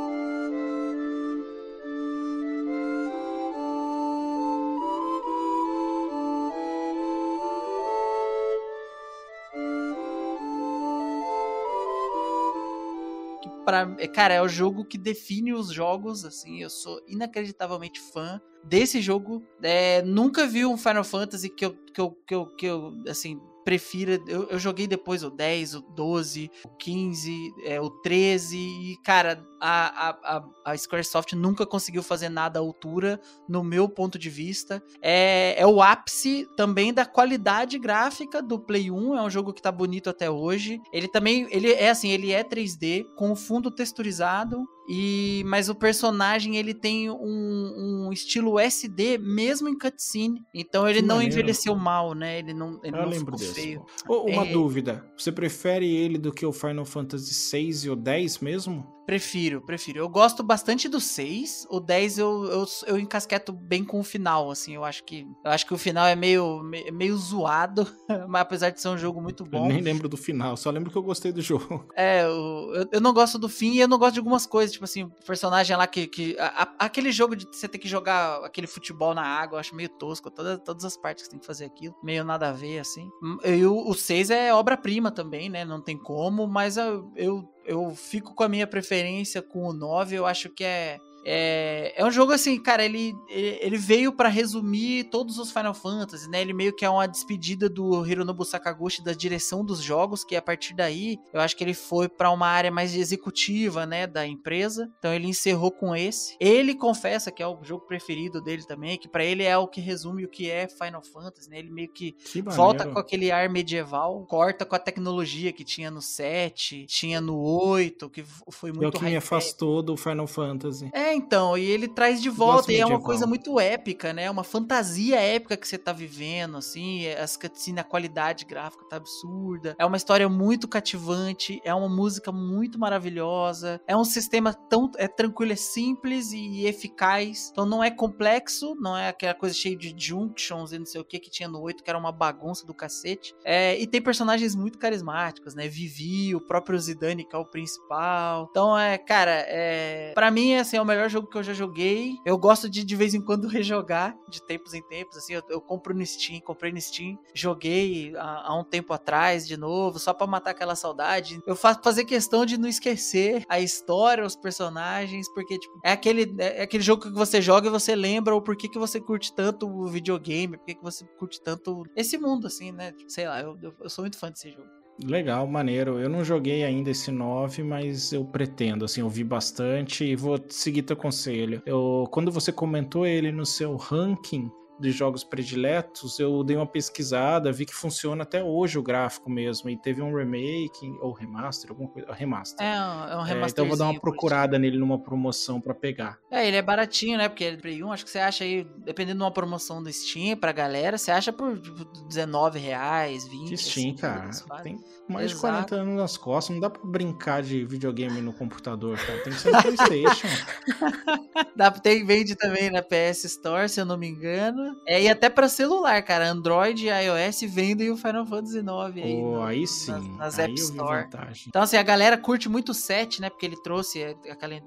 Pra, 13.71 13.95
é, 13.99 14.09
cara, 14.09 14.35
é 14.35 14.43
o 14.43 14.49
jogo 14.49 14.85
que 14.85 14.99
define 14.99 15.53
os 15.53 15.73
jogos, 15.73 16.25
assim, 16.25 16.61
eu 16.61 16.69
sou 16.69 17.01
inacreditavelmente 17.07 18.01
fã 18.01 18.41
desse 18.65 19.01
jogo. 19.01 19.43
É, 19.63 20.03
nunca 20.03 20.47
vi 20.47 20.67
um 20.67 20.77
Final 20.77 21.05
Fantasy 21.05 21.49
que 21.49 21.65
eu, 21.65 21.75
que 21.95 22.01
eu, 22.01 22.11
que 22.27 22.35
eu, 22.35 22.47
que 22.57 22.67
eu 22.67 22.95
assim, 23.09 23.41
prefira. 23.65 24.21
Eu, 24.27 24.49
eu 24.49 24.59
joguei 24.59 24.87
depois 24.87 25.23
o 25.23 25.31
10, 25.31 25.75
o 25.75 25.81
12, 25.81 26.51
o 26.65 26.69
15, 26.77 27.55
é, 27.65 27.81
o 27.81 27.91
13, 27.91 28.57
e, 28.57 28.97
cara, 29.05 29.47
a, 29.61 30.11
a, 30.11 30.45
a, 30.65 30.77
Squaresoft 30.77 31.35
nunca 31.35 31.67
conseguiu 31.67 32.03
fazer 32.03 32.29
nada 32.29 32.59
à 32.59 32.63
altura, 32.63 33.21
no 33.49 33.63
meu 33.63 33.89
ponto 33.89 34.19
de 34.19 34.31
vista. 34.31 34.83
É, 35.03 35.55
é 35.61 35.67
o 35.67 35.83
ápice 35.83 36.49
também 36.57 36.93
da 36.93 37.05
qualidade 37.05 37.79
gráfica 37.79 38.43
do 38.43 38.59
Play 38.59 38.91
1, 38.91 39.17
é 39.17 39.23
um 39.23 39.31
jogo 39.31 39.53
que 39.53 39.63
tá 39.63 39.71
bonito 39.71 40.09
até 40.09 40.31
hoje. 40.31 40.81
Ele 40.93 41.09
também, 41.09 41.47
ele 41.51 41.73
é 41.73 41.91
assim, 41.91 42.11
ele 42.11 42.33
é 42.33 42.43
3D, 42.43 43.05
com 43.17 43.31
o 43.31 43.37
fundo 43.37 43.71
texturizado, 43.71 44.67
e 44.89 45.43
mas 45.47 45.69
o 45.69 45.75
personagem 45.75 46.57
ele 46.57 46.75
tem 46.75 47.11
um, 47.11 48.07
um 48.07 48.13
estilo 48.13 48.59
SD 48.59 49.19
mesmo 49.19 49.69
em 49.69 49.79
cutscene. 49.79 50.45
Então 50.55 50.89
ele 50.89 51.01
Que 51.01 51.07
não 51.07 51.17
maneiro. 51.17 51.35
envelheceu 51.35 51.75
mal, 51.77 52.15
né? 52.15 52.39
Ele 52.41 52.53
não, 52.55 52.81
ele 52.83 52.97
Eu 52.97 53.03
não 53.03 53.09
lembro 53.09 53.37
ficou 53.37 53.39
desse. 53.39 53.55
feio. 53.55 53.87
Ô, 54.09 54.23
uma 54.31 54.47
É. 54.47 54.53
dúvida, 54.53 55.05
você 55.17 55.31
prefere 55.31 55.87
ele 55.95 56.19
do 56.19 56.33
que 56.33 56.45
o 56.45 56.53
Final 56.53 56.85
Fantasy 56.85 57.33
6 57.35 57.85
e 57.85 57.91
o 57.91 57.97
10 57.97 58.39
mesmo? 58.41 58.87
Prefiro, 59.11 59.61
prefiro. 59.61 59.99
Eu 59.99 60.09
gosto 60.09 60.41
bastante 60.41 60.89
do 60.89 61.01
6. 61.01 61.67
O 61.69 61.81
10 61.81 62.19
eu, 62.19 62.45
eu, 62.45 62.65
eu 62.87 62.97
encasqueto 62.97 63.53
bem 63.53 63.83
com 63.85 63.99
o 63.99 64.05
final, 64.05 64.53
assim. 64.53 64.73
Eu 64.77 64.85
acho 64.85 65.03
que 65.03 65.27
eu 65.45 65.51
acho 65.51 65.67
que 65.67 65.75
o 65.75 65.79
final 65.79 66.07
é 66.07 66.15
meio, 66.15 66.63
me- 66.63 66.89
meio 66.93 67.17
zoado, 67.19 67.85
mas 68.29 68.43
apesar 68.43 68.71
de 68.71 68.81
ser 68.81 68.87
um 68.87 68.97
jogo 68.97 69.21
muito 69.21 69.43
Eu 69.43 69.51
bom. 69.51 69.67
nem 69.67 69.81
lembro 69.81 70.09
do 70.09 70.17
final, 70.17 70.57
só 70.57 70.71
lembro 70.71 70.93
que 70.93 70.97
eu 70.97 71.03
gostei 71.03 71.33
do 71.33 71.43
jogo. 71.43 71.89
É, 71.97 72.23
eu, 72.23 72.73
eu, 72.73 72.89
eu 72.93 73.01
não 73.01 73.13
gosto 73.13 73.37
do 73.37 73.49
fim 73.49 73.73
e 73.73 73.81
eu 73.81 73.89
não 73.89 73.99
gosto 73.99 74.13
de 74.15 74.21
algumas 74.21 74.47
coisas, 74.47 74.71
tipo 74.73 74.85
assim, 74.85 75.03
o 75.03 75.11
personagem 75.27 75.77
lá 75.77 75.89
que. 75.89 76.07
que 76.07 76.39
a- 76.39 76.63
a- 76.63 76.75
aquele 76.87 77.11
jogo 77.11 77.35
de 77.35 77.47
você 77.51 77.67
ter 77.67 77.79
que 77.79 77.89
jogar 77.89 78.45
aquele 78.45 78.69
futebol 78.69 79.13
na 79.13 79.25
água, 79.27 79.57
eu 79.57 79.61
acho 79.61 79.75
meio 79.75 79.89
tosco. 79.89 80.31
Toda, 80.31 80.57
todas 80.57 80.85
as 80.85 80.97
partes 80.97 81.23
que 81.25 81.27
você 81.27 81.31
tem 81.33 81.41
que 81.41 81.47
fazer 81.47 81.65
aquilo, 81.65 81.97
meio 82.01 82.23
nada 82.23 82.51
a 82.51 82.53
ver, 82.53 82.79
assim. 82.79 83.09
E 83.45 83.65
o, 83.67 83.89
o 83.89 83.93
6 83.93 84.31
é 84.31 84.55
obra-prima 84.55 85.11
também, 85.11 85.49
né? 85.49 85.65
Não 85.65 85.81
tem 85.83 85.99
como, 85.99 86.47
mas 86.47 86.77
eu, 86.77 87.11
eu, 87.17 87.43
eu 87.71 87.95
fico 87.95 88.35
com 88.35 88.43
a 88.43 88.49
minha 88.49 88.67
preferência 88.67 89.41
com 89.41 89.63
o 89.63 89.73
9, 89.73 90.17
eu 90.17 90.27
acho 90.27 90.51
que 90.51 90.65
é. 90.65 90.99
É, 91.25 91.93
é 91.97 92.05
um 92.05 92.11
jogo 92.11 92.33
assim, 92.33 92.59
cara, 92.61 92.85
ele, 92.85 93.15
ele 93.29 93.77
veio 93.77 94.13
pra 94.13 94.29
resumir 94.29 95.05
todos 95.05 95.39
os 95.39 95.51
Final 95.51 95.75
Fantasy, 95.75 96.29
né? 96.29 96.41
Ele 96.41 96.53
meio 96.53 96.75
que 96.75 96.85
é 96.85 96.91
uma 96.91 97.07
despedida 97.07 97.69
do 97.69 98.07
Hironobu 98.07 98.45
Sakaguchi 98.45 99.03
da 99.03 99.13
direção 99.13 99.65
dos 99.65 99.83
jogos, 99.83 100.25
que 100.25 100.37
a 100.37 100.43
partir 100.43 100.75
daí, 100.75 101.19
eu 101.33 101.41
acho 101.41 101.57
que 101.57 101.65
ele 101.65 101.75
foi 101.75 102.09
pra 102.09 102.31
uma 102.31 102.47
área 102.47 102.71
mais 102.71 102.95
executiva, 102.95 103.87
né, 103.87 104.07
da 104.07 104.27
empresa. 104.27 104.91
Então 104.99 105.13
ele 105.13 105.27
encerrou 105.27 105.71
com 105.71 105.95
esse. 105.95 106.37
Ele 106.41 106.75
confessa 106.75 107.31
que 107.31 107.43
é 107.43 107.47
o 107.47 107.59
jogo 107.63 107.87
preferido 107.87 108.41
dele 108.41 108.65
também, 108.65 108.99
que 108.99 109.09
pra 109.09 109.25
ele 109.25 109.43
é 109.43 109.57
o 109.57 109.69
que 109.69 109.81
resume 109.81 110.25
o 110.25 110.29
que 110.29 110.51
é 110.51 110.69
Final 110.69 111.03
Fantasy, 111.03 111.51
né? 111.51 111.59
Ele 111.59 111.71
meio 111.71 111.89
que 111.89 112.13
Que 112.13 112.43
volta 112.43 112.87
com 112.87 112.99
aquele 112.99 113.31
ar 113.31 113.49
medieval, 113.49 114.25
corta 114.27 114.65
com 114.65 114.75
a 114.75 114.79
tecnologia 114.79 115.53
que 115.53 115.65
tinha 115.65 115.91
no 115.91 116.01
7, 116.01 116.87
tinha 116.87 117.21
no 117.21 117.39
8, 117.39 118.09
que 118.11 118.25
foi 118.51 118.71
É 118.71 118.73
o 118.73 118.77
muito 118.77 118.99
que 118.99 119.05
me 119.05 119.17
afastou 119.17 119.83
do 119.83 119.97
Final 119.97 120.27
Fantasy. 120.27 120.91
É, 120.93 121.10
então, 121.15 121.57
e 121.57 121.65
ele 121.65 121.89
traz 121.89 122.21
de 122.23 122.29
volta, 122.29 122.73
e 122.73 122.77
é 122.77 122.87
uma 122.87 123.01
coisa 123.01 123.27
muito 123.27 123.59
épica, 123.59 124.13
né? 124.13 124.31
Uma 124.31 124.45
fantasia 124.45 125.21
épica 125.21 125.57
que 125.57 125.67
você 125.67 125.79
tá 125.79 125.93
vivendo, 125.93 126.57
assim, 126.57 127.09
as 127.09 127.37
cutscenes, 127.37 127.81
a 127.81 127.85
qualidade 127.85 128.45
gráfica 128.45 128.85
tá 128.89 128.97
absurda. 128.97 129.75
É 129.79 129.85
uma 129.85 129.97
história 129.97 130.29
muito 130.29 130.69
cativante, 130.69 131.61
é 131.65 131.75
uma 131.75 131.89
música 131.89 132.33
muito 132.33 132.79
maravilhosa, 132.79 133.81
é 133.87 133.97
um 133.97 134.05
sistema 134.05 134.53
tão 134.53 134.91
é 134.97 135.09
tranquilo, 135.09 135.53
é 135.53 135.57
simples 135.57 136.33
e 136.33 136.67
eficaz. 136.67 137.51
Então 137.53 137.67
não 137.67 137.83
é 137.83 137.91
complexo, 137.91 138.75
não 138.81 138.97
é 138.97 139.09
aquela 139.09 139.35
coisa 139.35 139.55
cheia 139.55 139.77
de 139.77 139.95
junctions 139.97 140.73
e 140.73 140.79
não 140.79 140.87
sei 140.87 141.01
o 141.01 141.05
que 141.05 141.19
que 141.19 141.31
tinha 141.31 141.49
no 141.49 141.61
8, 141.61 141.83
que 141.83 141.91
era 141.91 141.99
uma 141.99 142.13
bagunça 142.13 142.67
do 142.67 142.75
cacete. 142.75 143.35
É, 143.45 143.79
e 143.79 143.87
tem 143.87 144.01
personagens 144.01 144.55
muito 144.55 144.79
carismáticos, 144.79 145.55
né? 145.55 145.69
Vivi, 145.69 146.35
o 146.35 146.41
próprio 146.41 146.79
Zidane, 146.79 147.25
que 147.25 147.35
é 147.35 147.39
o 147.39 147.45
principal. 147.45 148.49
Então, 148.51 148.79
é, 148.79 148.99
cara, 148.99 149.45
é. 149.49 150.13
Pra 150.15 150.31
mim, 150.31 150.55
assim, 150.57 150.77
é 150.77 150.83
o 150.83 150.85
melhor 150.85 151.00
jogo 151.09 151.29
que 151.29 151.37
eu 151.37 151.43
já 151.43 151.53
joguei. 151.53 152.19
Eu 152.25 152.37
gosto 152.39 152.69
de, 152.69 152.85
de 152.85 152.97
vez 152.97 153.15
em 153.15 153.21
quando, 153.21 153.47
rejogar, 153.49 154.17
de 154.29 154.43
tempos 154.43 154.75
em 154.75 154.83
tempos. 154.83 155.17
Assim, 155.17 155.35
eu, 155.35 155.43
eu 155.49 155.61
compro 155.61 155.95
no 155.95 156.05
Steam, 156.05 156.41
comprei 156.41 156.73
no 156.73 156.81
Steam, 156.81 157.19
joguei 157.35 158.13
há, 158.17 158.57
um 158.59 158.65
tempo 158.65 158.93
atrás 158.93 159.47
de 159.47 159.57
novo, 159.57 159.99
só 159.99 160.13
pra 160.13 160.27
matar 160.27 160.51
aquela 160.51 160.75
saudade. 160.75 161.41
Eu 161.47 161.57
faço 161.57 161.81
fazer 161.83 162.05
questão 162.05 162.45
de 162.45 162.59
não 162.59 162.69
esquecer 162.69 163.45
a 163.49 163.61
história, 163.61 164.25
os 164.25 164.37
personagens, 164.37 165.29
porque, 165.35 165.59
tipo, 165.59 165.81
é 165.85 165.93
aquele, 165.93 166.35
é 166.39 166.63
aquele 166.63 166.83
jogo 166.83 167.03
que 167.03 167.11
você 167.11 167.41
joga 167.41 167.69
e 167.69 167.71
você 167.71 167.95
lembra 167.95 168.35
o 168.35 168.43
porquê 168.43 168.69
que 168.69 168.79
você 168.79 169.01
curte 169.01 169.33
tanto 169.35 169.69
o 169.69 169.87
videogame, 169.89 170.57
porquê 170.57 170.75
que 170.75 170.83
você 170.83 171.05
curte 171.19 171.41
tanto 171.41 171.85
esse 171.97 172.19
mundo, 172.19 172.47
assim, 172.47 172.73
né? 172.73 172.93
Sei 173.09 173.27
lá, 173.27 173.41
eu, 173.41 173.59
eu, 173.63 173.75
eu 173.81 173.91
sou 173.91 174.03
muito 174.03 174.19
fã 174.19 174.31
desse 174.31 174.51
jogo. 174.51 174.80
Legal, 175.05 175.47
maneiro. 175.47 175.99
Eu 175.99 176.09
não 176.09 176.23
joguei 176.25 176.63
ainda 176.63 176.91
esse 176.91 177.11
9, 177.11 177.63
mas 177.63 178.13
eu 178.13 178.25
pretendo, 178.25 178.85
assim, 178.85 179.01
eu 179.01 179.09
vi 179.09 179.25
bastante 179.25 180.05
e 180.05 180.15
vou 180.15 180.39
seguir 180.49 180.83
teu 180.83 180.97
conselho. 180.97 181.63
Eu, 181.65 182.07
quando 182.11 182.31
você 182.31 182.53
comentou 182.53 183.07
ele 183.07 183.33
no 183.33 183.47
seu 183.47 183.77
ranking 183.77 184.51
de 184.81 184.91
jogos 184.91 185.23
prediletos, 185.23 186.19
eu 186.19 186.43
dei 186.43 186.57
uma 186.57 186.67
pesquisada, 186.67 187.53
vi 187.53 187.67
que 187.67 187.75
funciona 187.75 188.23
até 188.23 188.43
hoje 188.43 188.79
o 188.79 188.83
gráfico 188.83 189.31
mesmo, 189.31 189.69
e 189.71 189.77
teve 189.77 190.01
um 190.03 190.15
remake, 190.15 190.91
ou 191.01 191.13
remaster, 191.13 191.71
alguma 191.71 191.89
coisa, 191.89 192.13
remaster. 192.13 192.67
É 192.67 192.81
um, 192.81 193.05
é 193.05 193.17
um 193.19 193.27
É, 193.27 193.47
então 193.47 193.65
eu 193.65 193.69
vou 193.69 193.79
dar 193.79 193.85
uma 193.87 194.01
procurada 194.01 194.59
nele 194.59 194.79
numa 194.79 194.99
promoção 194.99 195.61
pra 195.61 195.75
pegar. 195.75 196.19
É, 196.31 196.47
ele 196.47 196.57
é 196.57 196.63
baratinho, 196.63 197.19
né? 197.19 197.29
Porque 197.29 197.45
ele 197.45 197.57
é 197.57 197.61
Play 197.61 197.83
1, 197.83 197.93
acho 197.93 198.05
que 198.05 198.11
você 198.11 198.19
acha 198.19 198.45
aí, 198.45 198.67
dependendo 198.79 199.19
de 199.19 199.25
uma 199.25 199.31
promoção 199.31 199.83
do 199.83 199.93
Steam 199.93 200.37
pra 200.37 200.53
galera, 200.53 200.97
você 200.97 201.11
acha 201.11 201.33
por 201.33 201.59
tipo, 201.59 201.85
19 202.09 202.59
reais, 202.59 203.27
20 203.27 203.49
Que 203.51 203.57
Steam, 203.57 203.91
assim, 203.91 203.95
cara. 203.97 204.31
Tem 204.63 204.79
mais 205.09 205.31
de 205.31 205.37
Exato. 205.37 205.69
40 205.69 205.75
anos 205.75 205.97
nas 205.97 206.17
costas, 206.17 206.55
não 206.55 206.61
dá 206.61 206.71
pra 206.71 206.83
brincar 206.85 207.43
de 207.43 207.65
videogame 207.65 208.21
no 208.21 208.33
computador, 208.33 208.97
cara. 208.99 209.19
Tem 209.25 209.33
que 209.33 209.41
ser 209.41 209.51
no 209.51 209.63
Playstation. 209.63 210.29
Dá, 211.57 211.71
tem, 211.71 212.05
vende 212.07 212.37
também 212.37 212.71
na 212.71 212.83
PS 212.83 213.25
Store, 213.25 213.69
se 213.69 213.81
eu 213.81 213.85
não 213.85 213.99
me 213.99 214.09
engano. 214.09 214.70
É, 214.87 215.03
e 215.03 215.09
até 215.09 215.29
pra 215.29 215.49
celular, 215.49 216.03
cara. 216.03 216.29
Android 216.31 216.87
e 216.87 216.91
iOS 216.91 217.41
vendem 217.43 217.91
o 217.91 217.97
Final 217.97 218.27
Fantasy 218.27 218.59
IX 218.59 218.69
aí. 219.05 219.21
Pô, 219.21 219.31
no- 219.37 219.43
aí 219.43 219.61
nas- 219.61 219.71
sim. 219.71 220.17
Nas, 220.17 220.39
aí 220.39 220.45
App 220.47 220.55
Store. 220.61 221.09
Então, 221.49 221.63
assim, 221.63 221.77
a 221.77 221.83
galera 221.83 222.17
curte 222.19 222.49
muito 222.49 222.71
o 222.71 222.75
7, 222.75 223.21
né? 223.21 223.31
Porque 223.31 223.47
ele 223.47 223.57
trouxe 223.63 224.03
é, 224.03 224.15
aquela. 224.31 224.61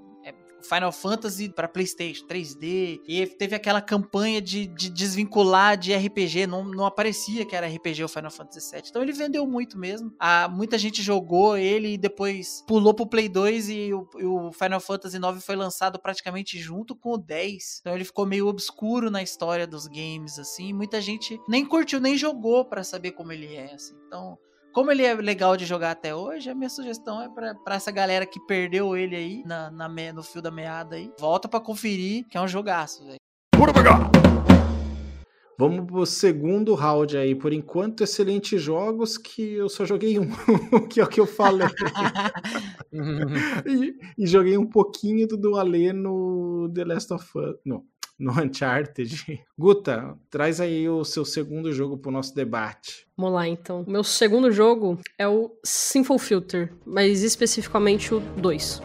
Final 0.63 0.91
Fantasy 0.91 1.49
pra 1.49 1.67
PlayStation 1.67 2.25
3D. 2.25 3.01
E 3.07 3.25
teve 3.27 3.55
aquela 3.55 3.81
campanha 3.81 4.41
de, 4.41 4.67
de 4.67 4.89
desvincular 4.89 5.77
de 5.77 5.93
RPG. 5.93 6.47
Não, 6.47 6.63
não 6.63 6.85
aparecia 6.85 7.45
que 7.45 7.55
era 7.55 7.67
RPG 7.67 8.03
o 8.03 8.07
Final 8.07 8.31
Fantasy 8.31 8.71
VII. 8.71 8.83
Então 8.89 9.01
ele 9.01 9.11
vendeu 9.11 9.45
muito 9.45 9.77
mesmo. 9.77 10.13
Ah, 10.19 10.47
muita 10.47 10.77
gente 10.77 11.01
jogou 11.01 11.57
ele 11.57 11.93
e 11.93 11.97
depois 11.97 12.63
pulou 12.67 12.93
pro 12.93 13.07
Play 13.07 13.29
2 13.29 13.69
e 13.69 13.93
o, 13.93 14.07
e 14.17 14.25
o 14.25 14.51
Final 14.51 14.79
Fantasy 14.79 15.17
IX 15.17 15.43
foi 15.43 15.55
lançado 15.55 15.99
praticamente 15.99 16.57
junto 16.59 16.95
com 16.95 17.13
o 17.13 17.17
10. 17.17 17.79
Então 17.81 17.95
ele 17.95 18.05
ficou 18.05 18.25
meio 18.25 18.47
obscuro 18.47 19.11
na 19.11 19.21
história 19.21 19.67
dos 19.67 19.87
games, 19.87 20.39
assim. 20.39 20.73
Muita 20.73 21.01
gente 21.01 21.39
nem 21.47 21.65
curtiu, 21.65 21.99
nem 21.99 22.17
jogou 22.17 22.65
pra 22.65 22.83
saber 22.83 23.11
como 23.11 23.31
ele 23.31 23.55
é, 23.55 23.73
assim. 23.73 23.95
Então 24.07 24.37
como 24.73 24.91
ele 24.91 25.03
é 25.03 25.13
legal 25.13 25.55
de 25.55 25.65
jogar 25.65 25.91
até 25.91 26.15
hoje, 26.15 26.49
a 26.49 26.55
minha 26.55 26.69
sugestão 26.69 27.21
é 27.21 27.29
pra, 27.29 27.53
pra 27.55 27.75
essa 27.75 27.91
galera 27.91 28.25
que 28.25 28.39
perdeu 28.45 28.97
ele 28.97 29.15
aí 29.15 29.43
na, 29.45 29.69
na 29.69 29.87
me- 29.87 30.11
no 30.11 30.23
fio 30.23 30.41
da 30.41 30.49
meada 30.51 30.95
aí. 30.95 31.11
Volta 31.19 31.47
pra 31.47 31.59
conferir, 31.59 32.25
que 32.27 32.37
é 32.37 32.41
um 32.41 32.47
jogaço, 32.47 33.05
velho. 33.05 33.17
Vamos 35.59 35.85
pro 35.85 36.05
segundo 36.05 36.73
round 36.73 37.15
aí. 37.15 37.35
Por 37.35 37.53
enquanto, 37.53 38.03
excelentes 38.03 38.59
jogos 38.59 39.17
que 39.17 39.53
eu 39.53 39.69
só 39.69 39.85
joguei 39.85 40.17
um, 40.17 40.27
que 40.89 40.99
é 40.99 41.03
o 41.03 41.07
que 41.07 41.19
eu 41.19 41.27
falei. 41.27 41.67
e, 43.65 43.95
e 44.17 44.25
joguei 44.27 44.57
um 44.57 44.65
pouquinho 44.65 45.27
do 45.27 45.37
Dualê 45.37 45.93
no 45.93 46.71
The 46.73 46.83
Last 46.83 47.13
of 47.13 47.25
Us. 47.37 47.55
No, 47.63 47.85
no 48.19 48.31
Uncharted. 48.31 49.41
Guta, 49.57 50.17
traz 50.29 50.59
aí 50.61 50.87
o 50.87 51.03
seu 51.03 51.25
segundo 51.25 51.71
jogo 51.71 51.97
pro 51.97 52.11
nosso 52.11 52.33
debate. 52.35 53.05
Vamos 53.17 53.33
lá, 53.33 53.47
então. 53.47 53.83
Meu 53.87 54.03
segundo 54.03 54.51
jogo 54.51 54.99
é 55.17 55.27
o 55.27 55.51
Sinful 55.63 56.19
Filter, 56.19 56.73
mas 56.85 57.23
especificamente 57.23 58.13
o 58.13 58.19
2. 58.19 58.81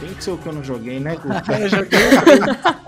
Tem 0.00 0.14
que 0.14 0.24
ser 0.24 0.30
o 0.30 0.38
que 0.38 0.46
eu 0.46 0.52
não 0.52 0.64
joguei, 0.64 1.00
né, 1.00 1.16
Guta? 1.16 1.42
eu 1.58 1.68
joguei. 1.68 1.98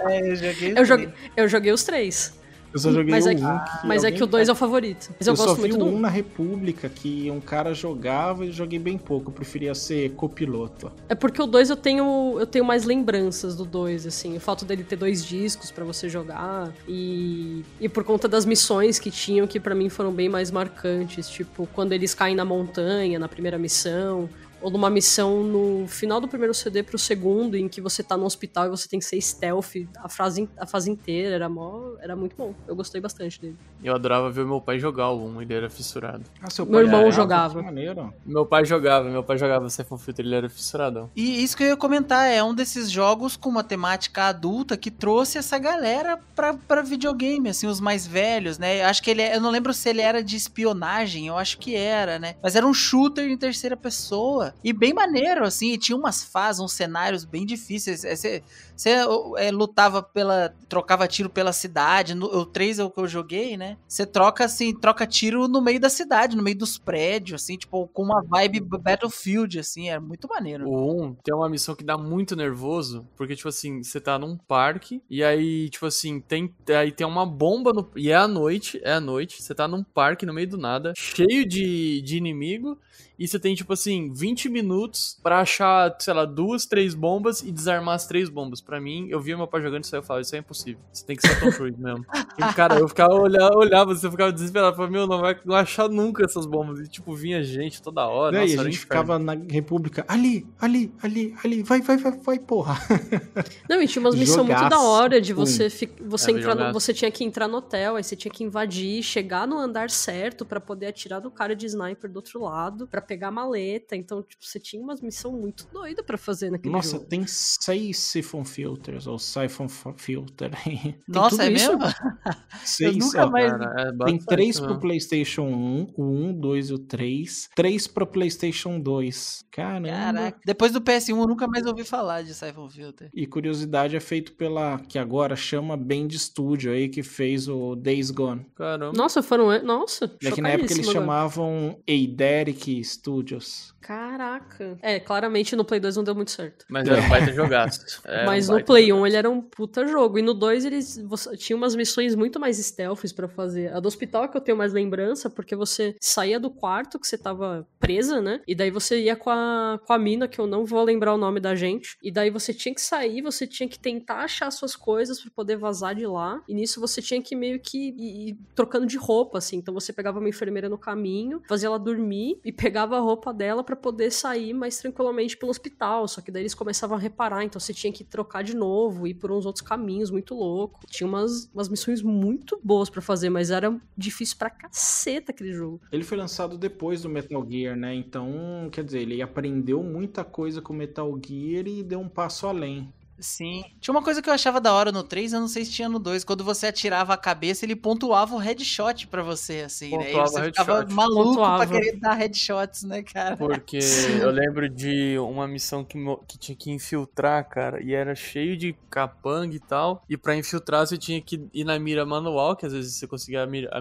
é, 0.09 0.31
eu 0.31 0.37
joguei. 0.37 0.73
Eu 0.77 0.85
joguei, 0.85 1.13
eu 1.37 1.49
joguei 1.49 1.73
os 1.73 1.85
três. 1.85 2.39
Eu 2.73 2.79
só 2.79 2.93
joguei 2.93 3.11
Mas 3.11 3.25
o 3.25 3.31
é 3.31 3.33
um. 3.33 3.37
que- 3.37 3.81
que 3.81 3.87
Mas 3.87 4.05
é 4.05 4.11
que 4.11 4.23
o 4.23 4.27
2 4.27 4.49
é 4.49 4.53
o 4.53 4.55
favorito. 4.55 5.11
Mas 5.19 5.27
eu, 5.27 5.33
Eu, 5.33 5.37
só 5.37 5.47
gosto 5.47 5.57
vi 5.57 5.69
muito 5.69 5.79
do 5.79 5.87
um 5.87 5.97
1. 5.97 6.01
na 6.01 6.09
República 6.09 6.89
que 6.89 7.31
um 7.31 7.41
cara 7.41 7.73
jogava 7.73 8.45
e 8.45 8.53
joguei 8.53 8.79
bem 8.79 8.99
pouco. 8.99 9.31
Eu 9.31 9.35
preferia 9.35 9.75
ser 9.75 10.11
copiloto. 10.11 10.93
É 11.09 11.15
porque 11.15 11.41
o 11.41 11.47
2 11.47 11.71
eu 11.71 11.77
tenho, 11.77 12.37
eu 12.39 12.47
tenho 12.47 12.65
mais 12.65 12.85
lembranças 12.85 13.57
do 13.57 13.65
2, 13.65 14.07
assim. 14.07 14.37
O 14.37 14.41
fato 14.41 14.65
dele 14.65 14.85
ter 14.85 14.97
dois 14.97 15.25
discos 15.25 15.71
pra 15.71 15.85
você 15.85 16.09
jogar. 16.09 16.71
E, 16.87 17.65
e 17.81 17.89
por 17.89 18.05
conta 18.05 18.29
das 18.29 18.45
missões 18.45 18.99
que 18.99 19.11
tinham, 19.11 19.47
que 19.47 19.59
pra 19.59 19.75
mim 19.75 19.89
foram 19.89 20.13
bem 20.13 20.29
mais 20.29 20.51
marcantes. 20.51 21.29
Tipo, 21.29 21.67
quando 21.73 21.93
eles 21.93 22.13
caem 22.15 22.35
na 22.37 22.45
montanha, 22.45 23.19
na 23.19 23.29
primeira 23.29 23.57
missão. 23.59 24.29
Ou 24.61 24.71
numa 24.71 24.91
missão 24.91 25.43
no 25.45 25.87
final 25.87 26.21
do 26.21 26.27
primeiro 26.29 26.53
CD 26.53 26.83
pro 26.83 26.99
segundo, 26.99 27.57
em 27.57 27.69
que 27.69 27.81
você 27.81 28.03
tá 28.03 28.17
no 28.17 28.25
hospital 28.25 28.67
e 28.67 28.69
você 28.69 28.89
tem 28.89 28.99
que 28.99 29.05
ser 29.05 29.21
stealth 29.21 29.75
a 29.97 30.09
fase, 30.09 30.49
a 30.59 30.67
fase 30.67 30.91
inteira. 30.91 31.35
Era, 31.35 31.49
mó, 31.49 31.93
era 32.01 32.17
muito 32.17 32.35
bom. 32.37 32.55
Eu 32.67 32.75
gostei 32.75 33.01
bastante 33.01 33.41
dele. 33.41 33.57
Eu 33.83 33.95
adorava 33.95 34.31
ver 34.31 34.45
meu 34.45 34.61
pai 34.61 34.79
jogar 34.79 35.11
o 35.11 35.25
1, 35.27 35.43
ele 35.43 35.55
era 35.55 35.71
fissurado. 35.71 36.25
Ah, 36.43 36.51
seu 36.51 36.67
Meu 36.67 36.81
irmão 36.81 37.11
jogava? 37.13 37.55
jogava. 37.55 37.63
Maneiro. 37.63 38.15
Meu 38.27 38.45
pai 38.45 38.65
jogava, 38.65 39.09
meu 39.09 39.23
pai 39.23 39.39
jogava 39.39 39.69
Siphon 39.69 39.97
Filter, 39.99 40.25
ele 40.25 40.35
era 40.35 40.49
fissuradão. 40.49 41.11
E 41.15 41.43
isso 41.43 41.57
que 41.57 41.63
eu 41.63 41.69
ia 41.69 41.77
comentar, 41.77 42.29
é 42.31 42.43
um 42.43 42.55
desses 42.55 42.91
jogos 42.91 43.37
com 43.37 43.49
uma 43.49 43.63
temática 43.63 44.25
adulta 44.25 44.77
que 44.77 44.91
trouxe 44.91 45.39
essa 45.39 45.59
galera 45.59 46.19
pra, 46.35 46.55
pra 46.55 46.83
videogame, 46.83 47.49
assim, 47.51 47.67
os 47.67 47.81
mais 47.81 48.07
velhos, 48.07 48.59
né? 48.59 48.83
Eu 48.83 48.87
acho 48.87 49.03
que 49.03 49.11
ele 49.11 49.23
é, 49.23 49.37
eu 49.37 49.41
não 49.41 49.51
lembro 49.51 49.73
se 49.73 49.89
ele 49.89 50.01
era 50.01 50.23
de 50.23 50.37
espionagem, 50.37 51.29
eu 51.29 51.37
acho 51.39 51.59
que 51.59 51.77
era, 51.77 52.19
né? 52.19 52.35
Mas 52.43 52.57
era 52.57 52.67
um 52.67 52.75
shooter 52.75 53.31
em 53.31 53.37
terceira 53.37 53.77
pessoa. 53.77 54.48
E 54.63 54.73
bem 54.73 54.93
maneiro, 54.93 55.45
assim, 55.45 55.73
e 55.73 55.79
tinha 55.79 55.97
umas 55.97 56.23
fases, 56.25 56.61
uns 56.61 56.73
cenários 56.73 57.25
bem 57.25 57.45
difíceis. 57.45 58.05
É, 58.05 58.15
Você 58.15 58.43
você, 58.79 58.91
é, 59.39 59.51
lutava 59.51 60.01
pela. 60.01 60.55
trocava 60.69 61.09
tiro 61.09 61.29
pela 61.29 61.53
cidade. 61.53 62.15
No, 62.15 62.27
o 62.27 62.47
3 62.47 62.79
é 62.79 62.85
o 62.85 62.91
que 62.91 63.01
eu 63.01 63.09
joguei, 63.09 63.57
né? 63.57 63.77
Você 63.89 64.07
troca 64.07 64.45
assim, 64.45 64.73
troca 64.73 65.05
tiro 65.05 65.49
no 65.49 65.61
meio 65.61 65.81
da 65.81 65.91
cidade, 65.91 66.37
no 66.37 66.45
meio 66.45 66.57
dos 66.57 66.79
prédios, 66.79 67.43
assim, 67.43 67.57
tipo, 67.57 67.89
com 67.89 68.05
uma 68.05 68.23
vibe 68.23 68.61
Battlefield, 68.61 69.59
assim, 69.59 69.89
era 69.89 70.01
muito 70.01 70.29
maneiro. 70.29 70.69
O 70.69 71.07
1 71.07 71.15
tem 71.25 71.35
uma 71.35 71.49
missão 71.49 71.75
que 71.75 71.83
dá 71.83 71.99
muito 71.99 72.37
nervoso, 72.37 73.05
porque, 73.17 73.35
tipo 73.35 73.49
assim, 73.49 73.83
você 73.83 74.01
tá 74.01 74.17
num 74.17 74.37
parque, 74.37 75.03
e 75.11 75.25
aí, 75.25 75.69
tipo 75.71 75.87
assim, 75.87 76.21
tem, 76.21 76.55
aí 76.69 76.93
tem 76.93 77.07
uma 77.07 77.27
bomba 77.27 77.73
no. 77.73 77.91
E 77.97 78.13
é 78.13 78.15
à 78.15 78.29
noite, 78.29 78.81
é 78.85 78.93
à 78.93 79.01
noite, 79.01 79.43
você 79.43 79.57
tá 79.57 79.67
num 79.67 79.83
parque 79.83 80.25
no 80.25 80.33
meio 80.33 80.49
do 80.49 80.57
nada, 80.57 80.93
cheio 80.97 81.45
de, 81.45 82.01
de 82.03 82.17
inimigo, 82.17 82.79
e 83.19 83.27
você 83.27 83.39
tem, 83.39 83.55
tipo 83.55 83.73
assim, 83.73 84.13
20 84.15 84.49
minutos 84.49 85.19
pra 85.23 85.41
achar, 85.41 85.97
sei 85.99 86.15
lá, 86.15 86.25
duas, 86.25 86.67
três 86.67 86.95
bombas 86.95 87.43
e 87.43 87.51
desarmar 87.51 87.95
as 87.97 88.07
três 88.07 88.29
bombas. 88.29 88.61
Pra 88.61 88.81
mim, 88.81 89.09
eu 89.11 89.21
via 89.21 89.37
meu 89.37 89.47
pai 89.47 89.61
jogando 89.61 89.85
isso 89.85 89.95
aí, 89.95 89.99
eu 90.01 90.05
falava, 90.05 90.23
isso 90.23 90.37
é 90.37 90.39
impossível. 90.39 90.81
Você 90.93 91.05
tem 91.05 91.17
que 91.17 91.27
ser 91.27 91.39
Tom 91.41 91.51
Cruise 91.51 91.77
mesmo. 91.81 92.05
E, 92.39 92.55
cara, 92.55 92.79
eu 92.79 92.87
ficava 92.89 93.15
olhava, 93.15 93.57
olhava, 93.57 93.95
você 93.95 94.11
ficava 94.11 94.33
desesperado, 94.33 94.77
falava, 94.77 94.93
meu, 94.93 95.07
não 95.07 95.21
vai 95.21 95.37
não 95.45 95.57
achar 95.57 95.89
nunca 95.89 96.25
essas 96.25 96.47
bombas. 96.47 96.79
E, 96.81 96.89
tipo, 96.89 97.15
vinha 97.15 97.43
gente 97.43 97.83
toda 97.83 98.07
hora. 98.07 98.37
Daí 98.37 98.43
nossa, 98.43 98.53
a 98.53 98.55
era 98.61 98.63
um 98.63 98.65
gente 98.73 98.79
ficava 98.79 99.19
na 99.19 99.35
República, 99.51 100.05
ali, 100.07 100.47
ali, 100.61 100.93
ali, 101.03 101.35
ali, 101.45 101.63
vai, 101.63 101.81
vai, 101.81 101.97
vai, 101.97 102.13
vai, 102.13 102.39
porra. 102.39 102.79
Não, 103.69 103.83
e 103.83 103.87
tinha 103.89 104.01
umas 104.01 104.15
missões 104.15 104.47
muito 104.47 104.69
da 104.69 104.81
hora 104.81 105.21
de 105.21 105.33
Um. 105.33 105.37
você, 105.37 105.69
fi- 105.71 105.91
você, 106.01 106.31
É, 106.33 106.35
entrar 106.35 106.55
no- 106.55 106.73
você 106.73 106.95
tinha 106.95 107.11
que 107.11 107.25
entrar 107.25 107.49
no 107.49 107.57
hotel, 107.59 107.97
aí 107.97 108.05
você 108.05 108.15
tinha 108.15 108.31
que 108.33 108.45
invadir, 108.45 109.03
chegar 109.03 109.47
no 109.47 109.59
andar 109.59 109.91
certo 109.91 110.45
pra 110.45 110.61
poder 110.61 110.87
atirar 110.87 111.21
no 111.21 111.31
cara 111.31 111.57
de 111.57 111.67
sniper 111.67 112.11
do 112.11 112.17
outro 112.17 112.41
lado, 112.43 112.87
pra 112.87 113.01
pegar 113.09 113.29
a 113.29 113.33
maleta. 113.33 113.97
Então, 113.97 114.23
tipo, 114.23 114.45
você 114.45 114.61
tinha 114.61 114.81
umas 114.83 115.01
missões 115.01 115.35
muito 115.35 115.67
doidas 115.73 116.05
pra 116.05 116.17
fazer 116.19 116.51
naquele 116.51 116.73
Nossa, 116.73 116.93
jogo. 116.97 117.07
tem 117.07 117.27
seis 117.27 117.99
Siphon 117.99 118.45
Filters, 118.45 119.07
ou 119.07 119.19
Siphon 119.19 119.67
Filter. 119.97 120.51
Nossa, 121.09 121.45
é 121.45 121.53
isso? 121.53 121.77
mesmo? 121.77 121.79
Seis, 122.65 122.97
nunca 122.97 123.27
ó. 123.27 123.31
mais- 123.31 123.51
Cara, 123.53 123.81
é 123.81 123.85
Tem 123.87 123.97
bastante 123.97 124.27
três 124.27 124.61
pro. 124.61 124.79
PlayStation 124.79 125.43
1, 125.43 125.93
o 125.97 126.05
1, 126.05 126.33
2 126.39 126.71
e 126.71 126.75
o 126.75 126.79
3. 126.79 127.49
Três 127.57 127.87
pro 127.87 128.07
PlayStation 128.07 128.79
2. 128.79 129.45
Caramba. 129.51 129.89
Caraca. 129.89 130.41
Depois 130.45 130.73
do 130.73 130.81
PS1 130.81 131.19
eu 131.21 131.27
nunca 131.27 131.47
mais 131.49 131.67
ouvi 131.67 131.85
falar 131.85 132.23
de 132.23 132.35
Siphon 132.35 132.69
Filter. 132.69 133.11
E 133.15 133.27
curiosidade 133.27 133.97
é 133.97 134.01
feito 134.01 134.33
pela 134.33 134.79
que 134.81 134.99
agora 134.99 135.35
chama 135.35 135.77
Band 135.77 136.09
Studio 136.13 136.73
aí 136.73 136.89
que 136.89 137.03
fez 137.03 137.49
o 137.49 137.75
Days 137.75 138.11
Gone. 138.11 138.47
Caramba. 138.55 138.93
Nossa, 138.97 139.23
foram. 139.23 139.49
Nossa, 139.63 140.05
É 140.23 140.31
que 140.31 140.41
na 140.41 140.51
época 140.51 140.73
eles 140.73 140.89
agora. 140.89 141.01
chamavam 141.01 141.79
Eideric 141.87 142.81
Studios. 142.99 143.75
Caraca. 143.81 144.77
É, 144.83 144.99
claramente 144.99 145.55
no 145.57 145.65
Play 145.65 145.81
2 145.81 145.97
não 145.97 146.05
deu 146.05 146.15
muito 146.15 146.31
certo. 146.31 146.65
Mas 146.69 146.87
era 146.89 147.01
um 147.01 147.09
baita 147.09 147.33
jogaço. 147.33 147.81
Era 148.05 148.27
Mas 148.27 148.49
um 148.49 148.59
no 148.59 148.65
Play 148.65 148.85
1 148.93 148.97
jogaço. 148.97 149.07
ele 149.07 149.17
era 149.17 149.31
um 149.31 149.41
puta 149.41 149.87
jogo. 149.87 150.19
E 150.19 150.23
no 150.23 150.35
2 150.35 150.65
eles 150.65 150.99
você, 151.07 151.37
tinha 151.37 151.57
umas 151.57 151.75
missões 151.75 152.15
muito 152.15 152.39
mais 152.41 152.57
stealths 152.59 153.13
pra 153.13 153.29
fazer. 153.29 153.73
A 153.73 153.81
do 153.81 153.87
hospital 153.87 154.25
é 154.25 154.29
que 154.29 154.37
eu 154.37 154.41
tenho 154.41 154.57
mais 154.57 154.73
lembrança, 154.73 155.31
porque 155.31 155.55
você 155.55 155.95
saía 156.01 156.39
do 156.41 156.51
quarto 156.51 156.99
que 156.99 157.07
você 157.07 157.17
tava 157.17 157.67
presa, 157.79 158.21
né? 158.21 158.41
E 158.47 158.55
daí 158.55 158.71
você 158.71 159.01
ia 159.01 159.17
com 159.17 159.31
a, 159.31 159.81
com 159.87 159.93
a 159.93 159.99
mina, 159.99 160.27
que 160.29 160.39
eu 160.39 160.47
não 160.47 160.65
vou 160.65 160.83
lembrar 160.83 161.15
o 161.15 161.19
nome 161.19 161.41
da 161.41 161.55
gente. 161.55 161.97
E 162.03 162.11
daí 162.11 162.31
você 162.31 162.53
tinha 162.53 162.75
que 162.75 162.81
sair, 162.81 163.23
você 163.23 163.47
tinha 163.47 163.69
que 163.69 163.79
tentar 163.79 164.19
achar 164.25 164.51
suas 164.51 164.75
coisas 164.75 165.21
pra 165.21 165.31
poder 165.31 165.57
vazar 165.57 165.95
de 165.95 166.07
lá. 166.07 166.43
E 166.49 166.55
nisso 166.55 166.81
você 166.81 167.01
tinha 167.01 167.23
que 167.23 167.37
meio 167.37 167.61
que 167.61 167.89
ir, 167.91 168.31
ir 168.31 168.39
trocando 168.55 168.87
de 168.87 168.97
roupa, 168.97 169.39
assim. 169.39 169.57
Então 169.57 169.73
você 169.73 169.93
pegava 169.93 170.19
uma 170.19 170.29
enfermeira 170.29 170.69
no 170.69 170.79
caminho, 170.79 171.43
fazia 171.49 171.69
ela 171.69 171.79
dormir 171.79 172.41
e 172.45 172.53
pegava 172.53 172.88
a 172.97 173.01
roupa 173.01 173.33
dela 173.33 173.63
pra 173.63 173.77
poder 173.77 174.11
sair 174.11 174.53
mais 174.53 174.79
tranquilamente 174.79 175.37
pelo 175.37 175.51
hospital. 175.51 176.09
Só 176.09 176.21
que 176.21 176.31
daí 176.31 176.43
eles 176.43 176.55
começavam 176.55 176.97
a 176.97 177.01
reparar, 177.01 177.45
então 177.45 177.61
você 177.61 177.75
tinha 177.75 177.93
que 177.93 178.05
trocar 178.05 178.43
de 178.43 178.57
novo, 178.57 179.07
ir 179.07 179.15
por 179.15 179.31
uns 179.31 179.47
outros 179.47 179.63
caminhos 179.63 180.11
muito 180.11 180.35
louco. 180.35 180.81
Tinha 180.87 181.07
umas, 181.07 181.51
umas 181.53 181.69
missões 181.69 182.03
muito 182.03 182.59
boas 182.63 182.91
pra 182.91 183.03
fazer, 183.03 183.31
mas 183.31 183.51
era 183.51 183.79
difícil 183.97 184.37
pra 184.39 184.51
caceta 184.51 185.33
aquele 185.33 185.53
jogo. 185.53 185.81
Ele 185.93 186.05
foi 186.05 186.17
lançado 186.17 186.57
depois 186.57 187.03
do 187.03 187.09
Metal 187.09 187.45
Gear, 187.49 187.77
né? 187.77 187.95
Então, 187.95 188.69
quer 188.73 188.85
dizer, 188.85 189.01
ele 189.01 189.21
aprendeu 189.21 189.83
muita 189.83 190.25
coisa 190.25 190.61
com 190.63 190.73
Metal 190.73 191.09
Gear 191.25 191.67
e 191.67 191.83
deu 191.83 192.01
um 192.01 192.09
passo 192.09 192.47
além. 192.47 192.93
Sim. 193.21 193.65
Tinha 193.81 193.93
uma 193.93 194.03
coisa 194.03 194.23
que 194.23 194.29
eu 194.31 194.33
achava 194.35 194.61
da 194.61 194.73
hora 194.73 194.93
no 194.93 195.03
3, 195.03 195.33
eu 195.33 195.41
não 195.41 195.49
sei 195.49 195.65
se 195.65 195.73
tinha 195.73 195.89
no 195.89 195.99
2. 195.99 196.23
Quando 196.25 196.45
você 196.45 196.69
atirava 196.69 197.15
a 197.15 197.17
cabeça, 197.17 197.65
ele 197.65 197.75
pontuava 197.75 198.35
o 198.35 198.39
headshot 198.39 199.07
pra 199.09 199.23
você, 199.23 199.63
assim, 199.67 199.91
né? 199.97 200.05
E 200.11 200.13
Pontuava 200.13 200.29
você 200.29 200.41
o 200.41 200.45
ficava 200.45 200.73
headshot. 200.79 200.95
maluco 200.95 201.25
Pontuava. 201.25 201.67
pra 201.67 201.81
querer 201.81 201.99
dar 201.99 202.15
headshots, 202.15 202.83
né, 202.85 203.03
cara? 203.03 203.37
Porque 203.37 203.79
eu 204.21 204.31
lembro 204.31 204.69
de 204.69 205.19
uma 205.19 205.49
missão 205.49 205.85
que, 205.85 205.99
que 206.29 206.39
tinha 206.39 206.57
que 206.57 206.71
infiltrar, 206.71 207.49
cara, 207.49 207.83
e 207.83 207.93
era 207.93 208.15
cheio 208.15 208.57
de 208.57 208.73
capanga 208.91 209.55
e 209.55 209.61
tal. 209.61 210.05
E 210.09 210.17
pra 210.17 210.37
infiltrar 210.37 210.87
você 210.87 210.97
tinha 210.97 211.21
que 211.21 211.45
ir 211.53 211.65
na 211.65 211.79
mira 211.79 212.07
manual, 212.07 212.55
que 212.57 212.67
às 212.67 212.73
vezes 212.73 212.95
você 212.95 213.07
conseguia 213.07 213.43
a 213.43 213.47
mira- 213.47 213.71
a 213.73 213.79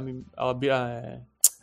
a- 0.49 0.51
a- 0.51 1.19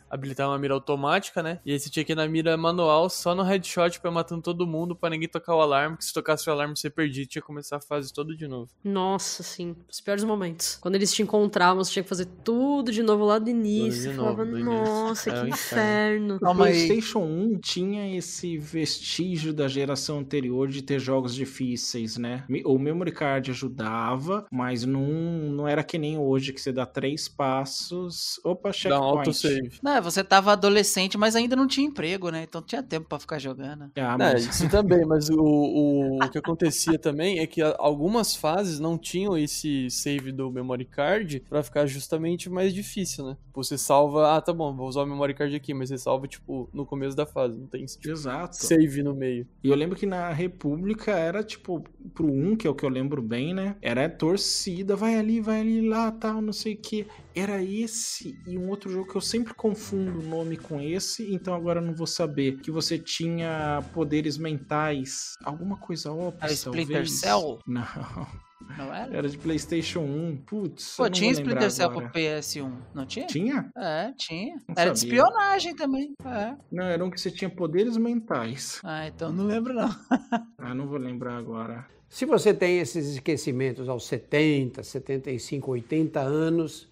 habilitar 0.09 0.47
uma 0.47 0.57
mira 0.57 0.73
automática, 0.73 1.41
né? 1.43 1.59
E 1.65 1.71
aí 1.71 1.79
você 1.79 1.89
tinha 1.89 2.03
que 2.05 2.11
ir 2.11 2.15
na 2.15 2.27
mira 2.27 2.55
manual 2.57 3.09
só 3.09 3.33
no 3.35 3.43
headshot 3.43 3.99
pra 3.99 4.09
ir 4.11 4.13
matando 4.13 4.41
todo 4.41 4.65
mundo 4.67 4.95
pra 4.95 5.09
ninguém 5.09 5.27
tocar 5.27 5.55
o 5.55 5.61
alarme, 5.61 5.97
que 5.97 6.05
se 6.05 6.13
tocasse 6.13 6.49
o 6.49 6.53
alarme 6.53 6.75
você 6.77 6.89
perdia, 6.89 7.25
tinha 7.25 7.41
que 7.41 7.47
começar 7.47 7.77
a 7.77 7.81
fase 7.81 8.13
toda 8.13 8.35
de 8.35 8.47
novo. 8.47 8.69
Nossa, 8.83 9.43
sim. 9.43 9.75
Os 9.91 9.99
piores 10.01 10.23
momentos. 10.23 10.77
Quando 10.81 10.95
eles 10.95 11.13
te 11.13 11.21
encontravam, 11.21 11.83
você 11.83 11.91
tinha 11.91 12.03
que 12.03 12.09
fazer 12.09 12.25
tudo 12.43 12.91
de 12.91 13.01
novo 13.03 13.25
lá 13.25 13.39
do 13.39 13.49
início. 13.49 14.11
novo, 14.13 14.21
falava, 14.23 14.45
do 14.45 14.51
início. 14.59 14.65
nossa, 14.73 15.29
É 15.29 15.33
que 15.33 15.39
um 15.39 15.47
inferno. 15.47 16.35
O 16.35 16.39
Calma 16.39 16.65
aí. 16.65 16.73
PlayStation 16.73 17.19
1 17.19 17.59
tinha 17.59 18.17
esse 18.17 18.57
vestígio 18.57 19.53
da 19.53 19.67
geração 19.67 20.19
anterior 20.19 20.67
de 20.67 20.81
ter 20.81 20.99
jogos 20.99 21.33
difíceis, 21.35 22.17
né? 22.17 22.43
O 22.65 22.77
memory 22.77 23.11
card 23.11 23.51
ajudava, 23.51 24.45
mas 24.51 24.85
não, 24.85 25.07
não 25.51 25.67
era 25.67 25.83
que 25.83 25.97
nem 25.97 26.17
hoje 26.17 26.53
que 26.53 26.61
você 26.61 26.71
dá 26.71 26.85
três 26.85 27.27
passos. 27.27 28.39
Opa, 28.43 28.69
Dá 28.69 28.69
um 28.69 28.73
checkpoint. 28.73 29.17
autosave. 29.17 29.71
Não, 29.81 29.94
é, 29.95 30.01
você 30.01 30.23
tava 30.23 30.51
adolescente, 30.51 31.17
mas 31.17 31.35
ainda 31.35 31.55
não 31.55 31.67
tinha 31.67 31.87
emprego, 31.87 32.29
né? 32.29 32.43
Então 32.43 32.61
tinha 32.61 32.83
tempo 32.83 33.07
pra 33.07 33.19
ficar 33.19 33.39
jogando. 33.39 33.91
Ah, 33.95 34.13
É, 34.13 34.17
mas... 34.17 34.45
isso 34.45 34.69
também, 34.69 35.05
mas 35.05 35.29
o, 35.29 35.39
o, 35.39 36.17
o 36.23 36.29
que 36.29 36.37
acontecia 36.37 36.97
também 36.99 37.39
é 37.39 37.47
que 37.47 37.61
algumas 37.61 38.35
fases 38.35 38.79
não 38.79 38.97
tinham 38.97 39.37
esse 39.37 39.89
save 39.89 40.31
do 40.31 40.51
memory 40.51 40.85
card 40.85 41.41
pra 41.49 41.63
ficar 41.63 41.85
justamente 41.85 42.49
mais 42.49 42.73
difícil, 42.73 43.25
né? 43.25 43.37
Você 43.53 43.77
salva, 43.77 44.35
ah, 44.35 44.41
tá 44.41 44.51
bom, 44.53 44.75
vou 44.75 44.87
usar 44.87 45.01
o 45.03 45.05
memory 45.05 45.33
card 45.33 45.55
aqui, 45.55 45.73
mas 45.73 45.89
você 45.89 45.97
salva, 45.97 46.27
tipo, 46.27 46.69
no 46.73 46.85
começo 46.85 47.15
da 47.15 47.25
fase, 47.25 47.57
não 47.57 47.67
tem 47.67 47.83
esse 47.83 47.97
tipo, 47.97 48.13
Exato. 48.13 48.55
save 48.57 49.01
no 49.03 49.15
meio. 49.15 49.47
E 49.63 49.69
eu 49.69 49.75
lembro 49.75 49.95
que 49.95 50.05
na 50.05 50.31
República 50.31 51.11
era 51.11 51.43
tipo, 51.43 51.83
pro 52.13 52.27
1, 52.27 52.55
que 52.57 52.67
é 52.67 52.69
o 52.69 52.75
que 52.75 52.83
eu 52.85 52.89
lembro 52.89 53.21
bem, 53.21 53.53
né? 53.53 53.75
Era 53.81 54.09
torcida, 54.09 54.95
vai 54.95 55.15
ali, 55.15 55.39
vai 55.39 55.61
ali, 55.61 55.87
lá, 55.87 56.11
tal, 56.11 56.41
não 56.41 56.53
sei 56.53 56.73
o 56.73 56.77
que. 56.77 57.07
Era 57.35 57.61
esse 57.61 58.39
e 58.47 58.57
um 58.57 58.69
outro 58.69 58.89
jogo 58.89 59.09
que 59.11 59.17
eu 59.17 59.21
sempre 59.21 59.53
confundo 59.53 60.19
o 60.19 60.23
nome 60.23 60.55
com 60.55 60.79
esse, 60.79 61.33
então 61.33 61.53
agora 61.53 61.81
eu 61.81 61.85
não 61.85 61.93
vou 61.93 62.07
saber. 62.07 62.59
Que 62.61 62.71
você 62.71 62.97
tinha 62.97 63.83
poderes 63.93 64.37
mentais, 64.37 65.33
alguma 65.43 65.75
coisa 65.77 66.11
óbvia. 66.13 66.39
Era 66.45 66.53
Splinter 66.53 66.87
talvez. 66.87 67.19
Cell? 67.19 67.59
Não, 68.67 68.77
Não 68.87 68.95
era? 68.95 69.17
era 69.17 69.29
de 69.29 69.37
PlayStation 69.37 69.99
1. 69.99 70.37
Putz, 70.47 70.95
Pô, 70.95 71.07
tinha 71.09 71.31
Splinter 71.33 71.69
Cell 71.69 71.89
pro 71.89 71.99
agora. 71.99 72.13
PS1, 72.13 72.71
não 72.95 73.05
tinha? 73.05 73.27
Tinha? 73.27 73.69
É, 73.77 74.11
tinha. 74.17 74.55
Não 74.67 74.73
Era 74.75 74.91
de 74.91 74.99
sabia. 75.01 75.13
espionagem 75.19 75.75
também. 75.75 76.13
É. 76.25 76.55
Não, 76.71 76.85
era 76.85 77.05
um 77.05 77.11
que 77.11 77.19
você 77.21 77.29
tinha 77.29 77.49
poderes 77.49 77.95
mentais. 77.97 78.79
Ah, 78.83 79.07
então 79.07 79.31
não 79.31 79.45
lembro 79.45 79.73
não. 79.73 79.89
Ah, 80.57 80.73
não 80.73 80.87
vou 80.87 80.97
lembrar 80.97 81.37
agora. 81.37 81.85
Se 82.09 82.25
você 82.25 82.53
tem 82.55 82.79
esses 82.79 83.07
esquecimentos 83.07 83.87
aos 83.89 84.07
70, 84.07 84.81
75, 84.81 85.69
80 85.71 86.19
anos, 86.21 86.87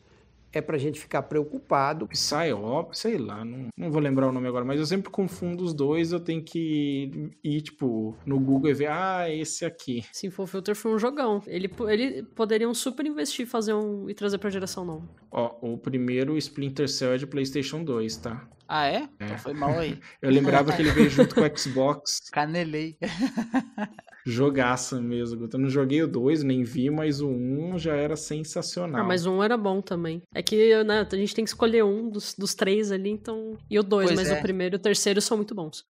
é 0.54 0.62
pra 0.62 0.78
gente 0.78 1.00
ficar 1.00 1.24
preocupado. 1.24 2.08
Psyop, 2.08 2.98
sei 2.98 3.18
lá, 3.18 3.44
não, 3.44 3.68
não 3.78 3.92
vou 3.92 4.02
lembrar 4.02 4.28
o 4.28 4.32
nome 4.32 4.48
agora, 4.48 4.64
mas 4.64 4.80
eu 4.80 4.86
sempre 4.86 5.10
confundo 5.10 5.64
os 5.64 5.74
dois, 5.74 6.12
eu 6.12 6.20
tenho 6.20 6.44
que 6.44 7.34
ir, 7.44 7.62
tipo, 7.62 8.16
no 8.26 8.40
Google 8.40 8.70
e 8.70 8.74
ver, 8.74 8.92
ah, 8.92 9.30
esse 9.30 9.66
aqui. 9.66 10.06
Sinful 10.12 10.48
Filter 10.48 10.76
foi 10.76 10.94
um 10.94 11.00
jogão. 11.00 11.42
Ele, 11.48 11.70
ele 11.90 12.24
poderiam 12.24 12.74
super 12.74 13.06
investir 13.06 13.48
fazer 13.48 13.74
um 13.74 14.10
e 14.10 14.14
trazer 14.14 14.38
pra 14.38 14.50
geração 14.50 14.86
nova. 14.86 15.08
Ó, 15.32 15.56
o 15.62 15.78
primeiro 15.78 16.38
Splinter 16.38 16.88
Cell 16.88 17.14
é 17.14 17.18
de 17.18 17.26
PlayStation 17.26 17.84
2, 17.84 18.18
tá? 18.18 18.48
Ah, 18.68 18.88
é? 18.88 18.96
É. 19.20 19.26
Então 19.26 19.38
foi 19.38 19.54
mal 19.54 19.78
aí. 19.78 20.00
Eu 20.22 20.32
lembrava 20.32 20.72
que 20.72 20.82
ele 20.82 20.92
veio 20.92 21.10
junto 21.10 21.36
com 21.36 21.42
o 21.42 21.44
Xbox, 21.58 22.30
Canelei. 22.32 22.98
jogaça 24.26 25.02
mesmo. 25.02 25.50
Eu 25.52 25.60
não 25.60 25.70
joguei 25.70 26.02
o 26.02 26.08
2, 26.08 26.44
nem 26.44 26.64
vi, 26.64 26.90
mas 26.90 27.22
o 27.22 27.28
1 27.28 27.78
já 27.78 27.96
era 27.96 28.16
sensacional. 28.16 29.02
Ah, 29.02 29.04
mas 29.04 29.26
um 29.26 29.44
era 29.44 29.58
bom 29.58 29.82
também. 29.82 30.22
É 30.34 30.42
que 30.42 30.84
né, 30.84 31.08
a 31.10 31.16
gente 31.16 31.36
tem 31.36 31.44
que 31.44 31.50
escolher 31.50 31.84
um 31.84 32.10
dos, 32.10 32.34
dos 32.34 32.54
três 32.56 32.92
ali, 32.92 33.10
então. 33.10 33.58
E 33.70 33.78
o 33.78 33.84
dois, 33.84 34.08
Pois 34.08 34.20
mas 34.20 34.30
é. 34.30 34.40
o 34.40 34.42
primeiro 34.42 34.76
e 34.76 34.78
o 34.78 34.80
terceiro 34.80 35.22
são 35.22 35.38
muito 35.38 35.54
bons. 35.54 35.84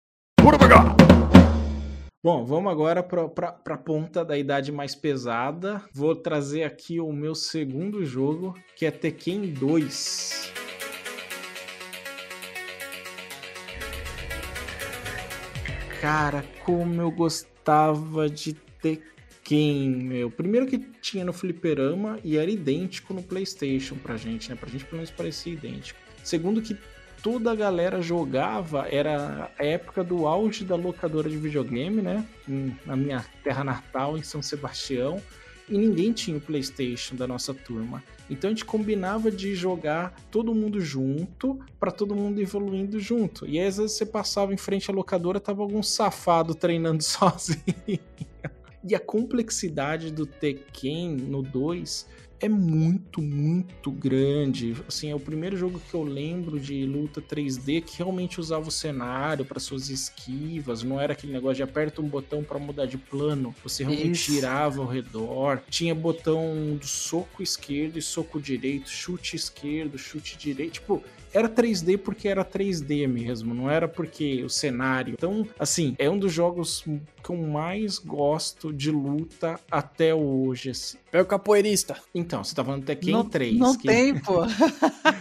Bom, 2.22 2.44
vamos 2.44 2.70
agora 2.70 3.02
pra, 3.02 3.26
pra, 3.28 3.50
pra 3.52 3.78
ponta 3.78 4.22
da 4.22 4.36
idade 4.36 4.70
mais 4.70 4.94
pesada. 4.94 5.82
Vou 5.94 6.14
trazer 6.14 6.64
aqui 6.64 7.00
o 7.00 7.10
meu 7.12 7.34
segundo 7.34 8.04
jogo, 8.04 8.54
que 8.76 8.84
é 8.84 8.90
Tekken 8.90 9.54
2. 9.54 10.52
Cara, 16.00 16.44
como 16.64 17.00
eu 17.00 17.10
gostava 17.70 18.28
de 18.28 18.54
Tekken, 18.82 19.90
meu. 19.90 20.30
Primeiro 20.30 20.66
que 20.66 20.78
tinha 21.00 21.24
no 21.24 21.32
fliperama 21.32 22.18
e 22.24 22.36
era 22.36 22.50
idêntico 22.50 23.14
no 23.14 23.22
PlayStation 23.22 23.94
pra 23.94 24.16
gente, 24.16 24.50
né? 24.50 24.56
Pra 24.56 24.68
gente 24.68 24.84
pelo 24.84 24.96
menos 24.96 25.10
parecia 25.10 25.52
idêntico. 25.52 25.98
Segundo 26.24 26.60
que 26.60 26.76
toda 27.22 27.52
a 27.52 27.54
galera 27.54 28.02
jogava, 28.02 28.88
era 28.90 29.52
a 29.56 29.64
época 29.64 30.02
do 30.02 30.26
auge 30.26 30.64
da 30.64 30.74
locadora 30.74 31.30
de 31.30 31.36
videogame, 31.36 32.02
né? 32.02 32.26
Na 32.84 32.96
minha 32.96 33.24
terra 33.44 33.62
natal, 33.62 34.18
em 34.18 34.22
São 34.22 34.42
Sebastião. 34.42 35.22
E 35.70 35.78
ninguém 35.78 36.12
tinha 36.12 36.36
o 36.36 36.40
PlayStation 36.40 37.14
da 37.14 37.28
nossa 37.28 37.54
turma. 37.54 38.02
Então 38.28 38.48
a 38.48 38.52
gente 38.52 38.64
combinava 38.64 39.30
de 39.30 39.54
jogar 39.54 40.14
todo 40.30 40.54
mundo 40.54 40.80
junto, 40.80 41.60
pra 41.78 41.92
todo 41.92 42.14
mundo 42.14 42.40
evoluindo 42.40 42.98
junto. 42.98 43.46
E 43.46 43.58
aí, 43.58 43.66
às 43.66 43.76
vezes 43.76 43.96
você 43.96 44.04
passava 44.04 44.52
em 44.52 44.56
frente 44.56 44.90
à 44.90 44.94
locadora, 44.94 45.38
tava 45.38 45.62
algum 45.62 45.82
safado 45.82 46.54
treinando 46.54 47.02
sozinho. 47.04 48.00
E 48.82 48.94
a 48.94 49.00
complexidade 49.00 50.10
do 50.10 50.26
Tekken 50.26 51.16
no 51.16 51.42
2 51.42 52.06
é 52.40 52.48
muito, 52.48 53.20
muito 53.20 53.90
grande. 53.90 54.74
Assim, 54.88 55.10
é 55.10 55.14
o 55.14 55.20
primeiro 55.20 55.56
jogo 55.56 55.78
que 55.78 55.94
eu 55.94 56.02
lembro 56.02 56.58
de 56.58 56.86
luta 56.86 57.20
3D 57.20 57.82
que 57.82 57.98
realmente 57.98 58.40
usava 58.40 58.68
o 58.68 58.72
cenário 58.72 59.44
para 59.44 59.60
suas 59.60 59.90
esquivas, 59.90 60.82
não 60.82 61.00
era 61.00 61.12
aquele 61.12 61.32
negócio 61.32 61.56
de 61.56 61.62
aperta 61.62 62.00
um 62.00 62.08
botão 62.08 62.42
para 62.42 62.58
mudar 62.58 62.86
de 62.86 62.96
plano, 62.96 63.54
você 63.62 63.84
realmente 63.84 64.12
Isso. 64.12 64.32
girava 64.32 64.80
ao 64.80 64.86
redor. 64.86 65.62
Tinha 65.68 65.94
botão 65.94 66.76
do 66.80 66.86
soco 66.86 67.42
esquerdo 67.42 67.98
e 67.98 68.02
soco 68.02 68.40
direito, 68.40 68.88
chute 68.88 69.36
esquerdo, 69.36 69.98
chute 69.98 70.38
direito, 70.38 70.74
tipo, 70.74 71.04
era 71.32 71.48
3D 71.48 71.98
porque 71.98 72.28
era 72.28 72.44
3D 72.44 73.06
mesmo, 73.08 73.54
não 73.54 73.70
era 73.70 73.86
porque 73.88 74.42
o 74.44 74.48
cenário. 74.50 75.14
Então, 75.16 75.46
assim, 75.58 75.94
é 75.98 76.08
um 76.10 76.18
dos 76.18 76.32
jogos 76.32 76.84
que 77.22 77.30
eu 77.30 77.36
mais 77.36 77.98
gosto 77.98 78.72
de 78.72 78.90
luta 78.90 79.58
até 79.70 80.14
hoje. 80.14 80.70
Assim. 80.70 80.96
É 81.12 81.20
o 81.20 81.24
capoeirista. 81.26 81.96
Então, 82.14 82.42
você 82.44 82.54
tá 82.54 82.64
falando 82.64 82.84
Tekken 82.84 83.12
não, 83.12 83.24
3. 83.24 83.58
Não 83.58 83.76
que- 83.76 83.86
tem, 83.88 84.18
pô. 84.18 84.40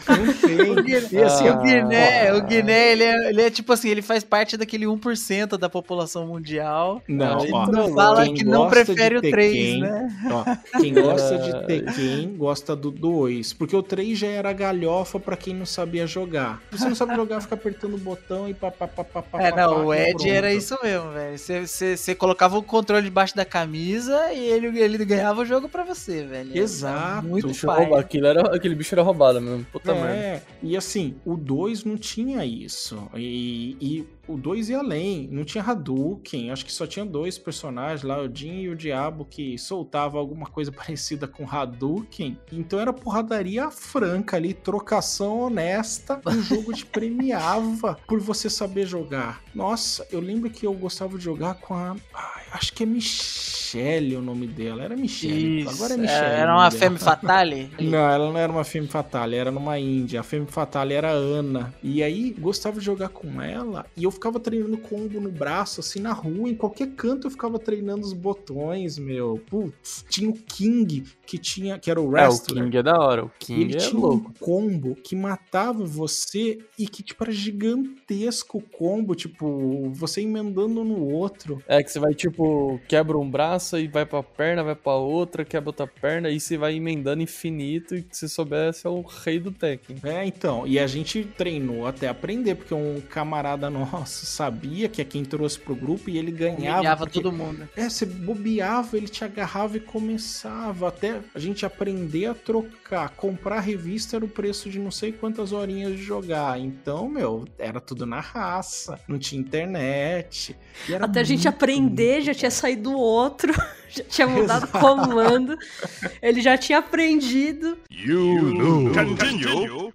Não 0.09 0.33
tem. 0.33 0.95
E 1.11 1.17
assim, 1.23 1.47
Ah. 1.47 1.55
o 1.55 1.61
Guiné, 1.61 2.33
o 2.33 2.41
Guiné, 2.43 2.91
ele 2.91 3.03
é, 3.03 3.29
ele 3.29 3.41
é 3.43 3.49
tipo 3.49 3.71
assim, 3.73 3.89
ele 3.89 4.01
faz 4.01 4.23
parte 4.23 4.57
daquele 4.57 4.85
1% 4.87 5.57
da 5.57 5.69
população 5.69 6.27
mundial. 6.27 7.01
Não, 7.07 7.43
Ele 7.43 7.51
ó, 7.53 7.67
não 7.67 7.93
fala 7.93 8.31
que 8.33 8.43
não 8.43 8.69
prefere 8.69 9.17
o 9.17 9.21
3, 9.21 9.51
Tekken, 9.53 9.81
né? 9.81 10.07
Ó, 10.31 10.79
quem 10.79 10.93
gosta 10.93 11.37
de 11.37 11.51
Tekken 11.67 12.35
gosta 12.37 12.75
do 12.75 12.89
2, 12.91 13.53
porque 13.53 13.75
o 13.75 13.83
3 13.83 14.17
já 14.17 14.27
era 14.27 14.51
galhofa 14.53 15.19
pra 15.19 15.37
quem 15.37 15.53
não 15.53 15.65
sabia 15.65 15.98
jogar. 16.07 16.61
Se 16.71 16.77
você 16.79 16.85
não 16.89 16.95
sabe 16.95 17.15
jogar, 17.15 17.41
fica 17.41 17.55
apertando 17.55 17.95
o 17.95 17.97
botão 17.97 18.47
e 18.49 18.53
pá, 18.53 18.69
pá, 18.71 18.87
pá, 18.87 19.03
pá, 19.03 19.21
pá, 19.21 19.41
É, 19.41 19.49
não, 19.55 19.75
pá, 19.75 19.81
o 19.81 19.93
e 19.93 19.97
Ed 19.97 20.11
pronto. 20.15 20.27
era 20.27 20.53
isso 20.53 20.77
mesmo, 20.83 21.11
velho. 21.11 21.37
Você- 21.37 22.15
colocava 22.15 22.57
o 22.57 22.63
controle 22.63 23.03
debaixo 23.03 23.35
da 23.35 23.45
camisa 23.45 24.31
e 24.33 24.39
ele, 24.39 24.79
ele 24.79 25.05
ganhava 25.05 25.41
o 25.41 25.45
jogo 25.45 25.69
pra 25.69 25.83
você, 25.83 26.23
velho. 26.25 26.51
Era 26.51 26.59
Exato. 26.59 27.27
Muito 27.27 27.53
pai. 27.65 27.91
aquilo 27.93 28.27
era, 28.27 28.55
aquele 28.55 28.75
bicho 28.75 28.93
era 28.95 29.01
roubado 29.01 29.39
mesmo. 29.41 29.65
Puta 29.71 29.93
merda. 29.93 30.09
É, 30.09 30.41
e 30.61 30.75
assim, 30.75 31.15
o 31.25 31.35
2 31.35 31.83
não 31.83 31.97
tinha 31.97 32.43
isso. 32.45 33.09
E, 33.15 33.77
e 33.79 34.07
o 34.29 34.37
2 34.37 34.69
ia 34.69 34.79
além. 34.79 35.27
Não 35.31 35.43
tinha 35.43 35.63
Hadouken. 35.63 36.51
Acho 36.51 36.65
que 36.65 36.71
só 36.71 36.85
tinha 36.85 37.05
dois 37.05 37.37
personagens 37.37 38.03
lá, 38.03 38.21
o 38.21 38.33
Jin 38.33 38.61
e 38.61 38.69
o 38.69 38.75
Diabo, 38.75 39.25
que 39.25 39.57
soltava 39.57 40.17
alguma 40.17 40.45
coisa 40.45 40.71
parecida 40.73 41.27
com 41.27 41.49
Hadouken. 41.49 42.37
Então 42.51 42.79
era 42.79 42.93
porradaria 42.93 43.71
franca 43.71 44.37
ali, 44.37 44.53
trocação 44.53 45.39
honesta. 45.41 46.21
E 46.25 46.35
o 46.35 46.41
jogo 46.43 46.73
te 46.73 46.85
premiava 46.85 47.97
por 48.07 48.19
você 48.19 48.49
saber 48.49 48.85
jogar. 48.85 49.41
Nossa, 49.53 50.07
eu 50.11 50.19
lembro 50.19 50.49
que 50.49 50.65
eu 50.65 50.73
gostava 50.73 51.17
de 51.17 51.23
jogar 51.23 51.55
com 51.55 51.73
a. 51.73 51.95
ai, 52.13 52.43
acho 52.51 52.73
que 52.73 52.83
é 52.83 52.85
Michelle 52.85 54.15
o 54.15 54.21
nome 54.21 54.47
dela. 54.47 54.83
Era 54.83 54.95
Michelle. 54.95 55.61
Isso, 55.61 55.69
Agora 55.69 55.93
é 55.93 55.97
é, 55.97 55.99
Michelle. 55.99 56.25
o 56.25 56.37
Era 56.37 56.55
uma. 56.55 56.71
Femme 56.71 56.97
Fatale? 56.97 57.69
Não, 57.79 57.97
ela 58.09 58.31
não 58.31 58.37
era 58.37 58.51
uma 58.51 58.63
Femme 58.63 58.87
Fatale, 58.87 59.35
era 59.35 59.51
numa 59.51 59.77
Índia. 59.79 60.19
A 60.19 60.23
Femme 60.23 60.45
Fatale 60.47 60.93
era 60.93 61.09
a 61.09 61.13
Ana. 61.13 61.73
E 61.83 62.01
aí, 62.03 62.31
gostava 62.37 62.79
de 62.79 62.85
jogar 62.85 63.09
com 63.09 63.41
ela. 63.41 63.85
E 63.97 64.03
eu 64.03 64.11
ficava 64.11 64.39
treinando 64.39 64.77
combo 64.77 65.19
no 65.19 65.29
braço, 65.31 65.79
assim, 65.79 65.99
na 65.99 66.13
rua. 66.13 66.49
Em 66.49 66.55
qualquer 66.55 66.87
canto 66.95 67.27
eu 67.27 67.31
ficava 67.31 67.57
treinando 67.59 68.01
os 68.05 68.13
botões, 68.13 68.97
meu. 68.97 69.41
Putz. 69.49 70.05
Tinha 70.09 70.29
o 70.29 70.33
King, 70.33 71.03
que 71.25 71.37
tinha 71.37 71.77
que 71.79 71.89
era 71.91 71.99
o 71.99 72.05
É, 72.05 72.07
o 72.07 72.11
wrestler. 72.29 72.63
King 72.63 72.77
é 72.77 72.83
da 72.83 72.97
hora. 72.99 73.25
O 73.25 73.31
King 73.39 73.61
ele 73.61 73.75
é 73.75 73.77
tinha 73.77 73.99
louco. 73.99 74.29
um 74.29 74.33
combo 74.39 74.95
que 74.95 75.15
matava 75.15 75.85
você 75.85 76.59
e 76.77 76.87
que, 76.87 77.01
tipo, 77.03 77.23
era 77.23 77.31
gigantesco 77.31 78.57
o 78.57 78.61
combo, 78.61 79.15
tipo, 79.15 79.89
você 79.93 80.21
emendando 80.21 80.83
no 80.83 81.05
outro. 81.07 81.61
É 81.67 81.81
que 81.83 81.91
você 81.91 81.99
vai, 81.99 82.13
tipo, 82.13 82.38
quebra 82.87 83.17
um 83.17 83.29
braço 83.29 83.77
e 83.77 83.87
vai 83.87 84.05
pra 84.05 84.21
perna, 84.23 84.63
vai 84.63 84.75
pra 84.75 84.93
outra, 84.93 85.43
quebra 85.45 85.69
outra 85.69 85.87
perna, 85.87 86.29
e 86.29 86.39
você 86.39 86.57
vai 86.57 86.75
emendando 86.75 87.21
infinito 87.21 87.95
e 87.95 88.01
que 88.03 88.15
se 88.15 88.27
soubesse 88.29 88.85
é 88.85 88.89
o 88.89 89.01
rei 89.01 89.39
do 89.39 89.51
Tekken. 89.51 89.97
É, 90.03 90.25
então, 90.25 90.65
e 90.67 90.79
a 90.79 90.87
gente 90.87 91.23
treinou 91.37 91.87
até 91.87 92.07
aprender, 92.07 92.55
porque 92.55 92.73
um 92.73 93.01
camarada 93.09 93.69
nosso 93.69 94.25
sabia 94.25 94.87
que 94.89 95.01
é 95.01 95.05
quem 95.05 95.23
trouxe 95.23 95.59
pro 95.59 95.75
grupo 95.75 96.09
e 96.09 96.17
ele 96.17 96.31
ganhava. 96.31 96.77
Humilhava 96.79 97.05
porque- 97.05 97.21
todo 97.21 97.31
mundo. 97.31 97.67
É, 97.75 97.89
você 97.89 98.05
bobeava, 98.05 98.97
ele 98.97 99.07
te 99.07 99.23
agarrava 99.23 99.77
e 99.77 99.79
começava. 99.79 100.87
Até 100.87 101.19
a 101.33 101.39
gente 101.39 101.65
aprender 101.65 102.27
a 102.27 102.33
trocar. 102.33 103.09
Comprar 103.11 103.59
revista 103.59 104.15
era 104.15 104.25
o 104.25 104.27
preço 104.27 104.69
de 104.69 104.79
não 104.79 104.91
sei 104.91 105.11
quantas 105.11 105.51
horinhas 105.51 105.91
de 105.95 106.01
jogar. 106.03 106.59
Então, 106.59 107.07
meu, 107.09 107.45
era 107.57 107.79
tudo 107.79 108.05
na 108.05 108.19
raça. 108.19 108.99
Não 109.07 109.17
tinha 109.19 109.39
internet. 109.41 110.55
e 110.87 110.93
era 110.93 111.05
Até 111.05 111.19
a 111.19 111.23
gente 111.23 111.43
muito, 111.43 111.47
aprender, 111.49 112.21
já 112.33 112.39
tinha 112.39 112.51
saído 112.51 112.83
do 112.83 112.93
outro, 112.93 113.53
já 113.89 114.03
tinha 114.03 114.27
mudado 114.27 114.65
o 114.65 114.67
comando, 114.67 115.57
ele 116.21 116.41
já 116.41 116.57
tinha 116.57 116.77
aprendido. 116.77 117.77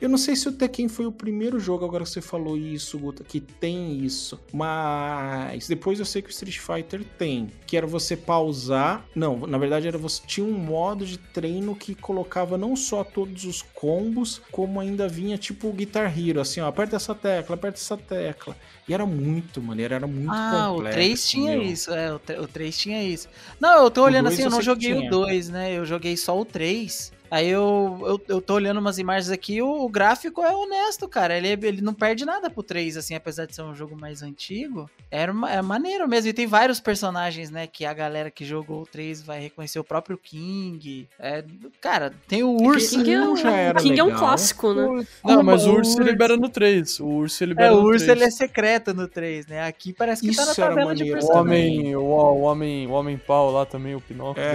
Eu 0.00 0.08
não 0.08 0.18
sei 0.18 0.36
se 0.36 0.48
o 0.48 0.52
Tekken 0.52 0.88
foi 0.88 1.06
o 1.06 1.12
primeiro 1.12 1.58
jogo, 1.58 1.84
agora 1.84 2.04
que 2.04 2.10
você 2.10 2.20
falou 2.20 2.56
isso, 2.56 2.98
Guta, 2.98 3.24
que 3.24 3.40
tem 3.40 4.04
isso. 4.04 4.38
Mas 4.52 5.66
depois 5.68 5.98
eu 5.98 6.04
sei 6.04 6.20
que 6.22 6.28
o 6.28 6.30
Street 6.30 6.58
Fighter 6.58 7.04
tem. 7.18 7.50
Que 7.66 7.76
era 7.76 7.86
você 7.86 8.16
pausar. 8.16 9.04
Não, 9.14 9.46
na 9.46 9.58
verdade 9.58 9.88
era 9.88 9.96
você. 9.96 10.22
Tinha 10.26 10.46
um 10.46 10.52
modo 10.52 11.06
de 11.06 11.18
treino 11.18 11.74
que 11.74 11.94
colocava 11.94 12.58
não 12.58 12.76
só 12.76 13.04
todos 13.04 13.44
os 13.44 13.62
combos, 13.62 14.42
como 14.50 14.80
ainda 14.80 15.08
vinha 15.08 15.38
tipo 15.38 15.68
o 15.68 15.72
Guitar 15.72 16.12
Hero, 16.18 16.40
assim, 16.40 16.60
ó, 16.60 16.66
aperta 16.66 16.96
essa 16.96 17.14
tecla, 17.14 17.54
aperta 17.54 17.78
essa 17.78 17.96
tecla. 17.96 18.56
E 18.86 18.92
era 18.92 19.06
muito 19.06 19.62
maneiro, 19.62 19.94
era 19.94 20.06
muito 20.06 20.30
Ah, 20.30 20.66
complexo. 20.68 20.90
o 20.90 20.92
3 20.92 21.28
tinha 21.28 21.52
meu. 21.52 21.62
isso, 21.62 21.90
é, 21.92 22.12
o, 22.12 22.18
tre- 22.18 22.38
o 22.38 22.46
3 22.46 22.76
tinha 22.76 23.02
isso. 23.02 23.28
Não, 23.58 23.82
eu 23.84 23.90
tô 23.90 24.02
olhando 24.04 24.28
assim, 24.28 24.42
eu 24.42 24.50
não 24.50 24.60
joguei 24.60 24.92
o 24.92 24.98
tinha. 24.98 25.10
2, 25.10 25.48
né? 25.48 25.72
Eu 25.72 25.86
joguei 25.86 26.16
só 26.18 26.38
o 26.38 26.44
3. 26.44 27.10
Aí 27.30 27.48
eu, 27.48 27.98
eu, 28.06 28.22
eu 28.28 28.40
tô 28.40 28.54
olhando 28.54 28.78
umas 28.78 28.98
imagens 28.98 29.30
aqui, 29.30 29.60
o, 29.60 29.84
o 29.84 29.88
gráfico 29.88 30.42
é 30.42 30.52
honesto, 30.54 31.08
cara. 31.08 31.36
Ele, 31.36 31.48
ele 31.66 31.80
não 31.82 31.92
perde 31.94 32.24
nada 32.24 32.48
pro 32.48 32.62
3, 32.62 32.96
assim, 32.96 33.14
apesar 33.14 33.46
de 33.46 33.54
ser 33.54 33.62
um 33.62 33.74
jogo 33.74 33.96
mais 33.98 34.22
antigo. 34.22 34.88
Era 35.10 35.32
uma- 35.32 35.50
é 35.50 35.60
maneiro 35.62 36.06
mesmo. 36.08 36.28
E 36.30 36.32
tem 36.32 36.46
vários 36.46 36.78
personagens, 36.80 37.50
né? 37.50 37.66
Que 37.66 37.84
a 37.84 37.92
galera 37.92 38.30
que 38.30 38.44
jogou 38.44 38.82
o 38.82 38.86
3 38.86 39.20
vai 39.22 39.40
reconhecer 39.40 39.78
o 39.78 39.84
próprio 39.84 40.16
King. 40.16 41.08
É, 41.18 41.44
cara, 41.80 42.12
tem 42.28 42.42
o 42.44 42.50
urso. 42.60 42.90
King 42.98 43.12
é 43.14 43.20
um, 43.20 43.36
já 43.36 43.50
era 43.52 43.80
King 43.80 43.98
é 43.98 44.04
um 44.04 44.14
clássico, 44.14 44.72
né? 44.72 45.06
Não, 45.24 45.42
mas 45.42 45.66
o 45.66 45.72
urso 45.72 46.00
libera 46.02 46.36
no 46.36 46.48
3. 46.48 47.00
O 47.00 47.06
urso 47.06 47.44
libera 47.44 47.68
É, 47.68 47.72
o 47.72 47.80
no 47.80 47.86
urso 47.88 48.04
3. 48.04 48.16
ele 48.20 48.28
é 48.28 48.30
secreto 48.30 48.94
no 48.94 49.08
3, 49.08 49.46
né? 49.46 49.64
Aqui 49.66 49.92
parece 49.92 50.22
que 50.22 50.34
tá 50.36 50.44
na 50.44 50.52
Isso 50.52 50.60
era 50.60 50.70
tabela 50.70 50.94
de 50.94 51.00
maneiro. 51.04 51.18
O 51.18 51.20
personagem. 51.28 51.80
homem, 51.80 51.96
o, 51.96 52.00
o 52.02 52.40
homem, 52.42 52.86
o 52.86 52.90
homem 52.92 53.18
pau 53.18 53.50
lá 53.50 53.64
também, 53.66 53.94
o 53.94 54.00
Pinóquio. 54.00 54.42
É. 54.42 54.54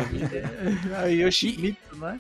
Aí 1.04 1.22
eu 1.22 1.32
chimito, 1.32 1.78
né? 1.98 2.20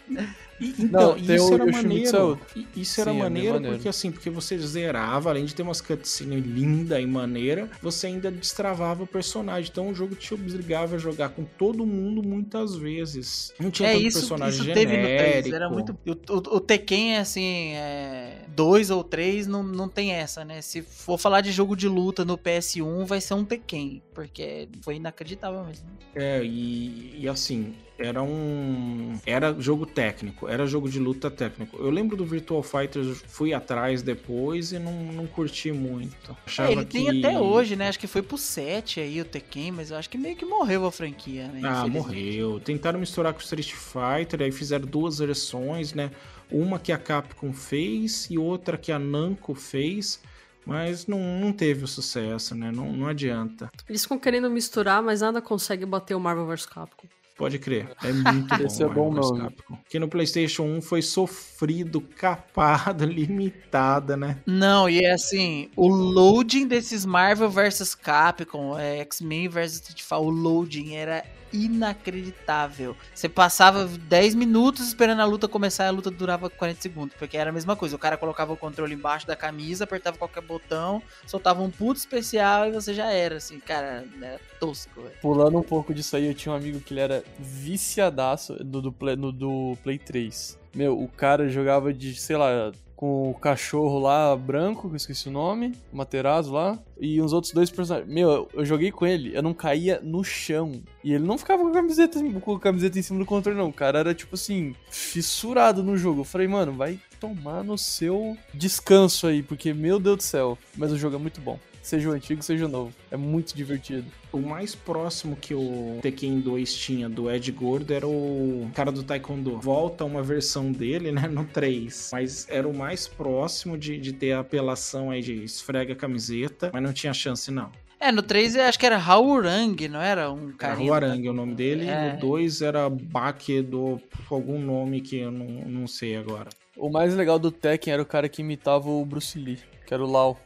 E- 0.59 0.75
Então, 0.79 1.11
Não, 1.11 1.17
isso 1.17 1.53
era 1.53 1.63
é 1.63 1.71
maneiro. 1.71 2.39
Isso 2.75 3.01
era 3.01 3.11
Sim, 3.11 3.17
é 3.17 3.19
maneiro, 3.19 3.61
porque 3.61 3.87
assim, 3.87 4.11
porque 4.11 4.29
você 4.29 4.57
zerava, 4.57 5.29
além 5.29 5.45
de 5.45 5.55
ter 5.55 5.61
umas 5.61 5.79
cutscenes 5.81 6.43
linda 6.45 6.99
e 6.99 7.05
maneira, 7.05 7.69
você 7.81 8.07
ainda 8.07 8.29
destravava 8.29 9.03
o 9.03 9.07
personagem. 9.07 9.69
Então 9.71 9.89
o 9.89 9.93
jogo 9.95 10.15
te 10.15 10.33
obrigava 10.33 10.95
a 10.95 10.99
jogar 10.99 11.29
com 11.29 11.43
todo 11.43 11.85
mundo 11.85 12.21
muitas 12.21 12.75
vezes. 12.75 13.53
Não 13.59 13.71
tinha 13.71 13.89
É 13.89 13.93
tanto 13.93 14.05
isso, 14.07 14.19
personagem 14.19 14.61
isso 14.61 14.73
teve 14.73 14.97
no 14.97 15.03
3, 15.03 15.17
genérico. 15.45 15.55
era 15.55 15.69
muito... 15.69 15.97
O, 16.05 16.11
o, 16.33 16.57
o 16.57 16.59
Tekken, 16.59 17.17
assim, 17.17 17.73
é... 17.73 18.45
2 18.55 18.89
ou 18.89 19.03
3 19.03 19.47
não, 19.47 19.63
não 19.63 19.87
tem 19.87 20.11
essa, 20.11 20.43
né? 20.43 20.61
Se 20.61 20.81
for 20.81 21.17
falar 21.17 21.41
de 21.41 21.51
jogo 21.51 21.75
de 21.75 21.87
luta 21.87 22.25
no 22.25 22.37
PS1, 22.37 23.05
vai 23.05 23.21
ser 23.21 23.33
um 23.33 23.45
Tekken, 23.45 24.01
porque 24.13 24.67
foi 24.81 24.95
inacreditável 24.95 25.63
mesmo. 25.63 25.87
É, 26.15 26.43
e, 26.43 27.15
e 27.21 27.29
assim, 27.29 27.73
era 27.99 28.23
um. 28.23 29.19
Era 29.25 29.53
jogo 29.59 29.85
técnico, 29.85 30.47
era 30.47 30.65
jogo 30.65 30.89
de 30.89 30.99
luta 30.99 31.29
técnico. 31.29 31.77
Eu 31.77 31.89
lembro 31.89 32.15
do 32.15 32.25
Virtual 32.25 32.63
Fighter, 32.63 33.03
fui 33.27 33.53
atrás 33.53 34.01
depois 34.01 34.71
e 34.71 34.79
não, 34.79 34.93
não 35.13 35.27
curti 35.27 35.71
muito. 35.71 36.31
É, 36.31 36.35
Achava 36.45 36.71
ele 36.71 36.85
tem 36.85 37.05
que- 37.05 37.25
até 37.25 37.37
hoje, 37.39 37.75
né? 37.75 37.89
Acho 37.89 37.99
que 37.99 38.07
foi 38.07 38.21
pro 38.21 38.37
7 38.37 38.99
aí 38.99 39.19
o 39.21 39.25
Tekken, 39.25 39.71
mas 39.73 39.91
eu 39.91 39.97
acho 39.97 40.09
que 40.09 40.17
meio 40.17 40.35
que 40.35 40.45
morreu 40.45 40.85
a 40.85 40.91
franquia, 40.91 41.47
né? 41.49 41.61
Ah, 41.63 41.87
morreu. 41.87 42.59
Tentaram 42.59 42.99
misturar 42.99 43.33
com 43.33 43.39
Street 43.39 43.73
Fighter, 43.73 44.41
aí 44.41 44.51
fizeram 44.51 44.87
duas 44.87 45.19
versões, 45.19 45.93
né? 45.93 46.09
Uma 46.51 46.79
que 46.79 46.91
a 46.91 46.97
Capcom 46.97 47.53
fez 47.53 48.27
e 48.31 48.37
outra 48.37 48.77
que 48.77 48.91
a 48.91 48.97
Namco 48.97 49.53
fez, 49.53 50.19
mas 50.65 51.05
não, 51.05 51.19
não 51.39 51.51
teve 51.51 51.83
o 51.83 51.87
sucesso, 51.87 52.55
né? 52.55 52.71
Não, 52.71 52.91
não 52.91 53.07
adianta. 53.07 53.69
Eles 53.87 54.03
ficam 54.03 54.17
querendo 54.17 54.49
misturar, 54.49 55.01
mas 55.03 55.21
nada 55.21 55.41
consegue 55.41 55.85
bater 55.85 56.15
o 56.15 56.19
Marvel 56.19 56.47
vs 56.47 56.65
Capcom. 56.65 57.07
Pode 57.39 57.57
crer. 57.57 57.89
É 58.03 58.11
muito 58.11 58.49
bom. 58.57 58.65
Esse 58.65 58.83
é 58.83 58.87
bom 58.89 59.09
mesmo. 59.09 59.37
Capcom. 59.37 59.77
Que 59.89 59.97
no 59.97 60.09
PlayStation 60.09 60.63
1 60.63 60.81
foi 60.81 61.01
sofrido, 61.01 62.01
capado, 62.17 63.05
limitada, 63.05 64.17
né? 64.17 64.39
Não, 64.45 64.89
e 64.89 64.99
é 64.99 65.13
assim, 65.13 65.69
o 65.73 65.87
loading 65.87 66.67
desses 66.67 67.05
Marvel 67.05 67.49
vs 67.49 67.95
Capcom, 67.95 68.77
é, 68.77 68.97
X-Men 68.99 69.47
vs 69.47 69.75
Street 69.75 70.01
Fighter, 70.01 70.19
o 70.19 70.29
loading 70.29 70.95
era 70.95 71.23
inacreditável. 71.51 72.95
Você 73.13 73.29
passava 73.29 73.85
10 73.85 74.35
minutos 74.35 74.87
esperando 74.87 75.21
a 75.21 75.25
luta 75.25 75.47
começar 75.47 75.85
e 75.85 75.87
a 75.87 75.91
luta 75.91 76.11
durava 76.11 76.49
40 76.49 76.81
segundos, 76.81 77.15
porque 77.17 77.37
era 77.37 77.49
a 77.49 77.53
mesma 77.53 77.75
coisa. 77.75 77.95
O 77.95 77.99
cara 77.99 78.17
colocava 78.17 78.53
o 78.53 78.57
controle 78.57 78.93
embaixo 78.93 79.27
da 79.27 79.35
camisa, 79.35 79.83
apertava 79.83 80.17
qualquer 80.17 80.41
botão, 80.41 81.01
soltava 81.25 81.61
um 81.61 81.69
puto 81.69 81.99
especial 81.99 82.67
e 82.67 82.71
você 82.71 82.93
já 82.93 83.11
era, 83.11 83.37
assim, 83.37 83.59
cara, 83.59 84.05
era 84.21 84.39
tosco, 84.59 85.01
velho. 85.01 85.15
Pulando 85.21 85.57
um 85.57 85.63
pouco 85.63 85.93
disso 85.93 86.15
aí, 86.15 86.27
eu 86.27 86.33
tinha 86.33 86.53
um 86.53 86.55
amigo 86.55 86.79
que 86.79 86.93
ele 86.93 87.01
era 87.01 87.23
viciadaço 87.37 88.53
do, 88.63 88.81
do, 88.81 88.91
Play, 88.91 89.15
no, 89.15 89.31
do 89.31 89.77
Play 89.83 89.97
3. 89.97 90.57
Meu, 90.73 90.99
o 90.99 91.07
cara 91.07 91.49
jogava 91.49 91.93
de, 91.93 92.13
sei 92.15 92.37
lá, 92.37 92.71
com 92.99 93.31
o 93.31 93.33
cachorro 93.33 93.97
lá 93.97 94.35
branco, 94.35 94.89
que 94.89 94.93
eu 94.95 94.97
esqueci 94.97 95.29
o 95.29 95.31
nome, 95.31 95.73
Materazzo 95.89 96.51
lá, 96.51 96.77
e 96.99 97.21
uns 97.21 97.31
outros 97.31 97.53
dois 97.53 97.71
personagens. 97.71 98.13
Meu, 98.13 98.29
eu, 98.29 98.49
eu 98.55 98.65
joguei 98.65 98.91
com 98.91 99.07
ele, 99.07 99.33
eu 99.33 99.41
não 99.41 99.53
caía 99.53 100.01
no 100.03 100.21
chão. 100.21 100.83
E 101.01 101.13
ele 101.13 101.25
não 101.25 101.37
ficava 101.37 101.63
com 101.63 101.69
a 101.69 101.71
camiseta, 101.71 102.19
com 102.41 102.55
a 102.55 102.59
camiseta 102.59 102.99
em 102.99 103.01
cima 103.01 103.17
do 103.17 103.25
controle, 103.25 103.57
não. 103.57 103.69
O 103.69 103.73
cara 103.73 103.99
era, 103.99 104.13
tipo 104.13 104.35
assim, 104.35 104.75
fissurado 104.91 105.81
no 105.81 105.95
jogo. 105.95 106.19
Eu 106.19 106.25
falei, 106.25 106.49
mano, 106.49 106.73
vai 106.73 106.99
tomar 107.21 107.63
no 107.63 107.77
seu 107.77 108.35
descanso 108.53 109.27
aí, 109.27 109.41
porque, 109.41 109.73
meu 109.73 109.97
Deus 109.97 110.17
do 110.17 110.23
céu. 110.23 110.57
Mas 110.75 110.91
o 110.91 110.97
jogo 110.97 111.15
é 111.15 111.19
muito 111.19 111.39
bom. 111.39 111.57
Seja 111.89 112.07
o 112.07 112.11
antigo, 112.11 112.43
seja 112.43 112.67
o 112.67 112.69
novo. 112.69 112.93
É 113.09 113.17
muito 113.17 113.55
divertido. 113.55 114.05
O 114.31 114.37
mais 114.37 114.75
próximo 114.75 115.35
que 115.35 115.55
o 115.55 115.97
Tekken 116.03 116.39
2 116.39 116.71
tinha 116.75 117.09
do 117.09 117.31
Ed 117.31 117.51
Gordo 117.51 117.91
era 117.91 118.07
o 118.07 118.69
cara 118.75 118.91
do 118.91 119.01
Taekwondo. 119.01 119.59
Volta 119.59 120.05
uma 120.05 120.21
versão 120.21 120.71
dele, 120.71 121.11
né, 121.11 121.27
no 121.27 121.45
3. 121.45 122.11
Mas 122.13 122.45
era 122.47 122.67
o 122.67 122.77
mais 122.77 123.07
próximo 123.07 123.75
de, 123.75 123.97
de 123.97 124.13
ter 124.13 124.33
a 124.33 124.41
apelação 124.41 125.09
aí 125.09 125.19
de 125.19 125.43
esfrega 125.43 125.93
a 125.93 125.95
camiseta, 125.95 126.69
mas 126.71 126.83
não 126.83 126.93
tinha 126.93 127.11
chance 127.11 127.49
não. 127.49 127.71
É, 127.99 128.11
no 128.11 128.21
3 128.21 128.57
eu 128.57 128.65
acho 128.65 128.77
que 128.77 128.85
era 128.85 129.03
Haurang, 129.03 129.87
não 129.87 129.99
era? 129.99 130.31
Um 130.31 130.49
Era 130.49 130.53
cara. 130.57 130.79
Huarang 130.83 131.27
é 131.27 131.31
o 131.31 131.33
nome 131.33 131.55
dele, 131.55 131.87
É. 131.87 132.13
o 132.15 132.19
2 132.19 132.61
era 132.61 132.87
Bakedo, 132.87 133.99
algum 134.29 134.59
nome 134.59 135.01
que 135.01 135.17
eu 135.17 135.31
não, 135.31 135.47
não 135.67 135.87
sei 135.87 136.15
agora. 136.15 136.49
O 136.77 136.87
mais 136.87 137.15
legal 137.15 137.39
do 137.39 137.49
Tekken 137.49 137.93
era 137.93 138.01
o 138.03 138.05
cara 138.05 138.29
que 138.29 138.43
imitava 138.43 138.87
o 138.91 139.03
Bruce 139.03 139.39
Lee, 139.39 139.57
que 139.87 139.91
era 139.91 140.05
o 140.05 140.09
Lau. 140.09 140.39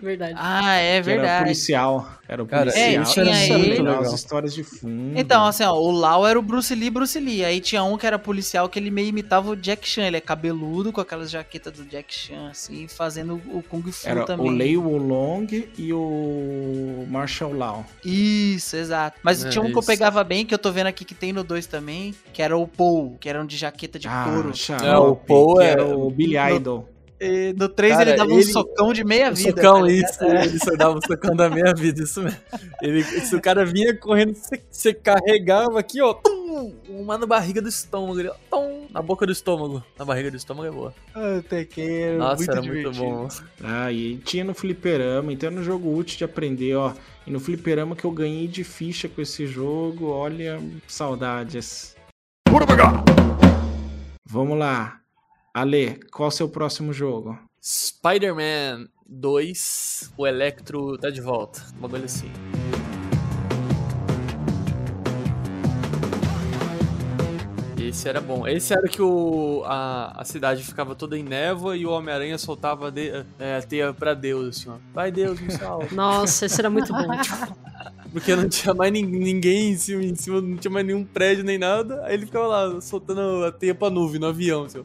Verdade. 0.00 0.34
Ah, 0.36 0.74
é 0.76 0.90
Que 1.02 1.10
Era 1.10 1.18
verdade. 1.20 1.44
policial. 1.44 2.08
Era 2.28 2.42
o 2.42 2.46
Cara, 2.46 2.70
policial. 2.70 2.86
é, 2.88 3.02
Isso 3.02 3.12
tinha 3.12 3.24
era 3.26 3.58
ele. 3.58 3.68
legal, 3.78 4.00
as 4.00 4.12
histórias 4.12 4.54
de 4.54 4.62
fundo. 4.62 5.18
Então, 5.18 5.44
assim, 5.44 5.64
ó, 5.64 5.72
o 5.74 5.90
Lau 5.90 6.26
era 6.26 6.38
o 6.38 6.42
Bruce 6.42 6.74
Lee, 6.74 6.88
Bruce 6.88 7.18
Lee. 7.18 7.44
Aí 7.44 7.60
tinha 7.60 7.82
um 7.82 7.98
que 7.98 8.06
era 8.06 8.18
policial 8.18 8.68
que 8.68 8.78
ele 8.78 8.90
meio 8.90 9.08
imitava 9.08 9.50
o 9.50 9.56
Jack 9.56 9.86
Chan. 9.88 10.02
Ele 10.06 10.16
é 10.16 10.20
cabeludo, 10.20 10.92
com 10.92 11.00
aquelas 11.00 11.30
jaquetas 11.30 11.72
do 11.72 11.84
Jack 11.84 12.14
Chan, 12.14 12.48
assim, 12.50 12.86
fazendo 12.88 13.34
o 13.52 13.62
Kung 13.68 13.82
Fu 13.90 14.08
Era 14.08 14.24
também. 14.24 14.48
o 14.48 14.50
Lei 14.54 14.76
Wulong 14.76 15.68
e 15.76 15.92
o 15.92 17.04
Marshall 17.08 17.52
Law. 17.52 17.84
Isso, 18.04 18.76
exato. 18.76 19.18
Mas 19.22 19.44
É, 19.44 19.48
tinha 19.48 19.62
um 19.62 19.66
que 19.68 19.74
eu 19.74 19.80
isso. 19.80 19.86
pegava 19.88 20.22
bem, 20.24 20.46
que 20.46 20.54
eu 20.54 20.58
tô 20.58 20.70
vendo 20.70 20.86
aqui 20.86 21.04
que 21.04 21.14
tem 21.14 21.32
no 21.32 21.42
2 21.44 21.66
também, 21.66 22.14
que 22.32 22.40
era 22.42 22.56
o 22.56 22.66
Paul, 22.66 23.16
que 23.20 23.28
era 23.28 23.40
um 23.42 23.46
de 23.46 23.56
jaqueta 23.56 23.98
de 23.98 24.08
couro. 24.08 24.54
xarope, 24.56 24.86
É, 24.86 24.96
o 24.96 25.16
Paul 25.16 25.60
é- 25.60 25.70
era 25.70 25.84
o 25.84 26.10
Billy 26.10 26.36
no- 26.38 26.56
Idol. 26.56 26.88
E 27.20 27.52
no 27.56 27.68
3 27.68 27.92
Cara, 27.96 28.08
ele 28.10 28.16
dava 28.18 28.30
um 28.30 28.34
ele- 28.40 28.44
socão 28.44 28.92
de 28.94 29.04
meia 29.04 29.30
vida. 29.30 29.50
socão, 29.50 29.84
ligado? 29.84 30.10
isso, 30.10 30.24
ele 30.24 30.58
só 30.58 30.74
dava 30.76 30.96
um 30.96 31.00
socão 31.02 31.36
da 31.36 31.50
meia 31.50 31.74
vida, 31.74 32.02
isso 32.02 32.22
mesmo. 32.22 32.38
Ele, 32.80 33.02
se 33.02 33.36
o 33.36 33.40
cara 33.42 33.64
vinha 33.66 33.94
correndo, 33.94 34.34
você, 34.34 34.60
você 34.70 34.94
carregava 34.94 35.78
aqui, 35.78 36.00
ó, 36.00 36.14
tum, 36.14 36.74
uma 36.88 37.18
na 37.18 37.26
barriga 37.26 37.60
do 37.60 37.68
estômago, 37.68 38.18
ele, 38.20 38.30
ó, 38.30 38.34
tum, 38.50 38.86
na 38.90 39.02
boca 39.02 39.26
do 39.26 39.32
estômago. 39.32 39.84
Na 39.98 40.04
barriga 40.06 40.30
do 40.30 40.36
estômago 40.38 40.66
é 40.66 40.70
boa. 40.70 40.94
Ah, 41.14 41.42
Tekken, 41.46 42.16
Nossa, 42.16 42.36
muito 42.36 42.50
era 42.52 42.60
divertido. 42.62 43.04
muito 43.04 43.04
bom. 43.04 43.28
Ah, 43.62 43.92
e 43.92 44.16
tinha 44.16 44.42
no 44.42 44.54
fliperama, 44.54 45.30
então 45.32 45.50
era 45.50 45.60
um 45.60 45.62
jogo 45.62 45.94
útil 45.94 46.16
de 46.16 46.24
aprender, 46.24 46.74
ó. 46.74 46.94
E 47.26 47.30
no 47.30 47.38
fliperama 47.38 47.94
que 47.94 48.04
eu 48.06 48.10
ganhei 48.10 48.48
de 48.48 48.64
ficha 48.64 49.10
com 49.10 49.20
esse 49.20 49.46
jogo, 49.46 50.08
olha, 50.08 50.58
saudades. 50.88 51.94
Vamos 54.26 54.58
lá. 54.58 54.99
Ale, 55.52 55.98
qual 56.12 56.28
o 56.28 56.30
seu 56.32 56.48
próximo 56.48 56.92
jogo? 56.92 57.36
Spider-Man 57.60 58.86
2, 59.04 60.12
o 60.16 60.24
Electro 60.24 60.96
tá 60.96 61.10
de 61.10 61.20
volta. 61.20 61.60
Um 61.76 61.80
bagulho 61.80 62.04
assim. 62.04 62.30
Esse 67.76 68.08
era 68.08 68.20
bom. 68.20 68.46
Esse 68.46 68.72
era 68.72 68.86
que 68.86 69.02
o, 69.02 69.64
a, 69.66 70.20
a 70.20 70.24
cidade 70.24 70.62
ficava 70.62 70.94
toda 70.94 71.18
em 71.18 71.24
névoa 71.24 71.76
e 71.76 71.84
o 71.84 71.90
Homem-Aranha 71.90 72.38
soltava 72.38 72.88
de, 72.88 73.10
é, 73.36 73.56
a 73.56 73.62
teia 73.62 73.92
pra 73.92 74.14
Deus, 74.14 74.56
assim, 74.56 74.70
ó. 74.70 74.76
Vai 74.94 75.10
Deus, 75.10 75.40
me 75.40 75.50
salva. 75.50 75.88
Nossa, 75.90 76.46
esse 76.46 76.60
era 76.60 76.70
muito 76.70 76.92
bom. 76.92 77.08
Porque 78.12 78.34
não 78.34 78.48
tinha 78.48 78.74
mais 78.74 78.92
nin- 78.92 79.06
ninguém 79.06 79.70
em 79.70 79.76
cima, 79.76 80.02
em 80.02 80.14
cima, 80.16 80.40
não 80.40 80.56
tinha 80.56 80.70
mais 80.70 80.84
nenhum 80.84 81.04
prédio 81.04 81.44
nem 81.44 81.58
nada. 81.58 82.04
Aí 82.04 82.14
ele 82.14 82.26
ficava 82.26 82.46
lá 82.46 82.80
soltando 82.80 83.44
a 83.44 83.52
teia 83.52 83.74
pra 83.74 83.88
nuvem 83.90 84.20
no 84.20 84.26
avião, 84.26 84.64
assim. 84.64 84.82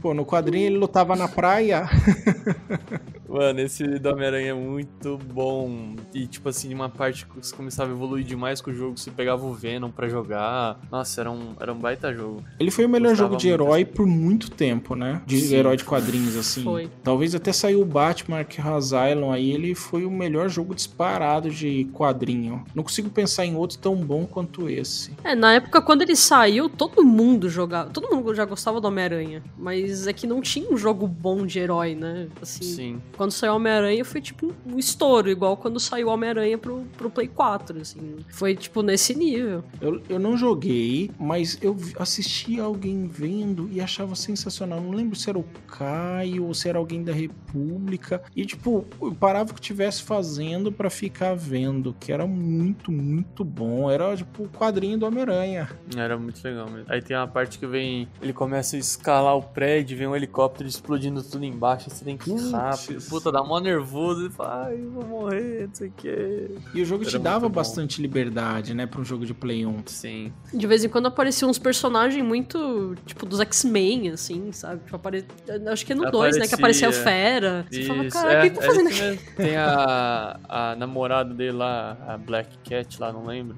Pô, 0.00 0.14
no 0.14 0.24
quadrinho 0.24 0.66
ele 0.66 0.78
lutava 0.78 1.14
na 1.14 1.28
praia. 1.28 1.86
Mano, 3.34 3.58
esse 3.60 3.84
do 3.98 4.10
Homem-Aranha 4.10 4.50
é 4.50 4.54
muito 4.54 5.18
bom. 5.18 5.96
E, 6.14 6.24
tipo 6.28 6.48
assim, 6.48 6.72
uma 6.72 6.88
parte 6.88 7.26
que 7.26 7.36
você 7.36 7.54
começava 7.54 7.90
a 7.90 7.92
evoluir 7.94 8.24
demais 8.24 8.60
com 8.60 8.70
o 8.70 8.74
jogo, 8.74 8.96
você 8.96 9.10
pegava 9.10 9.44
o 9.44 9.52
Venom 9.52 9.90
pra 9.90 10.08
jogar. 10.08 10.78
Nossa, 10.88 11.20
era 11.20 11.30
um, 11.32 11.54
era 11.58 11.72
um 11.72 11.76
baita 11.76 12.14
jogo. 12.14 12.44
Ele 12.60 12.70
foi 12.70 12.84
o 12.84 12.88
melhor 12.88 13.10
Gostava 13.10 13.30
jogo 13.30 13.40
de 13.40 13.48
herói 13.48 13.82
assim. 13.82 13.92
por 13.92 14.06
muito 14.06 14.50
tempo, 14.52 14.94
né? 14.94 15.20
De 15.26 15.40
Sim. 15.40 15.56
herói 15.56 15.76
de 15.76 15.84
quadrinhos, 15.84 16.36
assim. 16.36 16.62
Foi. 16.62 16.88
Talvez 17.02 17.34
até 17.34 17.52
saiu 17.52 17.82
o 17.82 17.84
Batman 17.84 18.38
Arkham 18.38 18.76
Asylum 18.76 19.32
aí, 19.32 19.50
ele 19.50 19.74
foi 19.74 20.04
o 20.04 20.10
melhor 20.10 20.48
jogo 20.48 20.72
disparado 20.72 21.50
de 21.50 21.88
quadrinho. 21.92 22.64
Não 22.72 22.84
consigo 22.84 23.10
pensar 23.10 23.44
em 23.44 23.56
outro 23.56 23.78
tão 23.78 23.96
bom 23.96 24.26
quanto 24.26 24.70
esse. 24.70 25.10
É, 25.24 25.34
na 25.34 25.54
época 25.54 25.82
quando 25.82 26.02
ele 26.02 26.14
saiu, 26.14 26.68
todo 26.68 27.02
mundo 27.02 27.48
jogava. 27.48 27.90
Todo 27.90 28.14
mundo 28.14 28.32
já 28.32 28.44
gostava 28.44 28.80
do 28.80 28.86
Homem-Aranha. 28.86 29.42
Mas 29.58 30.06
é 30.06 30.12
que 30.12 30.24
não 30.24 30.40
tinha 30.40 30.70
um 30.70 30.76
jogo 30.76 31.08
bom 31.08 31.44
de 31.44 31.58
herói, 31.58 31.96
né? 31.96 32.28
Assim, 32.40 32.62
Sim. 32.62 33.02
Quando 33.24 33.32
saiu 33.32 33.54
Homem-Aranha 33.54 34.04
foi 34.04 34.20
tipo 34.20 34.54
um 34.66 34.78
estouro, 34.78 35.30
igual 35.30 35.56
quando 35.56 35.80
saiu 35.80 36.08
Homem-Aranha 36.08 36.58
pro, 36.58 36.82
pro 36.98 37.08
Play 37.08 37.26
4, 37.26 37.80
assim. 37.80 38.16
Foi 38.28 38.54
tipo 38.54 38.82
nesse 38.82 39.14
nível. 39.14 39.64
Eu, 39.80 40.02
eu 40.10 40.18
não 40.18 40.36
joguei, 40.36 41.10
mas 41.18 41.56
eu 41.62 41.74
assisti 41.98 42.60
alguém 42.60 43.08
vendo 43.08 43.66
e 43.72 43.80
achava 43.80 44.14
sensacional. 44.14 44.78
Não 44.78 44.90
lembro 44.90 45.16
se 45.16 45.30
era 45.30 45.38
o 45.38 45.44
Caio 45.66 46.44
ou 46.44 46.52
se 46.52 46.68
era 46.68 46.76
alguém 46.76 47.02
da 47.02 47.14
República. 47.14 48.22
E, 48.36 48.44
tipo, 48.44 48.84
eu 49.00 49.14
parava 49.14 49.52
o 49.52 49.54
que 49.54 49.60
estivesse 49.60 50.02
fazendo 50.02 50.70
pra 50.70 50.90
ficar 50.90 51.34
vendo, 51.34 51.96
que 51.98 52.12
era 52.12 52.26
muito, 52.26 52.92
muito 52.92 53.42
bom. 53.42 53.90
Era, 53.90 54.14
tipo, 54.14 54.42
o 54.42 54.48
quadrinho 54.50 54.98
do 54.98 55.06
Homem-Aranha. 55.06 55.70
Era 55.96 56.18
muito 56.18 56.44
legal 56.44 56.68
mesmo. 56.68 56.84
Aí 56.88 57.00
tem 57.00 57.16
uma 57.16 57.28
parte 57.28 57.58
que 57.58 57.66
vem. 57.66 58.06
Ele 58.20 58.34
começa 58.34 58.76
a 58.76 58.78
escalar 58.78 59.34
o 59.34 59.42
prédio, 59.42 59.96
vem 59.96 60.06
um 60.06 60.14
helicóptero 60.14 60.68
explodindo 60.68 61.22
tudo 61.22 61.44
embaixo. 61.46 61.88
Você 61.88 62.04
tem 62.04 62.18
que 62.18 62.30
ir 62.30 62.50
rápido. 62.50 63.00
Puta, 63.14 63.30
dá 63.30 63.42
mó 63.42 63.60
nervoso. 63.60 64.22
Ele 64.22 64.30
fala, 64.30 64.66
ai, 64.66 64.74
eu 64.74 64.90
vou 64.90 65.04
morrer, 65.04 65.68
não 65.68 65.74
sei 65.74 65.88
o 65.88 65.92
que. 65.92 66.50
E 66.74 66.82
o 66.82 66.84
jogo 66.84 67.04
te 67.04 67.14
Era 67.14 67.18
dava 67.18 67.40
muito 67.40 67.52
bom. 67.52 67.60
bastante 67.60 68.02
liberdade, 68.02 68.74
né, 68.74 68.86
pra 68.86 69.00
um 69.00 69.04
jogo 69.04 69.24
de 69.24 69.32
Play 69.32 69.64
1. 69.64 69.82
Sim. 69.86 70.32
De 70.52 70.66
vez 70.66 70.84
em 70.84 70.88
quando 70.88 71.06
apareciam 71.06 71.48
uns 71.48 71.58
personagens 71.58 72.24
muito, 72.24 72.96
tipo, 73.06 73.24
dos 73.24 73.40
X-Men, 73.40 74.10
assim, 74.10 74.50
sabe? 74.52 74.82
Tipo, 74.84 74.96
apare... 74.96 75.24
Acho 75.70 75.86
que 75.86 75.92
é 75.92 75.94
no 75.94 76.10
2, 76.10 76.38
né? 76.38 76.48
Que 76.48 76.54
aparecia 76.54 76.88
o. 76.88 76.92
Fera. 76.92 77.66
Você 77.70 77.82
fala, 77.84 78.04
Isso, 78.04 78.16
cara, 78.16 78.28
o 78.28 78.32
é, 78.32 78.42
que 78.42 78.50
que 78.50 78.58
tá 78.58 78.64
é 78.64 78.66
fazendo 78.66 78.88
esse 78.88 79.02
aqui? 79.02 79.24
Tem 79.36 79.56
a, 79.56 80.40
a 80.48 80.76
namorada 80.76 81.34
dele 81.34 81.52
lá, 81.52 81.96
a 82.08 82.16
Black 82.16 82.56
Cat 82.58 83.00
lá, 83.00 83.12
não 83.12 83.26
lembro. 83.26 83.56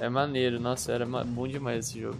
É 0.00 0.08
maneiro, 0.08 0.58
nossa, 0.58 0.90
era 0.92 1.06
bom 1.06 1.46
demais 1.46 1.86
esse 1.86 2.00
jogo. 2.00 2.18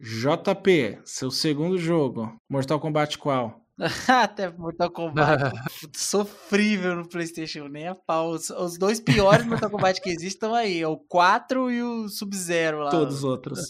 JP, 0.00 0.98
seu 1.04 1.30
segundo 1.30 1.78
jogo. 1.78 2.36
Mortal 2.48 2.78
Kombat 2.78 3.18
qual? 3.18 3.65
Até 4.08 4.50
Mortal 4.50 4.90
Kombat. 4.90 5.52
Sofrível 5.94 6.96
no 6.96 7.08
PlayStation, 7.08 7.68
nem 7.68 7.88
a 7.88 7.94
pau. 7.94 8.30
Os, 8.30 8.48
os 8.48 8.78
dois 8.78 9.00
piores 9.00 9.44
Mortal 9.44 9.70
Kombat 9.70 10.00
que 10.00 10.08
existem 10.08 10.28
estão 10.28 10.54
aí: 10.54 10.80
é 10.80 10.88
o 10.88 10.96
4 10.96 11.70
e 11.70 11.82
o 11.82 12.08
Sub-Zero 12.08 12.78
lá. 12.80 12.90
Todos 12.90 13.16
os 13.16 13.24
outros. 13.24 13.60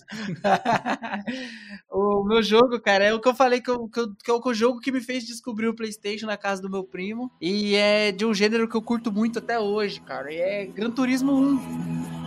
o 1.91 2.25
meu 2.25 2.43
jogo, 2.43 2.81
cara, 2.81 3.05
é 3.05 3.15
o 3.15 3.21
que 3.21 3.29
eu 3.29 3.35
falei 3.35 3.61
que, 3.61 3.71
eu, 3.71 3.89
que, 3.89 4.01
eu- 4.01 4.15
que 4.15 4.31
é 4.31 4.35
o 4.35 4.55
jogo 4.55 4.81
que 4.81 4.93
me 4.93 5.01
fez 5.01 5.25
descobrir 5.25 5.67
o 5.67 5.75
PlayStation 5.75 6.27
na 6.27 6.37
casa 6.37 6.63
do 6.63 6.71
meu 6.71 6.85
primo. 6.85 7.31
E 7.41 7.75
é 7.75 8.13
de 8.13 8.25
um 8.25 8.33
gênero 8.33 8.69
que 8.69 8.77
eu 8.77 8.83
curto 8.83 9.11
muito 9.13 9.41
até 9.41 9.59
hoje, 9.59 10.01
cara. 10.01 10.33
E 10.33 10.37
é 10.37 10.67
Gran 10.67 10.91
Turismo 10.91 11.33
1. 11.33 12.26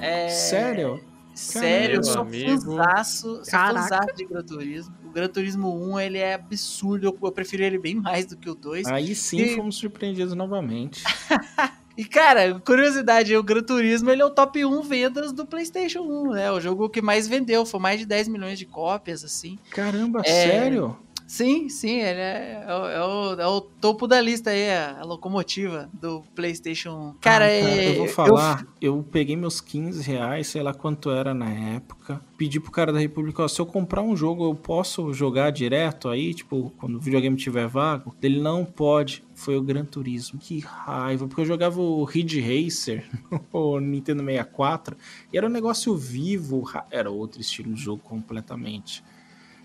É... 0.00 0.28
Sério? 0.28 1.00
Sério, 1.34 1.96
eu 1.96 2.02
sou 2.04 2.26
fãzaço, 2.26 3.36
sou 3.36 3.44
fãzaço 3.44 4.14
de 4.16 4.24
Gran 4.26 4.42
Turismo. 4.42 4.94
O 5.06 5.10
Gran 5.10 5.28
Turismo 5.28 5.92
1, 5.94 6.00
ele 6.00 6.18
é 6.18 6.34
absurdo, 6.34 7.06
eu, 7.06 7.18
eu 7.22 7.32
prefiro 7.32 7.62
ele 7.62 7.78
bem 7.78 7.94
mais 7.94 8.26
do 8.26 8.36
que 8.36 8.50
o 8.50 8.54
2. 8.54 8.86
Aí 8.88 9.14
sim 9.14 9.38
E- 9.38 9.56
fomos 9.56 9.76
surpreendidos 9.76 10.34
novamente. 10.34 11.02
E, 11.96 12.04
cara, 12.06 12.58
curiosidade, 12.60 13.36
o 13.36 13.42
Gran 13.42 13.62
Turismo, 13.62 14.08
ele 14.08 14.22
é 14.22 14.24
o 14.24 14.30
top 14.30 14.64
1 14.64 14.80
vendas 14.80 15.32
do 15.32 15.44
PlayStation 15.44 16.00
1, 16.00 16.30
né? 16.30 16.50
O 16.50 16.58
jogo 16.58 16.88
que 16.88 17.02
mais 17.02 17.28
vendeu, 17.28 17.66
foi 17.66 17.78
mais 17.78 18.00
de 18.00 18.06
10 18.06 18.26
milhões 18.28 18.58
de 18.58 18.64
cópias, 18.64 19.22
assim. 19.22 19.58
Caramba, 19.70 20.22
É. 20.24 20.30
sério? 20.48 20.96
Sim, 21.32 21.68
sim, 21.68 22.00
ele 22.00 22.18
é, 22.18 22.64
é 22.66 22.74
o- 22.74 22.86
é 22.88 23.04
o, 23.06 23.40
é 23.42 23.46
o 23.46 23.60
topo 23.60 24.08
da 24.08 24.20
lista 24.20 24.50
aí, 24.50 24.68
a, 24.68 24.98
a 24.98 25.04
locomotiva 25.04 25.88
do 25.92 26.24
PlayStation 26.34 26.90
1. 26.90 27.14
Cara, 27.20 27.44
Ah, 27.44 27.48
é, 27.48 27.88
eu 27.90 27.94
vou 27.98 28.08
falar, 28.08 28.66
eu... 28.80 29.00
peguei 29.08 29.36
meus 29.36 29.60
15 29.60 30.02
reais, 30.02 30.48
sei 30.48 30.60
lá 30.60 30.74
quanto 30.74 31.08
era 31.08 31.32
na 31.32 31.48
época, 31.48 32.20
pedi 32.36 32.58
pro 32.58 32.72
cara 32.72 32.92
da 32.92 32.98
República, 32.98 33.44
ó, 33.44 33.46
se 33.46 33.60
eu 33.60 33.64
comprar 33.66 34.02
um 34.02 34.16
jogo, 34.16 34.44
eu 34.44 34.56
posso 34.56 35.12
jogar 35.14 35.50
direto 35.52 36.08
aí, 36.08 36.34
tipo, 36.34 36.72
quando 36.78 36.96
o 36.96 37.00
videogame 37.00 37.36
tiver 37.36 37.68
vago? 37.68 38.12
Ele 38.20 38.40
não 38.40 38.64
pode. 38.64 39.22
Foi 39.32 39.56
o 39.56 39.62
Gran 39.62 39.84
Turismo. 39.84 40.40
Que 40.40 40.58
raiva, 40.58 41.28
porque 41.28 41.42
eu 41.42 41.46
jogava 41.46 41.80
o 41.80 42.02
Ridge 42.02 42.40
Racer, 42.40 43.08
o 43.52 43.78
Nintendo 43.78 44.24
64, 44.24 44.96
e 45.32 45.38
era 45.38 45.46
um 45.46 45.50
negócio 45.50 45.96
vivo, 45.96 46.60
ra- 46.62 46.86
era 46.90 47.08
outro 47.08 47.40
estilo 47.40 47.72
de 47.72 47.80
jogo 47.80 48.02
completamente. 48.02 49.04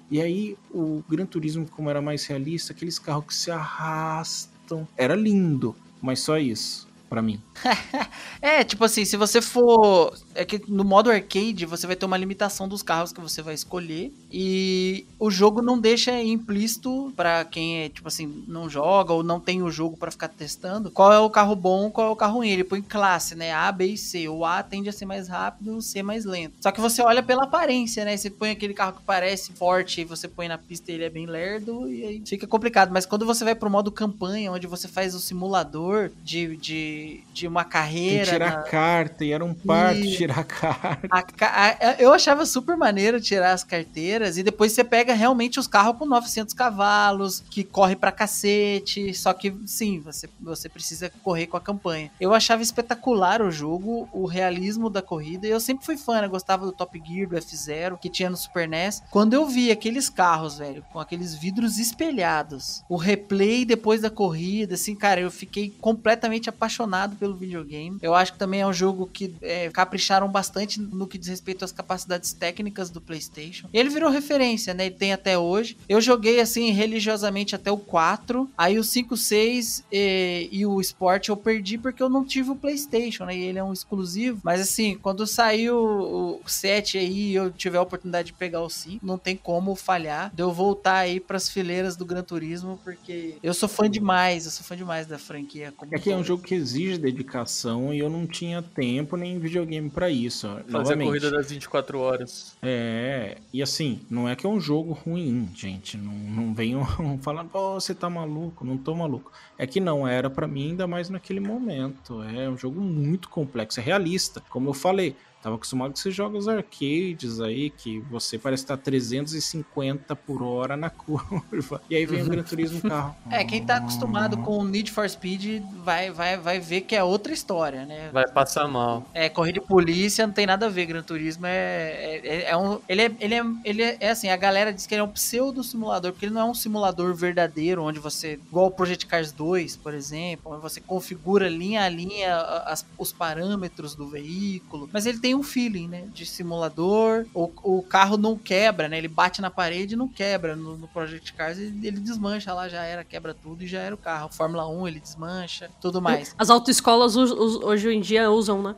E 0.09 0.21
aí, 0.21 0.57
o 0.71 1.03
Gran 1.09 1.25
Turismo, 1.25 1.67
como 1.67 1.89
era 1.89 2.01
mais 2.01 2.25
realista, 2.25 2.73
aqueles 2.73 2.99
carros 2.99 3.25
que 3.25 3.35
se 3.35 3.51
arrastam. 3.51 4.87
Era 4.95 5.15
lindo, 5.15 5.75
mas 6.01 6.19
só 6.19 6.37
isso, 6.37 6.87
pra 7.09 7.21
mim. 7.21 7.39
É, 8.41 8.63
tipo 8.63 8.83
assim, 8.85 9.05
se 9.05 9.17
você 9.17 9.41
for. 9.41 10.15
É 10.35 10.45
que 10.45 10.61
no 10.67 10.83
modo 10.83 11.09
arcade 11.09 11.65
você 11.65 11.87
vai 11.87 11.95
ter 11.95 12.05
uma 12.05 12.15
limitação 12.15 12.67
dos 12.67 12.83
carros 12.83 13.11
que 13.11 13.19
você 13.19 13.41
vai 13.41 13.55
escolher. 13.55 14.13
E 14.31 15.03
o 15.17 15.31
jogo 15.31 15.63
não 15.63 15.79
deixa 15.79 16.21
implícito 16.21 17.11
pra 17.15 17.43
quem 17.43 17.79
é, 17.79 17.89
tipo 17.89 18.07
assim, 18.07 18.43
não 18.47 18.69
joga 18.69 19.13
ou 19.13 19.23
não 19.23 19.39
tem 19.39 19.63
o 19.63 19.71
jogo 19.71 19.97
pra 19.97 20.11
ficar 20.11 20.27
testando 20.27 20.91
qual 20.91 21.11
é 21.11 21.19
o 21.19 21.29
carro 21.29 21.55
bom, 21.55 21.89
qual 21.89 22.07
é 22.07 22.11
o 22.11 22.15
carro 22.15 22.35
ruim. 22.35 22.49
Ele 22.49 22.63
põe 22.63 22.81
classe, 22.83 23.33
né? 23.33 23.51
A, 23.51 23.71
B 23.71 23.87
e 23.87 23.97
C. 23.97 24.29
O 24.29 24.45
A 24.45 24.61
tende 24.61 24.89
a 24.89 24.93
ser 24.93 25.05
mais 25.05 25.27
rápido, 25.27 25.77
o 25.77 25.81
C 25.81 26.03
mais 26.03 26.23
lento. 26.23 26.53
Só 26.61 26.71
que 26.71 26.81
você 26.81 27.01
olha 27.01 27.23
pela 27.23 27.45
aparência, 27.45 28.05
né? 28.05 28.15
Você 28.15 28.29
põe 28.29 28.51
aquele 28.51 28.75
carro 28.75 28.93
que 28.93 29.03
parece 29.03 29.53
forte 29.53 30.01
e 30.01 30.05
você 30.05 30.27
põe 30.27 30.47
na 30.47 30.57
pista 30.57 30.91
e 30.91 30.95
ele 30.95 31.05
é 31.05 31.09
bem 31.09 31.25
lerdo 31.25 31.89
e 31.89 32.05
aí 32.05 32.23
fica 32.25 32.45
complicado. 32.45 32.91
Mas 32.91 33.05
quando 33.05 33.25
você 33.25 33.43
vai 33.43 33.55
pro 33.55 33.69
modo 33.69 33.91
campanha, 33.91 34.51
onde 34.51 34.67
você 34.67 34.87
faz 34.87 35.15
o 35.15 35.19
simulador 35.19 36.11
de, 36.23 36.55
de, 36.57 36.94
de 37.33 37.47
uma 37.47 37.63
carreira. 37.63 38.23
que 38.25 38.31
tirar 38.31 38.51
na- 38.57 38.61
carta, 38.63 39.25
e 39.25 39.31
era 39.31 39.43
um 39.43 39.53
parto 39.53 39.99
E- 39.99 40.15
tirar 40.15 40.43
carta. 40.45 41.07
a 41.11 41.67
a- 41.89 41.95
eu 41.99 42.13
achava 42.13 42.45
super 42.45 42.75
maneiro 42.77 43.19
tirar 43.19 43.51
as 43.53 43.63
carteiras 43.63 44.37
e 44.37 44.43
depois 44.43 44.71
você 44.71 44.83
pega 44.83 45.13
realmente 45.13 45.59
os 45.59 45.67
carros 45.67 45.97
com 45.97 46.05
900 46.05 46.53
cavalos, 46.53 47.43
que 47.49 47.63
corre 47.63 47.95
pra 47.95 48.11
cacete, 48.11 49.13
só 49.13 49.33
que 49.33 49.53
sim, 49.65 49.99
você, 49.99 50.29
você 50.39 50.69
precisa 50.69 51.11
correr 51.23 51.47
com 51.47 51.57
a 51.57 51.61
campanha. 51.61 52.11
Eu 52.19 52.33
achava 52.33 52.61
espetacular 52.61 53.41
o 53.41 53.51
jogo, 53.51 54.07
o 54.13 54.25
realismo 54.25 54.89
da 54.89 55.01
corrida, 55.01 55.47
e 55.47 55.49
eu 55.49 55.59
sempre 55.59 55.85
fui 55.85 55.97
fã, 55.97 56.21
né? 56.21 56.27
gostava 56.27 56.65
do 56.65 56.71
Top 56.71 57.01
Gear, 57.05 57.27
do 57.29 57.37
F-Zero, 57.37 57.97
que 57.97 58.09
tinha 58.09 58.29
no 58.29 58.37
Super 58.37 58.67
NES. 58.67 59.01
Quando 59.11 59.33
eu 59.33 59.45
vi 59.47 59.71
aqueles 59.71 60.09
carros, 60.09 60.57
velho, 60.57 60.83
com 60.91 60.99
aqueles 60.99 61.33
vidros 61.35 61.77
espelhados, 61.77 62.83
o 62.89 62.95
replay 62.97 63.65
depois 63.65 64.01
da 64.01 64.09
corrida, 64.09 64.75
assim, 64.75 64.95
cara, 64.95 65.19
eu 65.21 65.31
fiquei 65.31 65.69
completamente 65.81 66.49
apaixonado 66.49 66.84
pelo 67.17 67.35
videogame. 67.35 67.97
Eu 68.01 68.13
acho 68.13 68.33
que 68.33 68.39
também 68.39 68.61
é 68.61 68.67
um 68.67 68.73
jogo 68.73 69.09
que 69.11 69.35
é, 69.41 69.69
capricharam 69.69 70.29
bastante 70.29 70.79
no 70.79 71.07
que 71.07 71.17
diz 71.17 71.27
respeito 71.27 71.63
às 71.65 71.71
capacidades 71.71 72.33
técnicas 72.33 72.89
do 72.89 73.01
PlayStation. 73.01 73.67
Ele 73.73 73.89
virou 73.89 74.09
referência, 74.09 74.73
né? 74.73 74.87
Ele 74.87 74.95
tem 74.95 75.13
até 75.13 75.37
hoje. 75.37 75.77
Eu 75.87 76.01
joguei 76.01 76.39
assim 76.39 76.71
religiosamente 76.71 77.55
até 77.55 77.71
o 77.71 77.77
4, 77.77 78.49
aí 78.57 78.77
o 78.77 78.83
5, 78.83 79.15
6 79.17 79.83
e, 79.91 80.49
e 80.51 80.65
o 80.65 80.79
Sport 80.81 81.27
eu 81.27 81.37
perdi 81.37 81.77
porque 81.77 82.01
eu 82.01 82.09
não 82.09 82.23
tive 82.23 82.51
o 82.51 82.55
PlayStation, 82.55 83.25
né? 83.25 83.35
E 83.35 83.43
ele 83.43 83.59
é 83.59 83.63
um 83.63 83.73
exclusivo. 83.73 84.39
Mas 84.43 84.61
assim, 84.61 84.97
quando 85.01 85.25
saiu 85.27 85.77
o 85.77 86.41
7 86.45 86.97
aí 86.97 87.31
e 87.31 87.35
eu 87.35 87.51
tiver 87.51 87.77
a 87.77 87.81
oportunidade 87.81 88.27
de 88.27 88.33
pegar 88.33 88.61
o 88.61 88.69
5, 88.69 89.05
não 89.05 89.17
tem 89.17 89.35
como 89.35 89.75
falhar 89.75 90.31
de 90.33 90.41
eu 90.41 90.51
voltar 90.51 90.97
aí 90.97 91.19
pras 91.19 91.49
fileiras 91.49 91.95
do 91.95 92.05
Gran 92.05 92.23
Turismo, 92.23 92.79
porque 92.83 93.35
eu 93.41 93.53
sou 93.53 93.69
fã 93.69 93.89
demais, 93.89 94.45
eu 94.45 94.51
sou 94.51 94.65
fã 94.65 94.75
demais 94.75 95.07
da 95.07 95.17
franquia. 95.17 95.73
como 95.75 95.93
É 95.95 95.99
é 96.11 96.15
um 96.15 96.23
jogo 96.23 96.43
que 96.43 96.55
exige 96.75 96.97
dedicação 96.97 97.93
e 97.93 97.99
eu 97.99 98.09
não 98.09 98.27
tinha 98.27 98.61
tempo 98.61 99.15
nem 99.15 99.39
videogame 99.39 99.89
pra 99.89 100.09
isso. 100.09 100.47
Fazer 100.47 100.63
a 100.67 100.71
Novamente. 100.71 101.07
corrida 101.07 101.31
das 101.31 101.49
24 101.49 101.99
horas. 101.99 102.55
É, 102.61 103.37
e 103.53 103.61
assim, 103.61 104.01
não 104.09 104.27
é 104.27 104.35
que 104.35 104.45
é 104.45 104.49
um 104.49 104.59
jogo 104.59 104.93
ruim, 104.93 105.49
gente. 105.55 105.97
Não, 105.97 106.13
não 106.13 106.53
venham 106.53 106.85
falando, 107.21 107.49
pô, 107.49 107.73
você 107.75 107.95
tá 107.95 108.09
maluco, 108.09 108.65
não 108.65 108.77
tô 108.77 108.93
maluco. 108.93 109.31
É 109.57 109.65
que 109.65 109.79
não 109.79 110.07
era 110.07 110.29
pra 110.29 110.47
mim, 110.47 110.69
ainda 110.71 110.85
mais 110.85 111.09
naquele 111.09 111.39
momento. 111.39 112.21
É 112.23 112.49
um 112.49 112.57
jogo 112.57 112.81
muito 112.81 113.29
complexo, 113.29 113.79
é 113.79 113.83
realista. 113.83 114.41
Como 114.49 114.69
eu 114.69 114.73
falei, 114.73 115.15
tava 115.45 115.57
acostumado 115.57 115.91
com 115.91 115.99
esses 115.99 116.15
jogos 116.15 116.47
arcades 116.47 117.39
aí, 117.39 117.69
que 117.69 117.99
você 118.09 118.35
parece 118.39 118.63
estar 118.63 118.77
350 118.77 120.15
por 120.15 120.41
hora 120.41 120.75
na 120.75 120.89
curva. 120.89 121.79
E 121.87 121.95
aí 121.95 122.03
vem 122.03 122.23
o 122.23 122.25
Gran 122.25 122.41
Turismo 122.41 122.81
carro. 122.89 123.15
É, 123.29 123.43
quem 123.43 123.63
tá 123.63 123.75
acostumado 123.77 124.37
com 124.37 124.57
o 124.57 124.65
Need 124.65 124.91
for 124.91 125.07
Speed 125.07 125.61
vai, 125.83 126.09
vai, 126.09 126.35
vai 126.35 126.59
ver 126.59 126.81
que 126.81 126.95
é 126.95 127.03
outra 127.03 127.31
história, 127.31 127.85
né? 127.85 128.09
Vai 128.11 128.27
passar 128.27 128.67
mal. 128.67 129.05
É, 129.13 129.29
corrida 129.29 129.59
de 129.59 129.67
polícia 129.67 130.25
não 130.25 130.33
tem 130.33 130.47
nada 130.47 130.65
a 130.65 130.69
ver. 130.69 130.87
Gran 130.87 131.03
Turismo 131.03 131.45
é, 131.45 132.21
é, 132.23 132.45
é 132.49 132.57
um. 132.57 132.79
Ele 132.89 133.03
é, 133.03 133.11
ele, 133.19 133.35
é, 133.35 133.43
ele 133.63 133.83
é, 133.83 133.97
é 133.99 134.09
assim, 134.09 134.29
a 134.29 134.35
galera 134.35 134.73
diz 134.73 134.87
que 134.87 134.95
ele 134.95 135.01
é 135.01 135.03
um 135.03 135.11
pseudo 135.11 135.63
simulador, 135.63 136.11
porque 136.11 136.25
ele 136.25 136.33
não 136.33 136.41
é 136.41 136.45
um 136.45 136.55
simulador 136.55 137.13
verdadeiro, 137.13 137.83
onde 137.83 137.99
você. 137.99 138.33
Igual 138.49 138.65
o 138.65 138.71
Project 138.71 139.05
Cars 139.05 139.31
2, 139.31 139.77
por 139.77 139.93
exemplo, 139.93 140.53
onde 140.53 140.61
você 140.63 140.81
configura 140.81 141.47
linha 141.47 141.83
a 141.83 141.89
linha 141.89 142.35
as- 142.65 142.83
os 142.97 143.13
parâmetros 143.13 143.93
do 143.93 144.07
veículo. 144.07 144.89
Mas 144.91 145.05
ele 145.05 145.19
tem 145.19 145.34
um 145.35 145.43
feeling, 145.43 145.87
né? 145.87 146.05
De 146.13 146.25
simulador. 146.25 147.25
O, 147.33 147.51
o 147.63 147.83
carro 147.83 148.17
não 148.17 148.37
quebra, 148.37 148.87
né? 148.87 148.97
Ele 148.97 149.07
bate 149.07 149.41
na 149.41 149.49
parede 149.49 149.93
e 149.93 149.97
não 149.97 150.07
quebra. 150.07 150.55
No, 150.55 150.77
no 150.77 150.87
Project 150.87 151.33
Cars 151.33 151.57
ele, 151.57 151.87
ele 151.87 151.99
desmancha 151.99 152.53
lá, 152.53 152.67
já 152.69 152.83
era, 152.83 153.03
quebra 153.03 153.33
tudo 153.33 153.63
e 153.63 153.67
já 153.67 153.79
era 153.79 153.93
o 153.93 153.97
carro. 153.97 154.29
Fórmula 154.31 154.67
1 154.67 154.87
ele 154.87 154.99
desmancha, 154.99 155.69
tudo 155.81 156.01
mais. 156.01 156.33
As 156.37 156.49
autoescolas 156.49 157.15
us- 157.15 157.31
us- 157.31 157.55
hoje 157.63 157.89
em 157.93 158.01
dia 158.01 158.29
usam, 158.31 158.61
né? 158.61 158.75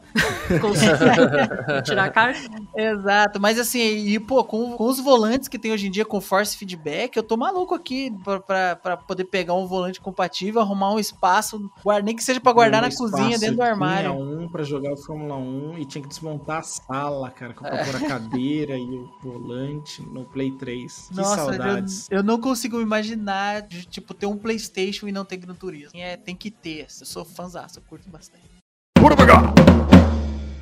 Tirar 1.83 2.05
a 2.05 2.09
carta. 2.09 2.39
Exato, 2.75 3.39
mas 3.39 3.59
assim, 3.59 3.79
e 3.79 4.19
pô, 4.19 4.43
com, 4.43 4.73
com 4.77 4.85
os 4.85 4.99
volantes 4.99 5.47
que 5.47 5.59
tem 5.59 5.71
hoje 5.71 5.87
em 5.87 5.91
dia 5.91 6.05
com 6.05 6.19
force 6.21 6.55
feedback, 6.57 7.15
eu 7.17 7.23
tô 7.23 7.37
maluco 7.37 7.73
aqui 7.75 8.13
pra, 8.23 8.39
pra, 8.39 8.75
pra 8.75 8.97
poder 8.97 9.25
pegar 9.25 9.53
um 9.53 9.65
volante 9.67 9.99
compatível, 10.01 10.61
arrumar 10.61 10.93
um 10.93 10.99
espaço, 10.99 11.69
nem 12.03 12.15
que 12.15 12.23
seja 12.23 12.39
pra 12.39 12.51
guardar 12.53 12.81
na 12.81 12.87
Meu 12.89 12.97
cozinha, 12.97 13.37
dentro 13.37 13.57
do 13.57 13.63
armário. 13.63 14.11
Tinha 14.11 14.23
um 14.23 14.47
pra 14.49 14.63
jogar 14.63 14.93
o 14.93 14.97
Fórmula 14.97 15.35
1 15.35 15.77
e 15.79 15.85
tinha 15.85 16.01
que 16.01 16.07
desmontar 16.07 16.46
a 16.49 16.61
sala, 16.61 17.29
cara, 17.31 17.53
pra 17.53 17.83
pôr 17.83 17.95
a 17.95 18.07
cadeira 18.07 18.77
e 18.77 18.81
o 18.81 19.11
volante 19.21 20.01
no 20.01 20.25
Play 20.25 20.51
3. 20.57 21.07
Que 21.09 21.15
Nossa, 21.15 21.35
saudades. 21.35 22.07
eu, 22.09 22.17
eu 22.17 22.23
não 22.23 22.39
consigo 22.39 22.79
imaginar 22.81 23.61
de, 23.61 23.85
tipo, 23.85 24.13
ter 24.13 24.25
um 24.25 24.37
Playstation 24.37 25.07
e 25.07 25.11
não 25.11 25.25
ter 25.25 25.37
Gran 25.37 25.53
Turismo. 25.53 25.99
É, 25.99 26.15
tem 26.17 26.35
que 26.35 26.49
ter. 26.49 26.87
Eu 26.99 27.05
sou 27.05 27.25
fãzaço, 27.25 27.79
eu 27.79 27.83
curto 27.83 28.09
bastante. 28.09 28.43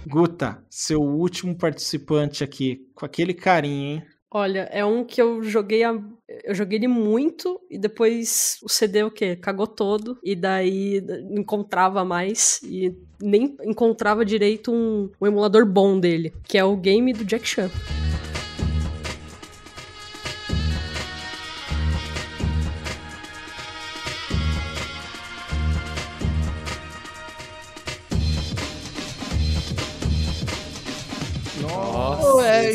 Guta, 0.07 0.63
seu 0.69 1.01
último 1.01 1.55
participante 1.55 2.43
aqui, 2.43 2.87
com 2.93 3.05
aquele 3.05 3.33
carinho, 3.33 3.97
hein? 3.97 4.14
Olha, 4.37 4.67
é 4.69 4.83
um 4.83 5.05
que 5.05 5.21
eu 5.21 5.41
joguei 5.41 5.81
a... 5.85 5.97
eu 6.43 6.53
joguei 6.53 6.77
ele 6.77 6.89
muito 6.89 7.57
e 7.71 7.77
depois 7.77 8.57
o 8.61 8.67
CD 8.67 9.01
o 9.01 9.09
quê? 9.09 9.37
Cagou 9.37 9.65
todo 9.65 10.19
e 10.21 10.35
daí 10.35 10.99
não 11.29 11.37
encontrava 11.37 12.03
mais 12.03 12.59
e 12.61 12.93
nem 13.21 13.55
encontrava 13.63 14.25
direito 14.25 14.73
um, 14.73 15.09
um 15.21 15.25
emulador 15.25 15.65
bom 15.65 15.97
dele, 15.97 16.33
que 16.43 16.57
é 16.57 16.65
o 16.65 16.75
game 16.75 17.13
do 17.13 17.23
Jack 17.23 17.47
Chan. 17.47 17.71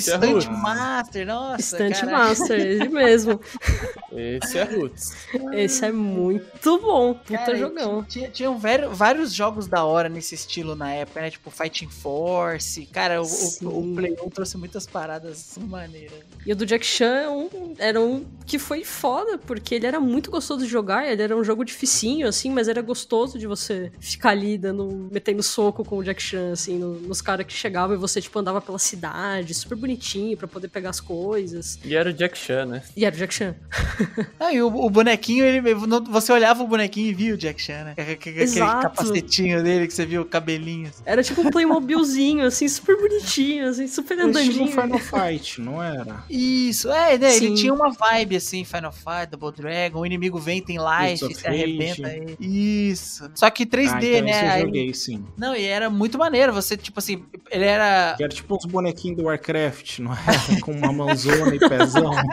É 0.01 0.02
esse 0.02 0.10
é 0.12 0.16
Stunt 0.16 0.32
roots. 0.47 0.48
Master, 0.62 1.27
nossa. 1.27 1.62
Stunt 1.77 2.01
caraca. 2.01 2.18
Master, 2.18 2.60
ele 2.60 2.89
mesmo. 2.89 3.40
Esse 4.12 4.59
é 4.59 4.64
Roots. 4.64 5.12
Esse 5.52 5.85
é 5.86 5.93
muito 5.93 6.78
bom, 6.81 7.14
puta 7.14 7.39
Cara, 7.39 7.56
jogão. 7.56 8.02
Tinha, 8.05 8.28
tinham 8.28 8.59
vários, 8.59 8.97
vários 8.98 9.32
jogos 9.32 9.66
da 9.68 9.85
hora 9.85 10.09
nesse 10.09 10.35
estilo 10.35 10.74
na 10.74 10.90
época, 10.93 11.20
né? 11.20 11.31
Tipo 11.31 11.48
Fighting 11.51 11.89
Force. 11.89 12.86
Cara, 12.86 13.22
o, 13.22 13.27
o, 13.62 13.93
o 13.93 13.94
Play 13.94 14.16
1 14.20 14.31
trouxe 14.31 14.56
muitas 14.56 14.86
paradas 14.86 15.56
maneiras. 15.60 16.18
E 16.44 16.52
o 16.52 16.56
do 16.56 16.66
Jack 16.66 16.85
Chan 16.85 17.14
é 17.14 17.28
um- 17.31 17.74
era 17.78 18.01
um 18.01 18.24
que 18.44 18.59
foi 18.59 18.82
foda, 18.85 19.39
porque 19.39 19.77
ele 19.77 19.86
era 19.86 20.01
muito 20.01 20.28
gostoso 20.31 20.64
de 20.64 20.70
jogar, 20.70 21.06
ele 21.09 21.22
era 21.22 21.36
um 21.36 21.44
jogo 21.44 21.64
dificinho, 21.64 22.27
assim, 22.27 22.51
mas 22.51 22.66
era 22.66 22.82
gostoso 22.82 23.39
de 23.39 23.47
você 23.47 23.93
ficar 24.01 24.31
ali 24.31 24.59
dando, 24.59 25.09
metendo 25.12 25.43
soco 25.43 25.85
com 25.85 25.98
o 25.98 26.02
Jack 26.05 26.20
Chan, 26.20 26.52
assim, 26.52 26.78
no- 26.78 26.98
nos 27.01 27.22
caras 27.22 27.47
que 27.47 27.52
chegavam 27.52 27.94
e 27.94 27.98
você, 27.98 28.20
tipo, 28.20 28.36
andava 28.39 28.60
pela 28.60 28.78
cidade, 28.78 29.55
super 29.55 29.77
bonitinho 29.90 30.36
pra 30.36 30.46
poder 30.46 30.68
pegar 30.68 30.90
as 30.90 31.00
coisas. 31.00 31.78
E 31.84 31.94
era 31.96 32.10
o 32.10 32.12
Jack 32.12 32.38
Chan, 32.38 32.66
né? 32.66 32.82
E 32.96 33.04
era 33.04 33.14
o 33.14 33.18
Jack 33.18 33.34
Chan. 33.34 33.54
Ah, 34.38 34.52
e 34.52 34.62
o, 34.62 34.68
o 34.68 34.88
bonequinho, 34.88 35.44
ele, 35.44 35.60
você 36.10 36.32
olhava 36.32 36.62
o 36.62 36.66
bonequinho 36.66 37.08
e 37.08 37.14
via 37.14 37.34
o 37.34 37.36
Jack 37.36 37.60
Chan, 37.60 37.84
né? 37.84 37.94
Aquele 37.96 38.42
Exato. 38.42 38.82
capacetinho 38.82 39.62
dele 39.62 39.86
que 39.86 39.92
você 39.92 40.06
viu 40.06 40.22
o 40.22 40.24
cabelinho. 40.24 40.90
Era 41.04 41.22
tipo 41.22 41.42
um 41.42 41.50
Playmobilzinho, 41.50 42.46
assim, 42.46 42.66
super 42.68 42.96
bonitinho, 42.96 43.68
assim, 43.68 43.86
super 43.86 44.14
Estilo 44.14 44.30
andandinho. 44.30 44.68
Final 44.68 44.98
Fight, 44.98 45.60
não 45.60 45.82
era? 45.82 46.24
Isso, 46.30 46.90
é, 46.90 47.18
né? 47.18 47.36
Ele 47.36 47.48
Sim. 47.48 47.54
tinha 47.54 47.74
uma 47.74 47.90
vibe 47.90 48.36
assim, 48.36 48.64
Final 48.64 48.92
Fight, 48.92 49.26
Double 49.30 49.52
Dragon, 49.52 50.00
o 50.00 50.06
inimigo 50.06 50.38
vem, 50.38 50.62
tem 50.62 50.78
life, 50.78 51.34
se 51.34 51.46
arrebenta 51.46 52.10
ele. 52.12 52.36
Isso. 52.40 53.30
Só 53.34 53.50
que 53.50 53.66
3D, 53.66 53.92
ah, 53.92 53.98
então 53.98 54.24
né? 54.24 54.30
esse 54.30 54.44
eu 54.44 54.50
Aí- 54.50 54.60
joguei, 54.62 54.94
sim. 54.94 55.24
Não, 55.36 55.54
e 55.54 55.64
era 55.64 55.90
muito 55.90 56.16
maneiro. 56.18 56.52
Você, 56.52 56.76
tipo 56.76 56.98
assim, 56.98 57.24
ele 57.50 57.64
era. 57.64 58.16
Era 58.18 58.28
tipo 58.28 58.54
uns 58.56 58.64
bonequinhos 58.64 59.18
do 59.18 59.24
Warcraft, 59.24 59.69
não 60.02 60.12
é? 60.12 60.16
Com 60.62 60.72
uma 60.72 60.92
mãozona 60.92 61.55
e 61.55 61.59
pezão. 61.59 62.12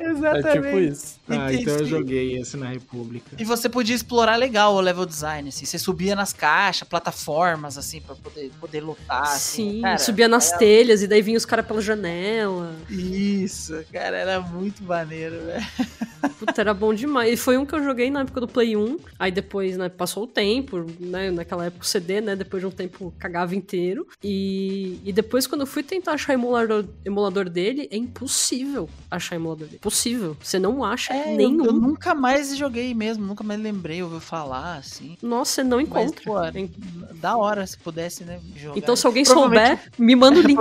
Exatamente. 0.00 0.48
É 0.48 0.52
tipo 0.62 0.78
isso. 0.78 1.20
Ah, 1.28 1.52
então 1.52 1.74
eu 1.76 1.84
joguei 1.86 2.38
esse 2.38 2.56
na 2.56 2.68
República. 2.70 3.36
E 3.38 3.44
você 3.44 3.68
podia 3.68 3.94
explorar 3.94 4.36
legal 4.36 4.74
o 4.74 4.80
level 4.80 5.04
design, 5.06 5.48
assim. 5.48 5.64
Você 5.66 5.78
subia 5.78 6.14
nas 6.16 6.32
caixas, 6.32 6.88
plataformas, 6.88 7.76
assim, 7.78 8.00
pra 8.00 8.14
poder, 8.14 8.50
poder 8.60 8.80
lutar. 8.80 9.22
assim. 9.22 9.72
Sim, 9.74 9.80
Cara, 9.82 9.98
subia 9.98 10.28
nas 10.28 10.48
era- 10.50 10.58
telhas 10.58 11.02
e 11.02 11.06
daí 11.06 11.20
vinha 11.22 11.36
os 11.36 11.44
caras 11.44 11.66
pela 11.66 11.80
janela. 11.80 12.74
Isso, 12.88 13.84
cara, 13.92 14.16
era 14.16 14.40
muito 14.40 14.82
maneiro, 14.82 15.36
velho. 15.44 15.66
Puta, 16.38 16.60
era 16.60 16.72
bom 16.74 16.92
demais. 16.94 17.32
E 17.32 17.36
foi 17.36 17.56
um 17.58 17.64
que 17.66 17.74
eu 17.74 17.82
joguei 17.82 18.10
na 18.10 18.20
época 18.20 18.40
do 18.40 18.48
Play 18.48 18.76
1. 18.76 18.98
Aí 19.18 19.30
depois, 19.30 19.76
né, 19.76 19.88
passou 19.88 20.24
o 20.24 20.26
tempo, 20.26 20.84
né? 21.00 21.30
Naquela 21.30 21.66
época 21.66 21.84
o 21.84 21.86
CD, 21.86 22.20
né? 22.20 22.36
Depois 22.36 22.60
de 22.62 22.66
um 22.66 22.70
tempo 22.70 23.12
cagava 23.18 23.54
inteiro. 23.54 24.06
E, 24.22 24.98
e 25.04 25.12
depois, 25.12 25.46
quando 25.46 25.62
eu 25.62 25.66
fui 25.66 25.82
tentar 25.82 26.12
achar 26.12 26.32
emulador, 26.34 26.84
emulador 27.04 27.48
dele, 27.48 27.88
é 27.90 27.96
impossível 27.96 28.88
achar 29.10 29.36
emulador 29.36 29.66
dele. 29.66 29.78
Possível. 29.80 30.36
Você 30.42 30.58
não 30.58 30.84
acha 30.84 31.12
É, 31.12 31.32
eu, 31.32 31.36
nenhum. 31.36 31.64
eu 31.64 31.72
nunca 31.72 32.14
mais 32.14 32.56
joguei 32.56 32.94
mesmo, 32.94 33.24
nunca 33.26 33.42
mais 33.44 33.60
lembrei, 33.60 34.02
ouvi 34.02 34.20
falar, 34.20 34.76
assim. 34.76 35.16
Nossa, 35.22 35.52
você 35.56 35.64
não 35.64 35.78
Mas, 35.78 35.88
encontra. 36.10 36.22
pô, 36.24 36.42
É- 36.42 36.68
da 37.14 37.36
hora 37.36 37.66
se 37.66 37.76
pudesse, 37.78 38.24
né, 38.24 38.40
jogar. 38.56 38.78
Então, 38.78 38.94
se 38.96 39.06
alguém 39.06 39.24
souber, 39.26 39.78
me 39.98 40.14
manda 40.16 40.38
o 40.38 40.42
link. 40.46 40.60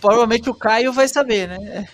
Provavelmente 0.00 0.48
o 0.50 0.54
Caio 0.54 0.92
vai 0.92 1.08
saber, 1.08 1.48
né? 1.48 1.88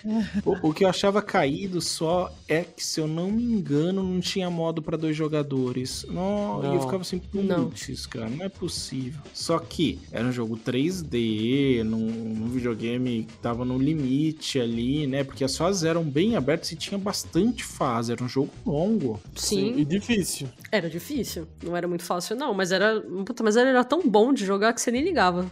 O, 0.45 0.69
o 0.69 0.73
que 0.73 0.83
eu 0.83 0.89
achava 0.89 1.21
caído 1.21 1.81
só 1.81 2.31
é 2.47 2.63
que, 2.63 2.83
se 2.85 2.99
eu 2.99 3.07
não 3.07 3.31
me 3.31 3.43
engano, 3.43 4.03
não 4.03 4.19
tinha 4.19 4.49
modo 4.49 4.81
pra 4.81 4.97
dois 4.97 5.15
jogadores. 5.15 6.05
Não, 6.09 6.61
E 6.63 6.65
eu 6.67 6.73
Não. 6.73 6.81
ficava 6.81 7.01
assim, 7.01 7.21
Não. 7.33 7.69
putz, 7.69 8.05
cara, 8.05 8.29
não 8.29 8.45
é 8.45 8.49
possível. 8.49 9.21
Só 9.33 9.57
que 9.59 9.99
era 10.11 10.25
um 10.27 10.31
jogo 10.31 10.57
3D, 10.57 11.83
num, 11.83 11.97
num 11.99 12.47
videogame 12.47 13.23
que 13.23 13.37
tava 13.37 13.63
no 13.65 13.77
limite 13.77 14.59
ali, 14.59 15.07
né? 15.07 15.23
Porque 15.23 15.43
as 15.43 15.55
fases 15.57 15.83
eram 15.83 16.03
bem 16.03 16.35
abertas 16.35 16.71
e 16.71 16.75
tinha 16.75 16.97
bastante 16.97 17.63
fase. 17.63 18.11
Era 18.11 18.23
um 18.23 18.29
jogo 18.29 18.49
longo. 18.65 19.19
Sim, 19.35 19.75
E 19.77 19.85
difícil. 19.85 20.47
era 20.71 20.89
difícil. 20.89 21.47
Não 21.63 21.75
era 21.75 21.87
muito 21.87 22.03
fácil, 22.03 22.35
não. 22.35 22.53
Mas 22.53 22.71
era. 22.71 23.01
Puta, 23.25 23.43
mas 23.43 23.55
ele 23.55 23.69
era 23.69 23.83
tão 23.83 24.07
bom 24.07 24.33
de 24.33 24.45
jogar 24.45 24.73
que 24.73 24.81
você 24.81 24.91
nem 24.91 25.03
ligava. 25.03 25.49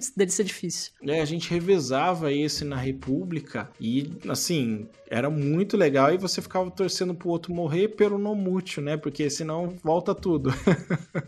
Dele 0.16 0.30
ser 0.30 0.44
difícil. 0.44 0.92
É, 1.02 1.20
a 1.20 1.24
gente 1.24 1.50
revezava 1.50 2.32
esse 2.32 2.64
na 2.64 2.76
República 2.76 3.70
e, 3.80 4.10
assim, 4.28 4.88
era 5.08 5.28
muito 5.28 5.76
legal 5.76 6.12
e 6.12 6.18
você 6.18 6.40
ficava 6.40 6.70
torcendo 6.70 7.14
pro 7.14 7.28
outro 7.28 7.52
morrer 7.52 7.88
pelo 7.88 8.18
não 8.18 8.34
mútil, 8.34 8.82
né? 8.82 8.96
Porque 8.96 9.28
senão 9.28 9.74
volta 9.82 10.14
tudo. 10.14 10.50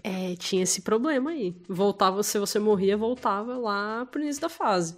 É, 0.03 0.35
tinha 0.36 0.62
esse 0.62 0.82
problema 0.82 1.31
aí. 1.31 1.55
Voltava, 1.69 2.23
se 2.23 2.39
você 2.39 2.59
morria, 2.59 2.97
voltava 2.97 3.57
lá 3.57 4.07
pro 4.07 4.20
início 4.20 4.43
da 4.43 4.49
fase. 4.49 4.97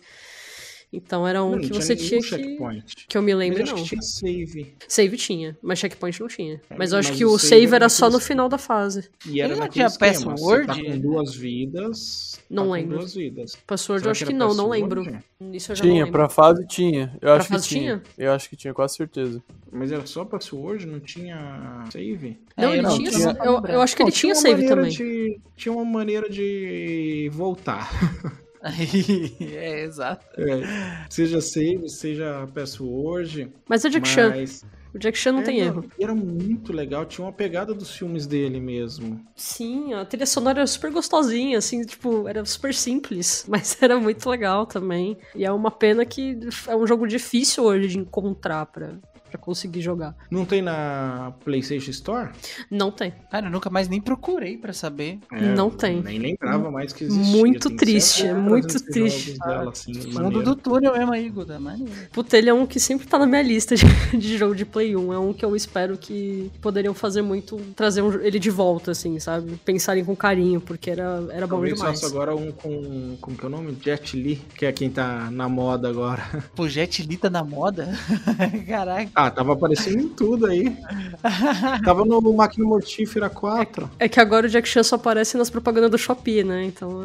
Então 0.92 1.26
era 1.26 1.42
um 1.42 1.50
Não, 1.50 1.56
não 1.56 1.60
que 1.60 1.66
tinha 1.70 1.80
você 1.82 1.94
nenhum 1.94 2.08
tinha 2.08 2.20
que. 2.20 2.26
checkpoint. 2.28 3.06
Que 3.08 3.18
eu 3.18 3.22
me 3.22 3.34
lembro, 3.34 3.58
Mas 3.60 3.68
eu 3.68 3.74
não. 3.76 3.82
acho 3.82 3.90
que 3.90 4.00
tinha 4.00 4.02
save. 4.02 4.74
Save 4.88 5.16
tinha, 5.16 5.58
mas 5.60 5.78
checkpoint 5.78 6.20
não 6.20 6.28
tinha. 6.28 6.60
Mas 6.76 6.92
eu 6.92 6.98
acho 6.98 7.08
mas 7.10 7.18
que 7.18 7.24
o 7.24 7.36
save 7.38 7.62
save 7.62 7.74
era 7.74 7.88
só 7.88 8.08
no 8.08 8.20
final 8.20 8.48
da 8.48 8.56
fase. 8.56 9.08
E 9.26 9.40
era 9.40 9.52
Ele 9.52 9.60
não 9.60 9.68
tinha 9.68 9.86
esquema, 9.86 10.12
password? 10.32 10.66
Você 10.66 10.66
tá 10.66 10.74
com 10.92 10.98
duas 10.98 11.34
vidas. 11.34 12.40
Não 12.48 12.66
tá 12.68 12.72
lembro. 12.74 12.98
duas 12.98 13.14
vidas. 13.14 13.56
Password 13.66 14.00
Será 14.02 14.08
eu 14.08 14.12
acho 14.12 14.24
que 14.24 14.30
que 14.32 14.38
não, 14.38 14.54
não 14.54 14.68
password? 14.70 14.80
lembro. 15.10 15.22
Isso 15.52 15.72
eu 15.72 15.76
já 15.76 15.84
não 15.84 15.90
Tinha, 15.90 16.04
lembro. 16.04 16.18
pra 16.18 16.28
fase 16.28 16.66
tinha. 16.66 17.12
Eu 17.14 17.18
Pra 17.20 17.34
acho 17.36 17.46
que 17.48 17.52
fase 17.52 17.68
tinha. 17.68 18.02
Eu 18.16 18.32
acho 18.32 18.48
que 18.48 18.56
tinha, 18.56 18.72
quase 18.72 18.94
certeza. 18.96 19.42
Mas 19.72 19.92
era 19.92 20.06
só 20.06 20.24
password, 20.24 20.86
não 20.86 21.00
tinha 21.00 21.84
save? 21.92 22.38
Não, 22.56 22.68
É, 22.70 22.72
ele 22.74 22.82
não, 22.82 22.96
tinha. 22.96 23.10
tinha- 23.10 23.36
eu, 23.44 23.62
eu 23.66 23.82
acho 23.82 23.94
que 23.96 24.02
ele 24.02 24.10
Bom, 24.10 24.16
tinha 24.16 24.32
uma 24.34 24.40
save 24.40 24.66
também. 24.68 24.90
de- 24.90 25.40
tinha 25.56 25.72
uma 25.74 25.84
maneira 25.84 26.30
de 26.30 27.28
voltar. 27.34 27.90
é, 29.40 29.84
exato. 29.84 30.24
É, 30.40 31.06
seja 31.08 31.40
save, 31.40 31.88
seja 31.88 32.48
password. 32.54 33.52
Mas 33.68 33.84
é 33.84 33.88
Jack 33.88 34.08
Chan. 34.08 34.30
mas... 34.30 34.64
O 34.94 34.98
Jack 34.98 35.18
Chan 35.18 35.32
não 35.32 35.40
É, 35.40 35.42
tem 35.42 35.58
erro. 35.58 35.84
Era 36.00 36.14
muito 36.14 36.72
legal, 36.72 37.04
tinha 37.04 37.26
uma 37.26 37.32
pegada 37.32 37.74
dos 37.74 37.94
filmes 37.94 38.26
dele 38.26 38.58
mesmo. 38.58 39.20
Sim, 39.34 39.92
a 39.92 40.06
trilha 40.06 40.24
sonora 40.24 40.60
era 40.60 40.66
super 40.66 40.90
gostosinha, 40.90 41.58
assim, 41.58 41.82
tipo, 41.82 42.26
era 42.26 42.42
super 42.46 42.72
simples, 42.72 43.44
mas 43.48 43.76
era 43.82 44.00
muito 44.00 44.26
legal 44.30 44.64
também. 44.64 45.18
E 45.34 45.44
é 45.44 45.52
uma 45.52 45.70
pena 45.70 46.06
que 46.06 46.38
é 46.66 46.74
um 46.74 46.86
jogo 46.86 47.06
difícil 47.06 47.64
hoje 47.64 47.88
de 47.88 47.98
encontrar 47.98 48.64
pra, 48.64 48.94
pra 49.30 49.38
conseguir 49.38 49.80
jogar. 49.80 50.14
Não 50.30 50.44
tem 50.44 50.62
na 50.62 51.32
PlayStation 51.44 51.90
Store? 51.90 52.30
Não 52.70 52.90
tem. 52.90 53.12
Cara, 53.30 53.46
eu 53.46 53.50
nunca 53.50 53.68
mais 53.70 53.88
nem 53.88 54.00
procurei 54.00 54.56
pra 54.56 54.72
saber. 54.72 55.18
É, 55.32 55.40
Não 55.54 55.70
tem. 55.70 56.02
Nem 56.02 56.18
lembrava 56.18 56.70
mais 56.70 56.92
que 56.92 57.04
existia. 57.04 57.36
Muito 57.36 57.68
Tem 57.68 57.76
triste, 57.76 58.22
certo 58.22 58.36
é 58.36 58.40
muito 58.40 58.80
triste. 58.84 59.38
Dela, 59.38 59.70
assim, 59.70 59.94
Fundo 59.94 60.14
maneiro. 60.14 60.42
do 60.44 60.56
túnel 60.56 60.92
mesmo 60.96 61.12
aí, 61.12 61.28
Guda. 61.28 61.58
Maneiro. 61.58 61.92
Puta, 62.12 62.36
ele 62.38 62.48
é 62.48 62.54
um 62.54 62.66
que 62.66 62.78
sempre 62.80 63.06
tá 63.06 63.18
na 63.18 63.26
minha 63.26 63.42
lista 63.42 63.74
de, 63.74 63.84
de 64.16 64.38
jogo 64.38 64.54
de 64.54 64.64
Play 64.64 64.96
1. 64.96 65.12
É 65.12 65.18
um 65.18 65.32
que 65.32 65.44
eu 65.44 65.54
espero 65.56 65.96
que 65.96 66.50
poderiam 66.60 66.94
fazer 66.94 67.22
muito, 67.22 67.56
trazer 67.74 68.02
um- 68.02 68.20
ele 68.20 68.38
de 68.38 68.50
volta, 68.50 68.90
assim, 68.92 69.18
sabe? 69.18 69.56
Pensarem 69.64 70.04
com 70.04 70.14
carinho, 70.16 70.60
porque 70.60 70.90
era, 70.90 71.26
era 71.30 71.46
bom 71.46 71.56
Talvez 71.56 71.74
demais. 71.74 72.00
faça 72.00 72.12
agora 72.12 72.34
um 72.34 72.52
com. 72.52 73.16
Como 73.20 73.36
que 73.36 73.44
é 73.44 73.48
o 73.48 73.50
nome? 73.50 73.76
Jet 73.82 74.16
Li, 74.16 74.36
que 74.56 74.66
é 74.66 74.72
quem 74.72 74.90
tá 74.90 75.30
na 75.30 75.48
moda 75.48 75.88
agora. 75.88 76.22
Pô, 76.54 76.68
Jet 76.68 77.02
Li 77.02 77.16
tá 77.16 77.28
na 77.30 77.42
moda? 77.44 77.88
Caraca. 78.66 79.10
Ah, 79.18 79.30
tava 79.30 79.54
aparecendo 79.54 79.98
em 80.00 80.08
tudo 80.10 80.44
aí. 80.44 80.76
tava 81.82 82.04
no 82.04 82.20
Máquina 82.34 82.66
Mortífera 82.66 83.30
4. 83.30 83.90
É 83.98 84.10
que 84.10 84.20
agora 84.20 84.46
o 84.46 84.48
Jack 84.50 84.68
Chan 84.68 84.82
só 84.82 84.96
aparece 84.96 85.38
nas 85.38 85.48
propagandas 85.48 85.90
do 85.90 85.96
Shopee, 85.96 86.44
né? 86.44 86.64
Então. 86.64 87.02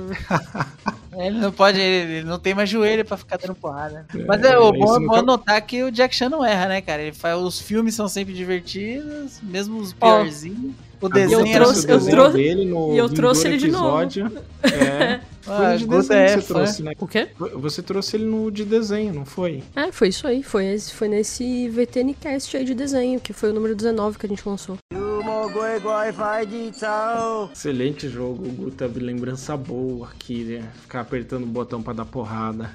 é- 1.18 1.28
Ele 1.28 1.40
não 1.40 1.54
pode, 1.54 1.80
ele 1.80 2.26
não 2.28 2.38
tem 2.38 2.54
mais 2.54 2.70
joelho 2.70 3.06
pra 3.06 3.16
ficar 3.16 3.38
dando 3.38 3.56
porrada. 3.56 4.06
É, 4.14 4.26
Mas 4.26 4.44
é, 4.44 4.60
o 4.60 4.74
isso 4.74 4.80
bom, 4.86 4.96
é 4.98 5.00
nunca- 5.00 5.22
notar 5.22 5.62
que 5.62 5.84
o 5.84 5.90
Jack 5.92 6.14
Chan 6.14 6.28
não 6.28 6.44
erra, 6.44 6.68
né, 6.68 6.82
cara? 6.82 7.02
Ele 7.02 7.14
faz, 7.14 7.40
os 7.40 7.62
filmes 7.62 7.96
são 7.96 8.10
sempre 8.10 8.34
divertidos, 8.34 9.40
mesmo 9.42 9.80
os 9.80 9.94
piorzinhos. 9.94 10.74
O 11.02 11.10
desenho 11.10 11.40
eu 11.42 11.46
era 11.48 11.64
trouxe- 11.66 11.88
muito 11.88 12.06
eu 12.06 12.12
trouxe- 12.12 12.38
dele 12.38 12.66
no 12.66 12.94
e 12.94 12.98
eu 12.98 13.10
trouxe 13.10 13.48
ele 13.48 13.58
de 13.58 13.66
episódio. 13.68 14.32
É. 14.64 15.20
Foi 15.42 15.66
Ah, 15.66 15.76
de 15.76 15.88
desenho 15.88 16.20
é 16.20 16.26
que 16.28 16.32
você 16.34 16.42
fã. 16.42 16.54
trouxe, 16.54 16.84
né? 16.84 16.92
O 17.00 17.08
quê? 17.08 17.30
Você 17.56 17.82
trouxe 17.82 18.16
ele 18.16 18.26
no 18.26 18.52
de 18.52 18.64
desenho, 18.64 19.12
não 19.12 19.26
foi? 19.26 19.64
É, 19.76 19.92
foi 19.92 20.10
isso 20.10 20.28
aí. 20.28 20.44
Foi, 20.44 20.66
esse, 20.68 20.94
foi 20.94 21.08
nesse 21.08 21.68
VTNcast 21.70 22.56
aí 22.56 22.64
de 22.64 22.76
desenho, 22.76 23.20
que 23.20 23.34
foi 23.34 23.50
o 23.50 23.54
número 23.54 23.76
19 23.76 24.20
que 24.20 24.28
a 24.28 24.30
gente 24.30 24.48
lançou. 24.48 24.78
Excelente 27.52 28.08
jogo, 28.08 28.46
o 28.46 28.52
Gu 28.52 28.72
teve 28.72 29.00
lembrança 29.00 29.58
boa 29.58 30.08
aqui, 30.10 30.44
né? 30.44 30.70
Ficar 30.82 31.02
apertando 31.02 31.44
o 31.44 31.48
botão 31.48 31.82
pra 31.82 31.94
dar 31.94 32.06
porrada. 32.06 32.72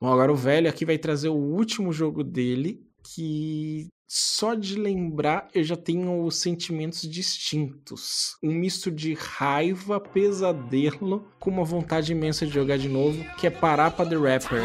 Bom, 0.00 0.08
agora 0.10 0.32
o 0.32 0.36
velho 0.36 0.68
aqui 0.70 0.86
vai 0.86 0.96
trazer 0.96 1.28
o 1.28 1.34
último 1.34 1.92
jogo 1.92 2.24
dele, 2.24 2.80
que 3.04 3.88
só 4.12 4.56
de 4.56 4.74
lembrar 4.74 5.46
eu 5.54 5.62
já 5.62 5.76
tenho 5.76 6.28
sentimentos 6.32 7.02
distintos. 7.02 8.36
Um 8.42 8.52
misto 8.52 8.90
de 8.90 9.14
raiva, 9.14 10.00
pesadelo, 10.00 11.28
com 11.38 11.48
uma 11.48 11.62
vontade 11.62 12.10
imensa 12.10 12.44
de 12.44 12.52
jogar 12.52 12.76
de 12.76 12.88
novo, 12.88 13.22
que 13.36 13.46
é 13.46 13.50
Parapa 13.50 14.04
the 14.04 14.16
Rapper. 14.16 14.64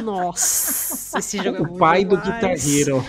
Nossa, 0.00 1.18
esse 1.18 1.38
jogo 1.38 1.56
é 1.56 1.60
bom 1.64 1.74
O 1.74 1.78
pai 1.78 2.04
do. 2.04 2.16
Guitar 2.18 2.52
Hero. 2.52 3.04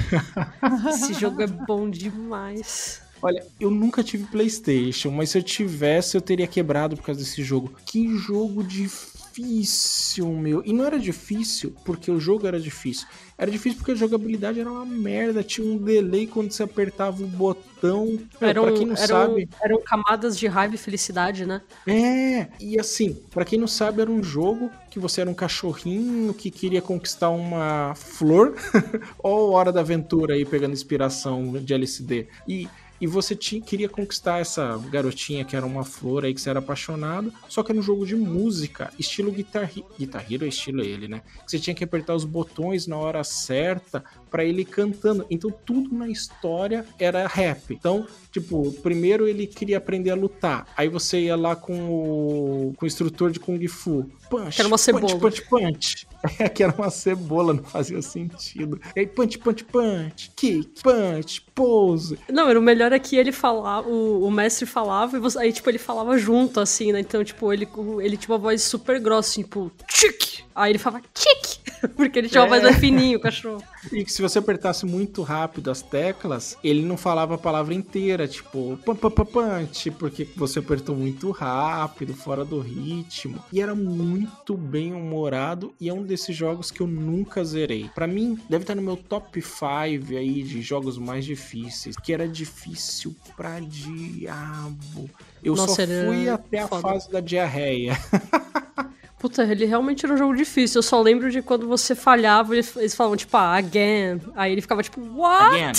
Esse 0.90 1.14
jogo 1.14 1.44
é 1.44 1.48
bom 1.48 1.88
demais. 1.88 3.11
Olha, 3.22 3.46
eu 3.60 3.70
nunca 3.70 4.04
tive 4.04 4.26
PlayStation, 4.26 5.12
mas 5.12 5.30
se 5.30 5.38
eu 5.38 5.44
tivesse, 5.44 6.18
eu 6.18 6.22
teria 6.22 6.48
quebrado 6.48 6.96
por 6.96 7.04
causa 7.04 7.22
desse 7.22 7.44
jogo. 7.44 7.74
Que 7.86 8.18
jogo 8.18 8.64
difícil, 8.64 10.28
meu. 10.28 10.64
E 10.66 10.74
não 10.74 10.86
era 10.86 11.00
difícil 11.00 11.74
porque 11.86 12.10
o 12.10 12.20
jogo 12.20 12.48
era 12.48 12.60
difícil. 12.60 13.08
Era 13.38 13.50
difícil 13.50 13.78
porque 13.80 13.92
a 13.92 13.96
jogabilidade 13.96 14.60
era 14.60 14.72
uma 14.72 14.86
merda. 14.86 15.44
Tinha 15.44 15.66
um 15.66 15.78
delay 15.78 16.28
quando 16.28 16.52
você 16.52 16.62
apertava 16.64 17.24
o 17.24 17.28
botão. 17.28 18.20
Eram, 18.40 18.64
pra 18.64 18.74
quem 18.74 18.86
não 18.86 18.96
eram, 18.96 19.08
sabe. 19.08 19.50
eram 19.62 19.82
camadas 19.82 20.38
de 20.38 20.48
raiva 20.48 20.76
e 20.76 20.78
felicidade, 20.78 21.46
né? 21.46 21.62
É, 21.88 22.48
e 22.60 22.80
assim, 22.80 23.14
pra 23.32 23.44
quem 23.44 23.58
não 23.58 23.68
sabe, 23.68 24.02
era 24.02 24.12
um 24.12 24.22
jogo 24.22 24.70
que 24.92 25.00
você 25.00 25.22
era 25.22 25.30
um 25.30 25.34
cachorrinho 25.34 26.34
que 26.34 26.52
queria 26.52 26.82
conquistar 26.82 27.30
uma 27.30 27.94
flor. 27.96 28.56
Ó, 29.24 29.52
Hora 29.52 29.72
da 29.72 29.80
Aventura 29.80 30.36
aí 30.36 30.46
pegando 30.46 30.74
inspiração 30.74 31.54
de 31.54 31.74
LCD. 31.74 32.28
E, 32.48 32.68
e 33.02 33.08
você 33.08 33.36
tinha, 33.36 33.60
queria 33.62 33.90
conquistar 33.90 34.40
essa 34.40 34.78
garotinha 34.90 35.44
que 35.44 35.56
era 35.56 35.66
uma 35.66 35.84
flor 35.84 36.24
aí 36.24 36.34
que 36.34 36.40
você 36.40 36.50
era 36.52 36.60
apaixonado. 36.60 37.34
Só 37.50 37.64
que 37.64 37.72
era 37.72 37.80
um 37.80 37.84
jogo 37.84 38.06
de 38.06 38.16
música, 38.16 38.94
estilo 39.00 39.32
Guitar, 39.32 39.64
Hero- 39.76 39.88
Guitar 40.00 40.26
Hero 40.32 40.46
é 40.46 40.48
estilo 40.48 40.82
ele, 40.84 41.08
né? 41.08 41.24
Você 41.46 41.58
tinha 41.60 41.74
que 41.74 41.84
apertar 41.84 42.14
os 42.16 42.24
botões 42.24 42.86
na 42.86 42.96
hora 42.98 43.24
certa 43.24 44.04
pra 44.32 44.46
ele 44.46 44.64
cantando. 44.64 45.26
Então 45.30 45.52
tudo 45.52 45.94
na 45.94 46.08
história 46.08 46.86
era 46.98 47.28
rap. 47.28 47.74
Então, 47.74 48.08
tipo, 48.32 48.72
primeiro 48.82 49.28
ele 49.28 49.46
queria 49.46 49.78
aprender 49.78 50.10
a 50.10 50.16
lutar. 50.16 50.66
Aí 50.76 50.88
você 50.88 51.20
ia 51.20 51.36
lá 51.36 51.56
com 51.56 51.74
o, 51.74 52.74
com 52.78 52.86
o 52.86 52.88
instrutor 52.88 53.30
de 53.30 53.40
Kung 53.40 53.68
Fu. 53.68 54.10
Punch, 54.30 54.56
Que 54.56 54.62
era 54.62 54.68
uma 54.70 54.78
cebola. 54.78 55.20
punch, 55.20 55.20
punch, 55.20 55.50
punch. 55.50 56.08
É, 56.38 56.48
que 56.48 56.62
era 56.64 56.72
uma 56.72 56.92
cebola, 56.92 57.52
não 57.52 57.64
fazia 57.64 58.00
sentido. 58.00 58.80
E 58.96 59.00
aí, 59.00 59.08
punch, 59.08 59.40
punch, 59.40 59.64
punch, 59.64 60.32
kick, 60.36 60.84
punch, 60.84 61.42
pose. 61.56 62.20
Não, 62.32 62.48
era 62.48 62.60
o 62.60 62.62
melhor 62.62 62.94
é 62.94 63.00
que 63.00 63.16
ele 63.16 63.32
falava, 63.32 63.90
o, 63.90 64.24
o 64.24 64.30
mestre 64.30 64.68
falava 64.68 65.18
e 65.18 65.20
você, 65.20 65.40
aí, 65.40 65.52
tipo, 65.52 65.68
ele 65.68 65.80
falava 65.80 66.16
junto, 66.20 66.60
assim, 66.60 66.92
né? 66.92 67.00
Então, 67.00 67.24
tipo, 67.24 67.52
ele, 67.52 67.68
ele 68.00 68.18
tinha 68.18 68.34
uma 68.34 68.38
voz 68.38 68.62
super 68.62 69.00
grossa, 69.00 69.42
tipo, 69.42 69.72
tic! 69.88 70.44
Aí 70.54 70.72
ele 70.72 70.78
falava 70.78 71.04
tic! 71.12 71.61
Porque 71.96 72.20
ele 72.20 72.30
tinha 72.30 72.42
uma 72.42 72.48
É. 72.48 72.50
voz 72.50 72.64
mais 72.64 72.78
fininha, 72.78 73.18
o 73.18 73.20
cachorro. 73.20 73.64
E 73.92 74.04
que 74.06 74.12
se 74.12 74.22
você 74.22 74.40
apertasse 74.40 74.86
muito 74.86 75.22
rápido 75.24 75.72
as 75.72 75.82
teclas, 75.82 76.58
ele 76.64 76.84
não 76.84 76.96
falava 76.98 77.36
a 77.36 77.38
palavra 77.38 77.74
inteira, 77.74 78.28
tipo, 78.28 78.78
pam, 78.86 78.96
pam, 78.96 79.10
pam, 79.12 79.26
punch, 79.26 79.90
porque 79.92 80.28
você 80.36 80.60
apertou 80.60 80.96
muito 80.96 81.32
rápido, 81.32 82.14
fora 82.14 82.46
do 82.46 82.60
ritmo. 82.60 83.44
E 83.52 83.62
era 83.62 83.74
muito 83.74 84.56
bem 84.56 84.94
humorado 84.94 85.74
e 85.80 85.90
é 85.90 85.94
um 85.94 86.04
desses 86.04 86.36
jogos 86.36 86.70
que 86.72 86.82
eu 86.82 86.88
nunca 86.88 87.44
zerei. 87.44 87.90
Pra 87.96 88.06
mim, 88.08 88.38
deve 88.50 88.64
estar 88.64 88.76
no 88.76 88.82
meu 88.82 88.96
top 88.98 89.42
5 89.42 90.16
aí 90.18 90.44
de 90.44 90.62
jogos 90.62 90.98
mais 90.98 91.26
difíceis, 91.26 91.96
que 91.96 92.14
era 92.14 92.28
difícil 92.28 93.16
pra 93.36 93.60
diabo. 93.60 95.10
Eu 95.44 95.56
Nossa, 95.56 95.76
só 95.76 95.82
era 95.82 96.06
fui 96.06 96.30
até 96.30 96.60
a 96.60 96.68
foda. 96.68 96.82
fase 96.82 97.12
da 97.12 97.20
diarreia. 97.20 97.98
Puta, 99.22 99.44
ele 99.44 99.66
realmente 99.66 100.04
era 100.04 100.16
um 100.16 100.18
jogo 100.18 100.36
difícil. 100.36 100.80
Eu 100.80 100.84
só 100.84 101.00
lembro 101.00 101.30
de 101.30 101.44
quando 101.44 101.68
você 101.68 101.94
falhava, 101.94 102.56
eles, 102.56 102.96
falavam, 102.96 103.16
tipo, 103.16 103.38
ah, 103.38 103.56
again. 103.56 104.20
Aí 104.36 104.52
ele 104.52 104.62
ficava, 104.62 104.82
tipo, 104.82 105.00
what? 105.00 105.56
Again. 105.56 105.74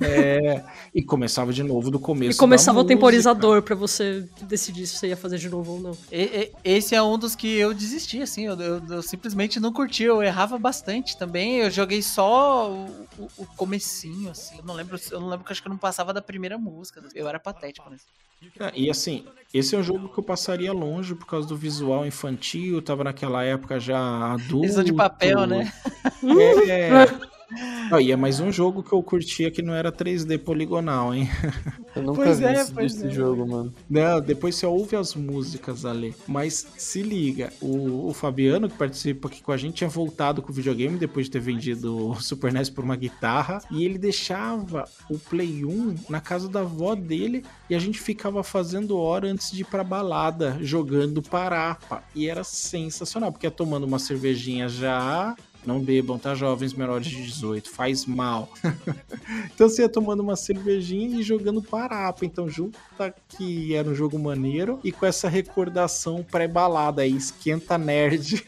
É, 0.00 0.64
e 0.94 1.02
começava 1.02 1.52
de 1.52 1.62
novo 1.62 1.90
do 1.90 1.98
começo. 2.00 2.32
E 2.32 2.38
começava 2.38 2.78
da 2.78 2.84
o 2.84 2.86
temporizador 2.86 3.62
pra 3.62 3.74
você 3.74 4.28
decidir 4.42 4.86
se 4.86 4.96
você 4.96 5.08
ia 5.08 5.16
fazer 5.16 5.38
de 5.38 5.48
novo 5.48 5.72
ou 5.74 5.80
não. 5.80 5.98
E- 6.10 6.22
e- 6.22 6.52
Esse 6.64 6.94
é 6.94 7.02
um 7.02 7.16
dos 7.18 7.34
que 7.36 7.46
eu 7.56 7.72
desisti, 7.72 8.20
assim, 8.20 8.44
eu, 8.46 8.58
eu- 8.60 8.82
eu 8.88 9.02
simplesmente 9.02 9.60
não 9.60 9.72
curti, 9.72 10.02
eu 10.02 10.22
errava 10.22 10.58
bastante 10.58 11.16
também, 11.16 11.56
eu 11.58 11.70
joguei 11.70 12.02
só 12.02 12.70
o, 12.72 13.06
o- 13.18 13.28
o 13.38 13.46
comecinho, 13.56 14.30
assim, 14.30 14.56
eu 14.58 14.64
não 14.64 14.74
lembro, 14.74 14.98
eu 15.10 15.20
não 15.20 15.28
lembro 15.28 15.44
que 15.44 15.52
acho 15.52 15.62
que 15.62 15.68
eu 15.68 15.72
não 15.72 15.78
passava 15.78 16.12
da 16.12 16.22
primeira 16.22 16.58
música, 16.58 17.02
eu 17.14 17.28
era 17.28 17.38
patético 17.38 17.88
nesse. 17.90 18.04
É, 18.60 18.72
e 18.74 18.90
assim, 18.90 19.24
esse 19.54 19.74
é 19.74 19.78
um 19.78 19.82
jogo 19.82 20.08
que 20.08 20.18
eu 20.18 20.24
passaria 20.24 20.72
longe 20.72 21.14
por 21.14 21.26
causa 21.26 21.46
do 21.48 21.56
visual 21.56 22.04
infantil, 22.06 22.82
tava 22.82 23.02
naquela 23.04 23.42
época 23.42 23.80
já 23.80 24.32
adulto. 24.34 24.68
São 24.72 24.84
de 24.84 24.92
papel, 24.92 25.46
né? 25.46 25.72
É, 26.68 27.24
E 28.00 28.10
é 28.10 28.16
mais 28.16 28.40
um 28.40 28.50
jogo 28.50 28.82
que 28.82 28.92
eu 28.92 29.02
curtia 29.02 29.50
que 29.50 29.62
não 29.62 29.74
era 29.74 29.92
3D 29.92 30.38
poligonal, 30.38 31.14
hein? 31.14 31.28
Eu 31.94 32.02
nunca 32.02 32.24
Pois 32.24 32.38
vi 32.38 32.44
é, 32.46 32.52
esse, 32.54 32.72
pois 32.72 32.94
esse 32.94 33.06
é. 33.06 33.10
jogo, 33.10 33.46
mano. 33.46 33.72
Não, 33.88 34.20
depois 34.20 34.56
você 34.56 34.66
ouve 34.66 34.96
as 34.96 35.14
músicas 35.14 35.84
ali. 35.84 36.14
Mas 36.26 36.66
se 36.76 37.02
liga, 37.02 37.52
o, 37.60 38.08
o 38.08 38.12
Fabiano, 38.12 38.68
que 38.68 38.76
participa 38.76 39.28
aqui 39.28 39.42
com 39.42 39.52
a 39.52 39.56
gente, 39.56 39.74
tinha 39.74 39.88
voltado 39.88 40.42
com 40.42 40.50
o 40.50 40.54
videogame 40.54 40.98
depois 40.98 41.26
de 41.26 41.32
ter 41.32 41.40
vendido 41.40 42.10
o 42.10 42.20
Super 42.20 42.52
NES 42.52 42.68
por 42.68 42.84
uma 42.84 42.96
guitarra. 42.96 43.62
E 43.70 43.84
ele 43.84 43.98
deixava 43.98 44.84
o 45.08 45.18
Play 45.18 45.64
1 45.64 45.96
na 46.08 46.20
casa 46.20 46.48
da 46.48 46.60
avó 46.60 46.94
dele 46.94 47.44
e 47.70 47.74
a 47.74 47.78
gente 47.78 48.00
ficava 48.00 48.42
fazendo 48.42 48.98
hora 48.98 49.28
antes 49.28 49.50
de 49.50 49.62
ir 49.62 49.64
pra 49.64 49.84
balada, 49.84 50.58
jogando 50.60 51.22
parapa. 51.22 52.02
E 52.14 52.28
era 52.28 52.42
sensacional, 52.42 53.30
porque 53.30 53.46
ia 53.46 53.50
tomando 53.50 53.84
uma 53.84 53.98
cervejinha 53.98 54.68
já. 54.68 55.36
Não 55.66 55.80
bebam, 55.80 56.18
tá, 56.18 56.34
jovens 56.34 56.74
menores 56.74 57.06
de 57.06 57.22
18, 57.22 57.70
faz 57.70 58.04
mal. 58.04 58.48
então 59.54 59.68
você 59.68 59.82
ia 59.82 59.88
tomando 59.88 60.20
uma 60.20 60.36
cervejinha 60.36 61.20
e 61.20 61.22
jogando 61.22 61.62
parapa. 61.62 62.24
Então, 62.24 62.48
junta 62.48 63.14
que 63.28 63.74
era 63.74 63.88
um 63.88 63.94
jogo 63.94 64.18
maneiro 64.18 64.78
e 64.84 64.92
com 64.92 65.06
essa 65.06 65.28
recordação 65.28 66.22
pré-balada 66.22 67.02
aí, 67.02 67.16
esquenta 67.16 67.78
nerd. 67.78 68.46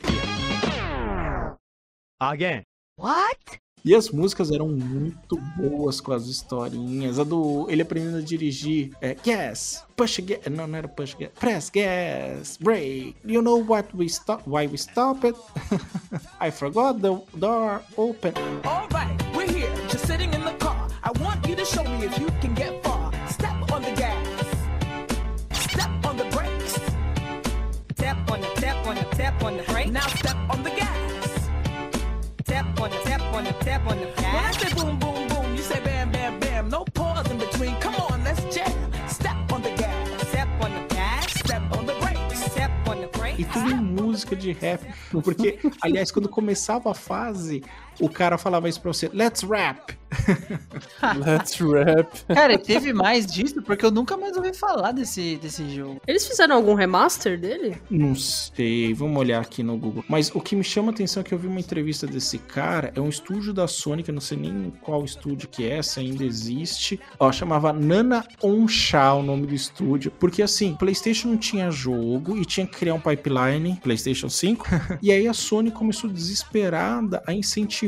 Again. 2.20 2.62
What? 2.98 3.60
E 3.84 3.94
as 3.94 4.10
músicas 4.10 4.50
eram 4.50 4.68
muito 4.68 5.36
boas 5.56 6.00
com 6.00 6.12
as 6.12 6.26
historinhas. 6.26 7.18
A 7.18 7.24
do 7.24 7.66
ele 7.70 7.82
aprendendo 7.82 8.16
a 8.16 8.20
dirigir 8.20 8.90
é 9.00 9.14
gas, 9.14 9.84
push 9.96 10.18
gas, 10.20 10.40
não, 10.50 10.66
não 10.66 10.78
era 10.78 10.88
push 10.88 11.14
gas, 11.14 11.30
press 11.38 11.70
gas, 11.70 12.58
brake. 12.60 13.14
You 13.24 13.42
know 13.42 13.64
what 13.64 13.88
we 13.96 14.06
stop, 14.06 14.42
why 14.46 14.66
we 14.66 14.76
stop 14.76 15.24
it? 15.24 15.38
I 16.40 16.50
forgot 16.50 17.00
the 17.00 17.20
door 17.36 17.80
open. 17.96 18.34
Alright, 18.64 19.22
we're 19.36 19.52
here, 19.52 19.70
just 19.88 20.06
sitting 20.06 20.32
in 20.34 20.42
the 20.42 20.54
car. 20.58 20.88
I 21.04 21.12
want 21.20 21.45
tap 33.66 33.86
on 33.90 33.98
the. 33.98 34.06
When 34.06 34.44
I 34.48 34.52
say 34.52 34.72
boom 34.74 34.98
boom 34.98 35.28
boom, 35.28 35.56
you 35.56 35.62
say 35.62 35.80
bam 35.80 36.10
bam 36.12 36.38
bam. 36.38 36.68
No 36.68 36.84
pause 36.84 37.28
in 37.30 37.38
between. 37.38 37.74
Come 37.80 37.96
on, 37.96 38.22
let's 38.22 38.42
jam. 38.54 38.72
Step 39.08 39.36
on 39.52 39.60
the 39.62 39.72
gas. 39.82 40.28
Step 40.28 40.48
on 40.64 40.70
the 40.76 40.94
gas. 40.94 41.32
Step 41.44 41.62
on 41.76 41.84
the 41.86 41.94
brakes. 42.00 42.38
Step 42.52 42.70
on 42.86 43.00
the 43.00 43.08
brakes. 43.18 43.40
E 43.40 43.44
tudo 43.44 43.70
em 43.72 43.80
música 43.80 44.36
de 44.36 44.52
rap. 44.52 44.82
Porque, 45.24 45.58
aliás, 45.82 46.12
quando 46.12 46.28
começava 46.28 46.92
a 46.92 46.94
fase, 46.94 47.64
o 48.00 48.08
cara 48.08 48.36
falava 48.38 48.68
isso 48.68 48.80
pra 48.80 48.92
você: 48.92 49.10
Let's 49.12 49.42
rap. 49.42 49.96
Let's 51.24 51.58
rap. 51.58 52.24
Cara, 52.32 52.58
teve 52.58 52.92
mais 52.92 53.26
disso, 53.26 53.62
porque 53.62 53.84
eu 53.84 53.90
nunca 53.90 54.16
mais 54.16 54.36
ouvi 54.36 54.54
falar 54.54 54.92
desse, 54.92 55.36
desse 55.36 55.68
jogo. 55.74 56.00
Eles 56.06 56.26
fizeram 56.26 56.56
algum 56.56 56.74
remaster 56.74 57.38
dele? 57.38 57.76
Não 57.90 58.14
sei, 58.14 58.94
vamos 58.94 59.18
olhar 59.18 59.40
aqui 59.40 59.62
no 59.62 59.76
Google. 59.76 60.04
Mas 60.08 60.30
o 60.34 60.40
que 60.40 60.54
me 60.54 60.64
chama 60.64 60.90
a 60.90 60.94
atenção 60.94 61.20
é 61.20 61.24
que 61.24 61.34
eu 61.34 61.38
vi 61.38 61.46
uma 61.46 61.60
entrevista 61.60 62.06
desse 62.06 62.38
cara, 62.38 62.92
é 62.94 63.00
um 63.00 63.08
estúdio 63.08 63.52
da 63.52 63.66
Sony, 63.66 64.02
que 64.02 64.10
eu 64.10 64.14
não 64.14 64.20
sei 64.20 64.38
nem 64.38 64.72
qual 64.80 65.04
estúdio 65.04 65.48
que 65.48 65.68
é, 65.68 65.82
se 65.82 66.00
ainda 66.00 66.24
existe. 66.24 67.00
Ó, 67.18 67.30
chamava 67.32 67.72
Nana 67.72 68.24
Onsha 68.42 69.12
o 69.14 69.22
nome 69.22 69.46
do 69.46 69.54
estúdio. 69.54 70.12
Porque 70.18 70.42
assim, 70.42 70.74
PlayStation 70.74 71.28
não 71.28 71.36
tinha 71.36 71.70
jogo 71.70 72.36
e 72.36 72.44
tinha 72.44 72.66
que 72.66 72.76
criar 72.76 72.94
um 72.94 73.00
pipeline, 73.00 73.78
PlayStation 73.82 74.28
5. 74.28 74.66
e 75.02 75.10
aí 75.10 75.26
a 75.26 75.32
Sony 75.32 75.70
começou 75.70 76.08
desesperada 76.08 77.22
a 77.26 77.32
incentivar 77.32 77.85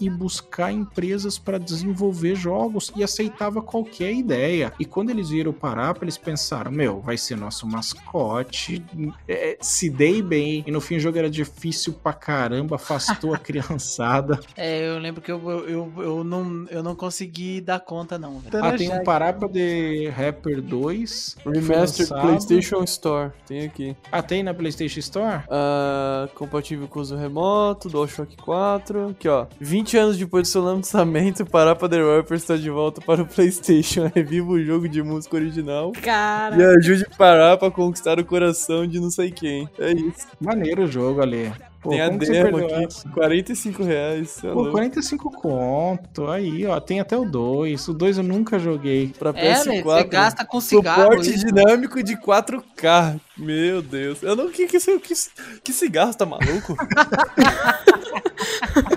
e 0.00 0.08
buscar 0.08 0.72
empresas 0.72 1.38
para 1.38 1.58
desenvolver 1.58 2.34
jogos 2.34 2.92
e 2.96 3.04
aceitava 3.04 3.62
qualquer 3.62 4.12
ideia. 4.12 4.72
E 4.78 4.84
quando 4.84 5.10
eles 5.10 5.30
viram 5.30 5.52
parar, 5.52 5.96
eles 6.00 6.18
pensaram: 6.18 6.70
meu, 6.70 7.00
vai 7.00 7.16
ser 7.16 7.36
nosso 7.36 7.66
mascote, 7.66 8.84
é, 9.28 9.56
se 9.60 9.90
dei 9.90 10.22
bem. 10.22 10.64
E 10.66 10.70
no 10.70 10.80
fim 10.80 10.96
o 10.96 11.00
jogo 11.00 11.18
era 11.18 11.30
difícil 11.30 11.92
pra 11.92 12.12
caramba, 12.12 12.76
afastou 12.76 13.34
a 13.34 13.38
criançada. 13.38 14.40
É, 14.56 14.88
eu 14.88 14.98
lembro 14.98 15.20
que 15.20 15.30
eu, 15.30 15.40
eu, 15.68 15.92
eu, 15.98 16.24
não, 16.24 16.66
eu 16.70 16.82
não 16.82 16.94
consegui 16.94 17.60
dar 17.60 17.80
conta, 17.80 18.18
não. 18.18 18.38
velho. 18.38 18.64
Ah, 18.64 18.72
tem 18.72 18.92
um 18.92 19.04
Parapa 19.04 19.48
de 19.48 20.08
Rapper 20.08 20.62
2. 20.62 21.36
foi 21.42 21.52
Remastered 21.54 22.10
lançado. 22.10 22.26
PlayStation 22.26 22.82
Store. 22.84 23.32
Tem 23.46 23.64
aqui. 23.64 23.96
Ah, 24.10 24.22
tem 24.22 24.42
na 24.42 24.54
PlayStation 24.54 24.98
Store? 25.00 25.42
Ah, 25.48 26.28
compatível 26.34 26.88
com 26.88 27.00
uso 27.00 27.16
remoto, 27.16 27.88
DualShock 27.88 28.36
4. 28.36 29.10
Aqui, 29.10 29.28
ó. 29.28 29.35
20 29.60 29.96
anos 29.96 30.16
depois 30.16 30.48
do 30.48 30.50
seu 30.50 30.62
lançamento, 30.62 31.44
Parapa 31.46 31.88
The 31.88 32.02
Rapper 32.16 32.36
está 32.36 32.56
de 32.56 32.70
volta 32.70 33.00
para 33.00 33.22
o 33.22 33.26
PlayStation. 33.26 34.10
Reviva 34.14 34.50
o 34.50 34.62
jogo 34.62 34.88
de 34.88 35.02
música 35.02 35.36
original. 35.36 35.92
Cara. 36.02 36.56
E 36.56 36.64
ajude 36.78 37.06
Parapa 37.16 37.66
a 37.66 37.70
conquistar 37.70 38.18
o 38.18 38.24
coração 38.24 38.86
de 38.86 39.00
não 39.00 39.10
sei 39.10 39.30
quem. 39.30 39.68
É 39.78 39.92
isso. 39.92 40.26
Maneiro 40.40 40.84
o 40.84 40.86
jogo 40.86 41.20
ali. 41.22 41.52
Pô, 41.80 41.90
Tem 41.90 42.00
a 42.00 42.08
demo 42.08 42.56
aqui. 42.58 42.84
essa? 42.84 43.08
45 43.10 43.82
reais. 43.84 44.38
é 44.42 44.48
Pô, 44.48 44.54
louco. 44.54 44.70
45 44.72 45.30
conto. 45.30 46.26
Aí, 46.26 46.66
ó, 46.66 46.80
tem 46.80 46.98
até 46.98 47.16
o 47.16 47.24
2. 47.24 47.86
O 47.88 47.94
2 47.94 48.18
eu 48.18 48.24
nunca 48.24 48.58
joguei. 48.58 49.12
Pra 49.16 49.30
É, 49.30 49.54
PS4. 49.54 49.64
velho, 49.66 49.84
você 49.84 50.04
gasta 50.04 50.44
com 50.44 50.60
cigarro. 50.60 51.02
Suporte 51.02 51.30
isso. 51.34 51.46
dinâmico 51.46 52.02
de 52.02 52.16
4K. 52.16 53.20
Meu 53.38 53.82
Deus. 53.82 54.20
Eu 54.22 54.34
não. 54.34 54.50
Que, 54.50 54.66
que, 54.66 54.80
que, 54.80 55.14
que 55.62 55.72
cigarro, 55.72 56.12
tá 56.14 56.26
maluco? 56.26 56.76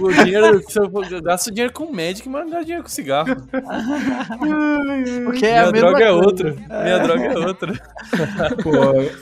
o 0.00 0.12
dinheiro. 0.12 0.62
Se 0.68 0.78
eu, 0.78 0.90
gasto 1.22 1.50
dinheiro 1.50 1.72
com 1.72 1.92
Magic, 1.92 2.28
mas 2.28 2.44
não 2.44 2.50
gasto 2.50 2.64
dinheiro 2.64 2.82
com 2.82 2.88
cigarro. 2.88 3.36
Porque 5.24 5.46
é 5.46 5.58
a 5.60 5.70
Minha 5.70 5.72
mesma 5.72 5.72
droga 5.72 6.04
é 6.04 6.08
coisa. 6.10 6.26
outra. 6.26 6.50
Minha 6.82 6.98
droga 6.98 7.24
é 7.24 7.38
outra. 7.38 7.72
Pô, 8.62 8.70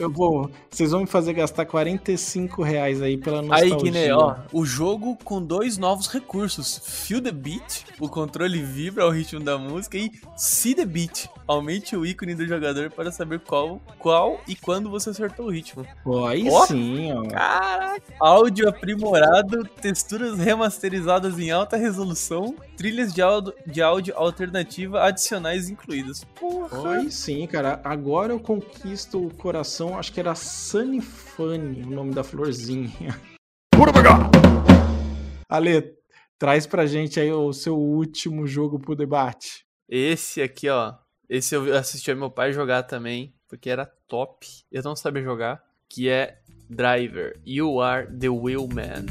eu 0.02 0.10
vou. 0.10 0.50
Vocês 0.70 0.90
vão 0.90 1.00
me 1.00 1.06
fazer 1.06 1.32
gastar 1.34 1.66
45 1.66 2.62
reais 2.62 3.02
aí 3.02 3.16
pela 3.16 3.42
nostalgia. 3.42 3.76
Aí, 3.76 3.82
Guiné, 3.82 4.14
ó, 4.14 4.36
o 4.52 4.64
jogo 4.64 5.18
com 5.22 5.42
dois 5.42 5.76
novos 5.78 6.06
recursos: 6.08 6.80
Feel 6.84 7.20
the 7.20 7.32
Beat, 7.32 7.84
o 8.00 8.08
controle 8.08 8.62
vibra 8.62 9.04
ao 9.04 9.10
ritmo 9.10 9.40
da 9.40 9.58
música, 9.58 9.96
e 9.98 10.10
See 10.36 10.74
the 10.74 10.84
Beat, 10.86 11.26
aumente 11.46 11.94
o 11.96 12.06
ícone 12.06 12.34
do 12.34 12.46
jogador 12.46 12.90
para 12.90 13.12
saber 13.12 13.40
qual, 13.40 13.80
qual 13.98 14.40
e 14.48 14.54
quando 14.56 14.88
você 14.90 15.10
acertou 15.10 15.46
o 15.46 15.50
ritmo. 15.50 15.86
Pô, 16.02 16.24
aí 16.26 16.48
Ó. 16.50 16.66
sim, 16.66 17.12
ó. 17.12 17.22
Caraca! 17.28 18.02
Áudio 18.20 18.68
aprimorado, 18.68 19.68
texturas 20.12 20.38
remasterizadas 20.38 21.38
em 21.38 21.50
alta 21.50 21.74
resolução, 21.78 22.54
trilhas 22.76 23.14
de 23.14 23.22
áudio, 23.22 23.54
de 23.66 23.80
áudio 23.80 24.14
alternativa 24.14 25.02
adicionais 25.02 25.70
incluídas. 25.70 26.22
Porra! 26.38 26.96
Aí 26.96 27.10
sim, 27.10 27.46
cara. 27.46 27.80
Agora 27.82 28.34
eu 28.34 28.38
conquisto 28.38 29.26
o 29.26 29.34
coração. 29.34 29.98
Acho 29.98 30.12
que 30.12 30.20
era 30.20 30.34
Sunny 30.34 31.00
Funny, 31.00 31.82
o 31.84 31.90
nome 31.90 32.12
da 32.12 32.22
florzinha. 32.22 33.18
Ale, 35.48 35.94
traz 36.38 36.66
pra 36.66 36.84
gente 36.84 37.18
aí 37.18 37.32
o 37.32 37.52
seu 37.54 37.78
último 37.78 38.46
jogo 38.46 38.78
pro 38.78 38.94
debate. 38.94 39.64
Esse 39.88 40.42
aqui, 40.42 40.68
ó. 40.68 40.92
Esse 41.26 41.54
eu 41.54 41.74
assisti 41.74 42.10
ao 42.10 42.18
meu 42.18 42.30
pai 42.30 42.52
jogar 42.52 42.82
também, 42.82 43.34
porque 43.48 43.70
era 43.70 43.90
top. 44.06 44.46
Eu 44.70 44.82
não 44.82 44.94
sabia 44.94 45.22
jogar. 45.22 45.62
Que 45.88 46.10
é 46.10 46.38
Driver. 46.68 47.40
You 47.44 47.80
are 47.80 48.06
the 48.06 48.28
wheelman. 48.28 49.06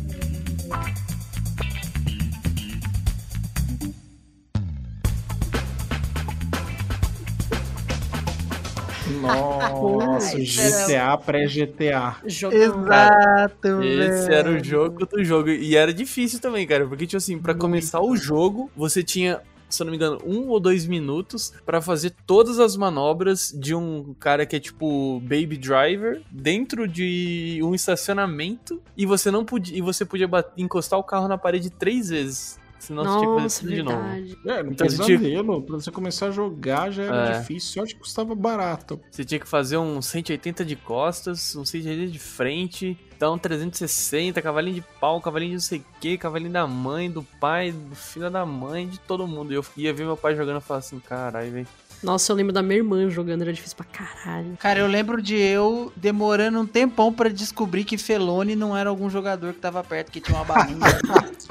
Nossa, 9.22 10.38
Ai, 10.38 10.44
GTA 10.44 11.18
pré-GTA. 11.18 12.16
Exato, 12.26 13.82
Esse 13.84 14.34
era 14.34 14.50
o 14.50 14.64
jogo 14.64 15.06
do 15.06 15.24
jogo. 15.24 15.50
E 15.50 15.76
era 15.76 15.94
difícil 15.94 16.40
também, 16.40 16.66
cara. 16.66 16.88
Porque, 16.88 17.06
tipo 17.06 17.18
assim, 17.18 17.38
pra 17.38 17.54
começar 17.54 18.02
o 18.02 18.16
jogo, 18.16 18.70
você 18.76 19.04
tinha, 19.04 19.40
se 19.76 19.82
eu 19.82 19.86
não 19.86 19.92
me 19.92 19.98
engano, 19.98 20.18
um 20.26 20.48
ou 20.50 20.60
dois 20.60 20.86
minutos 20.86 21.54
pra 21.66 21.82
fazer 21.82 22.14
todas 22.26 22.60
as 22.60 22.76
manobras 22.76 23.52
de 23.58 23.74
um 23.76 24.14
cara 24.20 24.46
que 24.46 24.56
é 24.56 24.60
tipo 24.60 25.20
Baby 25.22 25.58
Driver 25.58 26.22
dentro 26.32 26.88
de 26.88 27.60
um 27.64 27.74
estacionamento. 27.76 28.82
E 28.98 29.06
você 29.06 29.32
não 29.32 29.44
podia. 29.46 29.78
E 29.78 29.82
você 29.82 30.06
podia 30.06 30.28
bat- 30.28 30.52
encostar 30.58 31.00
o 31.00 31.04
carro 31.04 31.28
na 31.28 31.38
parede 31.38 31.70
três 31.70 32.10
vezes. 32.10 32.60
Senão 32.80 33.04
você 33.04 33.10
tinha 33.20 33.20
que 33.20 33.42
fazer 33.44 33.44
Nossa, 33.44 33.68
de 33.68 33.84
novo. 33.84 34.50
É, 34.50 34.64
no 34.64 34.72
Então, 34.72 34.90
você 34.90 35.04
tinha- 35.04 35.20
pesadelo. 35.20 35.62
Pra 35.62 35.76
você 35.76 35.92
começar 35.92 36.28
a 36.28 36.32
jogar 36.32 36.90
já 36.90 37.04
era 37.04 37.30
É. 37.36 37.40
difícil. 37.40 37.74
Sorte 37.74 37.94
que 37.94 38.02
custava 38.02 38.34
barato. 38.34 39.00
Você 39.12 39.24
tinha 39.24 39.40
que 39.40 39.48
fazer 39.48 39.78
um 39.78 40.02
180 40.02 40.66
de 40.66 40.76
costas, 40.76 41.56
um 41.56 41.64
180 41.64 42.12
de 42.12 42.18
frente, 42.18 42.98
então 43.22 43.38
360, 43.38 44.42
cavalinho 44.42 44.78
de 44.78 44.82
pau, 45.00 45.22
cavalinho 45.22 45.52
de 45.52 45.56
não 45.58 45.62
sei 45.62 45.78
o 45.78 45.86
que, 46.02 46.18
cavalinho 46.18 46.52
da 46.52 46.66
mãe, 46.66 47.08
do 47.08 47.22
pai, 47.22 47.72
do 47.72 47.96
filho 47.96 48.32
da 48.32 48.44
mãe, 48.48 48.88
de 48.88 49.00
todo 49.00 49.28
mundo. 49.28 49.54
E 49.54 49.56
eu 49.56 49.64
ia 49.78 49.94
ver 49.94 50.06
meu 50.06 50.18
pai 50.18 50.36
jogando 50.36 50.58
e 50.58 50.62
falar 50.62 50.80
assim, 50.80 51.00
caralho, 51.00 51.52
velho. 51.52 51.68
Nossa, 52.02 52.32
eu 52.32 52.36
lembro 52.36 52.52
da 52.52 52.64
minha 52.64 52.78
irmã 52.78 53.08
jogando, 53.12 53.44
era 53.44 53.54
difícil 53.54 53.78
pra 53.78 53.86
caralho. 53.86 54.58
Cara, 54.58 54.80
eu 54.80 54.88
lembro 54.88 55.22
de 55.22 55.36
eu 55.36 55.94
demorando 55.96 56.62
um 56.62 56.66
tempão 56.66 57.14
pra 57.14 57.30
descobrir 57.30 57.84
que 57.84 57.96
Felone 57.96 58.56
não 58.56 58.76
era 58.76 58.90
algum 58.90 59.08
jogador 59.08 59.54
que 59.54 59.60
tava 59.60 59.84
perto, 59.84 60.12
que 60.12 60.20
tinha 60.20 60.36
uma 60.36 60.44
barriga. 60.44 60.80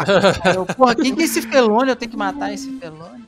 eu, 0.52 0.66
porra, 0.66 0.96
quem 0.96 1.14
que 1.14 1.22
é 1.22 1.24
esse 1.24 1.40
Felone? 1.40 1.90
Eu 1.90 1.94
tenho 1.94 2.10
que 2.10 2.16
matar 2.16 2.52
esse 2.52 2.68
Felone. 2.80 3.24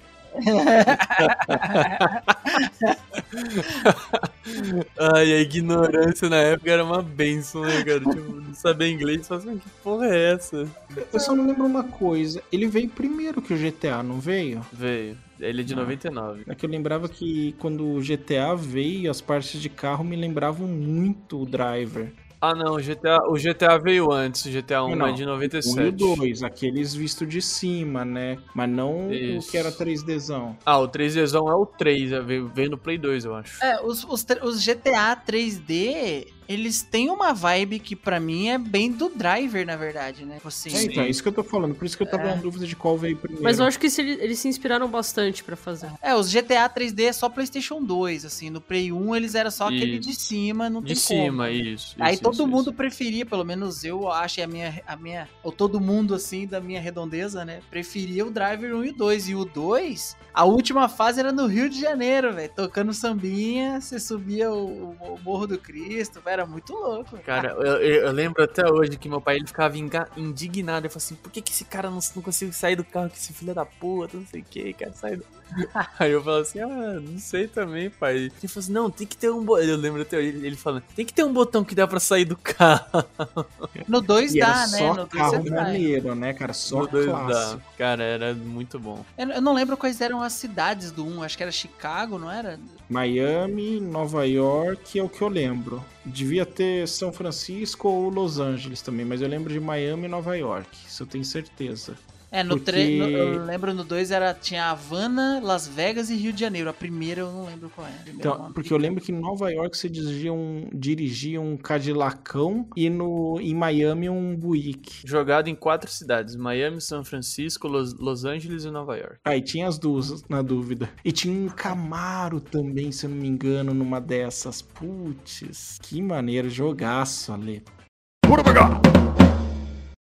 Ai, 4.98 5.32
a 5.32 5.40
ignorância 5.40 6.28
na 6.28 6.36
época 6.36 6.70
era 6.70 6.84
uma 6.84 7.02
benção, 7.02 7.62
né, 7.62 7.82
cara? 7.84 8.00
Tipo, 8.00 8.32
não 8.40 8.54
saber 8.54 8.90
inglês, 8.90 9.26
só 9.26 9.34
assim, 9.34 9.58
que 9.58 9.68
porra 9.82 10.06
é 10.06 10.32
essa? 10.32 10.66
Eu 11.12 11.20
só 11.20 11.34
não 11.34 11.46
lembro 11.46 11.64
uma 11.64 11.84
coisa. 11.84 12.42
Ele 12.50 12.66
veio 12.66 12.88
primeiro 12.88 13.40
que 13.42 13.54
o 13.54 13.56
GTA, 13.58 14.02
não 14.02 14.20
veio? 14.20 14.64
Veio. 14.72 15.16
Ele 15.40 15.62
é 15.62 15.64
de 15.64 15.74
Ah. 15.74 15.78
99. 15.78 16.44
É 16.46 16.54
que 16.54 16.64
eu 16.64 16.70
lembrava 16.70 17.08
que 17.08 17.54
quando 17.58 17.84
o 17.84 18.00
GTA 18.00 18.54
veio, 18.54 19.10
as 19.10 19.20
partes 19.20 19.60
de 19.60 19.68
carro 19.68 20.04
me 20.04 20.14
lembravam 20.14 20.68
muito 20.68 21.42
o 21.42 21.46
Driver. 21.46 22.12
Ah, 22.44 22.56
não, 22.56 22.74
o 22.74 22.82
GTA, 22.82 23.18
o 23.28 23.34
GTA 23.34 23.78
veio 23.78 24.10
antes, 24.10 24.44
o 24.44 24.50
GTA 24.50 24.82
1 24.82 24.96
Não, 24.96 25.06
é 25.06 25.12
de 25.12 25.22
Um 25.22 25.26
97. 25.26 25.78
e 25.78 25.88
o 25.88 26.16
2, 26.16 26.42
aqueles 26.42 26.92
vistos 26.92 27.28
de 27.28 27.40
cima, 27.40 28.04
né? 28.04 28.36
Mas 28.52 28.68
não 28.68 29.12
Isso. 29.12 29.46
o 29.46 29.50
que 29.52 29.56
era 29.56 29.70
3Dzão. 29.70 30.56
Ah, 30.66 30.80
o 30.80 30.88
3Dzão 30.88 31.48
é 31.48 31.54
o 31.54 31.64
3, 31.64 32.10
é, 32.10 32.20
veio, 32.20 32.50
veio 32.52 32.70
no 32.70 32.76
Play 32.76 32.98
2, 32.98 33.26
eu 33.26 33.36
acho. 33.36 33.64
É, 33.64 33.80
os, 33.80 34.02
os, 34.02 34.26
os 34.42 34.66
GTA 34.66 35.16
3D, 35.24 36.26
eles 36.52 36.82
têm 36.82 37.10
uma 37.10 37.32
vibe 37.32 37.78
que 37.78 37.94
pra 37.96 38.18
mim 38.20 38.48
é 38.48 38.58
bem 38.58 38.90
do 38.90 39.08
driver, 39.08 39.64
na 39.66 39.76
verdade, 39.76 40.24
né? 40.24 40.36
Tipo 40.36 40.48
Assim, 40.48 40.74
É, 40.76 40.82
então, 40.84 41.04
é 41.04 41.08
isso 41.08 41.22
que 41.22 41.28
eu 41.28 41.32
tô 41.32 41.42
falando. 41.44 41.74
Por 41.74 41.84
isso 41.86 41.96
que 41.96 42.02
eu 42.02 42.10
tava 42.10 42.24
É. 42.24 42.34
na 42.34 42.40
dúvida 42.40 42.66
de 42.66 42.76
qual 42.76 42.96
veio 42.98 43.16
primeiro. 43.16 43.42
Mas 43.42 43.58
eu 43.58 43.64
acho 43.64 43.78
que 43.78 43.86
eles 43.86 44.38
se 44.38 44.48
inspiraram 44.48 44.88
bastante 44.88 45.42
pra 45.42 45.56
fazer. 45.56 45.90
É, 46.02 46.14
os 46.14 46.30
GTA 46.32 46.68
3D 46.68 47.04
é 47.04 47.12
só 47.12 47.28
PlayStation 47.28 47.82
2, 47.82 48.24
assim. 48.24 48.50
No 48.50 48.60
Play 48.60 48.92
1 48.92 49.16
eles 49.16 49.34
eram 49.34 49.50
só 49.50 49.66
aquele 49.66 49.98
Isso. 49.98 50.08
de 50.08 50.14
cima, 50.14 50.68
não 50.68 50.80
De 50.80 50.88
tem 50.88 50.96
cima, 50.96 51.46
como. 51.46 51.56
isso. 51.56 51.96
Aí 51.98 52.14
isso, 52.14 52.22
todo 52.22 52.34
isso, 52.34 52.46
mundo 52.46 52.70
isso. 52.70 52.72
preferia, 52.74 53.24
pelo 53.24 53.44
menos 53.44 53.84
eu 53.84 54.10
acho, 54.10 54.42
a 54.42 54.46
minha, 54.46 54.82
a 54.86 54.96
minha. 54.96 55.28
Ou 55.42 55.50
todo 55.52 55.80
mundo, 55.80 56.14
assim, 56.14 56.46
da 56.46 56.60
minha 56.60 56.80
redondeza, 56.80 57.44
né? 57.44 57.60
Preferia 57.70 58.26
o 58.26 58.30
Driver 58.30 58.74
1 58.76 58.84
e 58.84 58.90
o 58.90 58.94
2. 58.94 59.28
E 59.28 59.34
o 59.34 59.44
2, 59.44 60.16
a 60.34 60.44
última 60.44 60.88
fase 60.88 61.20
era 61.20 61.32
no 61.32 61.46
Rio 61.46 61.68
de 61.68 61.80
Janeiro, 61.80 62.32
velho. 62.34 62.52
Tocando 62.54 62.92
sambinha, 62.94 63.80
você 63.80 63.98
subia 64.00 64.50
o, 64.52 64.92
o 64.92 65.18
Morro 65.22 65.46
do 65.46 65.58
Cristo, 65.58 66.20
velho, 66.20 66.32
era 66.32 66.46
muito 66.46 66.72
louco. 66.72 67.18
Cara, 67.20 67.50
eu, 67.52 67.62
eu- 67.80 68.02
eu 68.06 68.12
lembro 68.12 68.42
até 68.42 68.66
hoje 68.70 68.96
que 68.98 69.08
meu 69.08 69.20
pai 69.20 69.36
ele 69.36 69.46
ficava 69.46 69.76
indignado. 70.16 70.86
Ele 70.86 70.88
falou 70.92 70.98
assim: 71.04 71.14
por 71.16 71.30
que, 71.30 71.42
que 71.42 71.52
esse 71.52 71.64
cara 71.64 71.90
não, 71.90 71.98
não 72.16 72.22
consegue 72.22 72.52
sair 72.52 72.76
do 72.76 72.84
carro, 72.84 73.10
que 73.10 73.18
esse 73.18 73.32
filho 73.32 73.54
da 73.54 73.64
puta, 73.66 74.16
não 74.16 74.26
sei 74.26 74.40
o 74.40 74.44
que, 74.44 74.72
quer 74.74 74.92
sair 74.94 75.16
do. 75.18 75.24
Aí 75.98 76.10
eu 76.12 76.22
falo 76.22 76.36
assim: 76.38 76.60
ah, 76.60 77.00
não 77.00 77.18
sei 77.18 77.46
também, 77.46 77.90
pai. 77.90 78.16
Ele 78.16 78.30
falou 78.48 78.60
assim: 78.60 78.72
não, 78.72 78.90
tem 78.90 79.06
que 79.06 79.16
ter 79.16 79.30
um 79.30 79.44
botão. 79.44 79.64
Eu 79.64 79.76
lembro 79.76 80.02
até 80.02 80.22
ele 80.22 80.46
ele 80.46 80.56
falando: 80.56 80.82
tem 80.94 81.04
que 81.04 81.12
ter 81.12 81.24
um 81.24 81.32
botão 81.32 81.64
que 81.64 81.74
dá 81.74 81.86
pra 81.86 82.00
sair 82.00 82.24
do 82.24 82.36
carro. 82.36 82.82
No 83.88 84.00
2 84.00 84.34
E 84.34 84.40
era 84.40 84.52
dá, 84.52 84.66
né? 84.68 84.78
só 84.78 84.88
No 84.94 85.06
2 85.06 85.08
carro 85.10 85.42
vai. 85.42 85.50
maneiro, 85.50 86.14
né, 86.14 86.32
cara? 86.32 86.52
Só 86.52 86.82
No 86.82 87.28
dá. 87.28 87.58
Cara, 87.76 88.02
era 88.02 88.34
muito 88.34 88.78
bom. 88.78 89.04
Eu, 89.18 89.28
eu 89.30 89.40
não 89.40 89.54
lembro 89.54 89.76
quais 89.76 90.00
eram 90.00 90.22
as 90.22 90.32
cidades 90.34 90.90
do 90.92 91.04
1, 91.04 91.22
acho 91.22 91.36
que 91.36 91.42
era 91.42 91.52
Chicago, 91.52 92.18
não 92.18 92.30
era? 92.30 92.58
Miami, 92.88 93.80
Nova 93.80 94.26
York 94.26 94.98
é 94.98 95.02
o 95.02 95.08
que 95.08 95.22
eu 95.22 95.28
lembro. 95.28 95.84
Devia 96.04 96.44
ter 96.44 96.86
São 96.88 97.12
Francisco 97.12 97.88
ou 97.88 98.08
Los 98.10 98.38
Angeles 98.38 98.82
também, 98.82 99.04
mas 99.06 99.20
eu 99.22 99.28
lembro 99.28 99.52
de 99.52 99.58
Miami 99.60 100.04
e 100.04 100.08
Nova 100.08 100.36
York. 100.36 100.68
Isso 100.86 101.02
eu 101.02 101.06
tenho 101.06 101.24
certeza. 101.24 101.96
É, 102.34 102.42
no 102.42 102.56
Porque- 102.56 102.72
3, 102.72 102.98
eu 103.12 103.44
lembro 103.44 103.74
no 103.74 103.84
2 103.84 104.10
era, 104.10 104.32
tinha 104.32 104.70
Havana, 104.70 105.38
Las 105.42 105.68
Vegas 105.68 106.08
e 106.08 106.16
Rio 106.16 106.32
de 106.32 106.40
Janeiro. 106.40 106.70
A 106.70 106.72
primeira 106.72 107.20
eu 107.20 107.30
não 107.30 107.44
lembro 107.44 107.68
qual 107.68 107.86
é. 107.86 107.90
a 107.90 107.92
primeira 107.92 108.18
Então, 108.18 108.36
uma- 108.46 108.52
porque 108.54 108.72
eu 108.72 108.78
lembro 108.78 109.02
que 109.04 109.12
em 109.12 109.20
Nova 109.20 109.50
York 109.52 109.76
você 109.76 109.86
dirigia 109.86 110.32
um, 110.32 110.66
dirigia 110.72 111.38
um 111.42 111.58
Cadillacão 111.58 112.66
e 112.74 112.88
no, 112.88 113.38
em 113.38 113.54
Miami 113.54 114.08
um 114.08 114.34
Buick. 114.34 115.06
Jogado 115.06 115.48
em 115.48 115.54
quatro 115.54 115.90
cidades: 115.90 116.34
Miami, 116.34 116.80
São 116.80 117.04
Francisco, 117.04 117.68
Los, 117.68 117.92
Los 117.98 118.24
Angeles 118.24 118.64
e 118.64 118.70
Nova 118.70 118.96
York. 118.96 119.18
Aí 119.26 119.42
tinha 119.42 119.68
as 119.68 119.78
duas, 119.78 120.26
na 120.26 120.40
dúvida. 120.40 120.88
E 121.04 121.12
tinha 121.12 121.34
um 121.38 121.50
Camaro 121.50 122.40
também, 122.40 122.90
se 122.92 123.04
eu 123.04 123.10
não 123.10 123.18
me 123.18 123.28
engano, 123.28 123.74
numa 123.74 124.00
dessas. 124.00 124.62
Putz, 124.62 125.78
que 125.82 126.00
maneiro, 126.00 126.48
jogaço 126.48 127.30
ali. 127.30 127.62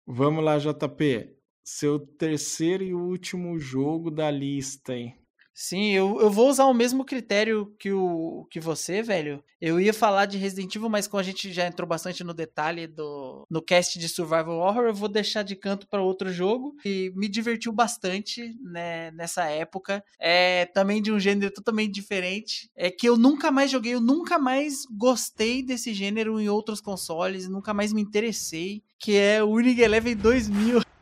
Vamos 0.06 0.44
lá, 0.44 0.58
JP. 0.58 1.28
Seu 1.64 1.98
terceiro 1.98 2.84
e 2.84 2.94
último 2.94 3.58
jogo 3.58 4.10
da 4.10 4.30
lista, 4.30 4.94
hein? 4.94 5.16
Sim, 5.56 5.92
eu, 5.92 6.20
eu 6.20 6.30
vou 6.32 6.50
usar 6.50 6.64
o 6.64 6.74
mesmo 6.74 7.04
critério 7.04 7.72
que, 7.78 7.92
o, 7.92 8.44
que 8.50 8.58
você, 8.58 9.00
velho. 9.00 9.42
Eu 9.60 9.80
ia 9.80 9.94
falar 9.94 10.26
de 10.26 10.36
Resident 10.36 10.74
Evil, 10.74 10.88
mas 10.88 11.06
como 11.06 11.20
a 11.20 11.22
gente 11.22 11.52
já 11.52 11.64
entrou 11.64 11.88
bastante 11.88 12.24
no 12.24 12.34
detalhe 12.34 12.88
do 12.88 13.46
no 13.48 13.62
cast 13.62 13.96
de 13.96 14.08
Survival 14.08 14.58
Horror, 14.58 14.86
eu 14.86 14.94
vou 14.94 15.08
deixar 15.08 15.44
de 15.44 15.54
canto 15.54 15.86
para 15.88 16.02
outro 16.02 16.32
jogo 16.32 16.74
e 16.84 17.12
me 17.14 17.28
divertiu 17.28 17.72
bastante 17.72 18.52
né, 18.60 19.12
nessa 19.12 19.44
época. 19.44 20.04
É 20.18 20.66
também 20.66 21.00
de 21.00 21.12
um 21.12 21.20
gênero 21.20 21.54
totalmente 21.54 21.92
diferente. 21.92 22.68
É 22.74 22.90
que 22.90 23.08
eu 23.08 23.16
nunca 23.16 23.52
mais 23.52 23.70
joguei, 23.70 23.94
eu 23.94 24.00
nunca 24.00 24.40
mais 24.40 24.84
gostei 24.90 25.62
desse 25.62 25.94
gênero 25.94 26.40
em 26.40 26.48
outros 26.48 26.80
consoles, 26.80 27.48
nunca 27.48 27.72
mais 27.72 27.92
me 27.92 28.02
interessei, 28.02 28.82
que 28.98 29.16
é 29.16 29.40
o 29.40 29.54
Winning 29.54 29.80
Eleven 29.80 30.16
2000. 30.16 30.93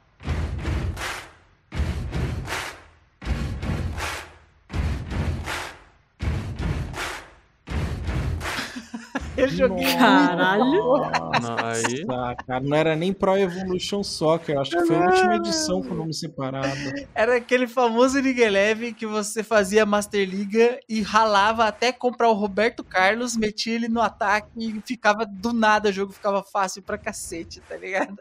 Eu 9.43 9.49
joguei. 9.49 9.97
Caralho. 9.97 10.63
Não, 10.63 11.57
aí. 11.59 12.05
Ah, 12.09 12.37
cara, 12.47 12.61
não 12.61 12.77
era 12.77 12.95
nem 12.95 13.13
Pro 13.13 13.37
Evolution 13.37 14.03
Soccer, 14.03 14.59
acho 14.59 14.71
que 14.71 14.87
foi 14.87 14.97
a 14.97 15.07
última 15.07 15.37
edição 15.37 15.83
com 15.83 15.95
o 15.95 15.97
nome 15.97 16.15
separado. 16.15 16.69
Era 17.15 17.37
aquele 17.37 17.67
famoso 17.67 18.21
League 18.21 18.41
Eleven 18.41 18.95
que 18.95 19.07
você 19.07 19.43
fazia 19.43 19.85
Master 19.85 20.29
Liga 20.29 20.79
e 20.89 21.03
ralava 21.03 21.65
até 21.65 21.91
comprar 21.93 22.29
o 22.29 22.35
Roberto 22.35 22.85
Carlos, 22.85 23.37
metia 23.37 23.75
ele 23.75 23.89
no 23.89 24.01
ataque 24.01 24.49
e 24.57 24.81
ficava 24.85 25.27
do 25.27 25.53
nada, 25.53 25.89
o 25.89 25.93
jogo 25.93 26.13
ficava 26.13 26.43
fácil 26.43 26.83
pra 26.83 26.97
cacete, 26.97 27.61
tá 27.61 27.77
ligado? 27.77 28.17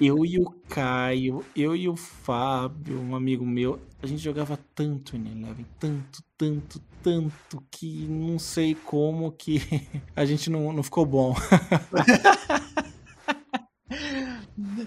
Eu 0.00 0.24
e 0.24 0.38
o 0.38 0.50
Caio, 0.68 1.44
eu 1.54 1.76
e 1.76 1.88
o 1.88 1.96
Fábio, 1.96 3.00
um 3.00 3.14
amigo 3.14 3.46
meu, 3.46 3.80
a 4.02 4.06
gente 4.06 4.22
jogava 4.22 4.58
tanto 4.74 5.16
em 5.16 5.26
Eleven, 5.26 5.66
tanto, 5.78 6.22
tanto, 6.36 6.80
tanto, 7.04 7.62
que 7.70 8.06
não 8.08 8.38
sei 8.38 8.74
como 8.74 9.30
que 9.30 9.60
a 10.16 10.24
gente 10.24 10.48
não, 10.48 10.72
não 10.72 10.82
ficou 10.82 11.04
bom. 11.04 11.36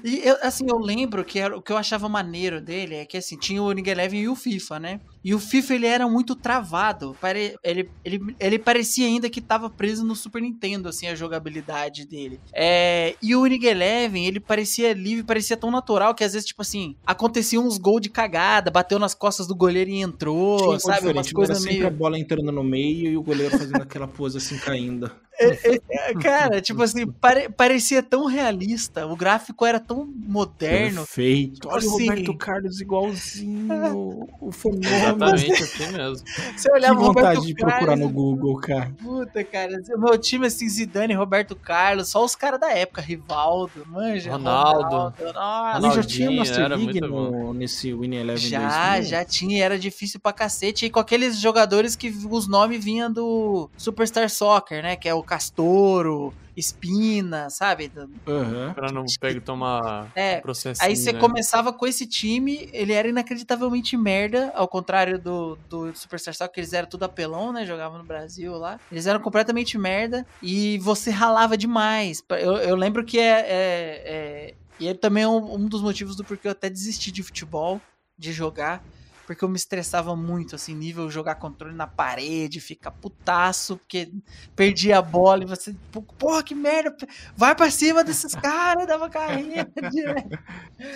E 0.03 0.21
eu, 0.23 0.37
assim, 0.41 0.65
eu 0.67 0.77
lembro 0.77 1.23
que 1.23 1.39
era, 1.39 1.55
o 1.55 1.61
que 1.61 1.71
eu 1.71 1.77
achava 1.77 2.09
maneiro 2.09 2.59
dele 2.59 2.95
é 2.95 3.05
que 3.05 3.17
assim, 3.17 3.37
tinha 3.37 3.61
o 3.61 3.67
League 3.67 3.89
Eleven 3.89 4.21
e 4.21 4.27
o 4.27 4.35
FIFA, 4.35 4.79
né? 4.79 4.99
E 5.23 5.35
o 5.35 5.39
FIFA 5.39 5.75
ele 5.75 5.85
era 5.85 6.07
muito 6.07 6.35
travado. 6.35 7.15
Pare, 7.19 7.55
ele, 7.63 7.89
ele, 8.03 8.35
ele 8.39 8.57
parecia 8.57 9.05
ainda 9.05 9.29
que 9.29 9.41
tava 9.41 9.69
preso 9.69 10.03
no 10.03 10.15
Super 10.15 10.41
Nintendo, 10.41 10.89
assim, 10.89 11.07
a 11.07 11.15
jogabilidade 11.15 12.05
dele. 12.05 12.39
É, 12.53 13.15
e 13.21 13.35
o 13.35 13.43
League 13.43 13.67
Eleven, 13.67 14.25
ele 14.25 14.39
parecia 14.39 14.93
livre, 14.93 15.23
parecia 15.23 15.57
tão 15.57 15.69
natural 15.69 16.15
que 16.15 16.23
às 16.23 16.33
vezes, 16.33 16.47
tipo 16.47 16.61
assim, 16.61 16.95
acontecia 17.05 17.59
uns 17.59 17.77
gols 17.77 18.01
de 18.01 18.09
cagada, 18.09 18.71
bateu 18.71 18.97
nas 18.97 19.13
costas 19.13 19.47
do 19.47 19.55
goleiro 19.55 19.89
e 19.89 20.01
entrou, 20.01 20.57
Tinha 20.57 20.79
sabe? 20.79 21.11
Umas 21.11 21.31
coisas 21.31 21.57
sempre 21.57 21.75
meio. 21.75 21.87
a 21.87 21.91
bola 21.91 22.17
entrando 22.17 22.51
no 22.51 22.63
meio 22.63 23.11
e 23.11 23.17
o 23.17 23.21
goleiro 23.21 23.57
fazendo 23.57 23.81
aquela 23.81 24.07
pose 24.07 24.37
assim 24.37 24.57
caindo. 24.57 25.11
É, 25.89 26.13
Cara, 26.15 26.61
tipo 26.61 26.81
assim, 26.81 27.05
pare- 27.07 27.49
parecia 27.49 28.01
tão 28.01 28.25
realista, 28.25 29.05
o 29.05 29.15
gráfico 29.15 29.65
era 29.65 29.79
tão 29.79 30.05
moderno. 30.05 31.01
Perfeito. 31.01 31.67
Olha 31.67 31.75
o 31.75 31.77
Assim. 31.77 32.07
Roberto 32.09 32.37
Carlos 32.37 32.81
igualzinho, 32.81 34.27
o 34.41 34.51
fenômeno. 34.51 34.87
Exatamente 34.87 35.63
assim 35.63 35.91
mesmo. 35.91 36.25
Você 36.55 36.69
Que 36.69 36.75
olhava 36.75 36.99
o 36.99 37.03
vontade 37.03 37.27
Roberto 37.37 37.45
de 37.47 37.53
procurar 37.55 37.79
Carlos, 37.85 37.99
no 37.99 38.09
Google, 38.09 38.57
cara. 38.59 38.91
Puta, 39.01 39.43
cara. 39.43 39.81
O 39.95 39.99
meu 39.99 40.17
time, 40.17 40.47
assim, 40.47 40.67
Zidane, 40.67 41.13
Roberto 41.13 41.55
Carlos, 41.55 42.09
só 42.09 42.23
os 42.23 42.35
caras 42.35 42.59
da 42.59 42.71
época, 42.71 43.01
Rivaldo, 43.01 43.85
manja. 43.87 44.31
Ronaldo. 44.31 45.13
Nossa, 45.33 45.77
Ele 45.85 45.95
já 45.95 46.03
tinha 46.03 46.31
Master 46.31 46.59
era 46.65 46.75
League 46.75 47.01
no, 47.01 47.53
nesse 47.53 47.93
Winning 47.93 48.17
Eleven 48.17 48.49
já, 48.49 48.91
2000? 48.93 49.03
já 49.09 49.25
tinha, 49.25 49.63
era 49.63 49.77
difícil 49.79 50.19
pra 50.19 50.33
cacete. 50.33 50.85
E 50.85 50.89
com 50.89 50.99
aqueles 50.99 51.39
jogadores 51.39 51.95
que 51.95 52.09
os 52.29 52.47
nomes 52.47 52.83
vinham 52.83 53.11
do 53.11 53.69
Superstar 53.77 54.29
Soccer, 54.29 54.81
né? 54.81 54.95
Que 54.95 55.07
é 55.09 55.13
o 55.13 55.23
Castoro, 55.27 56.33
Espina, 56.55 57.49
sabe? 57.49 57.91
Aham. 58.27 58.73
Pra 58.73 58.91
não 58.91 59.05
pegar 59.21 59.37
e 59.37 59.41
tomar 59.41 60.09
É, 60.15 60.39
processo. 60.41 60.83
Aí 60.83 60.95
você 60.95 61.13
começava 61.13 61.71
com 61.71 61.85
esse 61.85 62.07
time, 62.07 62.69
ele 62.73 62.93
era 62.93 63.07
inacreditavelmente 63.07 63.95
merda, 63.95 64.51
ao 64.55 64.67
contrário 64.67 65.19
do, 65.21 65.55
do 65.69 65.93
Superstar 65.95 66.33
Soccer, 66.33 66.53
que 66.53 66.59
eles 66.61 66.73
eram 66.73 66.89
tudo 66.89 67.03
apelão, 67.03 67.51
né? 67.53 67.65
Jogavam 67.65 67.99
no 67.99 68.05
Brasil 68.05 68.53
lá. 68.57 68.79
Eles 68.89 69.05
eram 69.05 69.19
completamente 69.19 69.77
merda 69.77 70.25
e 70.41 70.79
você 70.79 71.11
ralava 71.11 71.55
demais. 71.55 72.23
Eu, 72.31 72.55
eu 72.57 72.75
lembro 72.75 73.05
que 73.05 73.19
é. 73.19 73.39
é- 73.41 74.03
é- 74.05 74.53
e 74.79 74.87
ele 74.87 74.97
também 74.99 75.23
é 75.23 75.27
um, 75.27 75.55
um 75.55 75.67
dos 75.67 75.81
motivos 75.81 76.15
do 76.15 76.23
porquê 76.23 76.47
eu 76.47 76.51
até 76.51 76.69
desisti 76.69 77.11
de 77.11 77.23
futebol, 77.23 77.81
de 78.17 78.31
jogar. 78.31 78.83
Porque 79.27 79.43
eu 79.43 79.49
me 79.49 79.57
estressava 79.57 80.15
muito, 80.15 80.55
assim, 80.55 80.73
nível 80.73 81.11
jogar 81.11 81.35
controle 81.35 81.75
na 81.75 81.85
parede, 81.85 82.61
ficar 82.61 82.91
putaço, 82.91 83.75
porque 83.75 84.09
perdia 84.55 84.99
a 84.99 85.01
bola 85.01 85.43
e 85.43 85.45
você, 85.45 85.75
"Pô, 85.91 86.01
porra, 86.01 86.41
que 86.41 86.55
merda, 86.55 86.95
vai 87.35 87.53
pra 87.53 87.69
cima 87.69 88.05
desses 88.05 88.33
caras, 88.41 88.87
dava 88.87 89.09
carreira 89.09 89.69
direto. 89.91 90.39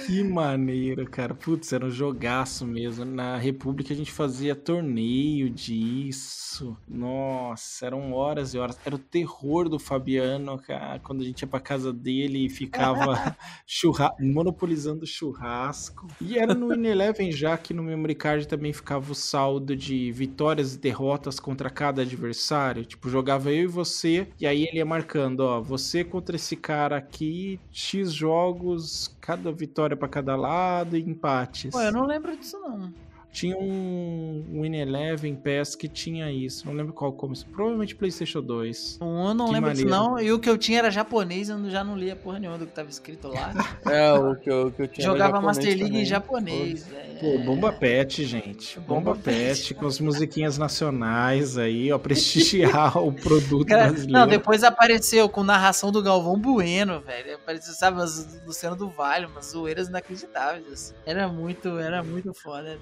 Que 0.08 0.24
maneiro, 0.24 1.10
cara. 1.10 1.36
Putz, 1.36 1.74
era 1.74 1.86
um 1.86 1.92
jogaço 1.92 2.66
mesmo. 2.66 3.04
Na 3.04 3.36
República 3.38 3.94
a 3.94 3.98
gente 3.98 4.12
fazia 4.12 4.56
torneio 4.56 5.50
disso. 5.50 6.78
Nossa, 6.88 7.86
eram 7.86 8.14
horas 8.14 8.54
e 8.54 8.58
horas. 8.58 8.78
Era 8.86 8.96
o 8.96 9.00
terror 9.00 9.68
do 9.68 9.78
Fabiano, 9.78 10.58
cara, 10.58 11.00
quando 11.00 11.22
a 11.22 11.26
gente 11.26 11.42
ia 11.42 11.48
pra 11.48 11.60
casa 11.60 11.92
dele 11.92 12.46
e 12.46 12.50
ficava 12.50 13.36
churra... 13.68 14.14
monopolizando 14.20 15.06
churrasco. 15.06 16.08
E 16.22 16.38
era 16.38 16.54
no 16.54 16.72
Ineleven 16.74 17.32
já 17.32 17.58
que 17.58 17.74
no 17.74 17.84
Memory 17.84 18.16
Card 18.22 18.48
também 18.48 18.72
ficava 18.72 19.12
o 19.12 19.16
saldo 19.16 19.76
de 19.76 20.12
vitórias 20.12 20.76
e 20.76 20.78
derrotas 20.78 21.40
contra 21.40 21.72
cada 21.72 22.04
adversário. 22.04 22.86
Tipo, 22.86 23.10
jogava 23.10 23.52
eu 23.52 23.64
e 23.64 23.68
você, 23.68 24.28
e 24.40 24.46
aí 24.46 24.64
ele 24.68 24.78
ia 24.78 24.86
marcando, 24.86 25.40
ó, 25.40 25.60
você 25.60 26.04
contra 26.04 26.36
esse 26.36 26.56
cara 26.56 26.98
aqui, 26.98 27.60
X 27.72 28.14
jogos, 28.14 29.18
cada 29.20 29.52
vitória 29.52 29.98
pra 29.98 30.08
cada 30.08 30.36
lado 30.36 30.96
e 30.96 31.02
empates. 31.02 31.72
Pô, 31.72 31.82
eu 31.82 31.92
não 31.92 32.06
lembro 32.06 32.38
disso, 32.38 32.60
não. 32.60 32.94
Tinha 33.32 33.58
um 33.58 34.44
Win 34.62 34.76
Eleven 34.76 35.36
PES 35.36 35.76
que 35.76 35.88
tinha 35.88 36.30
isso. 36.32 36.66
Não 36.66 36.74
lembro 36.74 36.92
qual 36.92 37.14
como. 37.14 37.34
Provavelmente 37.52 37.96
PlayStation 37.96 38.42
2. 38.42 39.00
Um 39.02 39.34
não 39.34 39.46
Que 39.48 39.52
lembro 39.54 39.74
disso, 39.74 39.86
não. 39.88 40.20
E 40.20 40.32
o 40.34 40.40
que 40.40 40.50
eu 40.50 40.58
tinha 40.58 40.80
era 40.80 40.92
japonês, 40.92 41.48
eu 41.50 41.70
já 41.70 41.84
não 41.84 41.98
lia 41.98 42.16
porra 42.16 42.40
nenhuma 42.40 42.58
do 42.58 42.66
que 42.68 42.74
tava 42.74 42.90
escrito 42.90 43.28
lá. 43.30 43.52
É, 43.90 44.12
o 44.14 44.36
que 44.36 44.50
eu, 44.50 44.68
o 44.68 44.72
que 44.72 44.82
eu 44.84 44.88
tinha. 44.88 45.06
Jogava 45.08 45.42
Master 45.42 45.66
League 45.68 45.84
também. 45.86 46.02
em 46.02 46.06
japonês. 46.06 46.92
é. 46.94 47.18
Pô, 47.20 47.38
Bomba 47.40 47.72
Pet, 47.72 48.26
gente. 48.26 48.80
Bomba, 48.80 49.14
Bomba 49.14 49.16
Pet, 49.24 49.74
com 49.76 49.86
as 49.88 50.00
musiquinhas 50.00 50.58
nacionais 50.58 51.58
aí, 51.58 51.92
ó, 51.92 51.98
prestigiar 51.98 52.98
o 52.98 53.12
produto 53.14 53.68
Cara, 53.68 53.88
brasileiro. 53.90 54.12
não, 54.14 54.28
depois 54.28 54.64
apareceu 54.64 55.28
com 55.30 55.44
narração 55.44 55.92
do 55.92 56.02
Galvão 56.02 56.38
Bueno, 56.38 57.00
velho. 57.02 57.36
Apareceu, 57.36 57.74
sabe, 57.74 58.02
as 58.02 58.42
Luciano 58.46 58.76
do 58.76 58.90
Vale, 58.90 59.26
umas 59.26 59.48
zoeiras 59.52 59.88
inacreditáveis. 59.88 60.66
assim. 60.72 60.94
Era 61.06 61.28
muito, 61.28 61.78
era 61.80 62.04
muito 62.04 62.34
foda, 62.34 62.70
era 62.70 62.78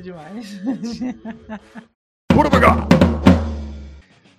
demais. 0.00 0.60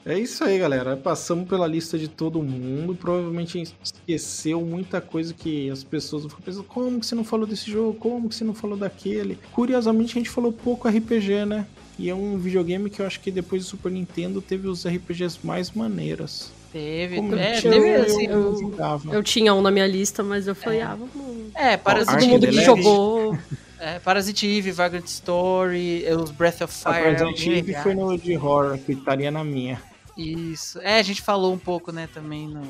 É 0.05 0.19
isso 0.19 0.43
aí, 0.43 0.59
galera. 0.59 0.97
Passamos 0.97 1.47
pela 1.47 1.65
lista 1.65 1.97
de 1.97 2.09
todo 2.09 2.43
mundo. 2.43 2.93
Provavelmente 2.93 3.57
a 3.57 3.59
gente 3.63 3.73
esqueceu 3.81 4.59
muita 4.61 4.99
coisa 4.99 5.33
que 5.33 5.69
as 5.69 5.81
pessoas 5.83 6.23
vão 6.25 6.39
pensando. 6.43 6.63
Como 6.65 6.99
que 6.99 7.05
você 7.05 7.15
não 7.15 7.23
falou 7.23 7.47
desse 7.47 7.71
jogo? 7.71 7.93
Como 7.97 8.27
que 8.27 8.35
você 8.35 8.43
não 8.43 8.53
falou 8.53 8.75
daquele? 8.75 9.37
Curiosamente, 9.53 10.11
a 10.17 10.19
gente 10.19 10.29
falou 10.29 10.51
pouco 10.51 10.89
RPG, 10.89 11.45
né? 11.45 11.65
E 11.97 12.09
é 12.09 12.15
um 12.15 12.37
videogame 12.37 12.89
que 12.89 13.01
eu 13.01 13.05
acho 13.05 13.19
que 13.21 13.31
depois 13.31 13.63
do 13.63 13.67
Super 13.69 13.91
Nintendo 13.91 14.41
teve 14.41 14.67
os 14.67 14.85
RPGs 14.85 15.39
mais 15.41 15.71
maneiros. 15.71 16.51
Teve, 16.73 17.17
Como 17.17 17.35
é, 17.35 17.53
tinha, 17.61 17.71
teve 17.71 17.87
eu- 17.89 18.01
assim. 18.01 18.25
eu 18.25 18.59
jogava. 18.59 19.13
Eu 19.13 19.23
tinha 19.23 19.53
um 19.53 19.61
na 19.61 19.69
minha 19.71 19.85
lista, 19.87 20.23
mas 20.23 20.47
eu 20.47 20.55
falei, 20.55 20.81
ah, 20.81 20.95
vamos. 20.95 21.51
É, 21.55 21.73
Ark 21.75 22.05
Todo 22.05 22.27
mundo 22.27 22.47
que 22.47 22.61
jogou. 22.61 23.37
É, 23.83 23.99
Parasite 23.99 24.47
Eve, 24.47 24.71
Vagrant 24.71 25.05
Story, 25.05 26.05
os 26.17 26.31
Breath 26.31 26.61
of 26.61 26.73
A 26.85 26.93
Fire. 26.93 27.05
eram 27.05 27.31
Resident 27.31 27.39
bem 27.39 27.57
Evil 27.57 27.65
legais. 27.65 27.83
foi 27.83 27.93
no 27.93 28.17
de 28.17 28.37
horror, 28.37 28.77
que 28.77 28.93
estaria 28.93 29.29
na 29.29 29.43
minha. 29.43 29.81
Isso. 30.17 30.79
É, 30.81 30.99
a 30.99 31.01
gente 31.01 31.21
falou 31.21 31.53
um 31.53 31.57
pouco, 31.57 31.91
né, 31.91 32.07
também 32.13 32.47
no, 32.47 32.63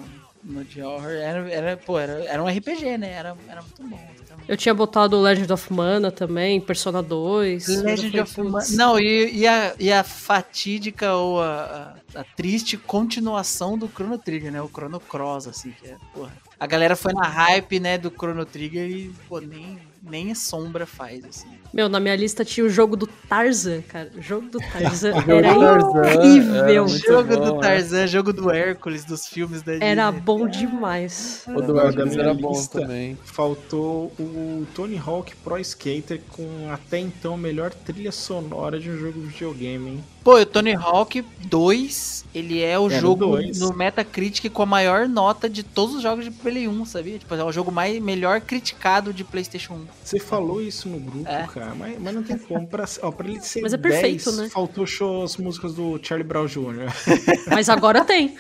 no 0.44 0.64
de 0.66 0.82
horror. 0.82 1.12
Era, 1.12 1.52
era, 1.52 1.78
pô, 1.78 2.00
era, 2.00 2.24
era 2.24 2.42
um 2.42 2.48
RPG, 2.48 2.98
né? 2.98 3.12
Era, 3.12 3.38
era 3.48 3.62
muito 3.62 3.84
bom. 3.84 4.00
também. 4.28 4.46
Eu 4.48 4.58
tinha 4.58 4.74
botado 4.74 5.16
o 5.16 5.22
Legend 5.22 5.54
of 5.54 5.72
Mana 5.72 6.12
também, 6.12 6.60
Persona 6.60 7.04
2. 7.04 7.68
mas 7.68 7.78
eu 7.78 7.84
Legend 7.84 8.20
of 8.20 8.42
Mana. 8.42 8.66
Não, 8.72 9.00
e, 9.00 9.38
e, 9.38 9.48
a, 9.48 9.76
e 9.78 9.92
a 9.94 10.04
fatídica 10.04 11.14
ou 11.14 11.44
a, 11.44 11.96
a, 12.16 12.22
a 12.22 12.24
triste 12.24 12.76
continuação 12.76 13.78
do 13.78 13.88
Chrono 13.88 14.18
Trigger, 14.18 14.52
né? 14.52 14.64
O 14.64 14.68
Chrono 14.68 15.00
Cross, 15.00 15.48
assim, 15.48 15.72
que 15.80 15.90
é, 15.90 15.96
porra. 16.12 16.32
A 16.60 16.66
galera 16.66 16.96
foi 16.96 17.14
na 17.14 17.28
hype, 17.28 17.80
né, 17.80 18.00
do 18.00 18.10
Chrono 18.10 18.46
Trigger 18.46 18.90
e, 18.90 19.14
pô, 19.28 19.40
nem, 19.40 19.78
nem 20.04 20.32
a 20.32 20.36
sombra 20.36 20.86
faz, 20.86 21.24
assim. 21.26 21.63
Meu, 21.74 21.90
na 21.90 22.00
minha 22.00 22.16
lista 22.16 22.46
tinha 22.46 22.66
o 22.66 22.70
jogo 22.70 22.96
do 22.96 23.08
Tarzan, 23.08 23.82
cara. 23.82 24.12
O 24.16 24.22
jogo 24.22 24.48
do 24.50 24.60
Tarzan 24.60 25.12
era 25.28 25.54
incrível. 25.82 26.56
era 26.66 26.88
jogo 26.88 27.36
bom, 27.38 27.46
do 27.46 27.58
é. 27.58 27.60
Tarzan, 27.62 28.08
jogo 28.08 28.32
do 28.32 28.52
Hércules, 28.52 29.04
dos 29.06 29.28
filmes 29.28 29.62
da 29.64 29.74
Era 29.76 30.06
Disney. 30.12 30.22
bom 30.22 30.48
demais. 30.48 31.44
O 31.48 31.62
do 31.62 31.80
Hércules 31.80 32.16
era 32.16 32.34
bom 32.34 32.52
lista, 32.52 32.82
também. 32.82 33.18
Faltou 33.26 34.12
o 34.20 34.68
Tony 34.76 34.98
Hawk 35.04 35.36
Pro 35.38 35.58
Skater 35.60 36.22
com 36.30 36.70
até 36.72 37.00
então 37.00 37.34
a 37.34 37.38
melhor 37.38 37.74
trilha 37.74 38.12
sonora 38.12 38.80
de 38.80 38.90
um 38.92 38.98
jogo 38.98 39.20
de 39.22 39.28
videogame, 39.28 39.90
hein? 39.90 40.04
Pô, 40.24 40.40
o 40.40 40.46
Tony 40.46 40.74
Hawk 40.74 41.22
2, 41.48 42.24
ele 42.34 42.62
é 42.62 42.80
o 42.80 42.90
Era 42.90 43.02
jogo 43.02 43.26
dois. 43.28 43.60
no 43.60 43.74
Metacritic 43.74 44.50
com 44.54 44.62
a 44.64 44.66
maior 44.66 45.06
nota 45.10 45.50
de 45.50 45.64
todos 45.64 45.96
os 45.96 46.02
jogos 46.02 46.24
de 46.24 46.32
Play 46.32 46.66
1, 46.66 46.86
sabia? 46.86 47.20
Tipo, 47.20 47.36
é 47.36 47.44
o 47.44 47.52
jogo 47.52 47.74
mais, 47.74 48.02
melhor 48.02 48.40
criticado 48.40 49.12
de 49.12 49.26
PlayStation 49.26 49.74
1. 49.74 49.86
Você 50.02 50.20
falou 50.20 50.62
isso 50.62 50.88
no 50.88 50.98
grupo, 50.98 51.28
É. 51.30 51.46
cara, 51.54 51.63
mas, 51.78 52.00
mas 52.00 52.14
não 52.16 52.24
tem 52.24 52.38
como. 52.38 52.68
Pra, 52.68 52.86
ó, 53.02 53.12
pra 53.12 53.28
ele 53.28 53.40
ser 53.42 53.62
Mas 53.62 53.74
é 53.74 53.78
10, 53.78 53.94
perfeito, 53.94 54.32
né? 54.34 54.50
faltou 54.50 54.86
show 54.88 55.24
as 55.24 55.38
músicas 55.38 55.74
do 55.74 56.00
Charlie 56.04 56.28
Brown 56.28 56.46
Jr. 56.46 56.92
Mas 57.50 57.70
agora 57.70 58.04
tem. 58.04 58.36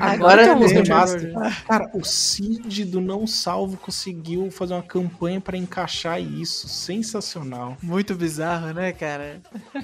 Agora 0.00 0.42
tem 0.42 0.50
a 0.50 0.54
tem, 0.54 0.62
música 0.62 0.82
Remaster. 0.82 1.32
Cara, 1.66 1.90
o 1.94 2.04
Cid 2.04 2.84
do 2.84 3.00
Não 3.00 3.26
Salvo 3.26 3.76
conseguiu 3.76 4.50
fazer 4.50 4.74
uma 4.74 4.82
campanha 4.82 5.40
pra 5.40 5.56
encaixar 5.56 6.20
isso. 6.20 6.68
Sensacional. 6.68 7.76
Muito 7.82 8.14
bizarro, 8.14 8.72
né, 8.72 8.92
cara? 8.92 9.40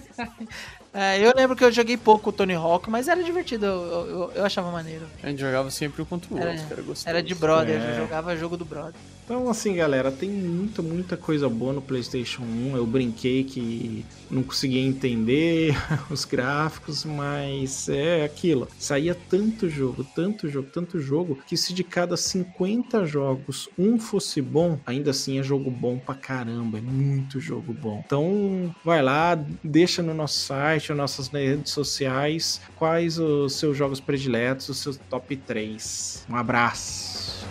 É, 0.99 1.21
eu 1.21 1.31
lembro 1.37 1.55
que 1.55 1.63
eu 1.63 1.71
joguei 1.71 1.95
pouco 1.99 2.31
o 2.31 2.33
Tony 2.33 2.55
Hawk, 2.55 2.89
mas 2.89 3.07
era 3.07 3.23
divertido, 3.23 3.67
eu, 3.67 4.07
eu- 4.07 4.33
eu- 4.37 4.45
achava 4.47 4.71
maneiro. 4.73 5.05
A 5.23 5.29
gente 5.29 5.39
jogava 5.39 5.71
sempre 5.71 6.01
um 6.01 6.07
contra 6.07 6.33
o 6.33 6.39
outro, 6.39 6.49
Era- 6.51 6.59
era 6.71 6.81
gostoso. 6.83 7.07
Era 7.07 7.23
de 7.23 7.35
brother, 7.35 7.79
É. 7.79 7.91
eu 7.91 7.97
jogava 7.97 8.35
jogo 8.35 8.57
do 8.57 8.65
brother. 8.65 8.95
Então, 9.27 9.51
assim, 9.51 9.74
galera, 9.74 10.12
tem 10.12 10.31
muita, 10.31 10.81
muita 10.81 11.16
coisa 11.16 11.48
boa 11.48 11.73
no 11.73 11.82
PlayStation 11.82 12.44
1. 12.44 12.77
Eu 12.77 12.86
brinquei 12.86 13.43
que 13.43 14.07
não 14.31 14.40
conseguia 14.44 14.81
entender 14.81 15.74
os 16.09 16.24
gráficos, 16.24 17.05
mas 17.05 17.89
é 17.89 18.24
aquilo. 18.24 18.69
Saía 18.78 19.16
tanto 19.28 19.69
jogo, 19.69 20.07
tanto 20.15 20.48
jogo, 20.48 20.69
tanto 20.73 21.01
jogo, 21.01 21.40
que 21.44 21.57
se 21.57 21.74
de 21.74 21.82
cada 21.82 22.16
50 22.16 23.05
jogos 23.05 23.69
um 23.77 23.98
fosse 23.98 24.40
bom, 24.40 24.78
ainda 24.86 25.11
assim 25.11 25.40
é 25.40 25.43
jogo 25.43 25.73
bom 25.73 25.98
pra 25.98 26.15
caramba. 26.15 26.78
É 26.78 26.81
muito 26.81 27.40
jogo 27.40 27.73
bom. 27.73 28.05
Então, 28.07 28.73
vai 28.85 29.03
lá, 29.03 29.35
deixa 29.62 30.05
no 30.05 30.15
nosso 30.15 30.39
site, 30.39 30.90
nas 30.90 30.98
nossas 30.98 31.27
redes 31.27 31.73
sociais, 31.73 32.61
quais 32.77 33.19
os 33.19 33.55
seus 33.55 33.77
jogos 33.77 33.98
prediletos, 33.98 34.69
os 34.69 34.78
seus 34.78 34.97
top 35.11 35.36
3. 35.36 36.27
Um 36.31 36.36
abraço. 36.36 37.44